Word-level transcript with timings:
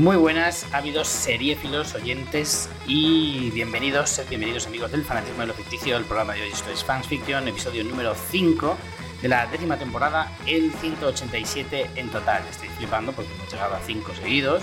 Muy 0.00 0.16
buenas, 0.16 0.66
ávidos 0.72 1.08
seriéfilos, 1.08 1.94
oyentes 1.94 2.70
y 2.86 3.50
bienvenidos, 3.50 4.08
sed 4.08 4.26
bienvenidos 4.30 4.66
amigos 4.66 4.90
del 4.90 5.04
fanatismo 5.04 5.42
de 5.42 5.48
lo 5.48 5.52
ficticio, 5.52 5.94
el 5.94 6.06
programa 6.06 6.32
de 6.32 6.40
hoy 6.40 6.48
esto 6.48 6.70
es 6.70 6.82
Fans 6.82 7.06
Fiction, 7.06 7.46
episodio 7.46 7.84
número 7.84 8.14
5 8.14 8.78
de 9.20 9.28
la 9.28 9.46
décima 9.48 9.76
temporada, 9.76 10.32
el 10.46 10.72
187 10.72 11.90
en 11.96 12.08
total. 12.08 12.42
Estoy 12.50 12.70
flipando 12.70 13.12
porque 13.12 13.30
hemos 13.34 13.52
llegado 13.52 13.74
a 13.74 13.80
5 13.80 14.14
seguidos 14.14 14.62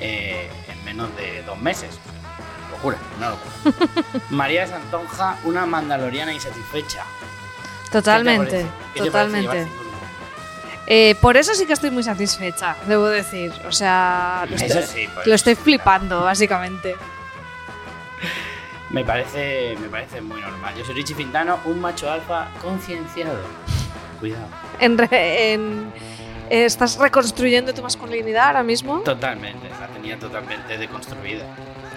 eh, 0.00 0.48
en 0.68 0.84
menos 0.84 1.08
de 1.16 1.42
dos 1.42 1.58
meses. 1.58 1.98
Locura, 2.70 2.96
una 3.18 3.30
locura. 3.30 4.22
María 4.30 4.68
Santonja, 4.68 5.36
una 5.42 5.66
mandaloriana 5.66 6.32
insatisfecha. 6.32 7.04
Totalmente, 7.90 8.66
¿Qué 8.94 9.00
te 9.00 9.06
totalmente. 9.06 9.66
Eh, 10.92 11.14
por 11.20 11.36
eso 11.36 11.54
sí 11.54 11.66
que 11.66 11.72
estoy 11.72 11.92
muy 11.92 12.02
satisfecha, 12.02 12.74
debo 12.88 13.06
decir. 13.06 13.52
O 13.64 13.70
sea, 13.70 14.44
lo 14.50 14.56
Eso 14.56 14.64
estoy, 14.80 14.82
sí, 15.04 15.08
pues. 15.14 15.24
lo 15.24 15.34
estoy 15.36 15.54
flipando, 15.54 16.22
básicamente. 16.22 16.96
Me 18.90 19.04
parece, 19.04 19.76
me 19.80 19.88
parece 19.88 20.20
muy 20.20 20.40
normal. 20.40 20.74
Yo 20.76 20.84
soy 20.84 20.96
Richie 20.96 21.14
Fintano, 21.14 21.60
un 21.64 21.80
macho 21.80 22.10
alfa 22.10 22.48
concienciado. 22.60 23.38
Cuidado. 24.18 24.48
En 24.80 24.98
re- 24.98 25.52
en- 25.52 25.92
eh, 26.50 26.64
¿Estás 26.64 26.98
reconstruyendo 26.98 27.72
tu 27.72 27.82
masculinidad 27.82 28.48
ahora 28.48 28.64
mismo? 28.64 28.98
Totalmente, 29.02 29.68
la 29.80 29.86
tenía 29.86 30.18
totalmente 30.18 30.76
deconstruida. 30.76 31.44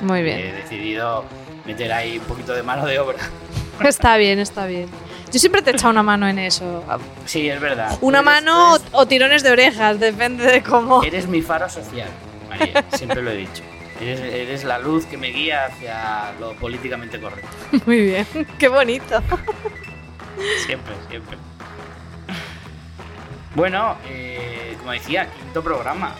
Muy 0.01 0.19
He 0.19 0.23
bien. 0.23 0.55
decidido 0.55 1.25
meter 1.65 1.91
ahí 1.91 2.19
un 2.19 2.25
poquito 2.25 2.53
de 2.53 2.61
mano 2.61 2.85
de 2.85 2.99
obra. 2.99 3.17
Está 3.83 4.17
bien, 4.17 4.37
está 4.37 4.67
bien. 4.67 4.87
Yo 5.33 5.39
siempre 5.39 5.61
te 5.63 5.71
he 5.71 5.73
echado 5.73 5.89
una 5.89 6.03
mano 6.03 6.27
en 6.27 6.37
eso. 6.39 6.83
Sí, 7.25 7.49
es 7.49 7.59
verdad. 7.59 7.97
Una 8.01 8.19
Eres- 8.19 8.25
mano 8.25 8.75
eres- 8.75 8.87
o, 8.91 9.05
tirones 9.07 9.41
de 9.43 9.51
orejas, 9.51 9.99
depende 9.99 10.45
de 10.45 10.61
cómo. 10.63 11.03
Eres 11.03 11.27
mi 11.27 11.41
faro 11.41 11.67
social, 11.67 12.07
María, 12.49 12.85
siempre 12.93 13.21
lo 13.21 13.31
he 13.31 13.35
dicho. 13.37 13.63
Eres, 13.99 14.19
eres 14.21 14.63
la 14.63 14.77
luz 14.79 15.05
que 15.07 15.17
me 15.17 15.27
guía 15.29 15.65
hacia 15.65 16.33
lo 16.39 16.53
políticamente 16.53 17.19
correcto. 17.19 17.49
Muy 17.85 18.01
bien, 18.01 18.27
qué 18.59 18.67
bonito. 18.67 19.21
Siempre, 20.65 20.93
siempre. 21.09 21.37
Bueno, 23.55 23.97
eh, 24.07 24.75
como 24.79 24.91
decía, 24.91 25.27
quinto 25.31 25.63
programa, 25.63 26.13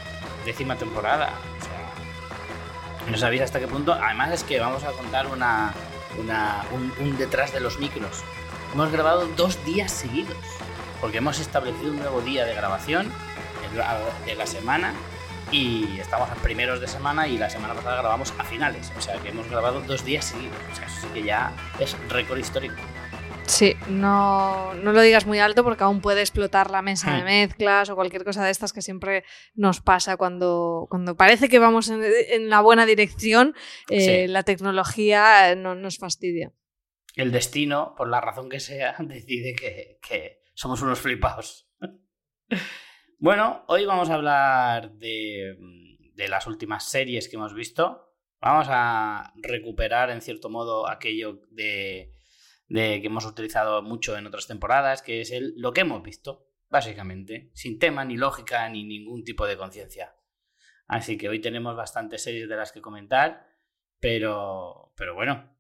décima 0.45 0.75
temporada. 0.75 1.29
O 1.59 1.63
sea, 1.63 3.11
no 3.11 3.17
sabéis 3.17 3.41
hasta 3.41 3.59
qué 3.59 3.67
punto. 3.67 3.93
Además 3.93 4.31
es 4.31 4.43
que 4.43 4.59
vamos 4.59 4.83
a 4.83 4.91
contar 4.91 5.27
una, 5.27 5.73
una- 6.19 6.63
un, 6.71 6.93
un 6.99 7.17
detrás 7.17 7.51
de 7.53 7.59
los 7.59 7.79
micros. 7.79 8.23
Hemos 8.73 8.91
grabado 8.91 9.27
dos 9.37 9.63
días 9.65 9.91
seguidos, 9.91 10.37
porque 10.99 11.19
hemos 11.19 11.39
establecido 11.39 11.91
un 11.91 11.97
nuevo 11.99 12.21
día 12.21 12.45
de 12.45 12.55
grabación 12.55 13.11
de 14.25 14.35
la 14.35 14.45
semana 14.47 14.93
y 15.51 15.99
estamos 15.99 16.29
a 16.29 16.35
primeros 16.35 16.79
de 16.79 16.87
semana 16.87 17.27
y 17.27 17.37
la 17.37 17.49
semana 17.49 17.73
pasada 17.75 17.97
grabamos 18.01 18.33
a 18.39 18.43
finales. 18.43 18.91
O 18.97 19.01
sea 19.01 19.15
que 19.19 19.29
hemos 19.29 19.47
grabado 19.49 19.81
dos 19.81 20.03
días 20.05 20.25
seguidos. 20.25 20.57
O 20.71 20.75
sea, 20.75 20.85
eso 20.87 20.95
sí 21.01 21.07
que 21.13 21.23
ya 21.23 21.51
es 21.79 21.95
récord 22.09 22.37
histórico. 22.39 22.75
Sí, 23.45 23.75
no, 23.89 24.73
no 24.75 24.93
lo 24.93 25.01
digas 25.01 25.25
muy 25.27 25.37
alto 25.39 25.63
porque 25.63 25.83
aún 25.83 26.01
puede 26.01 26.21
explotar 26.21 26.71
la 26.71 26.81
mesa 26.81 27.11
de 27.13 27.21
Hmm. 27.21 27.25
mezclas 27.25 27.89
o 27.89 27.95
cualquier 27.95 28.23
cosa 28.23 28.43
de 28.43 28.51
estas 28.51 28.73
que 28.73 28.81
siempre 28.81 29.23
nos 29.53 29.81
pasa 29.81 30.17
cuando, 30.17 30.87
cuando 30.89 31.15
parece 31.15 31.49
que 31.49 31.59
vamos 31.59 31.89
en, 31.89 32.01
en 32.03 32.49
la 32.49 32.61
buena 32.61 32.85
dirección, 32.85 33.53
eh, 33.89 34.25
Sí. 34.25 34.31
la 34.31 34.43
tecnología 34.43 35.51
eh, 35.51 35.55
no, 35.55 35.75
nos 35.75 35.97
fastidia. 35.97 36.51
El 37.15 37.31
destino, 37.31 37.93
por 37.95 38.09
la 38.09 38.21
razón 38.21 38.49
que 38.49 38.59
sea, 38.59 38.95
decide 38.99 39.55
que, 39.55 39.99
que 40.01 40.43
somos 40.53 40.81
unos 40.81 40.99
flipados. 40.99 41.69
bueno, 43.19 43.63
hoy 43.67 43.85
vamos 43.85 44.09
a 44.09 44.15
hablar 44.15 44.93
de, 44.93 45.57
de 46.15 46.27
las 46.27 46.47
últimas 46.47 46.89
series 46.89 47.29
que 47.29 47.35
hemos 47.35 47.53
visto. 47.53 48.09
Vamos 48.39 48.67
a 48.69 49.33
recuperar, 49.37 50.09
en 50.09 50.21
cierto 50.21 50.49
modo, 50.49 50.89
aquello 50.89 51.41
de, 51.49 52.11
de 52.67 53.01
que 53.01 53.07
hemos 53.07 53.25
utilizado 53.25 53.81
mucho 53.81 54.17
en 54.17 54.27
otras 54.27 54.47
temporadas, 54.47 55.01
que 55.01 55.21
es 55.21 55.31
el, 55.31 55.53
lo 55.57 55.71
que 55.71 55.81
hemos 55.81 56.03
visto, 56.03 56.49
básicamente, 56.69 57.51
sin 57.53 57.79
tema, 57.79 58.03
ni 58.03 58.17
lógica, 58.17 58.67
ni 58.67 58.83
ningún 58.83 59.23
tipo 59.23 59.47
de 59.47 59.57
conciencia. 59.57 60.15
Así 60.87 61.17
que 61.17 61.29
hoy 61.29 61.39
tenemos 61.39 61.75
bastantes 61.75 62.23
series 62.23 62.49
de 62.49 62.57
las 62.57 62.71
que 62.71 62.81
comentar, 62.81 63.47
pero, 63.99 64.91
pero 64.97 65.15
bueno, 65.15 65.52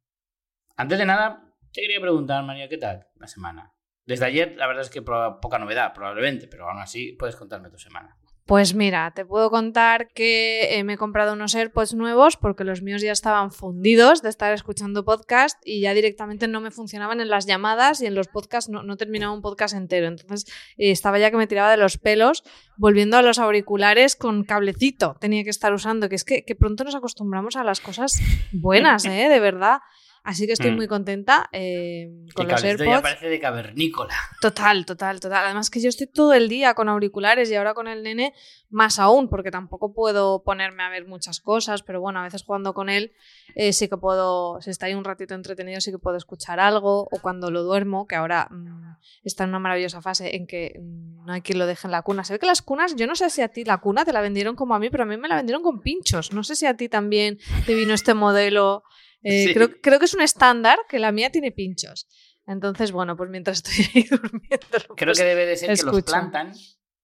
antes 0.75 0.97
de 0.97 1.05
nada, 1.05 1.53
te 1.71 1.81
quería 1.81 1.99
preguntar, 1.99 2.43
María, 2.43 2.69
¿qué 2.69 2.77
tal 2.77 3.07
la 3.15 3.27
semana? 3.27 3.73
Desde 4.05 4.25
ayer, 4.25 4.55
la 4.57 4.67
verdad 4.67 4.83
es 4.83 4.89
que 4.89 5.01
poca 5.01 5.59
novedad, 5.59 5.93
probablemente, 5.93 6.47
pero 6.47 6.69
aún 6.69 6.79
así 6.79 7.13
puedes 7.13 7.35
contarme 7.35 7.69
tu 7.69 7.79
semana. 7.79 8.17
Pues 8.45 8.75
mira, 8.75 9.13
te 9.15 9.25
puedo 9.25 9.49
contar 9.49 10.09
que 10.09 10.77
eh, 10.77 10.83
me 10.83 10.93
he 10.93 10.97
comprado 10.97 11.31
unos 11.31 11.55
AirPods 11.55 11.93
nuevos 11.93 12.35
porque 12.35 12.65
los 12.65 12.81
míos 12.81 13.01
ya 13.01 13.13
estaban 13.13 13.51
fundidos 13.51 14.21
de 14.21 14.27
estar 14.27 14.51
escuchando 14.51 15.05
podcast 15.05 15.57
y 15.63 15.79
ya 15.79 15.93
directamente 15.93 16.49
no 16.49 16.59
me 16.59 16.69
funcionaban 16.69 17.21
en 17.21 17.29
las 17.29 17.45
llamadas 17.45 18.01
y 18.01 18.05
en 18.05 18.15
los 18.15 18.27
podcasts 18.27 18.69
no, 18.69 18.83
no 18.83 18.97
terminaba 18.97 19.31
un 19.31 19.41
podcast 19.41 19.75
entero. 19.75 20.07
Entonces 20.07 20.45
eh, 20.75 20.91
estaba 20.91 21.19
ya 21.19 21.31
que 21.31 21.37
me 21.37 21.47
tiraba 21.47 21.71
de 21.71 21.77
los 21.77 21.97
pelos 21.97 22.43
volviendo 22.75 23.15
a 23.15 23.21
los 23.21 23.39
auriculares 23.39 24.17
con 24.17 24.43
cablecito. 24.43 25.15
Tenía 25.21 25.45
que 25.45 25.49
estar 25.49 25.71
usando, 25.71 26.09
que 26.09 26.15
es 26.15 26.25
que, 26.25 26.43
que 26.43 26.55
pronto 26.55 26.83
nos 26.83 26.95
acostumbramos 26.95 27.55
a 27.55 27.63
las 27.63 27.79
cosas 27.79 28.19
buenas, 28.51 29.05
¿eh? 29.05 29.29
De 29.29 29.39
verdad. 29.39 29.79
Así 30.25 30.47
que 30.47 30.53
estoy 30.53 30.71
Mm. 30.71 30.75
muy 30.75 30.87
contenta 30.87 31.49
eh, 31.51 32.09
con 32.33 32.47
los 32.47 32.63
AirPods. 32.63 32.89
ya 32.89 33.01
parece 33.01 33.27
de 33.27 33.39
cavernícola. 33.41 34.13
Total, 34.41 34.85
total, 34.85 35.19
total. 35.19 35.43
Además 35.45 35.69
que 35.69 35.81
yo 35.81 35.89
estoy 35.89 36.07
todo 36.07 36.33
el 36.33 36.47
día 36.47 36.73
con 36.75 36.87
auriculares 36.87 37.51
y 37.51 37.55
ahora 37.55 37.73
con 37.73 37.87
el 37.89 38.03
nene 38.03 38.33
más 38.69 38.99
aún, 38.99 39.27
porque 39.29 39.51
tampoco 39.51 39.93
puedo 39.93 40.41
ponerme 40.43 40.83
a 40.83 40.89
ver 40.89 41.05
muchas 41.05 41.39
cosas, 41.41 41.83
pero 41.83 41.99
bueno, 41.99 42.19
a 42.19 42.23
veces 42.23 42.43
jugando 42.43 42.73
con 42.73 42.89
él 42.89 43.11
eh, 43.55 43.73
sí 43.73 43.87
que 43.89 43.97
puedo, 43.97 44.61
si 44.61 44.69
está 44.69 44.85
ahí 44.85 44.93
un 44.93 45.03
ratito 45.03 45.35
entretenido, 45.35 45.79
sí 45.81 45.91
que 45.91 45.99
puedo 45.99 46.15
escuchar 46.17 46.59
algo, 46.59 47.01
o 47.11 47.19
cuando 47.21 47.51
lo 47.51 47.63
duermo, 47.63 48.07
que 48.07 48.15
ahora 48.15 48.47
mm, 48.49 48.95
está 49.23 49.43
en 49.43 49.49
una 49.49 49.59
maravillosa 49.59 50.01
fase 50.01 50.35
en 50.37 50.47
que 50.47 50.79
mm, 50.81 51.25
no 51.25 51.33
hay 51.33 51.41
quien 51.41 51.59
lo 51.59 51.67
deje 51.67 51.85
en 51.87 51.91
la 51.91 52.01
cuna. 52.01 52.23
Se 52.23 52.33
ve 52.33 52.39
que 52.39 52.45
las 52.47 52.61
cunas, 52.61 52.95
yo 52.95 53.07
no 53.07 53.15
sé 53.15 53.29
si 53.29 53.41
a 53.41 53.49
ti 53.49 53.63
la 53.65 53.77
cuna 53.79 54.05
te 54.05 54.13
la 54.13 54.21
vendieron 54.21 54.55
como 54.55 54.73
a 54.73 54.79
mí, 54.79 54.89
pero 54.89 55.03
a 55.03 55.05
mí 55.05 55.17
me 55.17 55.27
la 55.27 55.35
vendieron 55.35 55.61
con 55.63 55.81
pinchos. 55.81 56.31
No 56.33 56.43
sé 56.43 56.55
si 56.55 56.65
a 56.65 56.75
ti 56.75 56.87
también 56.89 57.37
te 57.65 57.75
vino 57.75 57.93
este 57.93 58.13
modelo. 58.13 58.83
Eh, 59.23 59.45
Sí. 59.47 59.53
creo, 59.53 59.69
creo 59.81 59.99
que 59.99 60.05
es 60.05 60.13
un 60.13 60.21
estándar 60.21 60.79
que 60.89 60.99
la 60.99 61.11
mía 61.11 61.31
tiene 61.31 61.51
pinchos. 61.51 62.07
Entonces, 62.45 62.91
bueno, 62.91 63.15
pues 63.15 63.29
mientras 63.29 63.57
estoy 63.63 63.85
ahí 63.95 64.03
durmiendo. 64.09 64.67
Creo 64.95 65.07
pues, 65.11 65.17
que 65.19 65.23
debe 65.25 65.45
de 65.45 65.57
ser 65.57 65.77
que 65.77 65.83
los 65.83 66.03
plantan, 66.03 66.53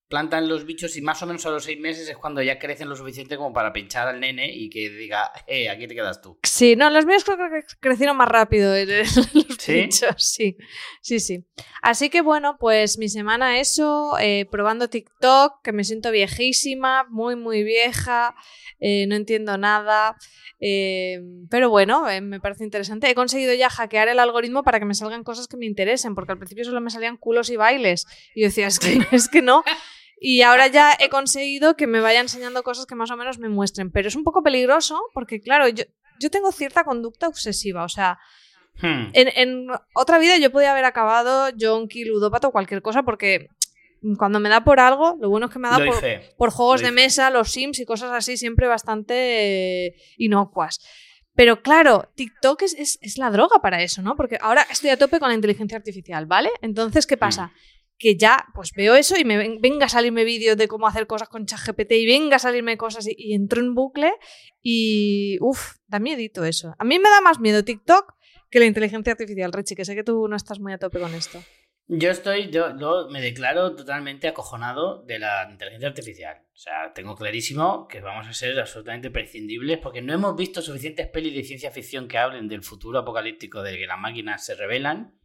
plantan 0.09 0.50
los 0.50 0.66
bichos 0.66 0.97
y 0.97 1.02
más 1.02 1.22
o 1.22 1.28
menos 1.28 1.46
a 1.46 1.52
los 1.52 1.64
seis 1.64 1.80
meses 1.80 2.09
es 2.09 2.18
cuando 2.18 2.42
ya 2.42 2.58
crecen 2.58 2.90
lo 2.90 2.96
suficiente 2.96 3.38
como 3.38 3.53
para 3.53 3.72
pinchar 3.72 4.08
al 4.08 4.20
nene 4.20 4.52
y 4.52 4.70
que 4.70 4.90
diga, 4.90 5.31
eh, 5.46 5.70
aquí 5.70 5.88
te 5.88 5.94
quedas 5.94 6.20
tú. 6.20 6.40
Sí, 6.44 6.75
no, 6.75 6.90
los 6.90 7.06
míos 7.06 7.24
creo 7.24 7.38
que 7.38 7.64
crecieron 7.80 8.18
más 8.18 8.28
rápido 8.28 8.75
eh, 8.75 8.86
los 9.34 9.46
¿Sí? 9.59 9.74
pinchos, 9.74 10.16
sí, 10.18 10.58
sí, 11.02 11.19
sí. 11.19 11.46
Así 11.84 12.09
que 12.09 12.22
bueno, 12.22 12.58
pues 12.59 12.98
mi 12.98 13.08
semana 13.08 13.59
eso, 13.59 14.18
eh, 14.19 14.48
probando 14.52 14.90
TikTok, 14.90 15.62
que 15.64 15.72
me 15.72 15.84
siento 15.84 16.12
viejísima, 16.12 17.06
muy, 17.09 17.36
muy 17.36 17.64
vieja, 17.64 18.36
eh, 18.80 19.06
no 19.08 19.16
entiendo 19.16 19.58
nada, 19.59 20.18
eh, 20.59 21.22
pero 21.50 21.69
bueno, 21.69 22.06
me 22.22 22.39
parece 22.39 22.63
interesante. 22.63 23.10
He 23.10 23.16
conseguido 23.16 23.54
ya 23.54 23.69
hackear 23.69 24.07
el 24.07 24.19
algoritmo 24.19 24.63
para 24.63 24.80
que 24.80 24.86
me 24.86 24.95
salgan 24.95 25.24
cosas 25.24 25.48
que 25.48 25.57
me 25.57 25.66
interesen, 25.66 26.16
porque 26.16 26.31
al 26.31 26.38
principio 26.39 26.66
solo 26.66 26.81
me 26.81 26.89
salían 26.89 27.18
culos 27.18 27.50
y 27.50 27.56
bailes, 27.57 28.06
y 28.33 28.42
yo 28.42 28.48
decía, 28.48 28.68
es 28.68 28.80
que, 28.80 29.00
es 29.12 29.30
que 29.30 29.42
no. 29.42 29.63
Y 30.21 30.42
ahora 30.42 30.68
ya 30.68 30.95
he 31.00 31.10
conseguido 31.10 31.75
que 31.75 31.88
me 31.88 32.01
vaya 32.01 32.19
enseñando 32.19 32.62
cosas 32.63 32.86
que 32.86 32.95
más 32.95 33.10
o 33.12 33.16
menos 33.18 33.39
me 33.39 33.50
muestren. 33.50 33.89
Pero 33.92 34.07
es 34.07 34.16
un 34.16 34.24
poco 34.24 34.44
peligroso 34.44 35.00
porque, 35.13 35.39
claro, 35.42 35.68
yo, 35.69 35.83
yo 36.19 36.30
tengo 36.30 36.51
cierta 36.51 36.83
conducta 36.83 37.27
obsesiva. 37.27 37.83
O 37.83 37.89
sea, 37.89 38.18
Hmm. 38.81 39.10
en, 39.12 39.27
en 39.36 39.68
otra 39.94 40.19
vida 40.19 40.38
yo 40.38 40.51
podía 40.54 40.71
haber 40.71 40.86
acabado 40.86 41.50
junkie, 41.60 42.06
ludópata 42.06 42.48
o 42.48 42.51
cualquier 42.54 42.81
cosa 42.81 43.04
porque 43.04 43.50
cuando 44.18 44.39
me 44.39 44.48
da 44.48 44.63
por 44.63 44.80
algo, 44.80 45.18
lo 45.19 45.30
bueno 45.30 45.48
es 45.48 45.51
que 45.51 45.60
me 45.60 45.68
da 45.68 45.75
por, 45.92 45.95
por 46.38 46.50
juegos 46.51 46.80
de 46.81 46.92
mesa, 46.94 47.30
los 47.30 47.51
Sims 47.51 47.80
y 47.80 47.86
cosas 47.86 48.12
así, 48.13 48.38
siempre 48.38 48.68
bastante 48.68 49.95
inocuas. 50.18 50.80
Pero 51.36 51.62
claro, 51.62 52.10
TikTok 52.16 52.62
es, 52.63 52.74
es- 52.75 53.00
es 53.01 53.18
la 53.18 53.30
droga 53.31 53.60
para 53.62 53.81
eso, 53.83 54.01
¿no? 54.01 54.16
Porque 54.16 54.38
ahora 54.42 54.66
estoy 54.71 54.89
a 54.92 54.98
tope 54.98 55.19
con 55.19 55.27
la 55.30 55.36
inteligencia 55.36 55.77
artificial, 55.77 56.25
¿vale? 56.25 56.50
Entonces, 56.62 57.06
¿qué 57.06 57.18
pasa? 57.18 57.51
Que 58.01 58.16
ya, 58.16 58.46
pues 58.56 58.72
veo 58.75 58.96
eso 58.96 59.18
y 59.19 59.25
me 59.25 59.38
ven- 59.38 59.60
venga 59.62 59.86
a 59.88 59.90
salirme 59.90 60.24
vídeos 60.24 60.56
de 60.57 60.68
cómo 60.69 60.88
hacer 60.88 61.06
cosas 61.06 61.28
con 61.28 61.46
ChatGPT 61.46 61.92
y 61.92 62.06
venga 62.06 62.38
a 62.38 62.40
salirme 62.40 62.78
cosas 62.78 63.06
y, 63.07 63.34
entro 63.34 63.60
en 63.60 63.75
bucle 63.75 64.13
y, 64.62 65.38
uff, 65.42 65.75
da 65.88 66.00
miedito 66.00 66.46
eso. 66.46 66.74
A 66.80 66.84
mí 66.86 66.98
me 66.98 67.10
da 67.10 67.22
más 67.22 67.40
miedo 67.40 67.63
TikTok 67.63 68.13
que 68.50 68.60
la 68.60 68.66
inteligencia 68.66 69.12
artificial, 69.12 69.51
Richie, 69.51 69.75
que 69.75 69.86
sé 69.86 69.96
que 69.96 70.04
tú 70.04 70.28
no 70.28 70.36
estás 70.36 70.60
muy 70.60 70.74
a 70.74 70.78
tope 70.78 71.00
con 71.00 71.13
esto. 71.13 71.44
Yo 71.92 72.12
estoy, 72.12 72.51
yo, 72.51 72.78
yo 72.80 73.07
me 73.12 73.19
declaro 73.19 73.75
totalmente 73.75 74.28
acojonado 74.28 75.04
de 75.04 75.18
la 75.19 75.48
inteligencia 75.52 75.90
artificial. 75.90 76.38
O 76.54 76.57
sea, 76.57 76.94
tengo 76.94 77.16
clarísimo 77.16 77.88
que 77.88 78.00
vamos 78.00 78.28
a 78.28 78.34
ser 78.34 78.60
absolutamente 78.60 79.10
prescindibles 79.10 79.80
porque 79.80 80.02
no 80.02 80.13
hemos 80.13 80.36
visto 80.36 80.62
suficientes 80.62 81.07
pelis 81.07 81.34
de 81.34 81.44
ciencia 81.44 81.72
ficción 81.72 82.07
que 82.07 82.19
hablen 82.19 82.48
del 82.48 82.62
futuro 82.63 83.00
apocalíptico 83.00 83.63
de 83.63 83.75
que 83.78 83.88
las 83.88 83.98
máquinas 84.00 84.45
se 84.45 84.54
revelan. 84.56 85.16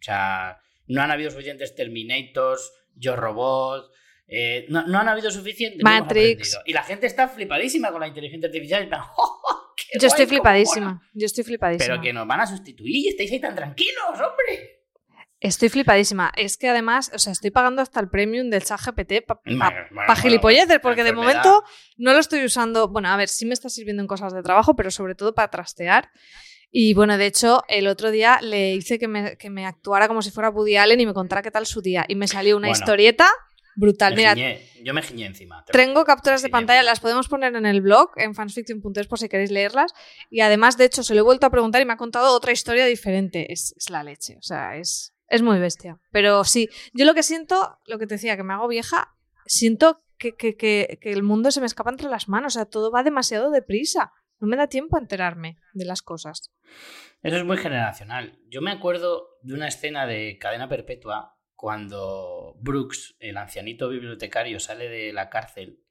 O 0.00 0.02
sea, 0.02 0.58
no 0.88 1.02
han 1.02 1.10
habido 1.10 1.30
suficientes 1.30 1.74
Terminators, 1.74 2.72
Yo 2.94 3.14
Robot, 3.16 3.92
eh, 4.26 4.66
no, 4.68 4.86
no 4.86 4.98
han 4.98 5.08
habido 5.08 5.30
suficiente. 5.30 5.78
no 5.82 5.88
hemos 5.90 6.02
Matrix. 6.02 6.58
Y 6.66 6.72
la 6.72 6.82
gente 6.82 7.06
está 7.06 7.28
flipadísima 7.28 7.90
con 7.90 8.00
la 8.00 8.08
inteligencia 8.08 8.46
artificial. 8.48 8.84
y 8.84 8.90
"Oh, 9.16 9.74
Yo 9.98 10.06
estoy 10.08 10.08
guay, 10.08 10.10
cómo 10.10 10.16
mola". 10.16 10.26
flipadísima. 10.28 11.02
Yo 11.14 11.26
estoy 11.26 11.44
flipadísima. 11.44 11.86
Pero 11.94 12.02
que 12.02 12.12
nos 12.12 12.26
van 12.26 12.40
a 12.40 12.46
sustituir 12.46 12.96
y 13.06 13.08
estáis 13.08 13.32
ahí 13.32 13.40
tan 13.40 13.54
tranquilos, 13.54 14.04
hombre. 14.12 14.74
Estoy 15.40 15.68
flipadísima. 15.68 16.32
Es 16.36 16.56
que 16.58 16.68
además, 16.68 17.12
o 17.14 17.18
sea, 17.20 17.32
estoy 17.32 17.52
pagando 17.52 17.80
hasta 17.80 18.00
el 18.00 18.10
premium 18.10 18.50
del 18.50 18.64
chat 18.64 18.80
GPT 18.80 19.24
para 19.24 19.40
bueno, 19.44 20.16
gilipolleces, 20.16 20.80
porque 20.80 21.04
de 21.04 21.12
momento 21.12 21.62
no 21.96 22.12
lo 22.12 22.18
estoy 22.18 22.44
usando. 22.44 22.88
Bueno, 22.88 23.08
a 23.08 23.16
ver, 23.16 23.28
sí 23.28 23.46
me 23.46 23.54
está 23.54 23.68
sirviendo 23.68 24.02
en 24.02 24.08
cosas 24.08 24.34
de 24.34 24.42
trabajo, 24.42 24.74
pero 24.74 24.90
sobre 24.90 25.14
todo 25.14 25.34
para 25.34 25.48
trastear. 25.48 26.10
Y 26.70 26.94
bueno, 26.94 27.16
de 27.16 27.26
hecho, 27.26 27.62
el 27.68 27.86
otro 27.86 28.10
día 28.10 28.38
le 28.42 28.74
hice 28.74 28.98
que 28.98 29.08
me, 29.08 29.36
que 29.36 29.48
me 29.50 29.64
actuara 29.66 30.06
como 30.08 30.20
si 30.22 30.30
fuera 30.30 30.50
Woody 30.50 30.76
Allen 30.76 31.00
y 31.00 31.06
me 31.06 31.14
contara 31.14 31.42
qué 31.42 31.50
tal 31.50 31.66
su 31.66 31.80
día. 31.80 32.04
Y 32.08 32.14
me 32.14 32.28
salió 32.28 32.56
una 32.56 32.68
Bueno. 32.68 32.78
historieta 32.80 33.26
brutal. 33.74 34.14
Mira, 34.16 34.34
giñé, 34.34 34.68
yo 34.82 34.92
me 34.92 35.02
giñé 35.02 35.26
encima. 35.26 35.64
te- 35.64 35.72
tengo 35.72 36.04
capturas 36.04 36.42
de 36.42 36.48
pantalla, 36.48 36.82
las 36.82 37.00
podemos 37.00 37.28
poner 37.28 37.54
en 37.56 37.64
el 37.64 37.80
blog, 37.80 38.10
en 38.16 38.34
fansfiction.es 38.34 39.06
por 39.06 39.18
si 39.18 39.28
queréis 39.28 39.50
leerlas. 39.50 39.92
Y 40.30 40.40
además, 40.40 40.76
de 40.76 40.84
hecho, 40.84 41.02
se 41.02 41.14
lo 41.14 41.20
he 41.20 41.22
vuelto 41.22 41.46
a 41.46 41.50
preguntar 41.50 41.80
y 41.80 41.84
me 41.84 41.92
ha 41.92 41.96
contado 41.96 42.34
otra 42.34 42.52
historia 42.52 42.84
diferente. 42.86 43.52
Es, 43.52 43.72
es 43.76 43.88
la 43.88 44.02
leche, 44.02 44.36
o 44.36 44.42
sea, 44.42 44.76
es, 44.76 45.14
es 45.28 45.42
muy 45.42 45.58
bestia. 45.60 45.98
Pero 46.10 46.44
sí, 46.44 46.68
yo 46.92 47.04
lo 47.06 47.14
que 47.14 47.22
siento, 47.22 47.78
lo 47.86 47.98
que 47.98 48.06
te 48.06 48.16
decía, 48.16 48.36
que 48.36 48.42
me 48.42 48.52
hago 48.52 48.66
vieja, 48.68 49.14
siento 49.46 50.02
que, 50.18 50.34
que- 50.34 50.56
que- 50.56 50.98
que 51.00 51.12
el 51.12 51.22
mundo 51.22 51.50
se 51.52 51.60
me 51.60 51.66
escapa 51.66 51.90
entre 51.90 52.08
las 52.10 52.28
manos, 52.28 52.56
o 52.56 52.58
sea, 52.58 52.64
todo 52.66 52.90
va 52.90 53.04
demasiado 53.04 53.50
deprisa. 53.52 54.12
No 54.40 54.46
me 54.48 54.56
da 54.56 54.68
tiempo 54.68 54.96
a 54.96 55.00
enterarme 55.00 55.58
de 55.72 55.84
las 55.84 56.02
cosas. 56.02 56.52
Eso 57.22 57.36
es 57.36 57.44
muy 57.44 57.56
generacional. 57.56 58.38
Yo 58.48 58.60
me 58.60 58.70
acuerdo 58.70 59.28
de 59.42 59.54
una 59.54 59.68
escena 59.68 60.06
de 60.06 60.38
Cadena 60.38 60.68
Perpetua 60.68 61.36
cuando 61.54 62.54
Brooks, 62.60 63.16
el 63.18 63.36
ancianito 63.36 63.88
bibliotecario, 63.88 64.60
sale 64.60 64.88
de 64.88 65.12
la 65.12 65.28
cárcel, 65.28 65.82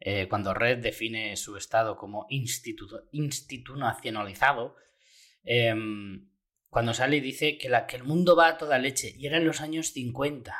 eh, 0.00 0.26
cuando 0.28 0.52
Red 0.52 0.78
define 0.78 1.36
su 1.36 1.56
estado 1.56 1.96
como 1.96 2.26
instituto- 2.28 3.04
institucionalizado, 3.12 4.74
em, 5.44 6.28
cuando 6.68 6.92
sale 6.92 7.18
y 7.18 7.20
dice 7.20 7.56
que 7.56 7.68
el 7.68 8.02
mundo 8.04 8.34
va 8.36 8.48
a 8.48 8.58
toda 8.58 8.78
leche, 8.78 9.14
y 9.16 9.26
era 9.26 9.36
en 9.38 9.46
los 9.46 9.60
años 9.60 9.92
50. 9.92 10.54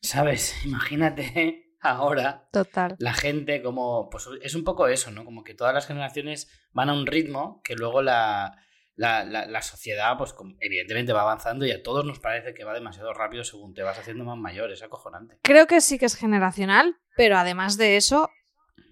¿Sabes? 0.00 0.54
Imagínate 0.64 1.67
ahora 1.80 2.48
Total. 2.52 2.96
la 2.98 3.12
gente 3.14 3.62
como 3.62 4.08
pues 4.10 4.28
es 4.42 4.54
un 4.54 4.64
poco 4.64 4.88
eso 4.88 5.10
no 5.10 5.24
como 5.24 5.44
que 5.44 5.54
todas 5.54 5.74
las 5.74 5.86
generaciones 5.86 6.48
van 6.72 6.90
a 6.90 6.94
un 6.94 7.06
ritmo 7.06 7.60
que 7.62 7.74
luego 7.76 8.02
la, 8.02 8.56
la, 8.96 9.24
la- 9.24 9.46
la 9.46 9.62
sociedad 9.62 10.16
pues 10.18 10.32
como- 10.32 10.56
evidentemente 10.60 11.12
va 11.12 11.22
avanzando 11.22 11.64
y 11.66 11.70
a 11.70 11.82
todos 11.82 12.04
nos 12.04 12.18
parece 12.18 12.54
que 12.54 12.64
va 12.64 12.74
demasiado 12.74 13.12
rápido 13.14 13.44
según 13.44 13.74
te 13.74 13.82
vas 13.82 13.98
haciendo 13.98 14.24
más 14.24 14.36
mayor 14.38 14.72
es 14.72 14.82
acojonante 14.82 15.38
Creo 15.42 15.66
que 15.66 15.80
sí 15.80 15.98
que 15.98 16.06
es 16.06 16.16
generacional, 16.16 16.96
pero 17.16 17.36
además 17.38 17.76
de 17.76 17.96
eso, 17.96 18.28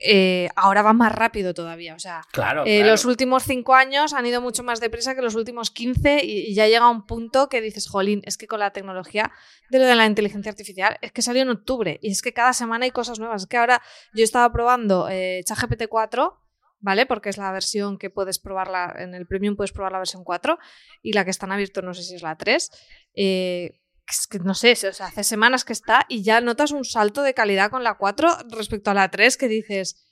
eh, 0.00 0.48
ahora 0.56 0.82
va 0.82 0.92
más 0.92 1.12
rápido 1.12 1.54
todavía. 1.54 1.94
O 1.94 1.98
sea, 1.98 2.22
claro, 2.32 2.64
Eh, 2.66 2.78
claro. 2.78 2.90
Los 2.92 3.04
últimos 3.04 3.44
cinco 3.44 3.74
años 3.74 4.12
han 4.12 4.26
ido 4.26 4.40
mucho 4.40 4.62
más 4.62 4.80
deprisa 4.80 5.14
que 5.14 5.22
los 5.22 5.34
últimos 5.34 5.70
15 5.70 6.24
y, 6.24 6.50
y 6.50 6.54
ya 6.54 6.66
llega 6.66 6.88
un 6.90 7.06
punto 7.06 7.48
que 7.48 7.60
dices, 7.60 7.88
jolín, 7.88 8.22
es 8.24 8.36
que 8.36 8.46
con 8.46 8.60
la 8.60 8.72
tecnología 8.72 9.32
de 9.70 9.78
lo 9.78 9.86
de 9.86 9.94
la 9.96 10.06
inteligencia 10.06 10.50
artificial 10.50 10.98
es 11.00 11.12
que 11.12 11.22
salió 11.22 11.42
en 11.42 11.50
octubre 11.50 11.98
y 12.02 12.10
es 12.10 12.22
que 12.22 12.32
cada 12.32 12.52
semana 12.52 12.84
hay 12.84 12.90
cosas 12.90 13.18
nuevas. 13.18 13.42
Es 13.42 13.48
que 13.48 13.56
ahora 13.56 13.82
yo 14.14 14.24
estaba 14.24 14.52
probando 14.52 15.08
eh, 15.10 15.42
ChatGPT 15.44 15.88
4, 15.88 16.42
¿vale? 16.80 17.06
Porque 17.06 17.30
es 17.30 17.38
la 17.38 17.50
versión 17.52 17.98
que 17.98 18.10
puedes 18.10 18.38
probarla, 18.38 18.94
en 18.98 19.14
el 19.14 19.26
Premium 19.26 19.56
puedes 19.56 19.72
probar 19.72 19.92
la 19.92 19.98
versión 19.98 20.24
4 20.24 20.58
y 21.02 21.12
la 21.14 21.24
que 21.24 21.30
está 21.30 21.46
en 21.46 21.52
abierto 21.52 21.82
no 21.82 21.94
sé 21.94 22.02
si 22.02 22.14
es 22.14 22.22
la 22.22 22.36
3. 22.36 22.70
Eh, 23.14 23.70
es 23.72 23.85
que 24.30 24.38
no 24.38 24.54
sé, 24.54 24.72
o 24.72 24.92
sea, 24.92 25.06
hace 25.06 25.24
semanas 25.24 25.64
que 25.64 25.72
está 25.72 26.06
y 26.08 26.22
ya 26.22 26.40
notas 26.40 26.70
un 26.70 26.84
salto 26.84 27.22
de 27.22 27.34
calidad 27.34 27.70
con 27.70 27.82
la 27.84 27.94
4 27.98 28.28
respecto 28.50 28.90
a 28.90 28.94
la 28.94 29.10
3 29.10 29.36
que 29.36 29.48
dices, 29.48 30.02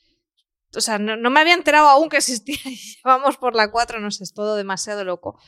o 0.76 0.80
sea, 0.80 0.98
no, 0.98 1.16
no 1.16 1.30
me 1.30 1.40
había 1.40 1.54
enterado 1.54 1.88
aún 1.88 2.08
que 2.08 2.16
existía 2.16 2.56
y 2.64 2.80
vamos 3.04 3.36
por 3.36 3.54
la 3.54 3.70
4, 3.70 4.00
no 4.00 4.10
sé, 4.10 4.24
es 4.24 4.32
todo 4.34 4.56
demasiado 4.56 5.04
loco. 5.04 5.38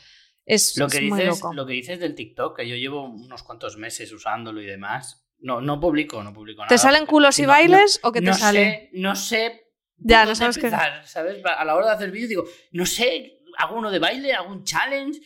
Es, 0.44 0.76
lo 0.76 0.87
que 0.88 0.98
es 0.98 1.02
muy 1.02 1.20
dices 1.20 1.40
loco. 1.43 1.52
lo 1.54 1.66
que 1.66 1.72
dices 1.72 1.98
del 1.98 2.14
TikTok 2.14 2.56
que 2.58 2.69
yo 2.69 2.76
llevo 2.76 3.04
unos 3.04 3.43
cuantos 3.43 3.76
meses 3.76 4.12
usándolo 4.12 4.62
y 4.62 4.66
demás 4.66 5.26
no 5.40 5.60
no 5.60 5.81
publico 5.81 6.22
no 6.22 6.32
publico 6.32 6.60
nada 6.62 6.69
¿Te 6.69 6.78
salen 6.78 7.04
culos 7.04 7.37
y 7.40 7.43
no- 7.43 7.48
bailes 7.48 7.98
o 8.04 8.12
qué 8.12 8.20
te 8.20 8.26
no 8.26 8.34
sale? 8.34 8.60
sé, 8.60 8.90
no 8.93 9.16
sé 9.16 9.72
Ya, 9.96 10.25
no 10.25 10.37
sabes 10.37 10.56
qué- 10.56 10.66
empezar, 10.69 11.04
¿sabes? 11.04 11.43
A 11.44 11.64
la 11.64 11.75
hora 11.75 11.87
de 11.88 11.93
hacer 11.94 12.12
vídeo 12.12 12.28
digo 12.28 12.44
no 12.70 12.87
sé 12.87 13.40
hago 13.58 13.75
uno 13.76 13.90
de 13.90 13.98
baile 13.98 14.34
hago 14.34 14.50
un 14.52 14.62
challenge 14.62 15.19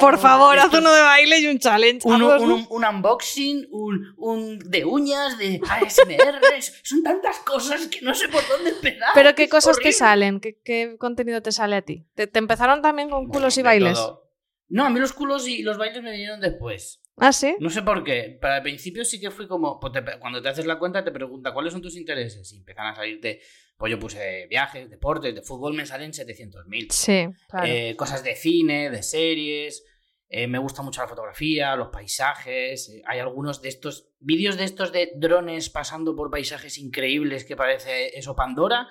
Por 0.00 0.18
favor, 0.18 0.58
haz 0.58 0.72
uno 0.74 0.92
de 0.92 1.00
baile 1.00 1.38
y 1.40 1.46
un 1.46 1.58
challenge. 1.58 2.06
un, 2.08 2.18
¿no? 2.18 2.40
un- 2.40 2.66
un 2.68 2.84
unboxing, 2.84 3.68
un, 3.70 4.14
un 4.16 4.58
de 4.58 4.84
uñas, 4.84 5.38
de 5.38 5.60
ASMR. 5.68 6.40
son 6.82 7.02
tantas 7.02 7.38
cosas 7.38 7.86
que 7.88 8.00
no 8.02 8.14
sé 8.14 8.28
por 8.28 8.46
dónde 8.48 8.70
empezar. 8.70 9.08
Pero 9.14 9.34
¿qué 9.34 9.48
cosas 9.48 9.76
te 9.76 9.80
horrible. 9.80 9.92
salen? 9.92 10.40
¿Qué, 10.40 10.58
qué 10.64 10.96
contenido 10.98 11.40
te 11.42 11.52
sale 11.52 11.76
a 11.76 11.82
ti? 11.82 12.04
¿Te, 12.14 12.26
te 12.26 12.38
empezaron 12.38 12.82
también 12.82 13.10
con 13.10 13.26
culos 13.28 13.54
Bueno, 13.54 13.60
y 13.60 13.62
bailes? 13.62 13.94
todo. 13.94 14.30
No, 14.68 14.84
a 14.84 14.90
mí 14.90 14.98
los 14.98 15.12
culos 15.12 15.46
y 15.46 15.62
los 15.62 15.78
bailes 15.78 16.02
me 16.02 16.10
vinieron 16.10 16.40
después. 16.40 17.00
¿Ah, 17.18 17.32
sí? 17.32 17.56
No 17.60 17.70
sé 17.70 17.82
por 17.82 18.04
qué. 18.04 18.38
Pero 18.40 18.54
al 18.54 18.62
principio 18.62 19.04
sí 19.04 19.18
que 19.20 19.30
fui 19.30 19.46
como. 19.48 19.80
pues 19.80 19.92
te- 19.92 20.18
cuando 20.18 20.42
te 20.42 20.48
haces 20.48 20.66
la 20.66 20.78
cuenta, 20.78 21.02
te 21.04 21.10
pregunta 21.12 21.52
cuáles 21.54 21.72
son 21.72 21.80
tus 21.82 21.96
intereses. 21.96 22.52
Y 22.52 22.56
empiezan 22.58 22.86
a 22.86 22.94
salirte. 22.94 23.40
Pues 23.76 23.90
yo 23.90 23.98
puse 23.98 24.46
viajes, 24.48 24.88
deportes, 24.88 25.34
de 25.34 25.42
fútbol 25.42 25.74
me 25.74 25.84
salen 25.86 26.12
700.000. 26.12 26.90
Sí, 26.90 27.26
claro. 27.48 27.66
Eh, 27.66 27.94
cosas 27.96 28.22
de 28.24 28.34
cine, 28.34 28.90
de 28.90 29.02
series. 29.02 29.84
eh, 30.28 30.46
me 30.46 30.58
gusta 30.58 30.82
mucho 30.82 31.00
la 31.02 31.08
fotografía, 31.08 31.76
los 31.76 31.88
paisajes. 31.88 32.88
eh, 32.88 33.02
hay 33.06 33.18
algunos 33.20 33.60
de 33.62 33.68
estos 33.68 34.08
vídeos 34.18 34.56
de 34.56 34.64
estos 34.64 34.92
de 34.92 35.12
drones 35.16 35.68
pasando 35.70 36.16
por 36.16 36.30
paisajes 36.30 36.78
increíbles 36.78 37.44
que 37.44 37.54
parece 37.56 38.16
eso 38.18 38.34
Pandora. 38.34 38.88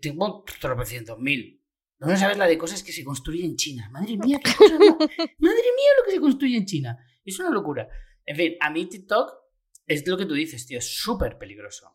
tengo 0.00 0.44
tropecientos 0.60 1.18
mil. 1.18 1.62
No 1.98 2.16
sabes 2.16 2.38
la 2.38 2.46
de 2.46 2.56
cosas 2.56 2.82
que 2.82 2.92
se 2.92 3.04
construyen 3.04 3.46
en 3.50 3.56
China. 3.56 3.88
Madre 3.90 4.16
mía, 4.16 4.38
qué 4.42 4.52
cosa 4.54 4.74
Madre 4.78 4.98
mía, 5.38 5.90
lo 5.98 6.04
que 6.06 6.10
se 6.12 6.20
construye 6.20 6.56
en 6.56 6.64
China. 6.66 6.98
Es 7.24 7.38
una 7.38 7.50
locura. 7.50 7.88
En 8.26 8.36
fin, 8.36 8.54
a 8.60 8.70
mí 8.70 8.86
TikTok 8.86 9.32
es 9.86 10.06
lo 10.06 10.16
que 10.16 10.26
tú 10.26 10.34
dices, 10.34 10.66
tío. 10.66 10.78
Es 10.78 11.00
súper 11.02 11.38
peligroso. 11.38 11.92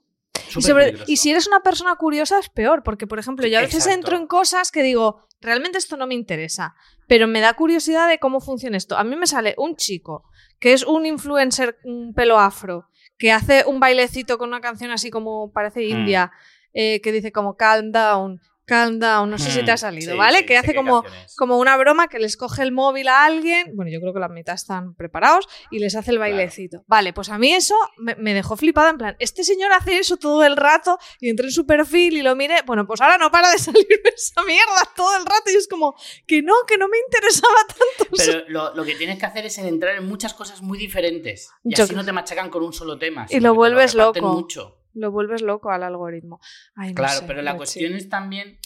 Y, 0.56 0.62
sobre- 0.62 0.96
y 1.08 1.18
si 1.18 1.32
eres 1.32 1.48
una 1.48 1.62
persona 1.62 1.96
curiosa 1.96 2.38
es 2.40 2.50
peor, 2.50 2.84
porque 2.84 3.08
por 3.08 3.20
ejemplo 3.20 3.48
yo 3.48 3.58
a 3.58 3.62
veces 3.62 3.86
Exacto. 3.86 3.96
entro 3.96 4.18
en 4.18 4.28
cosas 4.28 4.72
que 4.72 4.84
digo, 4.84 5.28
realmente 5.42 5.78
esto 5.78 5.98
no 5.98 6.06
me 6.08 6.14
interesa, 6.14 6.76
pero 7.08 7.28
me 7.28 7.42
da 7.42 7.54
curiosidad 7.56 8.08
de 8.08 8.20
cómo 8.20 8.40
funciona 8.42 8.78
esto. 8.78 8.96
A 8.98 9.04
mí 9.04 9.16
me 9.16 9.28
sale 9.28 9.56
un 9.58 9.76
chico 9.76 10.30
que 10.60 10.74
es 10.74 10.86
un 10.86 11.06
influencer, 11.06 11.78
un 11.84 12.14
pelo 12.14 12.38
afro, 12.40 12.88
que 13.18 13.32
hace 13.32 13.64
un 13.66 13.80
bailecito 13.80 14.38
con 14.38 14.50
una 14.50 14.62
canción 14.62 14.92
así 14.92 15.10
como 15.10 15.52
parece 15.52 15.82
Hmm. 15.82 16.00
india, 16.00 16.32
eh, 16.74 17.02
que 17.02 17.12
dice 17.12 17.32
como 17.32 17.56
calm 17.58 17.92
down, 17.92 18.40
calm 18.66 19.00
down, 19.00 19.30
no 19.30 19.38
sé 19.38 19.52
si 19.52 19.64
te 19.64 19.72
ha 19.72 19.76
Mm, 19.76 19.78
salido, 19.78 20.12
sí, 20.14 20.18
¿vale? 20.18 20.40
sí, 20.40 20.46
que 20.46 20.58
hace 20.58 20.74
como, 20.76 21.04
como 21.38 21.58
una 21.60 21.78
broma 21.78 22.08
que 22.08 22.20
les 22.20 22.36
coge 22.38 22.64
el 22.64 22.72
móvil 22.72 23.08
a 23.08 23.24
alguien, 23.26 23.72
bueno, 23.76 23.92
yo 23.92 24.00
creo 24.02 24.14
que 24.14 24.20
la 24.20 24.28
mitad 24.30 24.56
están 24.56 24.96
preparados 24.96 25.48
y 25.70 25.80
les 25.80 25.96
hace 25.96 26.12
el 26.12 26.18
Claro. 26.18 26.34
bailecito. 26.36 26.84
Vale, 26.88 27.14
pues 27.14 27.30
a 27.30 27.38
mí 27.38 27.54
eso 27.54 27.76
me, 27.98 28.16
me 28.16 28.34
dejó 28.34 28.58
flipada 28.58 28.90
en 28.90 28.98
plan, 28.98 29.16
este 29.20 29.44
señor 29.44 29.72
hace 29.74 30.00
eso 30.00 30.18
todo 30.18 30.44
el 30.44 30.58
rato 30.58 30.98
y 31.20 31.30
entré 31.30 31.46
en 31.48 31.52
su 31.52 31.66
perfil 31.66 32.18
y 32.18 32.22
lo 32.22 32.36
miré, 32.36 32.56
bueno, 32.66 32.86
pues 32.88 33.02
ahora 33.02 33.18
no 33.18 33.32
para 33.32 33.52
de 33.52 33.58
salirme 33.60 34.10
esa 34.16 34.44
mierda 34.44 34.82
todo 34.96 35.16
el 35.18 35.26
rato 35.26 35.52
y 35.52 35.56
es 35.56 35.68
como, 35.68 35.96
que 36.28 36.42
no, 36.42 36.54
que 36.68 36.78
no 36.78 36.88
me 36.88 36.98
interesaba 37.06 37.54
tanto. 37.68 38.12
Pero 38.18 38.44
lo, 38.50 38.74
lo 38.76 38.84
que 38.84 38.96
tienes 38.96 39.20
que 39.20 39.26
hacer 39.26 39.46
es 39.46 39.58
entrar 39.58 39.96
en 39.96 40.08
muchas 40.08 40.34
cosas 40.34 40.62
muy 40.62 40.78
diferentes. 40.78 41.50
Y 41.64 41.76
Yo 41.76 41.84
así 41.84 41.94
no 41.96 42.04
te 42.04 42.12
machacan 42.12 42.50
con 42.50 42.64
un 42.64 42.74
solo 42.74 42.98
tema. 42.98 43.26
Y 43.30 43.40
lo 43.40 43.54
vuelves 43.54 43.94
reparten 43.94 44.24
loco. 44.24 44.34
mucho. 44.36 44.78
Lo 44.96 45.12
vuelves 45.12 45.42
loco 45.44 45.70
al 45.70 45.84
algoritmo. 45.84 46.40
Ay, 46.76 46.90
no 46.90 46.96
Claro, 46.96 47.20
sé, 47.20 47.26
pero 47.28 47.42
la 47.44 47.56
cuestión 47.56 47.94
es 47.94 48.10
también, 48.10 48.58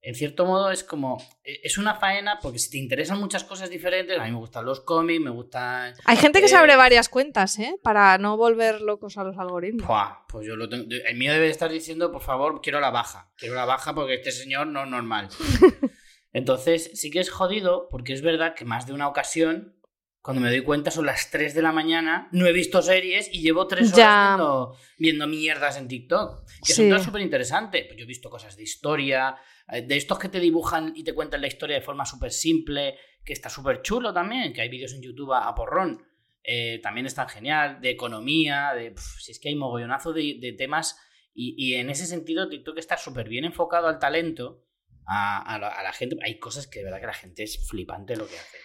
en 0.00 0.14
cierto 0.14 0.46
modo, 0.46 0.70
es 0.70 0.84
como. 0.84 1.16
eh, 1.42 1.60
Es 1.64 1.76
una 1.78 1.94
faena 1.96 2.38
porque 2.40 2.58
si 2.60 2.70
te 2.70 2.78
interesan 2.78 3.18
muchas 3.18 3.42
cosas 3.42 3.68
diferentes, 3.68 4.16
a 4.18 4.24
mí 4.24 4.30
me 4.30 4.36
gustan 4.38 4.64
los 4.64 4.80
cómics, 4.82 5.20
me 5.20 5.30
gustan. 5.30 5.94
Hay 6.04 6.16
gente 6.16 6.40
que 6.40 6.48
se 6.48 6.54
eh, 6.54 6.58
abre 6.58 6.76
varias 6.76 7.08
cuentas, 7.08 7.58
¿eh? 7.58 7.74
Para 7.82 8.16
no 8.18 8.36
volver 8.36 8.80
locos 8.80 9.16
a 9.18 9.24
los 9.24 9.36
algoritmos. 9.38 9.86
Buah, 9.88 10.26
pues 10.28 10.46
yo 10.46 10.54
lo 10.56 10.68
tengo. 10.68 10.86
El 11.06 11.16
mío 11.16 11.32
debe 11.32 11.48
estar 11.50 11.70
diciendo, 11.70 12.12
por 12.12 12.22
favor, 12.22 12.60
quiero 12.60 12.78
la 12.80 12.90
baja. 12.90 13.32
Quiero 13.36 13.54
la 13.56 13.64
baja 13.64 13.94
porque 13.94 14.14
este 14.14 14.30
señor 14.30 14.66
no 14.68 14.84
es 14.84 14.88
normal. 14.90 15.28
Entonces, 16.32 16.90
sí 16.94 17.10
que 17.10 17.20
es 17.20 17.30
jodido 17.30 17.88
porque 17.90 18.12
es 18.12 18.22
verdad 18.22 18.54
que 18.54 18.64
más 18.64 18.86
de 18.86 18.92
una 18.92 19.08
ocasión, 19.08 19.74
cuando 20.28 20.42
me 20.42 20.50
doy 20.50 20.60
cuenta, 20.60 20.90
son 20.90 21.06
las 21.06 21.30
3 21.30 21.54
de 21.54 21.62
la 21.62 21.72
mañana, 21.72 22.28
no 22.32 22.44
he 22.46 22.52
visto 22.52 22.82
series 22.82 23.30
y 23.32 23.40
llevo 23.40 23.66
3 23.66 23.86
horas 23.94 23.96
Ya. 23.96 24.26
viendo, 24.36 24.76
viendo 24.98 25.26
mierdas 25.26 25.78
en 25.78 25.88
TikTok. 25.88 26.44
Que 26.66 26.74
Sí. 26.74 26.90
son 26.90 27.02
súper 27.02 27.22
interesantes. 27.22 27.86
Pues 27.86 27.96
yo 27.96 28.04
he 28.04 28.06
visto 28.06 28.28
cosas 28.28 28.54
de 28.54 28.62
historia, 28.62 29.36
eh, 29.72 29.80
de 29.80 29.96
estos 29.96 30.18
que 30.18 30.28
te 30.28 30.38
dibujan 30.38 30.92
y 30.94 31.02
te 31.02 31.14
cuentan 31.14 31.40
la 31.40 31.46
historia 31.46 31.76
de 31.76 31.82
forma 31.82 32.04
súper 32.04 32.30
simple, 32.30 32.98
que 33.24 33.32
está 33.32 33.48
súper 33.48 33.80
chulo 33.80 34.12
también, 34.12 34.52
que 34.52 34.60
hay 34.60 34.68
vídeos 34.68 34.92
en 34.92 35.00
YouTube 35.00 35.32
a, 35.32 35.54
porrón. 35.54 36.04
eh, 36.50 36.78
también 36.82 37.06
están 37.06 37.28
genial, 37.30 37.80
de 37.80 37.88
economía, 37.90 38.72
de 38.74 38.90
pf, 38.90 39.20
si 39.22 39.32
es 39.32 39.38
que 39.40 39.48
hay 39.48 39.54
mogollonazo 39.54 40.12
de, 40.12 40.36
de 40.40 40.52
temas 40.52 40.98
y, 41.34 41.54
y 41.56 41.74
en 41.76 41.88
ese 41.88 42.04
sentido 42.06 42.48
TikTok 42.50 42.76
está 42.78 42.96
súper 42.98 43.28
bien 43.30 43.44
enfocado 43.46 43.86
al 43.88 43.98
talento, 43.98 44.62
a, 45.06 45.40
a 45.54 45.58
la, 45.58 45.68
a 45.68 45.82
la 45.82 45.92
gente. 45.94 46.16
Hay 46.22 46.38
cosas 46.38 46.66
que 46.66 46.80
de 46.80 46.84
verdad 46.86 47.00
que 47.00 47.06
la 47.06 47.14
gente 47.14 47.42
es 47.44 47.66
flipante 47.66 48.14
lo 48.14 48.26
que 48.28 48.34
hace. 48.38 48.56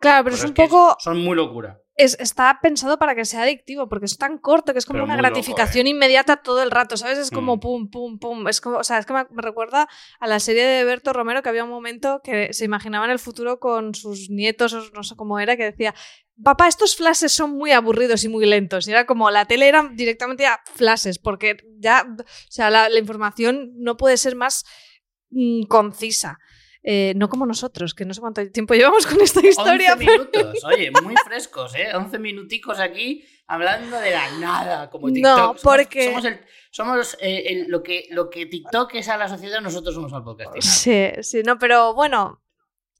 Claro, 0.00 0.24
pero 0.24 0.34
es 0.36 0.44
un 0.44 0.54
poco. 0.54 0.96
Son 0.98 1.18
muy 1.18 1.36
locura. 1.36 1.78
es, 1.94 2.16
está 2.18 2.58
pensado 2.62 2.98
para 2.98 3.14
que 3.14 3.26
sea 3.26 3.42
adictivo, 3.42 3.86
porque 3.88 4.06
es 4.06 4.16
tan 4.16 4.38
corto 4.38 4.72
que 4.72 4.78
es 4.78 4.86
como 4.86 4.96
Pero 4.96 5.04
una 5.04 5.16
loco, 5.16 5.26
gratificación 5.28 5.86
inmediata 5.86 6.38
todo 6.38 6.62
el 6.62 6.70
rato, 6.70 6.96
¿sabes? 6.96 7.18
Es 7.18 7.30
como 7.30 7.56
Mm. 7.56 7.60
pum, 7.60 7.90
pum, 7.90 8.18
pum. 8.18 8.48
Es 8.48 8.62
como, 8.62 8.78
o 8.78 8.84
sea, 8.84 8.96
es 8.96 9.04
que 9.04 9.12
me, 9.12 9.26
me 9.30 9.42
recuerda 9.42 9.86
a 10.18 10.26
la 10.26 10.40
serie 10.40 10.64
de 10.64 10.84
Berto 10.84 11.12
Romero 11.12 11.42
que 11.42 11.50
había 11.50 11.64
un 11.64 11.68
momento 11.70 12.22
que 12.24 12.54
se 12.54 12.64
imaginaba 12.64 13.04
en 13.04 13.10
el 13.10 13.18
futuro 13.18 13.60
con 13.60 13.94
sus 13.94 14.30
nietos, 14.30 14.72
o 14.72 14.82
no 14.94 15.02
sé 15.02 15.14
cómo 15.16 15.38
era, 15.38 15.56
que 15.58 15.64
decía. 15.64 15.94
Papá, 16.42 16.68
estos 16.68 16.96
flashes 16.96 17.32
son 17.32 17.50
muy 17.50 17.72
aburridos 17.72 18.24
y 18.24 18.30
muy 18.30 18.46
lentos. 18.46 18.88
Y 18.88 18.92
era 18.92 19.04
como 19.04 19.30
la 19.30 19.44
tele 19.44 19.68
era 19.68 19.86
directamente 19.92 20.46
a 20.46 20.58
flashes, 20.74 21.18
porque 21.18 21.58
ya, 21.78 22.06
o 22.18 22.24
sea, 22.48 22.70
la, 22.70 22.88
la 22.88 22.98
información 22.98 23.72
no 23.76 23.98
puede 23.98 24.16
ser 24.16 24.36
más 24.36 24.64
mm, 25.28 25.64
concisa. 25.64 26.38
Eh, 26.82 27.12
no 27.16 27.28
como 27.28 27.44
nosotros, 27.44 27.92
que 27.94 28.06
no 28.06 28.14
sé 28.14 28.20
cuánto 28.22 28.48
tiempo 28.50 28.72
llevamos 28.74 29.06
con 29.06 29.20
esta 29.20 29.46
historia. 29.46 29.92
11 29.94 30.04
pero- 30.06 30.12
minutos, 30.24 30.64
oye, 30.64 30.90
muy 31.02 31.14
frescos, 31.26 31.74
¿eh? 31.74 31.88
11 31.94 32.18
minuticos 32.18 32.80
aquí 32.80 33.22
hablando 33.46 33.98
de 34.00 34.10
la 34.12 34.30
nada, 34.38 34.88
como 34.88 35.08
No, 35.08 35.12
TikTok. 35.14 35.36
Somos- 35.58 35.62
porque- 35.62 36.04
Somos, 36.06 36.24
el- 36.24 36.40
somos, 36.70 37.16
eh, 37.20 37.44
el- 37.48 37.66
lo, 37.68 37.82
que, 37.82 38.06
lo 38.10 38.30
que 38.30 38.46
TikTok 38.46 38.94
es 38.94 39.08
a 39.08 39.18
la 39.18 39.28
sociedad, 39.28 39.60
nosotros 39.60 39.94
somos 39.94 40.12
al 40.14 40.24
podcast. 40.24 40.56
Sí, 40.60 41.10
sí, 41.20 41.42
no, 41.44 41.58
pero 41.58 41.92
bueno, 41.94 42.39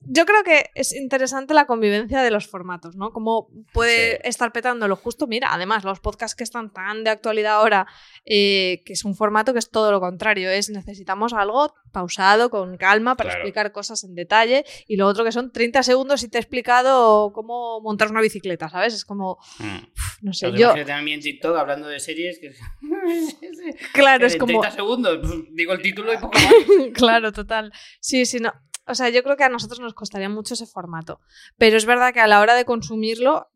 yo 0.02 0.24
creo 0.24 0.42
que 0.44 0.70
es 0.74 0.94
interesante 0.94 1.52
la 1.54 1.66
convivencia 1.66 2.22
de 2.22 2.30
los 2.30 2.46
formatos, 2.48 2.96
¿no? 2.96 3.12
Cómo 3.12 3.48
puede 3.72 4.12
Sí. 4.16 4.18
estar 4.24 4.50
petando 4.52 4.88
lo 4.88 4.96
justo. 4.96 5.26
Mira, 5.26 5.48
además, 5.52 5.84
los 5.84 6.00
podcasts 6.00 6.34
que 6.34 6.44
están 6.44 6.72
tan 6.72 7.04
de 7.04 7.10
actualidad 7.10 7.54
ahora, 7.56 7.86
eh, 8.24 8.82
que 8.86 8.94
es 8.94 9.04
un 9.04 9.14
formato 9.14 9.52
que 9.52 9.58
es 9.58 9.70
todo 9.70 9.92
lo 9.92 10.00
contrario, 10.00 10.50
es 10.50 10.70
necesitamos 10.70 11.32
algo 11.34 11.74
pausado, 11.92 12.50
con 12.50 12.76
calma, 12.76 13.16
para 13.16 13.30
Claro. 13.30 13.40
explicar 13.42 13.72
cosas 13.72 14.02
en 14.04 14.14
detalle, 14.14 14.64
y 14.86 14.96
lo 14.96 15.06
otro 15.06 15.24
que 15.24 15.32
son 15.32 15.52
30 15.52 15.82
segundos 15.82 16.22
y 16.22 16.28
te 16.28 16.38
he 16.38 16.40
explicado 16.40 17.32
cómo 17.32 17.80
montar 17.80 18.10
una 18.10 18.20
bicicleta, 18.20 18.68
¿sabes? 18.68 18.94
Es 18.94 19.04
como, 19.04 19.38
Mm. 19.58 19.78
no 20.22 20.32
sé, 20.32 20.48
Los 20.48 20.60
yo, 20.60 20.86
también 20.86 21.20
TikTok 21.20 21.56
hablando 21.56 21.88
de 21.88 22.00
series 22.00 22.38
que 22.38 22.52
claro, 23.92 24.26
es 24.26 24.36
como... 24.36 24.60
30 24.60 24.70
segundos, 24.70 25.18
pues, 25.20 25.32
digo 25.52 25.72
el 25.72 25.82
título 25.82 26.12
y 26.12 26.16
poco 26.18 26.32
más. 26.38 26.54
claro, 26.94 27.32
total. 27.32 27.72
Sí, 28.00 28.24
sí, 28.26 28.38
no. 28.40 28.52
O 28.90 28.94
sea, 28.94 29.08
yo 29.08 29.22
creo 29.22 29.36
que 29.36 29.44
a 29.44 29.48
nosotros 29.48 29.80
nos 29.80 29.94
costaría 29.94 30.28
mucho 30.28 30.54
ese 30.54 30.66
formato. 30.66 31.20
Pero 31.56 31.76
es 31.76 31.86
verdad 31.86 32.12
que 32.12 32.20
a 32.20 32.26
la 32.26 32.40
hora 32.40 32.54
de 32.54 32.64
consumirlo, 32.64 33.50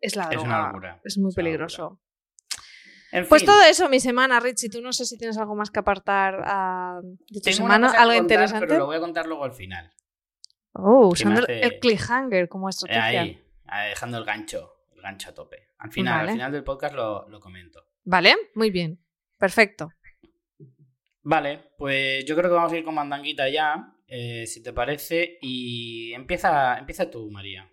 es 0.00 0.16
la 0.16 0.24
Es 0.24 0.30
droga. 0.30 0.46
una 0.46 0.66
locura. 0.68 1.00
Es 1.04 1.18
muy 1.18 1.30
Es 1.30 1.34
peligroso. 1.34 2.00
En 3.10 3.26
Pues 3.26 3.40
fin, 3.42 3.46
todo 3.46 3.62
eso, 3.62 3.88
mi 3.88 4.00
semana, 4.00 4.38
Richie. 4.38 4.68
Tú 4.68 4.82
no 4.82 4.92
sé 4.92 5.06
si 5.06 5.16
tienes 5.16 5.38
algo 5.38 5.54
más 5.54 5.70
que 5.70 5.78
apartar 5.78 6.42
ah, 6.44 7.00
de 7.02 7.40
tu 7.40 7.40
tengo 7.40 7.64
una 7.64 7.74
semana. 7.74 7.86
cosa 7.88 8.02
¿Algo 8.02 8.12
contar, 8.12 8.22
interesante? 8.22 8.66
Pero 8.66 8.78
lo 8.80 8.86
voy 8.86 8.96
a 8.96 9.00
contar 9.00 9.26
luego 9.26 9.44
al 9.44 9.52
final. 9.54 9.90
Oh, 10.74 11.08
usando 11.08 11.40
hace- 11.42 11.60
el 11.60 11.78
cliffhanger 11.80 12.48
como 12.48 12.68
estrategia. 12.68 13.22
Ahí, 13.22 13.42
ahí, 13.66 13.88
dejando 13.90 14.18
el 14.18 14.24
gancho, 14.24 14.84
el 14.94 15.00
gancho 15.00 15.30
a 15.30 15.34
tope. 15.34 15.68
Al 15.78 15.90
final, 15.90 16.18
Vale. 16.18 16.28
al 16.30 16.34
final 16.36 16.52
del 16.52 16.64
podcast 16.64 16.94
lo, 16.94 17.28
lo 17.30 17.40
comento. 17.40 17.82
Vale, 18.04 18.36
muy 18.54 18.70
bien. 18.70 19.02
Perfecto. 19.38 19.90
Vale, 21.22 21.72
pues 21.78 22.24
yo 22.24 22.36
creo 22.36 22.50
que 22.50 22.56
vamos 22.56 22.72
a 22.72 22.76
ir 22.76 22.84
con 22.84 22.94
mandanguita 22.94 23.48
ya, 23.48 23.94
eh, 24.08 24.46
si 24.46 24.62
te 24.62 24.72
parece. 24.72 25.38
Y 25.40 26.12
empieza, 26.14 26.78
empieza 26.78 27.10
tú, 27.10 27.30
María. 27.30 27.70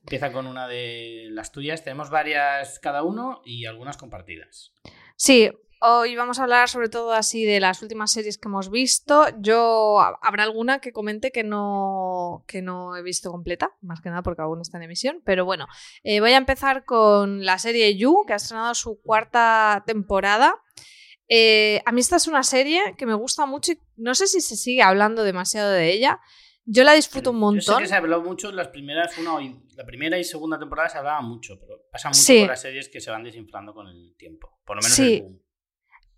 Empieza 0.00 0.32
con 0.32 0.46
una 0.46 0.66
de 0.68 1.28
las 1.30 1.52
tuyas. 1.52 1.84
Tenemos 1.84 2.10
varias 2.10 2.78
cada 2.78 3.02
uno 3.02 3.42
y 3.44 3.66
algunas 3.66 3.96
compartidas. 3.96 4.72
Sí, 5.16 5.50
hoy 5.80 6.16
vamos 6.16 6.38
a 6.38 6.44
hablar 6.44 6.68
sobre 6.68 6.88
todo 6.88 7.12
así 7.12 7.44
de 7.44 7.60
las 7.60 7.82
últimas 7.82 8.12
series 8.12 8.38
que 8.38 8.48
hemos 8.48 8.70
visto. 8.70 9.26
Yo 9.40 10.00
habrá 10.00 10.44
alguna 10.44 10.78
que 10.78 10.92
comente 10.92 11.32
que 11.32 11.42
no, 11.42 12.44
que 12.46 12.62
no 12.62 12.96
he 12.96 13.02
visto 13.02 13.30
completa, 13.30 13.72
más 13.80 14.00
que 14.00 14.10
nada 14.10 14.22
porque 14.22 14.42
aún 14.42 14.60
está 14.60 14.78
en 14.78 14.84
emisión. 14.84 15.22
Pero 15.24 15.44
bueno, 15.44 15.66
eh, 16.04 16.20
voy 16.20 16.32
a 16.32 16.38
empezar 16.38 16.84
con 16.84 17.44
la 17.44 17.58
serie 17.58 17.96
You, 17.96 18.24
que 18.26 18.32
ha 18.32 18.36
estrenado 18.36 18.74
su 18.74 19.00
cuarta 19.02 19.82
temporada. 19.86 20.54
Eh, 21.28 21.82
a 21.84 21.92
mí 21.92 22.00
esta 22.00 22.16
es 22.16 22.26
una 22.28 22.42
serie 22.42 22.80
que 22.96 23.06
me 23.06 23.14
gusta 23.14 23.46
mucho 23.46 23.72
y 23.72 23.78
no 23.96 24.14
sé 24.14 24.26
si 24.26 24.40
se 24.40 24.56
sigue 24.56 24.82
hablando 24.82 25.24
demasiado 25.24 25.70
de 25.72 25.92
ella. 25.92 26.20
Yo 26.64 26.82
la 26.84 26.94
disfruto 26.94 27.30
un 27.30 27.36
Yo 27.36 27.60
sé 27.60 27.70
montón. 27.70 27.82
que 27.82 27.88
se 27.88 27.94
habló 27.94 28.22
mucho 28.22 28.48
en 28.50 28.56
las 28.56 28.68
primeras, 28.68 29.16
una 29.18 29.38
la 29.76 29.84
primera 29.84 30.18
y 30.18 30.24
segunda 30.24 30.58
temporada 30.58 30.88
se 30.88 30.98
hablaba 30.98 31.20
mucho, 31.20 31.58
pero 31.60 31.80
pasa 31.92 32.08
mucho 32.08 32.20
Sí. 32.20 32.40
con 32.40 32.48
las 32.48 32.60
series 32.60 32.88
que 32.88 33.00
se 33.00 33.10
van 33.10 33.22
desinflando 33.24 33.72
con 33.74 33.86
el 33.88 34.14
tiempo. 34.18 34.58
Por 34.64 34.76
lo 34.76 34.82
menos 34.82 34.96
Sí. 34.96 35.22
el. 35.26 35.40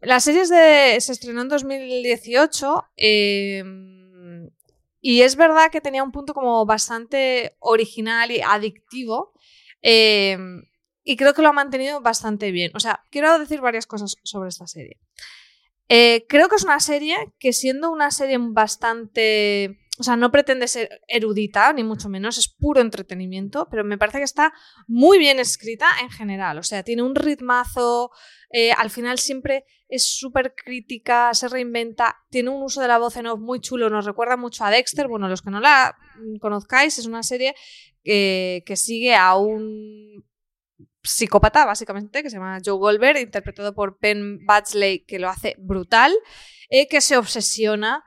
La 0.01 0.21
serie 0.21 0.43
es 0.43 0.49
de, 0.49 0.97
se 1.01 1.13
estrenó 1.13 1.43
en 1.43 1.49
2018 1.49 2.85
eh, 2.97 3.65
y 5.01 5.23
es 5.23 5.37
verdad 5.37 5.71
que 5.73 5.81
tenía 5.81 6.03
un 6.05 6.13
punto 6.13 6.35
como 6.35 6.65
bastante 6.67 7.57
original 7.61 8.31
y 8.31 8.41
adictivo 8.41 9.33
eh, 9.83 10.39
y 11.09 11.17
creo 11.17 11.33
que 11.33 11.41
lo 11.41 11.49
ha 11.49 11.53
mantenido 11.55 12.03
bastante 12.03 12.51
bien. 12.51 12.71
O 12.75 12.81
sea, 12.81 13.03
quiero 13.11 13.39
decir 13.39 13.63
varias 13.63 13.87
cosas 13.87 14.17
sobre 14.25 14.51
esta 14.51 14.67
serie. 14.67 14.99
Eh, 15.89 16.27
creo 16.29 16.51
que 16.51 16.57
es 16.57 16.65
una 16.65 16.81
serie 16.81 17.17
que 17.39 17.55
siendo 17.55 17.91
una 17.91 18.11
serie 18.11 18.37
bastante... 18.39 19.79
O 19.99 20.03
sea, 20.03 20.17
no 20.17 20.31
pretende 20.31 20.69
ser 20.69 21.01
erudita, 21.09 21.73
ni 21.73 21.83
mucho 21.83 22.11
menos, 22.11 22.37
es 22.37 22.47
puro 22.47 22.83
entretenimiento, 22.83 23.69
pero 23.71 23.85
me 23.85 23.97
parece 23.97 24.19
que 24.19 24.25
está 24.25 24.53
muy 24.87 25.19
bien 25.19 25.41
escrita 25.41 25.87
en 26.03 26.11
general. 26.11 26.59
O 26.59 26.63
sea, 26.63 26.83
tiene 26.83 27.01
un 27.01 27.15
ritmazo, 27.15 28.11
eh, 28.51 28.73
al 28.73 28.91
final 28.91 29.19
siempre 29.19 29.65
es 29.89 30.05
súper 30.05 30.55
crítica, 30.55 31.33
se 31.33 31.49
reinventa, 31.49 32.19
tiene 32.29 32.51
un 32.51 32.63
uso 32.63 32.83
de 32.83 32.89
la 32.89 32.99
voz 32.99 33.17
en 33.17 33.29
off 33.29 33.41
muy 33.41 33.61
chulo, 33.61 33.89
nos 33.89 34.05
recuerda 34.05 34.37
mucho 34.37 34.63
a 34.63 34.71
Dexter. 34.71 35.09
Bueno, 35.09 35.27
los 35.27 35.41
que 35.41 35.51
no 35.51 35.59
la 35.59 35.97
conozcáis, 36.39 36.99
es 36.99 37.07
una 37.07 37.23
serie 37.23 37.55
que, 38.05 38.63
que 38.67 38.77
sigue 38.77 39.17
a 39.17 39.37
un 39.37 40.08
psicópata, 41.09 41.65
básicamente, 41.65 42.23
que 42.23 42.31
se 42.31 42.37
llama 42.37 42.59
Joe 42.65 42.79
Goldberg, 42.79 43.19
interpretado 43.19 43.75
por 43.75 43.99
Penn 43.99 44.45
Badgley, 44.45 45.05
que 45.05 45.19
lo 45.19 45.29
hace 45.29 45.57
brutal, 45.59 46.15
eh, 46.69 46.89
que 46.89 47.01
se 47.01 47.17
obsesiona 47.17 48.05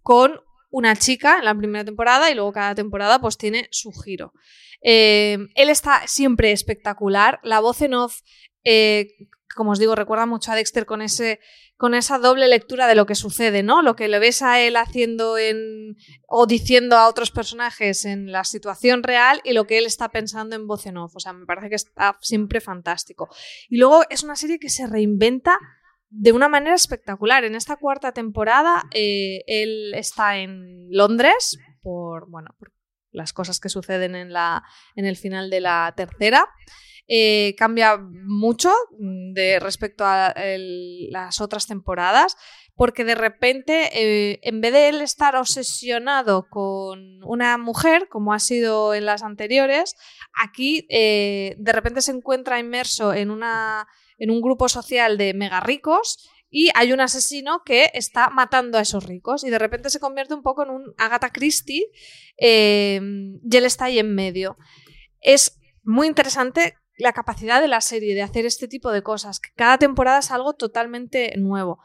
con 0.00 0.40
una 0.70 0.96
chica 0.96 1.38
en 1.38 1.44
la 1.44 1.54
primera 1.54 1.84
temporada 1.84 2.30
y 2.30 2.34
luego 2.34 2.52
cada 2.52 2.74
temporada 2.74 3.20
pues 3.20 3.36
tiene 3.36 3.68
su 3.70 3.92
giro. 3.92 4.32
Eh, 4.82 5.38
él 5.54 5.70
está 5.70 6.06
siempre 6.06 6.52
espectacular, 6.52 7.40
la 7.42 7.60
voz 7.60 7.80
en 7.82 7.94
off, 7.94 8.20
eh, 8.64 9.08
como 9.54 9.72
os 9.72 9.78
digo, 9.78 9.94
recuerda 9.94 10.26
mucho 10.26 10.52
a 10.52 10.56
Dexter 10.56 10.86
con, 10.86 11.02
ese, 11.02 11.40
con 11.76 11.94
esa 11.94 12.18
doble 12.18 12.48
lectura 12.48 12.86
de 12.86 12.94
lo 12.94 13.06
que 13.06 13.14
sucede, 13.14 13.62
¿no? 13.62 13.82
Lo 13.82 13.96
que 13.96 14.08
le 14.08 14.18
ves 14.18 14.42
a 14.42 14.60
él 14.60 14.76
haciendo 14.76 15.38
en, 15.38 15.96
o 16.26 16.46
diciendo 16.46 16.96
a 16.96 17.08
otros 17.08 17.30
personajes 17.30 18.04
en 18.04 18.32
la 18.32 18.44
situación 18.44 19.02
real 19.02 19.40
y 19.44 19.52
lo 19.52 19.66
que 19.66 19.78
él 19.78 19.86
está 19.86 20.10
pensando 20.10 20.56
en 20.56 20.66
voz 20.66 20.86
en 20.86 20.96
off. 20.96 21.16
O 21.16 21.20
sea, 21.20 21.32
me 21.32 21.46
parece 21.46 21.68
que 21.68 21.76
está 21.76 22.18
siempre 22.20 22.60
fantástico. 22.60 23.28
Y 23.68 23.78
luego 23.78 24.02
es 24.10 24.22
una 24.22 24.36
serie 24.36 24.58
que 24.58 24.68
se 24.68 24.86
reinventa 24.86 25.58
de 26.10 26.32
una 26.32 26.48
manera 26.48 26.74
espectacular. 26.74 27.44
En 27.44 27.54
esta 27.54 27.76
cuarta 27.76 28.12
temporada, 28.12 28.84
eh, 28.92 29.42
él 29.46 29.94
está 29.94 30.38
en 30.38 30.88
Londres 30.90 31.58
por, 31.82 32.30
bueno, 32.30 32.54
por 32.58 32.72
las 33.14 33.32
cosas 33.32 33.60
que 33.60 33.70
suceden 33.70 34.14
en, 34.14 34.32
la, 34.32 34.64
en 34.96 35.06
el 35.06 35.16
final 35.16 35.48
de 35.48 35.60
la 35.60 35.94
tercera. 35.96 36.46
Eh, 37.06 37.54
cambia 37.58 37.98
mucho 37.98 38.72
de 38.98 39.60
respecto 39.60 40.06
a 40.06 40.32
las 41.10 41.38
otras 41.42 41.66
temporadas 41.66 42.34
porque 42.74 43.04
de 43.04 43.14
repente 43.14 43.90
eh, 43.92 44.40
en 44.42 44.62
vez 44.62 44.72
de 44.72 44.88
él 44.88 45.02
estar 45.02 45.36
obsesionado 45.36 46.48
con 46.48 47.22
una 47.22 47.58
mujer 47.58 48.08
como 48.08 48.32
ha 48.32 48.38
sido 48.38 48.94
en 48.94 49.04
las 49.04 49.22
anteriores 49.22 49.96
aquí 50.32 50.86
eh, 50.88 51.56
de 51.58 51.72
repente 51.72 52.00
se 52.00 52.12
encuentra 52.12 52.58
inmerso 52.58 53.12
en 53.12 53.30
una 53.30 53.86
en 54.16 54.30
un 54.30 54.40
grupo 54.40 54.70
social 54.70 55.18
de 55.18 55.34
mega 55.34 55.60
ricos 55.60 56.30
y 56.56 56.70
hay 56.76 56.92
un 56.92 57.00
asesino 57.00 57.64
que 57.64 57.90
está 57.94 58.30
matando 58.30 58.78
a 58.78 58.82
esos 58.82 59.02
ricos 59.02 59.42
y 59.42 59.50
de 59.50 59.58
repente 59.58 59.90
se 59.90 59.98
convierte 59.98 60.34
un 60.34 60.44
poco 60.44 60.62
en 60.62 60.70
un 60.70 60.94
Agatha 60.98 61.30
Christie 61.30 61.90
eh, 62.38 63.00
y 63.42 63.56
él 63.56 63.64
está 63.64 63.86
ahí 63.86 63.98
en 63.98 64.14
medio. 64.14 64.56
Es 65.20 65.58
muy 65.82 66.06
interesante 66.06 66.76
la 66.96 67.12
capacidad 67.12 67.60
de 67.60 67.66
la 67.66 67.80
serie 67.80 68.14
de 68.14 68.22
hacer 68.22 68.46
este 68.46 68.68
tipo 68.68 68.92
de 68.92 69.02
cosas, 69.02 69.40
que 69.40 69.50
cada 69.56 69.78
temporada 69.78 70.20
es 70.20 70.30
algo 70.30 70.52
totalmente 70.52 71.34
nuevo. 71.38 71.80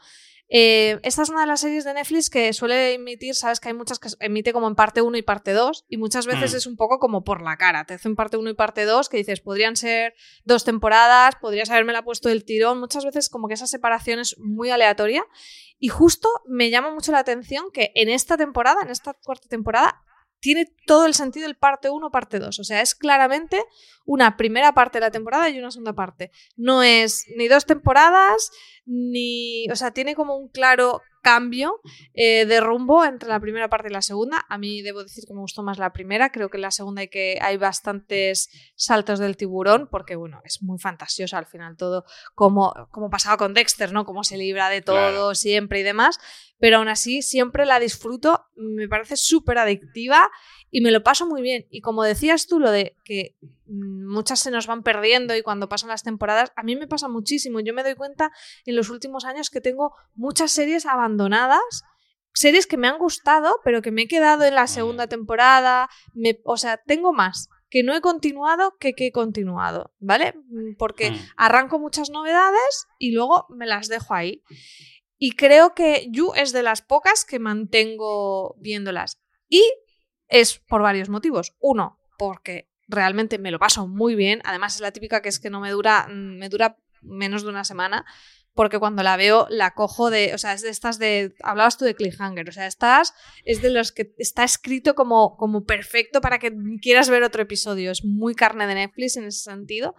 Eh, 0.52 0.98
esta 1.04 1.22
es 1.22 1.28
una 1.28 1.42
de 1.42 1.46
las 1.46 1.60
series 1.60 1.84
de 1.84 1.94
Netflix 1.94 2.28
que 2.28 2.52
suele 2.52 2.94
emitir, 2.94 3.36
sabes 3.36 3.60
que 3.60 3.68
hay 3.68 3.74
muchas 3.74 4.00
que 4.00 4.08
emite 4.18 4.52
como 4.52 4.66
en 4.66 4.74
parte 4.74 5.00
1 5.00 5.16
y 5.16 5.22
parte 5.22 5.52
2 5.52 5.86
y 5.88 5.96
muchas 5.96 6.26
veces 6.26 6.52
Mm. 6.52 6.56
es 6.56 6.66
un 6.66 6.76
poco 6.76 6.98
como 6.98 7.22
por 7.22 7.40
la 7.40 7.56
cara, 7.56 7.84
te 7.84 7.94
hacen 7.94 8.16
parte 8.16 8.36
1 8.36 8.50
y 8.50 8.54
parte 8.54 8.84
2 8.84 9.08
que 9.08 9.16
dices, 9.16 9.40
podrían 9.40 9.76
ser 9.76 10.14
dos 10.44 10.64
temporadas, 10.64 11.36
podrías 11.40 11.70
haberme 11.70 11.92
la 11.92 12.02
puesto 12.02 12.28
del 12.28 12.44
tirón, 12.44 12.80
muchas 12.80 13.04
veces 13.04 13.28
como 13.28 13.46
que 13.46 13.54
esa 13.54 13.68
separación 13.68 14.18
es 14.18 14.36
muy 14.38 14.70
aleatoria 14.70 15.24
y 15.78 15.86
justo 15.86 16.28
me 16.48 16.68
llama 16.68 16.92
mucho 16.92 17.12
la 17.12 17.20
atención 17.20 17.66
que 17.72 17.92
en 17.94 18.08
esta 18.08 18.36
temporada, 18.36 18.82
en 18.82 18.90
esta 18.90 19.14
cuarta 19.14 19.48
temporada, 19.48 20.02
tiene 20.40 20.66
todo 20.86 21.06
el 21.06 21.14
sentido 21.14 21.46
el 21.46 21.56
parte 21.56 21.90
1, 21.90 22.10
parte 22.10 22.38
2. 22.38 22.58
O 22.58 22.64
sea, 22.64 22.80
es 22.80 22.94
claramente 22.94 23.62
una 24.04 24.36
primera 24.36 24.72
parte 24.72 24.98
de 24.98 25.06
la 25.06 25.10
temporada 25.10 25.48
y 25.48 25.58
una 25.58 25.70
segunda 25.70 25.92
parte. 25.92 26.30
No 26.56 26.82
es 26.82 27.26
ni 27.36 27.46
dos 27.48 27.66
temporadas, 27.66 28.50
ni. 28.86 29.68
O 29.70 29.76
sea, 29.76 29.92
tiene 29.92 30.14
como 30.14 30.36
un 30.36 30.48
claro 30.48 31.02
cambio 31.22 31.80
eh, 32.14 32.46
de 32.46 32.60
rumbo 32.60 33.04
entre 33.04 33.28
la 33.28 33.40
primera 33.40 33.68
parte 33.68 33.88
y 33.88 33.92
la 33.92 34.02
segunda. 34.02 34.44
A 34.48 34.58
mí 34.58 34.82
debo 34.82 35.02
decir 35.02 35.24
que 35.26 35.34
me 35.34 35.40
gustó 35.40 35.62
más 35.62 35.78
la 35.78 35.92
primera. 35.92 36.32
Creo 36.32 36.48
que 36.48 36.56
en 36.56 36.62
la 36.62 36.70
segunda 36.70 37.02
hay, 37.02 37.08
que, 37.08 37.38
hay 37.40 37.56
bastantes 37.56 38.48
saltos 38.74 39.18
del 39.18 39.36
tiburón, 39.36 39.88
porque 39.90 40.16
bueno, 40.16 40.40
es 40.44 40.62
muy 40.62 40.78
fantasioso 40.78 41.36
al 41.36 41.46
final 41.46 41.76
todo, 41.76 42.04
como, 42.34 42.72
como 42.90 43.10
pasaba 43.10 43.36
con 43.36 43.54
Dexter, 43.54 43.92
¿no? 43.92 44.04
Cómo 44.04 44.24
se 44.24 44.38
libra 44.38 44.70
de 44.70 44.80
todo 44.80 44.96
Claro. 44.96 45.34
siempre 45.34 45.80
y 45.80 45.82
demás. 45.82 46.18
Pero 46.60 46.76
aún 46.76 46.88
así, 46.88 47.22
siempre 47.22 47.64
la 47.66 47.80
disfruto. 47.80 48.44
Me 48.54 48.86
parece 48.86 49.16
súper 49.16 49.58
adictiva 49.58 50.30
y 50.70 50.82
me 50.82 50.90
lo 50.92 51.02
paso 51.02 51.26
muy 51.26 51.42
bien. 51.42 51.66
Y 51.70 51.80
como 51.80 52.04
decías 52.04 52.46
tú, 52.46 52.60
lo 52.60 52.70
de 52.70 52.96
que 53.04 53.34
mm, 53.66 54.06
muchas 54.06 54.40
se 54.40 54.50
nos 54.50 54.66
van 54.66 54.82
perdiendo 54.82 55.34
y 55.34 55.42
cuando 55.42 55.68
pasan 55.68 55.88
las 55.88 56.02
temporadas, 56.02 56.52
a 56.56 56.62
mí 56.62 56.76
me 56.76 56.86
pasa 56.86 57.08
muchísimo. 57.08 57.60
Yo 57.60 57.72
me 57.74 57.82
doy 57.82 57.94
cuenta 57.94 58.30
en 58.66 58.76
los 58.76 58.90
últimos 58.90 59.24
años 59.24 59.48
que 59.50 59.60
tengo 59.62 59.94
muchas 60.14 60.52
series 60.52 60.84
abandonadas, 60.86 61.82
series 62.34 62.66
que 62.66 62.76
me 62.76 62.88
han 62.88 62.98
gustado, 62.98 63.56
pero 63.64 63.80
que 63.82 63.90
me 63.90 64.02
he 64.02 64.08
quedado 64.08 64.44
en 64.44 64.54
la 64.54 64.66
segunda 64.66 65.06
temporada. 65.08 65.88
Me, 66.14 66.40
o 66.44 66.56
sea, 66.58 66.76
tengo 66.76 67.12
más 67.12 67.48
que 67.70 67.82
no 67.84 67.94
he 67.94 68.00
continuado 68.00 68.76
que 68.80 68.94
que 68.94 69.06
he 69.06 69.12
continuado, 69.12 69.92
¿vale? 70.00 70.34
Mm, 70.48 70.74
Porque 70.76 71.12
Mm. 71.12 71.16
arranco 71.36 71.78
muchas 71.78 72.10
novedades 72.10 72.86
y 72.98 73.12
luego 73.12 73.46
me 73.48 73.64
las 73.66 73.88
dejo 73.88 74.12
ahí. 74.12 74.42
Y 75.22 75.32
creo 75.32 75.74
que 75.74 76.08
You 76.10 76.32
es 76.34 76.50
de 76.52 76.62
las 76.62 76.80
pocas 76.80 77.26
que 77.26 77.38
mantengo 77.38 78.56
viéndolas. 78.58 79.20
Y 79.50 79.62
es 80.28 80.60
por 80.60 80.80
varios 80.80 81.10
motivos. 81.10 81.54
Uno, 81.60 82.00
porque 82.16 82.70
realmente 82.88 83.38
me 83.38 83.50
lo 83.50 83.58
paso 83.58 83.86
muy 83.86 84.14
bien. 84.14 84.40
Además, 84.44 84.76
es 84.76 84.80
la 84.80 84.92
típica 84.92 85.20
que 85.20 85.28
es 85.28 85.38
que 85.38 85.50
no 85.50 85.60
me 85.60 85.70
dura, 85.72 86.08
mm, 86.08 86.38
me 86.38 86.48
dura 86.48 86.78
menos 87.02 87.42
de 87.42 87.50
una 87.50 87.64
semana. 87.64 88.06
Porque 88.52 88.78
cuando 88.80 89.02
la 89.04 89.16
veo, 89.16 89.46
la 89.48 89.74
cojo 89.74 90.10
de. 90.10 90.34
O 90.34 90.38
sea, 90.38 90.52
es 90.54 90.62
de 90.62 90.70
estas 90.70 90.98
de. 90.98 91.34
Hablabas 91.42 91.78
tú 91.78 91.84
de 91.84 91.94
cliffhanger. 91.94 92.48
O 92.48 92.52
sea, 92.52 92.66
estás. 92.66 93.14
Es 93.44 93.62
de 93.62 93.70
los 93.70 93.92
que 93.92 94.12
está 94.18 94.42
escrito 94.44 94.94
como, 94.94 95.36
como 95.36 95.64
perfecto 95.64 96.20
para 96.20 96.38
que 96.40 96.52
quieras 96.82 97.08
ver 97.10 97.22
otro 97.22 97.42
episodio. 97.42 97.92
Es 97.92 98.04
muy 98.04 98.34
carne 98.34 98.66
de 98.66 98.74
Netflix 98.74 99.16
en 99.16 99.24
ese 99.24 99.42
sentido. 99.42 99.94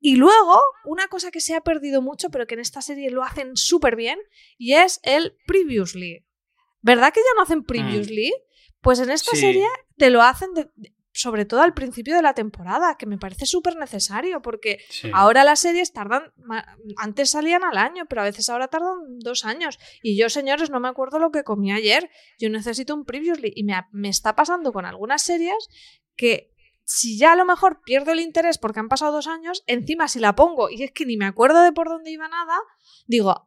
Y 0.00 0.16
luego, 0.16 0.60
una 0.86 1.08
cosa 1.08 1.30
que 1.30 1.40
se 1.40 1.54
ha 1.54 1.60
perdido 1.60 2.00
mucho, 2.00 2.30
pero 2.30 2.46
que 2.46 2.54
en 2.54 2.60
esta 2.60 2.80
serie 2.80 3.10
lo 3.10 3.22
hacen 3.22 3.54
súper 3.56 3.96
bien, 3.96 4.18
y 4.56 4.72
es 4.74 4.98
el 5.02 5.36
previously. 5.46 6.26
¿Verdad 6.80 7.12
que 7.12 7.20
ya 7.20 7.34
no 7.36 7.42
hacen 7.42 7.62
previously? 7.64 8.32
Pues 8.80 8.98
en 9.00 9.10
esta 9.10 9.32
Sí. 9.32 9.42
serie 9.42 9.66
te 9.98 10.08
lo 10.08 10.22
hacen 10.22 10.54
de- 10.54 10.70
sobre 11.20 11.44
todo 11.44 11.60
al 11.60 11.74
principio 11.74 12.16
de 12.16 12.22
la 12.22 12.32
temporada, 12.32 12.96
que 12.96 13.04
me 13.06 13.18
parece 13.18 13.44
súper 13.44 13.76
necesario, 13.76 14.40
porque 14.40 14.78
Sí. 14.88 15.10
ahora 15.12 15.44
las 15.44 15.60
series 15.60 15.92
tardan, 15.92 16.32
antes 16.96 17.30
salían 17.30 17.62
al 17.62 17.76
año, 17.76 18.06
pero 18.08 18.22
a 18.22 18.24
veces 18.24 18.48
ahora 18.48 18.68
tardan 18.68 19.18
dos 19.18 19.44
años. 19.44 19.78
Y 20.02 20.16
yo, 20.18 20.30
señores, 20.30 20.70
no 20.70 20.80
me 20.80 20.88
acuerdo 20.88 21.18
lo 21.18 21.30
que 21.30 21.44
comí 21.44 21.72
ayer, 21.72 22.10
yo 22.38 22.48
necesito 22.48 22.94
un 22.94 23.04
previously. 23.04 23.52
Y 23.54 23.64
me, 23.64 23.74
me 23.92 24.08
está 24.08 24.34
pasando 24.34 24.72
con 24.72 24.86
algunas 24.86 25.22
series 25.22 25.68
que 26.16 26.50
si 26.84 27.18
ya 27.18 27.32
a 27.32 27.36
lo 27.36 27.44
mejor 27.44 27.82
pierdo 27.84 28.12
el 28.12 28.20
interés 28.20 28.58
porque 28.58 28.80
han 28.80 28.88
pasado 28.88 29.12
dos 29.12 29.26
años, 29.26 29.62
encima 29.66 30.08
si 30.08 30.18
la 30.20 30.34
pongo 30.34 30.70
y 30.70 30.82
es 30.82 30.90
que 30.92 31.04
ni 31.04 31.16
me 31.16 31.26
acuerdo 31.26 31.62
de 31.62 31.72
por 31.72 31.88
dónde 31.88 32.10
iba 32.10 32.28
nada, 32.28 32.56
digo, 33.06 33.46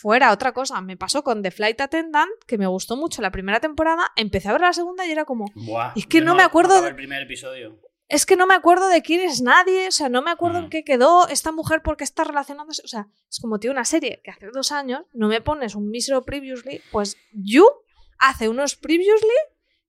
fuera 0.00 0.32
otra 0.32 0.52
cosa. 0.52 0.80
Me 0.80 0.96
pasó 0.96 1.22
con 1.22 1.42
The 1.42 1.50
Flight 1.50 1.80
Attendant, 1.80 2.30
que 2.46 2.58
me 2.58 2.66
gustó 2.66 2.96
mucho 2.96 3.22
la 3.22 3.30
primera 3.30 3.60
temporada, 3.60 4.10
empecé 4.16 4.48
a 4.48 4.52
ver 4.52 4.60
la 4.62 4.72
segunda 4.72 5.06
y 5.06 5.10
era 5.12 5.24
como, 5.24 5.46
Buah, 5.54 5.92
es 5.96 6.06
que 6.06 6.20
no 6.20 6.34
me 6.34 6.42
acuerdo 6.42 6.86
el 6.86 6.94
primer 6.96 7.22
episodio. 7.22 7.78
es 8.08 8.26
que 8.26 8.34
no 8.36 8.46
me 8.46 8.54
acuerdo 8.54 8.88
de 8.88 9.02
quién 9.02 9.20
es 9.20 9.40
nadie, 9.40 9.88
o 9.88 9.92
sea, 9.92 10.08
no 10.08 10.20
me 10.22 10.30
acuerdo 10.32 10.60
Mm. 10.60 10.64
en 10.64 10.70
qué 10.70 10.82
quedó 10.84 11.28
esta 11.28 11.52
mujer 11.52 11.80
porque 11.82 12.02
está 12.04 12.24
relacionándose, 12.24 12.82
o 12.84 12.88
sea, 12.88 13.06
es 13.30 13.38
como 13.40 13.58
tío 13.60 13.70
una 13.70 13.84
serie 13.84 14.20
que 14.24 14.30
hace 14.32 14.48
dos 14.52 14.72
años 14.72 15.02
no 15.12 15.28
me 15.28 15.40
pones 15.40 15.74
un 15.76 15.88
mísero 15.90 16.22
previously, 16.24 16.80
pues 16.90 17.16
You 17.32 17.66
hace 18.18 18.48
unos 18.48 18.74
previously 18.76 19.30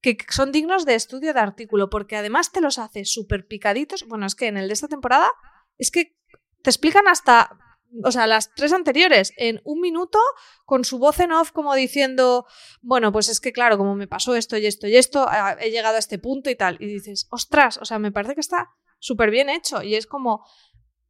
que 0.02 0.18
son 0.30 0.52
dignos 0.52 0.86
de 0.86 0.96
estudio 0.96 1.34
de 1.34 1.40
artículo, 1.40 1.90
porque 1.90 2.16
además 2.18 2.52
te 2.52 2.62
los 2.62 2.78
hace 2.80 3.06
súper 3.06 3.48
picaditos, 3.48 4.08
bueno, 4.08 4.26
es 4.26 4.36
que 4.36 4.48
en 4.48 4.58
el 4.58 4.68
de 4.68 4.74
esta 4.74 4.88
temporada 4.88 5.32
es 5.78 5.90
que 5.92 6.16
te 6.64 6.70
explican 6.70 7.08
hasta, 7.08 7.58
o 8.04 8.12
sea, 8.12 8.28
las 8.28 8.54
tres 8.56 8.74
anteriores 8.74 9.34
en 9.38 9.62
un 9.64 9.82
minuto 9.82 10.20
con 10.66 10.86
su 10.86 11.00
voz 11.00 11.20
en 11.20 11.32
off 11.32 11.52
como 11.52 11.76
diciendo, 11.76 12.46
bueno, 12.82 13.12
pues 13.12 13.30
es 13.30 13.40
que 13.40 13.52
claro, 13.52 13.78
como 13.78 13.96
me 13.96 14.08
pasó 14.08 14.36
esto 14.36 14.58
y 14.58 14.66
esto 14.66 14.88
y 14.88 14.96
esto, 14.96 15.28
he 15.60 15.72
llegado 15.72 15.96
a 15.96 16.00
este 16.00 16.20
punto 16.20 16.50
y 16.50 16.56
tal. 16.56 16.78
Y 16.80 16.86
dices, 16.86 17.28
ostras, 17.32 17.78
o 17.78 17.86
sea, 17.86 18.00
me 18.00 18.12
parece 18.12 18.36
que 18.36 18.42
está 18.42 18.72
súper 19.00 19.32
bien 19.32 19.50
hecho. 19.50 19.84
Y 19.84 19.96
es 19.96 20.08
como, 20.08 20.46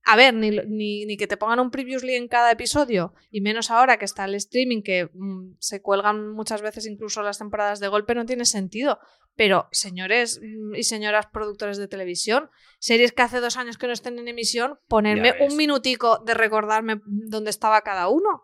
a 0.04 0.16
ver, 0.16 0.34
ni, 0.34 0.50
ni, 0.50 1.06
ni 1.06 1.18
que 1.18 1.28
te 1.28 1.38
pongan 1.38 1.60
un 1.60 1.70
previously 1.70 2.16
en 2.16 2.28
cada 2.28 2.52
episodio, 2.52 3.14
y 3.30 3.42
menos 3.42 3.70
ahora 3.70 3.98
que 3.98 4.06
está 4.06 4.26
el 4.26 4.36
streaming, 4.36 4.82
que 4.82 5.10
mm, 5.14 5.58
se 5.60 5.82
cuelgan 5.82 6.32
muchas 6.32 6.62
veces 6.62 6.88
incluso 6.88 7.22
las 7.22 7.38
temporadas 7.38 7.80
de 7.80 7.88
golpe, 7.88 8.16
no 8.16 8.26
tiene 8.26 8.46
sentido. 8.46 9.00
Pero, 9.42 9.68
señores 9.72 10.40
mm, 10.40 10.76
y 10.76 10.84
señoras 10.84 11.26
productores 11.34 11.78
de 11.78 11.88
televisión, 11.88 12.52
series 12.78 13.12
que 13.12 13.24
hace 13.24 13.40
dos 13.40 13.58
años 13.58 13.80
que 13.80 13.88
no 13.88 13.94
estén 13.94 14.20
en 14.20 14.28
emisión, 14.28 14.78
ponerme 14.88 15.34
un 15.40 15.58
minutico 15.58 16.20
de 16.20 16.36
recordarme 16.36 17.02
dónde 17.06 17.50
estaba 17.50 17.82
cada 17.82 18.08
uno. 18.08 18.44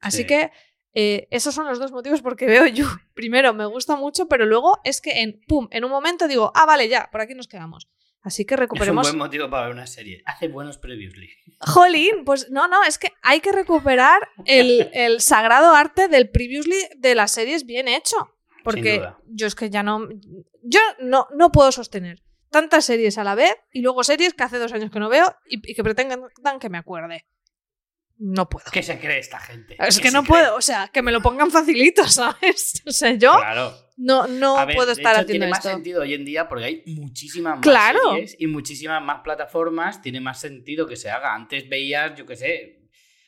Así 0.00 0.22
Sí. 0.22 0.26
que 0.26 0.50
eh, 0.94 1.28
esos 1.30 1.54
son 1.54 1.66
los 1.68 1.78
dos 1.78 1.92
motivos 1.92 2.22
porque 2.22 2.46
veo 2.46 2.66
You. 2.66 2.86
Primero, 3.14 3.54
me 3.54 3.66
gusta 3.66 3.94
mucho, 3.94 4.26
pero 4.26 4.44
luego 4.44 4.80
es 4.82 5.00
que 5.00 5.20
en, 5.22 5.40
pum, 5.46 5.68
en 5.70 5.84
un 5.84 5.92
momento 5.92 6.26
digo, 6.26 6.50
ah, 6.56 6.66
vale, 6.66 6.88
ya, 6.88 7.08
por 7.12 7.20
aquí 7.20 7.34
nos 7.36 7.46
quedamos. 7.46 7.88
Así 8.20 8.44
que 8.44 8.54
Es 8.54 8.58
un 8.58 8.62
recuperemos. 8.62 9.06
buen 9.06 9.18
motivo 9.18 9.48
para 9.48 9.66
ver 9.66 9.74
una 9.76 9.86
serie. 9.86 10.22
Hace 10.26 10.48
buenos 10.48 10.76
previously. 10.78 11.30
Jolín, 11.60 12.24
pues 12.24 12.50
no, 12.50 12.66
no, 12.66 12.82
es 12.82 12.98
que 12.98 13.12
hay 13.22 13.38
que 13.38 13.52
recuperar 13.52 14.28
el, 14.44 14.90
el 14.92 15.20
sagrado 15.20 15.72
arte 15.72 16.08
del 16.08 16.30
previously 16.30 16.78
de 16.98 17.14
las 17.14 17.30
series 17.30 17.64
bien 17.64 17.86
hecho. 17.86 18.16
Porque 18.62 19.02
yo 19.26 19.46
es 19.46 19.54
que 19.54 19.70
ya 19.70 19.82
no. 19.82 20.08
Yo 20.62 20.80
no, 21.00 21.26
no 21.36 21.50
puedo 21.52 21.72
sostener 21.72 22.22
tantas 22.50 22.84
series 22.84 23.16
a 23.18 23.24
la 23.24 23.34
vez 23.34 23.54
y 23.72 23.80
luego 23.80 24.04
series 24.04 24.34
que 24.34 24.44
hace 24.44 24.58
dos 24.58 24.72
años 24.72 24.90
que 24.90 25.00
no 25.00 25.08
veo 25.08 25.34
y, 25.48 25.70
y 25.70 25.74
que 25.74 25.82
pretendan 25.82 26.20
que 26.60 26.68
me 26.68 26.78
acuerde. 26.78 27.26
No 28.18 28.48
puedo. 28.48 28.66
¿Qué 28.70 28.82
se 28.84 29.00
cree 29.00 29.18
esta 29.18 29.38
gente? 29.40 29.74
Es 29.80 29.96
¿Qué 29.96 30.02
que 30.04 30.10
no 30.12 30.22
cree? 30.22 30.28
puedo, 30.28 30.56
o 30.56 30.60
sea, 30.60 30.88
que 30.92 31.02
me 31.02 31.10
lo 31.10 31.20
pongan 31.22 31.50
facilito, 31.50 32.06
¿sabes? 32.08 32.80
O 32.86 32.92
sea, 32.92 33.12
yo 33.14 33.32
Claro. 33.32 33.72
no, 33.96 34.28
no 34.28 34.64
ver, 34.66 34.76
puedo 34.76 34.86
de 34.88 34.92
estar 34.92 35.14
hecho, 35.14 35.22
haciendo 35.22 35.44
tiene 35.46 35.46
esto. 35.46 35.68
más 35.68 35.74
sentido 35.74 36.02
hoy 36.02 36.14
en 36.14 36.24
día 36.24 36.48
porque 36.48 36.64
hay 36.66 36.82
muchísimas 36.86 37.54
más 37.56 37.62
Claro. 37.62 37.98
series 38.12 38.36
y 38.38 38.46
muchísimas 38.46 39.02
más 39.02 39.22
plataformas. 39.22 40.00
Tiene 40.02 40.20
más 40.20 40.38
sentido 40.40 40.86
que 40.86 40.94
se 40.96 41.10
haga. 41.10 41.34
Antes 41.34 41.68
veías, 41.68 42.14
yo 42.16 42.24
qué 42.26 42.36
sé, 42.36 42.81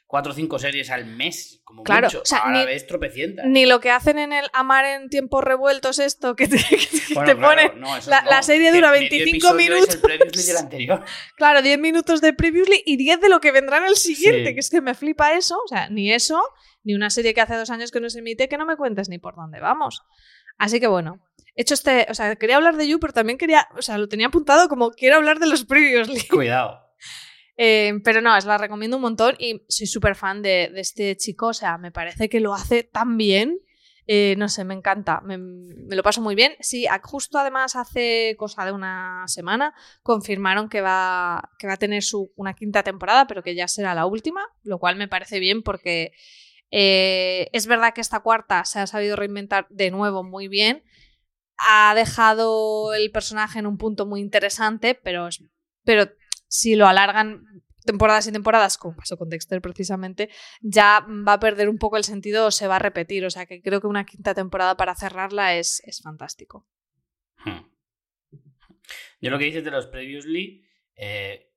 cuatro 0.07 0.33
o 0.33 0.35
cinco 0.35 0.59
series 0.59 0.91
al 0.91 1.07
mes, 1.07 1.61
como 1.65 1.83
Claro, 1.83 2.07
mucho. 2.07 2.21
o 2.23 2.25
sea, 2.25 2.39
Ahora 2.39 2.61
ni- 2.61 2.67
ves 2.67 2.87
tropecientas. 2.87 3.47
Ni 3.47 3.67
lo 3.67 3.81
que 3.81 3.91
hacen 3.91 4.19
en 4.19 4.33
el 4.33 4.47
Amar 4.53 4.85
en 4.85 5.09
tiempos 5.09 5.43
revueltos, 5.43 5.99
esto 5.99 6.37
que 6.37 6.47
te, 6.47 6.57
que 6.69 7.15
Bueno, 7.15 7.33
te 7.33 7.37
claro, 7.37 7.41
ponen. 7.41 7.81
no, 7.81 7.97
la- 8.07 8.23
no, 8.23 8.31
la 8.31 8.43
serie 8.43 8.71
dura 8.73 8.91
medio 8.93 9.09
25 9.11 9.31
episodio 9.49 9.55
minutos. 9.75 10.01
Es 10.39 10.49
el 10.51 10.57
anterior. 10.59 11.05
Claro, 11.37 11.63
10 11.63 11.79
minutos 11.81 12.21
de 12.21 12.33
previously 12.33 12.83
y 12.87 12.97
10 12.97 13.21
de 13.21 13.29
lo 13.29 13.41
que 13.41 13.51
vendrá 13.51 13.79
en 13.79 13.87
el 13.87 13.97
siguiente, 13.97 14.49
Sí. 14.49 14.55
que 14.55 14.61
es 14.61 14.71
que 14.71 14.81
me 14.81 14.95
flipa 14.95 15.33
eso. 15.35 15.59
O 15.65 15.69
sea, 15.69 15.89
ni 15.91 16.13
eso, 16.13 16.41
ni 16.85 16.95
una 16.95 17.11
serie 17.11 17.35
que 17.35 17.41
hace 17.41 17.57
dos 17.57 17.71
años 17.71 17.91
que 17.91 18.01
no 18.01 18.09
se 18.11 18.21
emite, 18.21 18.49
que 18.49 18.59
no 18.59 18.67
me 18.67 18.77
cuentes 18.77 19.09
ni 19.09 19.19
por 19.19 19.35
dónde 19.35 19.59
vamos. 19.61 20.03
Así 20.59 20.79
que 20.79 20.87
bueno, 20.87 21.19
he 21.57 21.63
hecho 21.63 21.75
este. 21.75 22.07
O 22.09 22.15
sea, 22.15 22.37
quería 22.37 22.57
hablar 22.57 22.77
de 22.77 22.87
You, 22.87 23.01
pero 23.01 23.13
también 23.13 23.39
quería. 23.39 23.67
O 23.77 23.83
sea, 23.83 23.99
lo 23.99 24.07
tenía 24.09 24.29
apuntado 24.29 24.69
como 24.69 24.91
quiero 24.93 25.17
hablar 25.17 25.41
de 25.41 25.47
los 25.49 25.65
previously. 25.65 26.21
Cuidado. 26.29 26.84
Eh, 27.57 28.01
pero 28.03 28.21
no, 28.21 28.37
os 28.37 28.45
la 28.45 28.59
recomiendo 28.59 28.97
un 28.97 29.03
montón 29.03 29.37
y 29.39 29.63
soy 29.69 29.87
súper 29.87 30.17
fan 30.17 30.43
de, 30.43 30.73
este 30.77 31.17
chico. 31.17 31.49
O 31.49 31.55
sea, 31.55 31.79
me 31.79 31.93
parece 31.93 32.29
que 32.29 32.41
lo 32.41 32.55
hace 32.55 32.83
tan 32.83 33.17
bien. 33.17 33.61
Eh, 34.07 34.35
no 34.37 34.49
sé, 34.49 34.65
me 34.65 34.75
encanta. 34.75 35.21
Me, 35.23 35.39
lo 35.39 36.03
paso 36.03 36.21
muy 36.21 36.35
bien. 36.35 36.55
Sí, 36.61 36.87
justo 37.03 37.39
además 37.39 37.77
hace 37.77 38.35
cosa 38.39 38.65
de 38.65 38.73
una 38.73 39.25
semana 39.27 39.75
confirmaron 40.03 40.69
que 40.69 40.81
va, 40.81 41.51
que 41.59 41.67
va 41.67 41.75
a 41.75 41.79
tener 41.79 42.03
su, 42.03 42.33
una 42.37 42.55
quinta 42.55 42.83
temporada, 42.83 43.27
pero 43.27 43.43
que 43.43 43.55
ya 43.55 43.69
será 43.69 43.95
la 43.95 44.07
última, 44.07 44.47
lo 44.63 44.79
cual 44.79 44.97
me 44.97 45.09
parece 45.09 45.39
bien 45.41 45.63
porque 45.63 46.13
eh, 46.77 47.49
es 47.53 47.67
verdad 47.69 47.95
que 47.95 48.01
esta 48.01 48.21
cuarta 48.21 48.65
se 48.65 48.81
ha 48.81 48.87
sabido 48.89 49.17
reinventar 49.17 49.67
de 49.71 49.91
nuevo 49.91 50.25
muy 50.25 50.49
bien. 50.49 50.83
Ha 51.57 51.95
dejado 51.95 52.95
el 52.95 53.13
personaje 53.13 53.61
en 53.61 53.67
un 53.67 53.79
punto 53.79 54.07
muy 54.07 54.21
interesante, 54.21 54.95
pero, 54.97 55.29
pero 55.85 56.09
si 56.55 56.77
lo 56.77 56.87
alargan 56.87 57.65
temporadas 57.85 58.29
y 58.29 58.33
temporadas, 58.33 58.79
como 58.79 58.95
pasó 58.95 59.19
con 59.19 59.29
Dexter 59.29 59.61
precisamente, 59.61 60.31
ya 60.61 61.05
va 61.27 61.33
a 61.33 61.41
perder 61.41 61.69
un 61.69 61.79
poco 61.79 61.97
el 61.97 62.05
sentido 62.05 62.47
o 62.47 62.51
se 62.53 62.69
va 62.69 62.77
a 62.77 62.79
repetir. 62.79 63.25
O 63.25 63.31
sea 63.31 63.45
que 63.45 63.61
creo 63.61 63.81
que 63.81 63.89
una 63.89 64.07
quinta 64.07 64.35
temporada 64.35 64.77
para 64.77 64.95
cerrarla 64.95 65.57
es, 65.57 65.83
es 65.85 66.01
fantástico. 66.01 66.65
Hmm. 67.45 67.67
Yo 69.21 69.31
lo 69.31 69.39
que 69.39 69.47
dices 69.47 69.65
de 69.65 69.73
los 69.73 69.89
previously, 69.89 70.65
eh, 70.95 71.51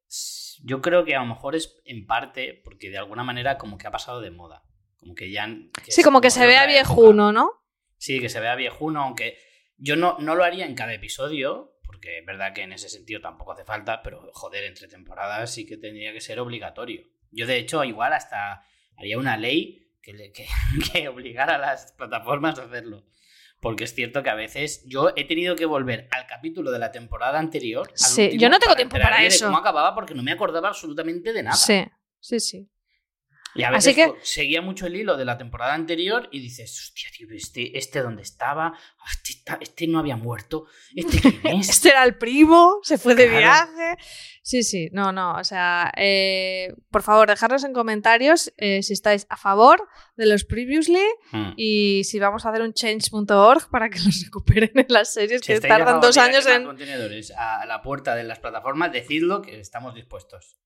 yo 0.63 0.81
creo 0.81 1.05
que 1.05 1.15
a 1.15 1.19
lo 1.19 1.27
mejor 1.27 1.55
es 1.55 1.79
en 1.85 2.07
parte 2.07 2.59
porque 2.63 2.89
de 2.89 2.97
alguna 2.97 3.23
manera 3.23 3.59
como 3.59 3.77
que 3.77 3.85
ha 3.85 3.91
pasado 3.91 4.19
de 4.19 4.31
moda. 4.31 4.63
Como 4.95 5.13
que 5.13 5.29
ya... 5.29 5.47
que 5.85 5.91
Sí, 5.91 6.01
como 6.01 6.21
que 6.21 6.31
se 6.31 6.47
vea 6.47 6.65
viejuno, 6.65 7.29
época. 7.29 7.39
¿no? 7.39 7.51
Sí, 7.97 8.19
que 8.19 8.29
se 8.29 8.39
vea 8.39 8.55
viejuno, 8.55 9.03
aunque 9.03 9.37
yo 9.77 9.95
no, 9.95 10.17
no 10.17 10.33
lo 10.33 10.43
haría 10.43 10.65
en 10.65 10.73
cada 10.73 10.95
episodio, 10.95 11.76
porque 11.87 12.19
es 12.19 12.25
verdad 12.25 12.53
que 12.53 12.61
en 12.61 12.73
ese 12.73 12.89
sentido 12.89 13.21
tampoco 13.21 13.53
hace 13.53 13.65
falta, 13.65 14.03
pero 14.03 14.29
joder, 14.33 14.65
entre 14.65 14.87
temporadas 14.87 15.51
sí 15.51 15.65
que 15.65 15.77
tendría 15.77 16.13
que 16.13 16.21
ser 16.21 16.39
obligatorio. 16.39 17.07
Yo 17.31 17.47
de 17.47 17.57
hecho 17.57 17.83
igual 17.83 18.13
hasta 18.13 18.63
haría 18.97 19.17
una 19.17 19.37
ley 19.37 19.89
que, 20.01 20.31
que 20.31 21.07
obligar 21.07 21.49
a 21.49 21.57
las 21.57 21.93
plataformas 21.93 22.59
a 22.59 22.63
hacerlo. 22.63 23.03
Porque 23.59 23.85
es 23.85 23.95
cierto 23.95 24.21
que 24.21 24.29
a 24.29 24.35
veces 24.35 24.83
yo 24.85 25.13
he 25.15 25.25
tenido 25.25 25.55
que 25.55 25.65
volver 25.65 26.07
al 26.11 26.27
capítulo 26.27 26.71
de 26.71 26.77
la 26.77 26.91
temporada 26.91 27.39
anterior. 27.39 27.89
sí, 27.95 28.37
yo 28.37 28.49
no 28.49 28.59
tengo 28.59 28.75
tiempo 28.75 28.97
para 28.99 29.23
eso. 29.23 29.45
De 29.45 29.49
cómo 29.49 29.57
acababa 29.57 29.95
porque 29.95 30.13
no 30.13 30.21
me 30.21 30.31
acordaba 30.31 30.67
absolutamente 30.67 31.33
de 31.33 31.41
nada. 31.41 31.55
Sí, 31.55 31.83
sí, 32.19 32.39
sí. 32.39 32.69
Y 33.57 33.63
a 33.63 33.71
veces 33.71 33.97
seguía 34.21 34.61
mucho 34.61 34.85
el 34.85 34.95
hilo 34.95 35.17
de 35.17 35.25
la 35.25 35.37
temporada 35.37 35.73
anterior 35.73 36.29
y 36.31 36.39
dices, 36.39 36.71
hostia, 36.79 37.09
tío, 37.15 37.27
este, 37.31 37.77
este 37.77 38.01
dónde 38.01 38.21
estaba, 38.21 38.77
este, 39.11 39.57
este, 39.61 39.87
no 39.87 39.99
había 39.99 40.15
muerto, 40.15 40.65
este 40.95 41.19
quién 41.19 41.41
es. 41.59 41.69
este 41.69 41.89
era 41.89 42.03
el 42.03 42.17
primo, 42.17 42.79
se 42.83 42.97
fue 42.97 43.15
de 43.15 43.27
viaje. 43.27 43.97
Sí, 44.43 44.63
sí, 44.63 44.89
no, 44.93 45.11
no, 45.11 45.33
o 45.33 45.43
sea, 45.43 45.91
eh, 45.97 46.73
por 46.91 47.01
favor, 47.01 47.27
dejadnos 47.27 47.63
en 47.63 47.73
comentarios 47.73 48.53
eh, 48.57 48.81
si 48.83 48.93
estáis 48.93 49.25
a 49.29 49.35
favor 49.35 49.89
de 50.15 50.25
los 50.25 50.45
previously 50.45 51.03
hmm. 51.31 51.53
y 51.57 52.03
si 52.05 52.19
vamos 52.19 52.45
a 52.45 52.49
hacer 52.49 52.61
un 52.61 52.73
change.org 52.73 53.69
para 53.69 53.89
que 53.89 53.99
los 53.99 54.21
recuperen 54.25 54.71
en 54.75 54.85
las 54.89 55.13
series 55.13 55.41
que 55.41 55.59
tardan 55.59 55.99
dos 55.99 56.17
años 56.17 56.45
en... 56.45 56.63
contenedores 56.63 57.31
a 57.31 57.65
la 57.65 57.81
puerta 57.81 58.15
de 58.15 58.23
las 58.23 58.39
plataformas, 58.39 58.91
decidlo 58.91 59.41
que 59.41 59.59
estamos 59.59 59.95
dispuestos. 59.95 60.57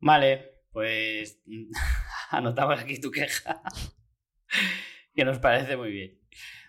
Vale, 0.00 0.55
pues 0.76 1.40
anotamos 2.30 2.78
aquí 2.78 3.00
tu 3.00 3.10
queja, 3.10 3.62
que 5.14 5.24
nos 5.24 5.38
parece 5.38 5.74
muy 5.74 5.90
bien. 5.90 6.20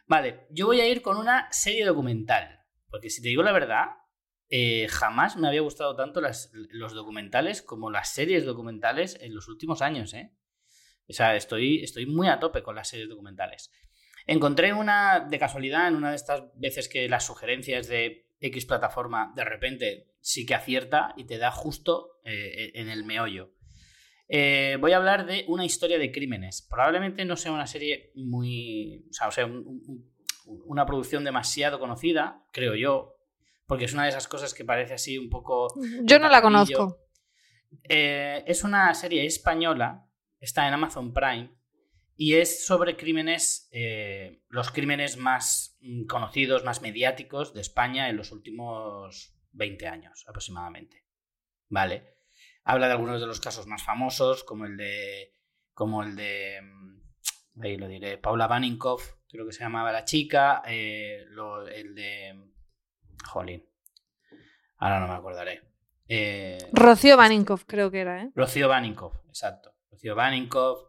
Vale, 0.06 0.48
yo 0.50 0.65
voy 0.65 0.80
a 0.80 0.88
ir 0.88 1.02
con 1.02 1.17
una 1.17 1.52
serie 1.52 1.84
documental, 1.84 2.62
porque 2.89 3.10
si 3.10 3.22
te 3.22 3.28
digo 3.28 3.43
la 3.43 3.52
verdad, 3.52 3.88
eh, 4.48 4.88
jamás 4.88 5.36
me 5.36 5.50
había 5.50 5.60
gustado 5.60 5.93
tanto 5.98 6.22
los 6.22 6.93
documentales 6.93 7.62
como 7.62 7.91
las 7.91 8.13
series 8.13 8.46
documentales 8.46 9.17
en 9.20 9.36
los 9.36 9.50
últimos 9.50 9.82
años, 9.82 10.13
¿eh? 10.13 10.32
O 11.10 11.12
sea, 11.12 11.36
estoy, 11.36 11.84
estoy 11.84 12.06
muy 12.06 12.30
a 12.30 12.39
tope 12.39 12.63
con 12.63 12.76
las 12.76 12.88
series 12.88 13.10
documentales. 13.10 13.74
Encontré 14.26 14.72
una 14.72 15.20
de 15.20 15.38
casualidad 15.38 15.89
en 15.89 15.96
una 15.98 16.12
de 16.12 16.15
estas 16.15 16.43
veces 16.56 16.88
que 16.88 17.10
las 17.10 17.26
sugerencias 17.26 17.89
de 17.89 18.30
X 18.39 18.65
plataforma 18.67 19.34
de 19.36 19.43
repente 19.43 20.13
sí 20.22 20.46
que 20.46 20.56
acierta 20.56 21.13
y 21.17 21.26
te 21.26 21.38
da 21.38 21.52
justo 21.52 22.22
eh, 22.24 22.72
en 22.74 22.88
el 22.88 23.04
meollo. 23.04 23.57
Eh, 24.30 24.78
voy 24.80 24.92
a 24.92 24.98
hablar 24.98 25.26
de 25.26 25.46
una 25.48 25.66
historia 25.66 25.98
de 25.98 26.12
crímenes. 26.12 26.68
Probablemente 26.70 27.24
no 27.26 27.36
sea 27.36 27.52
una 27.52 27.68
serie 27.68 28.12
muy. 28.16 29.06
O 29.10 29.32
sea, 29.32 29.48
una 30.66 30.86
producción 30.86 31.24
demasiado 31.24 31.80
conocida, 31.80 32.46
creo 32.52 32.76
yo, 32.76 33.18
porque 33.66 33.86
es 33.86 33.94
una 33.94 34.04
de 34.04 34.10
esas 34.10 34.28
cosas 34.28 34.54
que 34.54 34.66
parece 34.66 34.94
así 34.94 35.18
un 35.18 35.30
poco. 35.30 35.68
Yo 36.04 36.20
no 36.20 36.30
la 36.30 36.42
conozco. 36.42 37.00
Eh, 37.84 38.44
es 38.48 38.63
una 38.63 38.94
serie 38.94 39.26
española, 39.26 40.10
está 40.40 40.68
en 40.68 40.74
Amazon 40.74 41.13
Prime, 41.13 41.58
y 42.16 42.36
es 42.36 42.66
sobre 42.66 42.98
crímenes, 42.98 43.70
eh, 43.72 44.42
los 44.50 44.72
crímenes 44.72 45.18
más 45.18 45.78
mm, 45.82 46.06
conocidos, 46.06 46.63
más 46.63 46.82
mediáticos 46.82 47.54
de 47.54 47.62
España 47.62 48.10
en 48.10 48.18
los 48.18 48.32
últimos 48.32 49.38
20 49.52 49.88
años 49.88 50.26
aproximadamente. 50.28 51.06
¿Vale? 51.70 52.16
Habla 52.69 52.88
de 52.88 52.91
algunos 52.91 53.21
de 53.21 53.27
los 53.27 53.39
casos 53.39 53.65
más 53.65 53.82
famosos, 53.82 54.43
como 54.43 54.65
el 54.65 54.75
de. 54.75 55.32
como 55.73 56.03
el 56.03 56.17
de. 56.17 56.60
Mm, 56.62 57.62
ahí 57.62 57.77
lo 57.77 57.88
diré. 57.88 58.17
Paula 58.17 58.45
Baninkoff, 58.45 59.13
creo 59.25 59.45
que 59.45 59.53
se 59.53 59.62
llamaba 59.63 59.93
la 59.93 60.03
chica. 60.03 60.62
Eh, 60.67 61.27
el 61.73 61.95
de. 61.95 62.51
Jolín. 63.25 63.65
Ahora 64.80 64.99
no 64.99 65.08
me 65.08 65.13
acordaré. 65.13 65.62
Eh, 66.10 66.58
Rocío 66.73 67.15
Baninkoff, 67.15 67.63
creo 67.65 67.89
que 67.89 68.01
era, 68.01 68.23
¿eh? 68.23 68.32
Rocío 68.36 68.67
Baninkoff, 68.67 69.15
exacto. 69.30 69.73
Rocío 69.89 70.13
Baninkoff. 70.13 70.82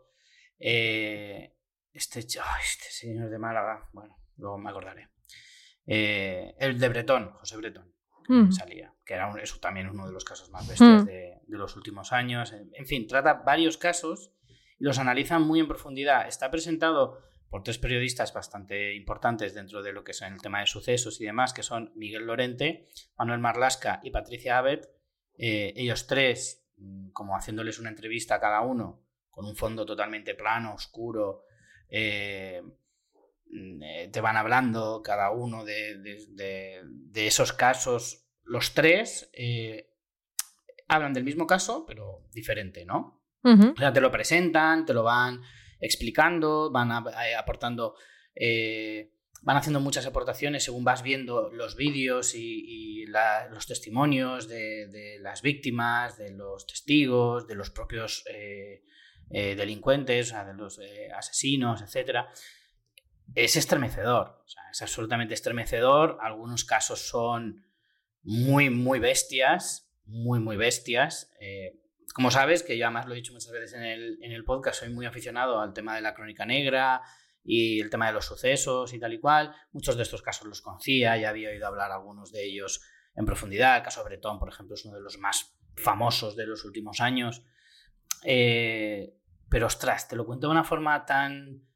Eh, 0.58 1.54
este, 1.92 2.18
este 2.18 2.90
señor 2.90 3.30
de 3.30 3.38
Málaga. 3.38 3.88
Bueno, 3.92 4.18
luego 4.36 4.58
me 4.58 4.70
acordaré. 4.70 5.10
el 5.86 6.80
de 6.80 6.88
Bretón, 6.88 7.30
José 7.34 7.56
Bretón. 7.56 7.97
Salía, 8.50 8.94
que 9.04 9.14
era 9.14 9.32
eso 9.42 9.58
también 9.58 9.88
uno 9.88 10.06
de 10.06 10.12
los 10.12 10.24
casos 10.24 10.50
más 10.50 10.66
bestias 10.68 11.06
de, 11.06 11.40
de 11.46 11.58
los 11.58 11.76
últimos 11.76 12.12
años. 12.12 12.52
En 12.52 12.86
fin, 12.86 13.06
trata 13.06 13.34
varios 13.34 13.78
casos 13.78 14.32
y 14.78 14.84
los 14.84 14.98
analiza 14.98 15.38
muy 15.38 15.60
en 15.60 15.68
profundidad. 15.68 16.28
Está 16.28 16.50
presentado 16.50 17.18
por 17.50 17.62
tres 17.62 17.78
periodistas 17.78 18.32
bastante 18.32 18.94
importantes 18.94 19.54
dentro 19.54 19.82
de 19.82 19.92
lo 19.92 20.04
que 20.04 20.12
es 20.12 20.22
el 20.22 20.40
tema 20.40 20.60
de 20.60 20.66
sucesos 20.66 21.20
y 21.20 21.24
demás, 21.24 21.52
que 21.52 21.62
son 21.62 21.92
Miguel 21.94 22.26
Lorente, 22.26 22.88
Manuel 23.16 23.40
Marlasca 23.40 24.00
y 24.02 24.10
Patricia 24.10 24.58
Abed. 24.58 24.80
Eh, 25.36 25.72
ellos 25.76 26.06
tres, 26.06 26.66
mm, 26.76 27.10
como 27.10 27.36
haciéndoles 27.36 27.78
una 27.78 27.88
entrevista 27.88 28.36
a 28.36 28.40
cada 28.40 28.60
uno, 28.60 29.02
con 29.30 29.46
un 29.46 29.56
fondo 29.56 29.86
totalmente 29.86 30.34
plano, 30.34 30.74
oscuro, 30.74 31.44
eh, 31.88 32.62
te 34.12 34.20
van 34.20 34.36
hablando 34.36 35.02
cada 35.02 35.30
uno 35.30 35.64
de, 35.64 36.82
esos 37.14 37.52
casos. 37.52 38.26
Los 38.44 38.74
tres 38.74 39.30
hablan 40.88 41.12
del 41.12 41.24
mismo 41.24 41.46
caso, 41.46 41.84
pero 41.86 42.26
diferente, 42.32 42.84
¿no? 42.84 43.22
O 43.42 43.76
sea, 43.76 43.92
te 43.92 44.00
lo 44.00 44.10
presentan, 44.10 44.84
te 44.84 44.92
lo 44.92 45.02
van 45.04 45.40
explicando, 45.80 46.70
van 46.70 46.90
eh, 47.08 47.34
aportando, 47.36 47.94
eh, 48.34 49.12
van 49.42 49.56
haciendo 49.56 49.80
muchas 49.80 50.06
aportaciones 50.06 50.64
según 50.64 50.84
vas 50.84 51.02
viendo 51.02 51.50
los 51.50 51.76
vídeos 51.76 52.34
y, 52.34 53.06
los 53.50 53.66
testimonios 53.66 54.48
de, 54.48 55.16
las 55.20 55.40
víctimas, 55.40 56.18
de 56.18 56.32
los 56.32 56.66
testigos, 56.66 57.46
de 57.46 57.54
los 57.54 57.70
propios 57.70 58.22
eh, 58.30 58.82
delincuentes, 59.30 60.26
o 60.26 60.30
sea, 60.30 60.44
de 60.44 60.54
los 60.54 60.78
asesinos, 61.16 61.80
etc. 61.80 62.26
Es 63.34 63.56
estremecedor, 63.56 64.40
o 64.44 64.48
sea, 64.48 64.62
es 64.70 64.82
absolutamente 64.82 65.34
estremecedor. 65.34 66.18
Algunos 66.20 66.64
casos 66.64 67.08
son 67.08 67.66
muy, 68.22 68.70
muy 68.70 68.98
bestias 68.98 69.88
muy, 70.08 70.40
muy 70.40 70.56
bestias. 70.56 71.30
Eh, 71.40 71.78
como 72.14 72.30
sabes, 72.30 72.62
que 72.62 72.76
yo 72.76 72.86
además 72.86 73.06
lo 73.06 73.12
he 73.12 73.16
dicho 73.16 73.32
muchas 73.32 73.52
veces 73.52 73.74
en 73.74 73.84
el, 73.84 74.18
en 74.22 74.32
el, 74.32 74.44
podcast, 74.44 74.80
soy 74.80 74.90
muy 74.90 75.06
aficionado 75.06 75.60
al 75.60 75.72
tema 75.72 75.94
de 75.94 76.00
la 76.00 76.14
crónica 76.14 76.44
negra 76.44 77.02
y 77.44 77.80
el 77.80 77.90
tema 77.90 78.08
de 78.08 78.14
los 78.14 78.24
sucesos 78.24 78.92
y 78.92 78.98
tal 78.98 79.12
y 79.12 79.20
cual. 79.20 79.54
Muchos 79.72 79.96
de 79.96 80.02
estos 80.02 80.22
casos 80.22 80.48
los 80.48 80.62
conocía, 80.62 81.16
ya 81.16 81.28
había 81.28 81.50
oído 81.50 81.66
hablar 81.66 81.92
algunos 81.92 82.32
de 82.32 82.44
ellos 82.44 82.82
en 83.14 83.26
profundidad. 83.26 83.76
El 83.76 83.82
caso 83.82 84.02
Bretón, 84.04 84.38
por 84.38 84.48
ejemplo, 84.48 84.74
es 84.74 84.84
uno 84.84 84.96
de 84.96 85.02
los 85.02 85.18
más 85.18 85.56
famosos 85.76 86.34
de 86.34 86.46
los 86.46 86.64
últimos 86.64 87.00
años. 87.00 87.44
Eh, 88.24 89.14
pero 89.48 89.66
ostras, 89.66 90.08
te 90.08 90.16
lo 90.16 90.26
cuento 90.26 90.48
de 90.48 90.52
una 90.52 90.64
forma 90.64 91.04
tan, 91.06 91.67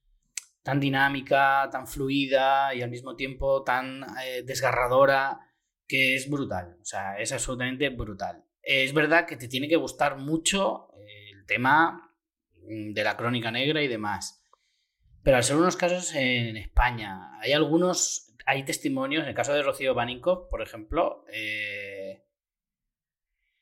tan 0.63 0.79
dinámica, 0.79 1.69
tan 1.71 1.87
fluida 1.87 2.75
y 2.75 2.83
al 2.83 2.91
mismo 2.91 3.17
tiempo 3.17 3.63
tan 3.63 4.05
eh, 4.25 4.43
desgarradora 4.45 5.41
que 5.87 6.15
es 6.15 6.31
brutal, 6.31 6.79
o 6.81 6.85
sea, 6.85 7.19
es 7.19 7.33
absolutamente 7.33 7.89
brutal. 7.91 8.45
Es 8.63 8.95
verdad 8.95 9.27
que 9.27 9.37
te 9.37 9.49
tiene 9.49 9.69
que 9.69 9.77
gustar 9.77 10.17
mucho 10.17 10.89
eh, 10.97 11.31
el 11.35 11.45
tema 11.47 12.15
mm, 12.55 12.93
de 12.93 13.05
la 13.05 13.17
crónica 13.17 13.51
negra 13.51 13.83
y 13.83 13.89
demás. 13.89 14.39
Pero 15.25 15.37
al 15.37 15.45
ser 15.45 15.57
unos 15.57 15.77
casos 15.77 16.15
en 16.15 16.57
España, 16.57 17.39
hay 17.41 17.53
algunos, 17.53 18.33
hay 18.47 18.65
testimonios, 18.65 19.23
en 19.23 19.29
el 19.29 19.35
caso 19.35 19.53
de 19.53 19.63
Rocío 19.63 19.95
Baninkov, 19.95 20.49
por 20.49 20.63
ejemplo, 20.63 21.25
eh, 21.33 22.25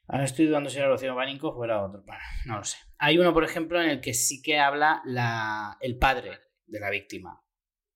ahora 0.06 0.24
estoy 0.24 0.46
dudando 0.46 0.70
si 0.70 0.78
era 0.78 0.88
Rocío 0.88 1.14
Baninkov 1.14 1.58
o 1.58 1.64
era 1.64 1.84
otro, 1.84 2.04
no 2.46 2.58
lo 2.58 2.64
sé. 2.64 2.78
Hay 2.98 3.18
uno, 3.18 3.32
por 3.34 3.44
ejemplo, 3.44 3.80
en 3.80 3.90
el 3.90 4.00
que 4.00 4.14
sí 4.14 4.42
que 4.42 4.58
habla 4.58 5.02
la, 5.04 5.76
el 5.80 5.98
padre 5.98 6.38
de 6.70 6.80
la 6.80 6.90
víctima, 6.90 7.42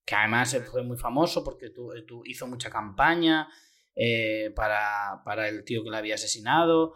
que 0.04 0.14
además 0.14 0.56
fue 0.70 0.82
muy 0.82 0.96
famoso 0.96 1.42
porque 1.42 1.72
hizo 2.24 2.46
mucha 2.46 2.70
campaña 2.70 3.48
eh, 3.94 4.52
para, 4.54 5.22
para, 5.24 5.48
el 5.48 5.64
tío 5.64 5.84
que 5.84 5.90
la 5.90 5.98
había 5.98 6.16
asesinado, 6.16 6.94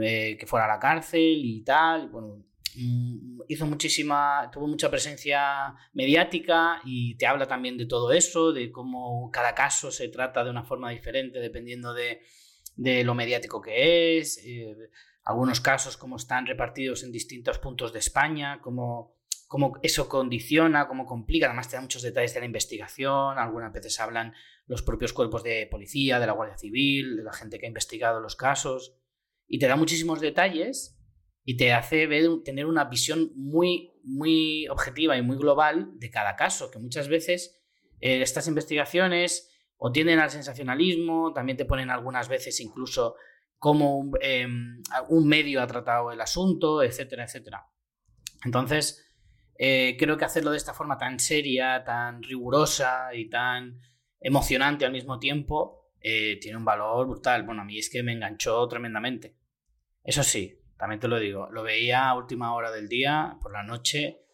eh, 0.00 0.36
que 0.38 0.46
fuera 0.46 0.66
a 0.66 0.68
la 0.68 0.78
cárcel 0.78 1.40
y 1.44 1.62
tal. 1.62 2.08
Bueno, 2.08 2.44
mm, 2.74 3.42
hizo 3.48 3.66
muchísima, 3.66 4.50
tuvo 4.52 4.66
mucha 4.66 4.90
presencia 4.90 5.74
mediática 5.92 6.80
y 6.84 7.16
te 7.16 7.26
habla 7.26 7.46
también 7.46 7.76
de 7.76 7.86
todo 7.86 8.12
eso, 8.12 8.52
de 8.52 8.72
cómo 8.72 9.30
cada 9.30 9.54
caso 9.54 9.90
se 9.90 10.08
trata 10.08 10.44
de 10.44 10.50
una 10.50 10.64
forma 10.64 10.90
diferente 10.90 11.38
dependiendo 11.38 11.94
de, 11.94 12.20
de 12.74 13.04
lo 13.04 13.14
mediático 13.14 13.60
que 13.60 14.18
es. 14.18 14.38
Eh, 14.44 14.90
algunos 15.24 15.60
casos 15.60 15.96
como 15.96 16.16
están 16.16 16.46
repartidos 16.46 17.02
en 17.02 17.10
distintos 17.12 17.58
puntos 17.58 17.92
de 17.92 17.98
España, 17.98 18.60
cómo, 18.62 19.15
cómo 19.46 19.78
eso 19.82 20.08
condiciona, 20.08 20.88
cómo 20.88 21.06
complica. 21.06 21.46
Además 21.46 21.68
te 21.68 21.76
da 21.76 21.82
muchos 21.82 22.02
detalles 22.02 22.34
de 22.34 22.40
la 22.40 22.46
investigación. 22.46 23.38
Algunas 23.38 23.72
veces 23.72 23.98
hablan 24.00 24.34
los 24.66 24.82
propios 24.82 25.12
cuerpos 25.12 25.42
de 25.42 25.68
policía, 25.70 26.18
de 26.18 26.26
la 26.26 26.32
Guardia 26.32 26.58
Civil, 26.58 27.16
de 27.16 27.22
la 27.22 27.32
gente 27.32 27.58
que 27.58 27.66
ha 27.66 27.68
investigado 27.68 28.20
los 28.20 28.36
casos, 28.36 28.96
y 29.46 29.58
te 29.58 29.68
da 29.68 29.76
muchísimos 29.76 30.20
detalles 30.20 30.98
y 31.44 31.56
te 31.56 31.72
hace 31.72 32.08
ver, 32.08 32.28
tener 32.44 32.66
una 32.66 32.84
visión 32.86 33.30
muy, 33.36 33.92
muy 34.02 34.66
objetiva 34.66 35.16
y 35.16 35.22
muy 35.22 35.36
global 35.36 35.92
de 35.94 36.10
cada 36.10 36.34
caso, 36.34 36.72
que 36.72 36.80
muchas 36.80 37.06
veces 37.06 37.62
eh, 38.00 38.20
estas 38.20 38.48
investigaciones 38.48 39.52
o 39.76 39.92
tienden 39.92 40.18
al 40.18 40.30
sensacionalismo, 40.30 41.32
también 41.32 41.56
te 41.56 41.64
ponen 41.64 41.90
algunas 41.90 42.28
veces 42.28 42.58
incluso 42.60 43.14
cómo 43.58 44.10
em, 44.20 44.82
un 45.08 45.28
medio 45.28 45.62
ha 45.62 45.66
tratado 45.68 46.10
el 46.10 46.20
asunto, 46.20 46.82
etcétera, 46.82 47.24
etcétera. 47.24 47.66
Entonces, 48.44 49.05
eh, 49.58 49.96
creo 49.98 50.16
que 50.16 50.24
hacerlo 50.24 50.50
de 50.50 50.56
esta 50.56 50.74
forma 50.74 50.98
tan 50.98 51.18
seria, 51.18 51.82
tan 51.84 52.22
rigurosa 52.22 53.14
y 53.14 53.28
tan 53.28 53.80
emocionante 54.20 54.84
al 54.84 54.92
mismo 54.92 55.18
tiempo, 55.18 55.92
eh, 56.00 56.38
tiene 56.40 56.56
un 56.56 56.64
valor 56.64 57.06
brutal. 57.06 57.42
Bueno, 57.44 57.62
a 57.62 57.64
mí 57.64 57.78
es 57.78 57.90
que 57.90 58.02
me 58.02 58.12
enganchó 58.12 58.66
tremendamente. 58.68 59.36
Eso 60.02 60.22
sí, 60.22 60.60
también 60.76 61.00
te 61.00 61.08
lo 61.08 61.18
digo, 61.18 61.48
lo 61.50 61.62
veía 61.62 62.08
a 62.08 62.14
última 62.14 62.54
hora 62.54 62.70
del 62.70 62.88
día, 62.88 63.38
por 63.40 63.52
la 63.52 63.62
noche, 63.62 64.25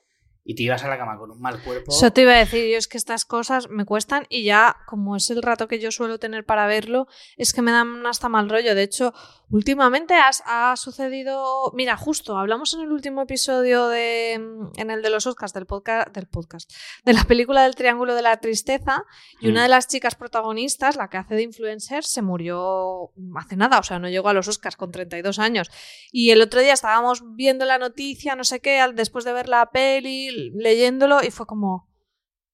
y 0.44 0.54
te 0.54 0.64
ibas 0.64 0.82
a 0.84 0.88
la 0.88 0.98
cama 0.98 1.16
con 1.18 1.30
un 1.30 1.40
mal 1.40 1.62
cuerpo. 1.62 1.92
Eso 1.92 2.12
te 2.12 2.22
iba 2.22 2.32
a 2.32 2.38
decir, 2.38 2.68
yo 2.70 2.76
es 2.78 2.88
que 2.88 2.98
estas 2.98 3.24
cosas 3.24 3.68
me 3.70 3.84
cuestan 3.84 4.26
y 4.28 4.42
ya, 4.44 4.76
como 4.86 5.16
es 5.16 5.30
el 5.30 5.42
rato 5.42 5.68
que 5.68 5.78
yo 5.78 5.90
suelo 5.92 6.18
tener 6.18 6.44
para 6.44 6.66
verlo, 6.66 7.06
es 7.36 7.52
que 7.52 7.62
me 7.62 7.70
dan 7.72 8.04
hasta 8.06 8.28
mal 8.28 8.48
rollo. 8.48 8.74
De 8.74 8.82
hecho, 8.82 9.12
últimamente 9.50 10.14
has- 10.14 10.42
ha 10.46 10.74
sucedido. 10.76 11.70
Mira, 11.74 11.96
justo, 11.96 12.36
hablamos 12.38 12.74
en 12.74 12.80
el 12.80 12.90
último 12.92 13.22
episodio 13.22 13.88
de. 13.88 14.32
en 14.32 14.90
el 14.90 15.02
de 15.02 15.10
los 15.10 15.26
Oscars 15.26 15.52
del 15.52 15.66
podcast. 15.66 16.08
del 16.14 16.26
podcast. 16.26 16.70
De 17.04 17.12
la 17.12 17.24
película 17.24 17.62
del 17.62 17.74
Triángulo 17.76 18.14
de 18.14 18.22
la 18.22 18.38
Tristeza. 18.38 19.04
Y 19.40 19.48
una 19.48 19.60
Mm. 19.60 19.62
de 19.64 19.68
las 19.68 19.88
chicas 19.88 20.14
protagonistas, 20.14 20.96
la 20.96 21.08
que 21.08 21.18
hace 21.18 21.34
de 21.34 21.42
influencer, 21.42 22.02
se 22.04 22.22
murió 22.22 23.10
hace 23.36 23.56
nada, 23.56 23.78
o 23.78 23.82
sea, 23.82 23.98
no 23.98 24.08
llegó 24.08 24.28
a 24.28 24.32
los 24.32 24.48
Oscars 24.48 24.76
con 24.76 24.90
32 24.90 25.38
años. 25.38 25.70
Y 26.10 26.30
el 26.30 26.40
otro 26.42 26.60
día 26.60 26.72
estábamos 26.72 27.22
viendo 27.36 27.64
la 27.64 27.78
noticia, 27.78 28.34
no 28.34 28.44
sé 28.44 28.60
qué, 28.60 28.84
después 28.94 29.24
de 29.24 29.32
ver 29.32 29.48
la 29.48 29.70
peli, 29.70 30.30
leyéndolo, 30.54 31.22
y 31.22 31.30
fue 31.30 31.46
como, 31.46 31.88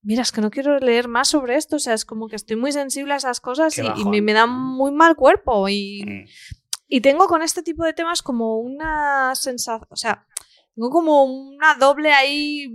mira, 0.02 0.22
es 0.22 0.32
que 0.32 0.40
no 0.40 0.50
quiero 0.50 0.78
leer 0.78 1.08
más 1.08 1.28
sobre 1.28 1.56
esto, 1.56 1.76
o 1.76 1.78
sea, 1.78 1.94
es 1.94 2.04
como 2.04 2.28
que 2.28 2.36
estoy 2.36 2.56
muy 2.56 2.72
sensible 2.72 3.14
a 3.14 3.16
esas 3.16 3.40
cosas 3.40 3.74
Qué 3.74 3.90
y, 3.96 4.04
me, 4.04 4.22
me 4.22 4.32
dan 4.32 4.50
muy 4.50 4.92
mal 4.92 5.16
cuerpo. 5.16 5.68
Y, 5.68 6.04
Mm. 6.04 6.24
y 6.88 7.00
tengo 7.00 7.26
con 7.26 7.42
este 7.42 7.62
tipo 7.62 7.84
de 7.84 7.92
temas 7.92 8.22
como 8.22 8.58
una 8.58 9.34
sensación, 9.34 9.86
o 9.90 9.96
sea, 9.96 10.26
tengo 10.74 10.90
como 10.90 11.24
una 11.24 11.74
doble 11.74 12.12
ahí, 12.12 12.68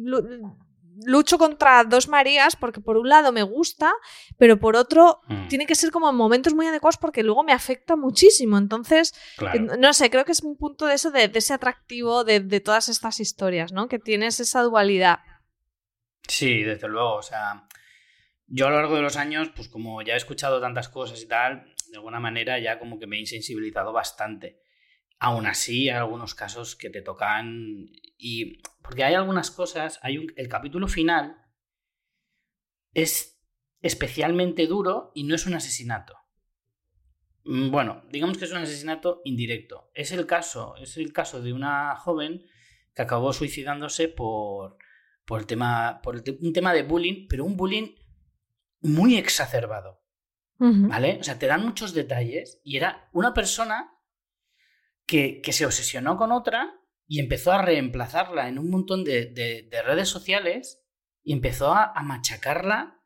lucho 1.06 1.38
contra 1.38 1.84
dos 1.84 2.08
Marías, 2.08 2.56
porque 2.56 2.82
por 2.82 2.98
un 2.98 3.10
lado 3.10 3.32
me 3.32 3.44
gusta, 3.44 3.92
pero 4.38 4.60
por 4.60 4.76
otro 4.76 5.22
Mm. 5.28 5.48
tiene 5.48 5.66
que 5.66 5.76
ser 5.76 5.92
como 5.92 6.10
en 6.10 6.16
momentos 6.16 6.54
muy 6.54 6.66
adecuados 6.68 6.98
porque 6.98 7.24
luego 7.24 7.44
me 7.44 7.54
afecta 7.54 7.96
muchísimo. 7.96 8.58
Entonces, 8.58 9.14
Claro. 9.38 9.58
eh, 9.74 9.78
no 9.80 9.94
sé, 9.94 10.10
creo 10.10 10.26
que 10.26 10.32
es 10.34 10.42
un 10.44 10.58
punto 10.58 10.86
de 10.86 10.96
eso, 10.96 11.12
de, 11.12 11.28
de 11.28 11.40
ese 11.40 11.54
atractivo 11.54 12.24
de, 12.24 12.40
de 12.40 12.60
todas 12.60 12.90
estas 12.90 13.20
historias, 13.20 13.72
¿no? 13.72 13.88
Que 13.88 14.00
tienes 14.00 14.40
esa 14.40 14.62
dualidad. 14.62 15.20
Sí, 16.28 16.64
desde 16.64 16.88
luego. 16.88 17.16
O 17.16 17.22
sea, 17.24 17.68
yo 18.48 18.68
a 18.68 18.70
lo 18.70 18.78
largo 18.78 18.96
de 18.96 19.02
los 19.02 19.18
años, 19.18 19.50
pues 19.56 19.68
como 19.70 20.02
ya 20.02 20.14
he 20.14 20.18
escuchado 20.18 20.62
tantas 20.62 20.90
cosas 20.90 21.22
y 21.22 21.28
tal, 21.28 21.66
de 21.90 21.98
alguna 21.98 22.20
manera 22.20 22.60
ya 22.60 22.80
como 22.80 22.98
que 23.00 23.08
me 23.08 23.18
he 23.18 23.20
insensibilizado 23.20 23.92
bastante. 23.92 24.62
Aún 25.24 25.46
así, 25.48 25.88
hay 25.88 25.96
algunos 25.96 26.36
casos 26.36 26.76
que 26.76 26.90
te 26.90 27.02
tocan 27.02 27.90
y... 28.18 28.62
Porque 28.82 29.06
hay 29.06 29.14
algunas 29.14 29.52
cosas, 29.52 29.98
hay 30.02 30.18
un, 30.18 30.34
el 30.36 30.50
capítulo 30.50 30.90
final 30.90 31.38
es 32.94 33.42
especialmente 33.82 34.68
duro 34.68 35.14
y 35.16 35.24
no 35.24 35.34
es 35.34 35.46
un 35.46 35.54
asesinato. 35.54 36.18
Mm, 37.46 37.72
Bueno, 37.72 38.04
digamos 38.12 38.38
que 38.38 38.44
es 38.44 38.52
un 38.52 38.58
asesinato 38.58 39.22
indirecto. 39.24 39.92
Es 39.94 40.12
el 40.12 40.26
caso, 40.26 40.76
es 40.76 40.98
el 40.98 41.14
caso 41.14 41.42
de 41.42 41.54
una 41.54 41.96
joven 41.96 42.44
que 42.94 43.02
acabó 43.02 43.32
suicidándose 43.32 44.10
por, 44.10 44.78
por 45.24 45.40
el 45.40 45.48
tema, 45.48 46.02
por 46.04 46.18
el 46.18 46.38
un 46.42 46.52
tema 46.52 46.74
de 46.74 46.84
bullying, 46.84 47.28
pero 47.30 47.46
un 47.46 47.56
bullying 47.56 47.96
muy 48.82 49.16
exacerbado. 49.16 50.04
¿vale? 50.58 51.20
O 51.22 51.24
sea, 51.24 51.40
te 51.40 51.48
dan 51.48 51.64
muchos 51.64 51.94
detalles 51.94 52.60
y 52.62 52.76
era 52.76 53.10
una 53.14 53.34
persona 53.34 53.93
que, 55.06 55.42
que 55.42 55.54
se 55.54 55.66
obsesionó 55.66 56.18
con 56.18 56.32
otra 56.32 56.80
y 57.08 57.20
empezó 57.20 57.52
a 57.52 57.62
reemplazarla 57.62 58.48
en 58.48 58.58
un 58.60 58.70
montón 58.70 59.04
de, 59.04 59.26
de- 59.26 59.68
de 59.70 59.82
redes 59.84 60.10
sociales 60.10 60.82
y 61.24 61.34
empezó 61.34 61.72
a, 61.74 61.92
a 61.94 62.04
machacarla 62.04 63.02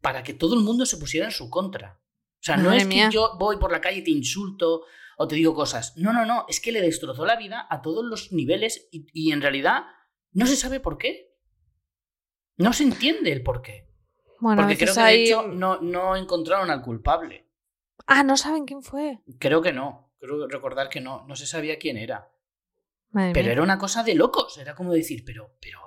para 0.00 0.22
que 0.22 0.34
todo 0.34 0.54
el 0.54 0.60
mundo 0.62 0.86
se 0.86 0.96
pusiera 0.98 1.26
en 1.26 1.32
su 1.32 1.50
contra. 1.50 2.00
O 2.40 2.42
sea, 2.42 2.56
no 2.56 2.72
es 2.72 2.86
mía. 2.86 3.08
que 3.08 3.14
yo 3.14 3.36
voy 3.38 3.56
por 3.56 3.72
la 3.72 3.80
calle 3.80 3.98
y 3.98 4.04
te 4.04 4.10
insulto 4.10 4.82
o 5.16 5.26
te 5.26 5.34
digo 5.34 5.54
cosas. 5.54 5.96
No, 5.96 6.12
no, 6.12 6.24
no, 6.24 6.44
es 6.48 6.60
que 6.60 6.70
le 6.70 6.80
destrozó 6.80 7.26
la 7.26 7.36
vida 7.36 7.66
a 7.68 7.82
todos 7.82 8.04
los 8.04 8.30
niveles 8.32 8.88
y, 8.92 9.06
y 9.12 9.32
en 9.32 9.42
realidad 9.42 9.84
no 10.32 10.46
se 10.46 10.54
sabe 10.56 10.78
por 10.78 10.98
qué. 10.98 11.34
No 12.56 12.72
se 12.72 12.84
entiende 12.84 13.32
el 13.32 13.42
por 13.42 13.62
qué. 13.62 13.88
Bueno, 14.40 14.62
Porque 14.62 14.76
creo 14.76 14.94
que 14.94 15.00
de 15.00 15.24
hecho 15.24 15.42
no, 15.48 15.80
no 15.80 16.14
encontraron 16.16 16.70
al 16.70 16.82
culpable. 16.82 17.48
Ah, 18.06 18.22
no 18.22 18.36
saben 18.36 18.64
quién 18.66 18.82
fue. 18.82 19.20
Creo 19.40 19.60
que 19.62 19.72
no. 19.72 20.07
Creo 20.20 20.46
recordar 20.48 20.88
que 20.88 21.00
no. 21.00 21.26
No 21.26 21.36
se 21.36 21.46
sabía 21.46 21.78
quién 21.78 21.96
era. 21.96 22.30
Madre 23.10 23.32
Pero 23.32 23.44
mía. 23.46 23.52
era 23.52 23.62
una 23.62 23.78
cosa 23.78 24.02
de 24.02 24.14
locos. 24.14 24.58
Era 24.58 24.74
como 24.74 24.92
decir, 24.92 25.24
pero, 25.24 25.56
pero, 25.60 25.80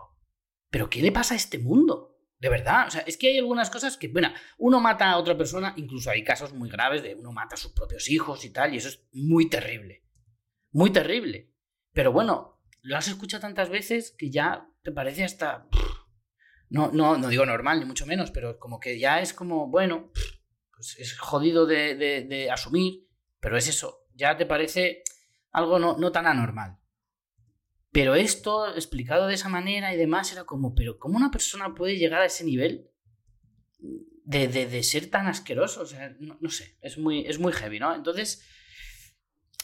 pero, 0.70 0.90
¿qué 0.90 1.02
le 1.02 1.12
pasa 1.12 1.34
a 1.34 1.38
este 1.38 1.60
mundo? 1.60 2.18
De 2.40 2.50
verdad. 2.50 2.88
O 2.88 2.92
sea, 2.92 3.02
es 3.02 3.18
que 3.18 3.28
hay 3.28 3.38
algunas 3.38 3.70
cosas 3.70 3.98
que, 3.98 4.08
bueno, 4.08 4.30
uno 4.58 4.80
mata 4.80 5.12
a 5.12 5.18
otra 5.18 5.38
persona, 5.38 5.74
incluso 5.78 6.10
hay 6.10 6.24
casos 6.24 6.54
muy 6.54 6.70
graves 6.70 7.04
de 7.04 7.14
uno 7.16 7.32
mata 7.32 7.56
a 7.56 7.58
sus 7.58 7.72
propios 7.74 8.10
hijos 8.10 8.44
y 8.46 8.50
tal, 8.52 8.74
y 8.74 8.78
eso 8.78 8.88
es 8.90 9.08
muy 9.12 9.50
terrible. 9.50 10.04
Muy 10.72 10.92
terrible. 10.92 11.52
Pero 11.94 12.12
bueno, 12.12 12.60
lo 12.82 12.98
has 12.98 13.08
escuchado 13.08 13.42
tantas 13.42 13.70
veces 13.70 14.16
que 14.18 14.32
ya 14.32 14.68
te 14.82 14.92
parece 14.92 15.24
hasta. 15.24 15.68
No, 16.70 16.90
no, 16.92 17.18
no 17.18 17.28
digo 17.28 17.46
normal, 17.46 17.80
ni 17.80 17.86
mucho 17.86 18.06
menos, 18.06 18.32
pero 18.32 18.58
como 18.58 18.80
que 18.80 18.98
ya 18.98 19.20
es 19.20 19.34
como, 19.34 19.68
bueno, 19.68 20.10
pues 20.74 20.96
es 20.98 21.20
jodido 21.20 21.66
de, 21.66 21.96
de- 21.96 22.24
de 22.24 22.50
asumir, 22.50 23.08
pero 23.42 23.58
es 23.58 23.68
eso. 23.68 24.01
Ya 24.22 24.38
te 24.38 24.46
parece 24.46 25.04
algo 25.52 25.80
no, 25.80 25.98
no 25.98 26.12
tan 26.12 26.28
anormal. 26.28 26.78
Pero 27.92 28.14
esto, 28.16 28.74
explicado 28.76 29.26
de 29.28 29.34
esa 29.34 29.50
manera 29.50 29.94
y 29.94 29.98
demás, 29.98 30.32
era 30.32 30.44
como, 30.46 30.76
pero 30.76 30.98
¿cómo 31.00 31.18
una 31.18 31.32
persona 31.32 31.74
puede 31.74 31.98
llegar 31.98 32.22
a 32.22 32.26
ese 32.26 32.44
nivel 32.46 32.90
de, 34.24 34.48
de- 34.48 34.84
ser 34.84 35.10
tan 35.10 35.26
asqueroso? 35.28 35.82
O 35.82 35.86
sea, 35.86 36.16
no, 36.20 36.38
no 36.40 36.50
sé, 36.50 36.78
es 36.82 36.98
muy, 36.98 37.26
es 37.26 37.40
muy 37.40 37.52
heavy, 37.52 37.80
¿no? 37.80 37.94
Entonces, 37.96 38.46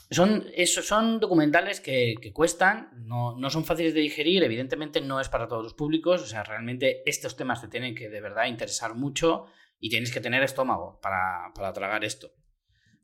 son, 0.10 0.46
eso, 0.56 0.82
son 0.82 1.20
documentales 1.20 1.80
que, 1.80 2.16
que 2.22 2.34
cuestan, 2.34 2.90
no, 3.06 3.38
no 3.38 3.50
son 3.50 3.64
fáciles 3.64 3.94
de 3.94 4.02
digerir, 4.02 4.44
evidentemente 4.44 5.02
no 5.02 5.22
es 5.22 5.30
para 5.30 5.48
todos 5.48 5.64
los 5.64 5.74
públicos, 5.76 6.22
o 6.22 6.28
sea, 6.28 6.44
realmente 6.44 7.04
estos 7.10 7.36
temas 7.38 7.62
te 7.62 7.68
tienen 7.68 7.94
que 7.96 8.10
de 8.10 8.22
verdad 8.22 8.48
interesar 8.48 8.96
mucho 8.96 9.46
y 9.80 9.90
tienes 9.90 10.12
que 10.12 10.22
tener 10.22 10.44
estómago 10.44 11.00
para, 11.02 11.52
para 11.54 11.72
tragar 11.74 12.04
esto. 12.04 12.32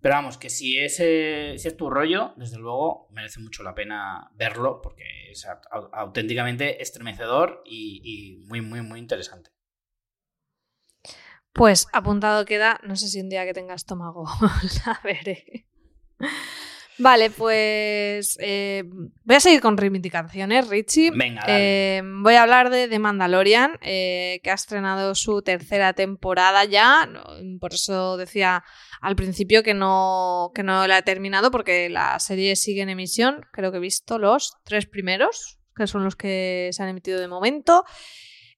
Pero 0.04 0.16
vamos, 0.16 0.38
que 0.38 0.50
si 0.50 0.78
es, 0.78 0.98
eh, 1.00 1.56
si 1.58 1.70
es 1.70 1.78
tu 1.78 1.90
rollo, 1.90 2.34
desde 2.36 2.58
luego 2.58 3.08
merece 3.12 3.40
mucho 3.40 3.64
la 3.64 3.74
pena 3.74 4.30
verlo 4.36 4.82
porque 4.82 5.06
es 5.32 5.48
au- 5.48 5.62
au- 5.72 5.90
auténticamente 5.94 6.82
estremecedor 6.82 7.64
y, 7.66 8.02
y 8.04 8.46
muy, 8.48 8.60
muy, 8.60 8.82
muy 8.82 9.00
interesante. 9.00 9.52
Pues 11.54 11.88
apuntado 11.94 12.44
queda, 12.46 12.80
no 12.84 12.96
sé 12.98 13.08
si 13.08 13.22
un 13.22 13.30
día 13.30 13.46
que 13.46 13.54
tenga 13.54 13.76
estómago 13.76 14.26
la 14.86 15.00
veré. 15.06 15.68
Vale, 17.00 17.32
pues 17.32 18.38
eh, 18.40 18.84
voy 19.24 19.36
a 19.36 19.40
seguir 19.40 19.62
con 19.62 19.78
reivindicaciones, 19.78 20.68
Richie. 20.68 21.10
Venga, 21.12 21.42
dale. 21.42 21.98
Eh, 21.98 22.02
voy 22.22 22.36
a 22.36 22.44
hablar 22.44 22.70
de 22.70 22.88
The 22.88 23.00
Mandalorian, 23.00 23.80
eh, 23.82 24.40
que 24.44 24.52
ha 24.52 24.54
estrenado 24.54 25.16
su 25.16 25.42
tercera 25.42 25.94
temporada 25.94 26.66
ya. 26.66 27.10
Por 27.60 27.74
eso 27.74 28.16
decía 28.18 28.64
al 29.04 29.18
principio 29.18 29.64
que 29.64 29.74
no, 29.74 30.52
que 30.56 30.64
no 30.64 30.88
la 30.88 30.98
he 30.98 31.04
terminado, 31.04 31.52
porque 31.52 31.90
la 31.90 32.18
serie 32.20 32.56
sigue 32.56 32.82
en 32.82 32.90
emisión. 32.90 33.46
Creo 33.52 33.70
que 33.70 33.78
he 33.78 33.82
visto 33.82 34.18
los 34.18 34.54
tres 34.64 34.86
primeros, 34.86 35.60
que 35.76 35.88
son 35.88 36.06
los 36.06 36.16
que 36.16 36.70
se 36.72 36.82
han 36.82 36.88
emitido 36.88 37.20
de 37.20 37.28
momento. 37.28 37.84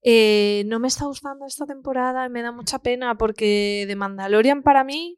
Eh, 0.03 0.63
no 0.67 0.79
me 0.79 0.87
está 0.87 1.05
gustando 1.05 1.47
esta 1.47 1.65
temporada 1.65 2.29
me 2.29 2.43
da 2.43 2.51
mucha 2.51 2.77
pena 2.77 3.17
porque 3.17 3.85
The 3.87 3.95
Mandalorian 3.95 4.61
para 4.61 4.83
mí, 4.83 5.17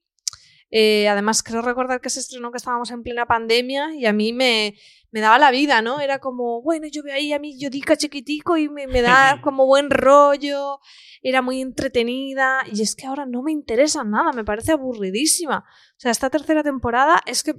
eh, 0.70 1.08
además 1.08 1.44
creo 1.44 1.62
recordar 1.62 2.02
que 2.02 2.10
se 2.10 2.20
estrenó 2.20 2.52
que 2.52 2.58
estábamos 2.58 2.92
en 2.92 3.04
plena 3.04 3.26
pandemia 3.26 3.96
y 3.96 4.06
a 4.06 4.14
mí 4.14 4.34
me, 4.34 4.76
me 5.12 5.22
daba 5.22 5.40
la 5.40 5.52
vida, 5.52 5.82
¿no? 5.82 6.00
Era 6.02 6.20
como, 6.20 6.62
bueno, 6.62 6.88
yo 6.88 7.04
veo 7.04 7.16
ahí 7.16 7.32
a 7.32 7.40
mi 7.40 7.58
Yodica 7.58 7.96
chiquitico 7.96 8.58
y 8.58 8.68
me, 8.68 8.88
me 8.88 9.02
da 9.02 9.40
como 9.44 9.66
buen 9.66 9.90
rollo, 9.90 10.80
era 11.22 11.42
muy 11.42 11.62
entretenida 11.62 12.64
y 12.72 12.82
es 12.82 12.96
que 12.96 13.06
ahora 13.06 13.26
no 13.26 13.44
me 13.44 13.52
interesa 13.52 14.04
nada, 14.04 14.32
me 14.34 14.44
parece 14.44 14.74
aburridísima. 14.74 15.66
O 15.96 16.00
sea, 16.00 16.12
esta 16.12 16.30
tercera 16.30 16.64
temporada 16.64 17.22
es 17.26 17.44
que 17.44 17.56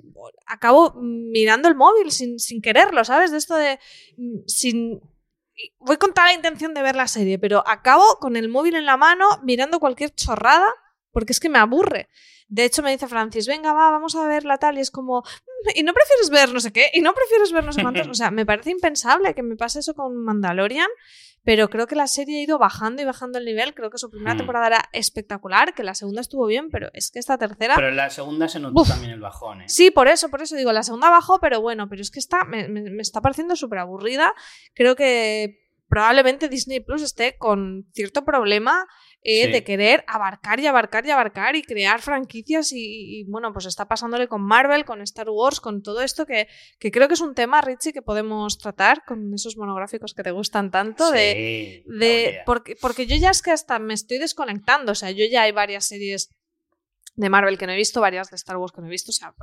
acabo 0.47 0.95
mirando 1.01 1.69
el 1.69 1.75
móvil 1.75 2.11
sin, 2.13 2.39
sin 2.39 2.61
quererlo, 2.61 3.05
¿sabes? 3.05 3.31
De 3.31 3.39
esto 3.39 3.57
de 3.57 3.79
mm, 4.17 4.41
sin 4.47 5.01
voy 5.81 5.97
con 5.97 6.13
toda 6.13 6.29
la 6.29 6.35
intención 6.35 6.75
de 6.75 6.83
ver 6.83 6.97
la 6.97 7.09
serie, 7.09 7.39
pero 7.39 7.65
acabo 7.67 8.19
con 8.21 8.37
el 8.37 8.49
móvil 8.49 8.77
en 8.77 8.87
la 8.87 8.97
mano 8.97 9.27
mirando 9.43 9.81
cualquier 9.81 10.15
chorrada 10.15 10.69
porque 11.11 11.33
es 11.33 11.41
que 11.41 11.49
me 11.49 11.59
aburre. 11.59 12.09
De 12.49 12.65
hecho, 12.65 12.83
me 12.83 12.91
dice 12.91 13.07
Francis, 13.09 13.47
venga, 13.47 13.73
va, 13.75 13.91
vamos 13.91 14.17
a 14.17 14.27
ver 14.27 14.45
la 14.45 14.57
tal, 14.59 14.79
y 14.79 14.81
es 14.81 14.91
como, 14.91 15.21
"Mm, 15.21 15.71
¿y 15.75 15.83
no 15.83 15.93
prefieres 15.93 16.31
ver 16.31 16.53
no 16.53 16.61
sé 16.61 16.73
qué? 16.73 16.87
¿Y 16.95 17.01
no 17.03 17.13
prefieres 17.15 17.53
ver 17.53 17.65
no 17.65 17.73
sé 17.73 17.83
cuántos? 17.83 18.09
O 18.11 18.15
sea, 18.15 18.31
me 18.31 18.47
parece 18.47 18.71
impensable 18.71 19.35
que 19.35 19.43
me 19.43 19.55
pase 19.57 19.81
eso 19.81 19.95
con 19.95 20.17
Mandalorian, 20.17 20.89
pero 21.45 21.69
creo 21.71 21.87
que 21.87 21.95
la 21.95 22.07
serie 22.07 22.41
ha 22.41 22.43
ido 22.43 22.59
bajando 22.59 23.01
y 23.03 23.05
bajando 23.05 23.39
el 23.39 23.45
nivel. 23.45 23.75
Creo 23.75 23.91
que 23.91 23.99
su 23.99 24.11
primera 24.11 24.35
Hmm. 24.35 24.39
temporada 24.39 24.67
era 24.67 24.89
espectacular, 24.93 25.75
que 25.75 25.83
la 25.83 25.95
segunda 25.95 26.21
estuvo 26.21 26.47
bien, 26.47 26.71
pero 26.71 26.89
es 26.95 27.11
que 27.11 27.19
esta 27.19 27.37
tercera... 27.39 27.75
Pero 27.75 27.89
en 27.91 27.97
la 27.97 28.11
segunda 28.11 28.49
se 28.49 28.61
notó 28.61 28.81
Uf. 28.81 28.89
también 28.89 29.13
el 29.13 29.21
bajón, 29.21 29.63
¿eh? 29.63 29.69
Sí, 29.69 29.91
por 29.91 30.09
eso, 30.09 30.29
por 30.31 30.43
eso 30.43 30.57
digo, 30.57 30.73
la 30.73 30.83
segunda 30.83 31.11
bajó, 31.11 31.39
pero 31.41 31.61
bueno, 31.61 31.89
pero 31.89 32.01
es 32.03 32.11
que 32.11 32.19
está, 32.19 32.45
me, 32.45 32.67
me- 32.69 32.91
me 32.91 33.03
está 33.03 33.21
pareciendo 33.21 33.57
súper 33.57 33.79
aburrida. 33.81 34.33
Creo 34.75 34.97
que 34.97 35.67
probablemente 35.89 36.49
Disney 36.49 36.81
Plus 36.81 37.03
esté 37.03 37.39
con 37.39 37.87
cierto 37.95 38.25
problema 38.25 38.87
eh, 39.29 39.45
Sí. 39.45 39.53
de 39.53 39.63
querer 39.65 40.05
abarcar 40.07 40.59
y 40.61 40.67
abarcar 40.67 41.05
y 41.05 41.11
abarcar 41.11 41.55
y 41.57 41.63
crear 41.63 42.01
franquicias 42.01 42.73
y, 42.73 43.21
y, 43.21 43.25
bueno, 43.25 43.53
pues 43.53 43.67
está 43.67 43.87
pasándole 43.87 44.27
con 44.27 44.41
Marvel, 44.43 44.85
con 44.85 45.03
Star 45.03 45.29
Wars, 45.29 45.61
con 45.61 45.83
todo 45.83 46.01
esto 46.01 46.25
que, 46.25 46.49
que 46.79 46.91
creo 46.91 47.09
que 47.09 47.15
es 47.15 47.21
un 47.21 47.35
tema, 47.35 47.61
Richie, 47.61 47.93
que 47.93 48.03
podemos 48.03 48.59
tratar 48.59 49.05
con 49.05 49.35
esos 49.35 49.57
monográficos 49.57 50.15
que 50.15 50.23
te 50.23 50.31
gustan 50.31 50.71
tanto 50.71 51.11
de... 51.11 51.83
Sí, 51.87 51.99
de 51.99 52.27
oye. 52.29 52.43
porque, 52.47 52.77
porque 52.81 53.07
yo 53.07 53.17
ya 53.17 53.31
es 53.31 53.43
que 53.43 53.51
hasta 53.51 53.79
me 53.79 53.95
estoy 53.95 54.19
desconectando, 54.19 54.93
o 54.93 54.95
sea, 54.95 55.11
yo 55.11 55.25
ya 55.31 55.43
hay 55.43 55.53
varias 55.53 55.85
series 55.87 56.31
de 57.17 57.29
Marvel 57.29 57.59
que 57.59 57.67
no 57.67 57.73
he 57.73 57.77
visto, 57.77 58.01
varias 58.01 58.31
de 58.31 58.37
Star 58.37 58.57
Wars 58.57 58.73
que 58.73 58.81
no 58.81 58.87
he 58.87 58.91
visto, 58.91 59.11
o 59.11 59.15
sea, 59.15 59.35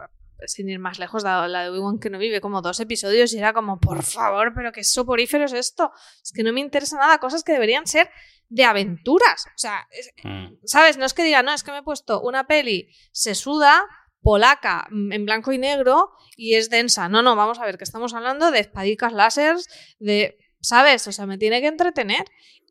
sin 0.47 0.69
ir 0.69 0.79
más 0.79 0.99
lejos, 0.99 1.23
la, 1.23 1.47
la 1.47 1.63
de 1.63 1.69
Obi-Wan 1.69 1.99
que 1.99 2.09
no 2.09 2.17
vive 2.17 2.41
como 2.41 2.61
dos 2.61 2.79
episodios 2.79 3.33
y 3.33 3.37
era 3.39 3.53
como, 3.53 3.79
por 3.79 4.03
favor, 4.03 4.53
pero 4.55 4.71
qué 4.71 4.83
soporífero 4.83 5.45
es 5.45 5.53
esto, 5.53 5.91
es 6.23 6.31
que 6.31 6.43
no 6.43 6.51
me 6.53 6.59
interesa 6.61 6.97
nada, 6.97 7.17
cosas 7.19 7.43
que 7.43 7.53
deberían 7.53 7.87
ser 7.87 8.09
de 8.49 8.63
aventuras, 8.63 9.45
o 9.47 9.57
sea, 9.57 9.87
es- 9.91 10.11
Mm. 10.23 10.55
¿sabes? 10.65 10.97
No 10.97 11.05
es 11.05 11.13
que 11.13 11.23
diga, 11.23 11.41
no, 11.43 11.53
es 11.53 11.63
que 11.63 11.71
me 11.71 11.79
he 11.79 11.83
puesto 11.83 12.21
una 12.21 12.45
peli 12.47 12.89
sesuda, 13.11 13.83
polaca, 14.21 14.87
mm, 14.91 15.11
en 15.13 15.25
blanco 15.25 15.51
y 15.51 15.57
negro 15.57 16.11
y 16.35 16.55
es 16.55 16.69
densa. 16.69 17.07
No, 17.09 17.21
no, 17.21 17.35
vamos 17.35 17.59
a 17.59 17.65
ver, 17.65 17.77
que 17.77 17.83
estamos 17.83 18.13
hablando 18.13 18.49
de 18.51 18.59
espadicas 18.59 19.13
láseres, 19.13 19.67
de, 19.99 20.37
¿sabes? 20.61 21.07
O 21.07 21.11
sea, 21.11 21.25
me 21.27 21.37
tiene 21.37 21.61
que 21.61 21.67
entretener. 21.67 22.25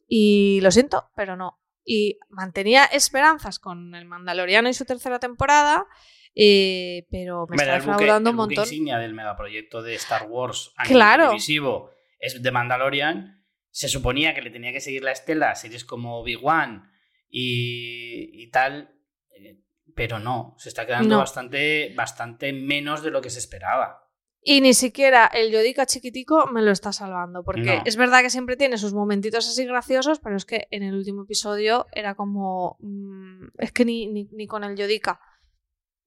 Y 0.09 0.61
lo 0.63 0.71
siento, 0.71 1.11
pero 1.17 1.37
no. 1.37 1.61
Y 1.85 2.19
mantenía 2.29 2.85
esperanzas 2.85 3.59
con 3.59 3.95
el 3.95 4.05
Mandaloriano 4.05 4.69
y 4.69 4.75
su 4.75 4.85
tercera 4.85 5.19
temporada, 5.19 5.87
eh, 6.35 7.07
pero 7.11 7.47
me 7.49 7.55
Hombre, 7.55 7.57
está 7.63 7.75
defraudando 7.75 8.31
un 8.31 8.37
montón. 8.37 8.65
insignia 8.65 8.99
del 8.99 9.15
megaproyecto 9.15 9.83
de 9.83 9.95
Star 9.95 10.27
Wars 10.29 10.73
Claro. 10.87 11.25
televisivo 11.25 11.91
es 12.19 12.43
de 12.43 12.51
Mandalorian. 12.51 13.45
Se 13.71 13.89
suponía 13.89 14.35
que 14.35 14.43
le 14.43 14.51
tenía 14.51 14.73
que 14.73 14.81
seguir 14.81 15.03
la 15.03 15.13
estela 15.13 15.51
a 15.51 15.55
series 15.57 15.85
como 15.85 16.19
Obi-Wan 16.21 16.91
y, 17.29 18.43
y 18.43 18.51
tal, 18.51 18.95
eh, 19.37 19.61
pero 19.95 20.19
no, 20.19 20.55
se 20.59 20.69
está 20.69 20.87
quedando 20.87 21.09
No. 21.17 21.19
bastante, 21.19 21.93
bastante 21.97 22.53
menos 22.53 23.03
de 23.03 23.11
lo 23.11 23.21
que 23.21 23.31
se 23.31 23.39
esperaba. 23.41 24.01
Y 24.47 24.61
ni 24.61 24.75
siquiera 24.75 25.27
el 25.33 25.51
Yodica 25.51 25.87
chiquitico 25.87 26.47
me 26.49 26.61
lo 26.63 26.71
está 26.71 26.93
salvando, 26.93 27.43
porque 27.43 27.77
No. 27.77 27.83
es 27.85 27.97
verdad 27.97 28.21
que 28.23 28.29
siempre 28.31 28.57
tiene 28.57 28.77
sus 28.77 28.93
momentitos 28.93 29.49
así 29.49 29.65
graciosos, 29.65 30.21
pero 30.21 30.37
es 30.37 30.45
que 30.45 30.69
en 30.71 30.83
el 30.83 30.95
último 30.95 31.23
episodio 31.23 31.87
era 31.93 32.15
como... 32.15 32.77
mm, 32.81 33.47
es 33.59 33.73
que 33.73 33.85
ni, 33.87 34.07
ni, 34.07 34.29
ni 34.33 34.47
con 34.47 34.63
el 34.65 34.77
Yodica. 34.77 35.19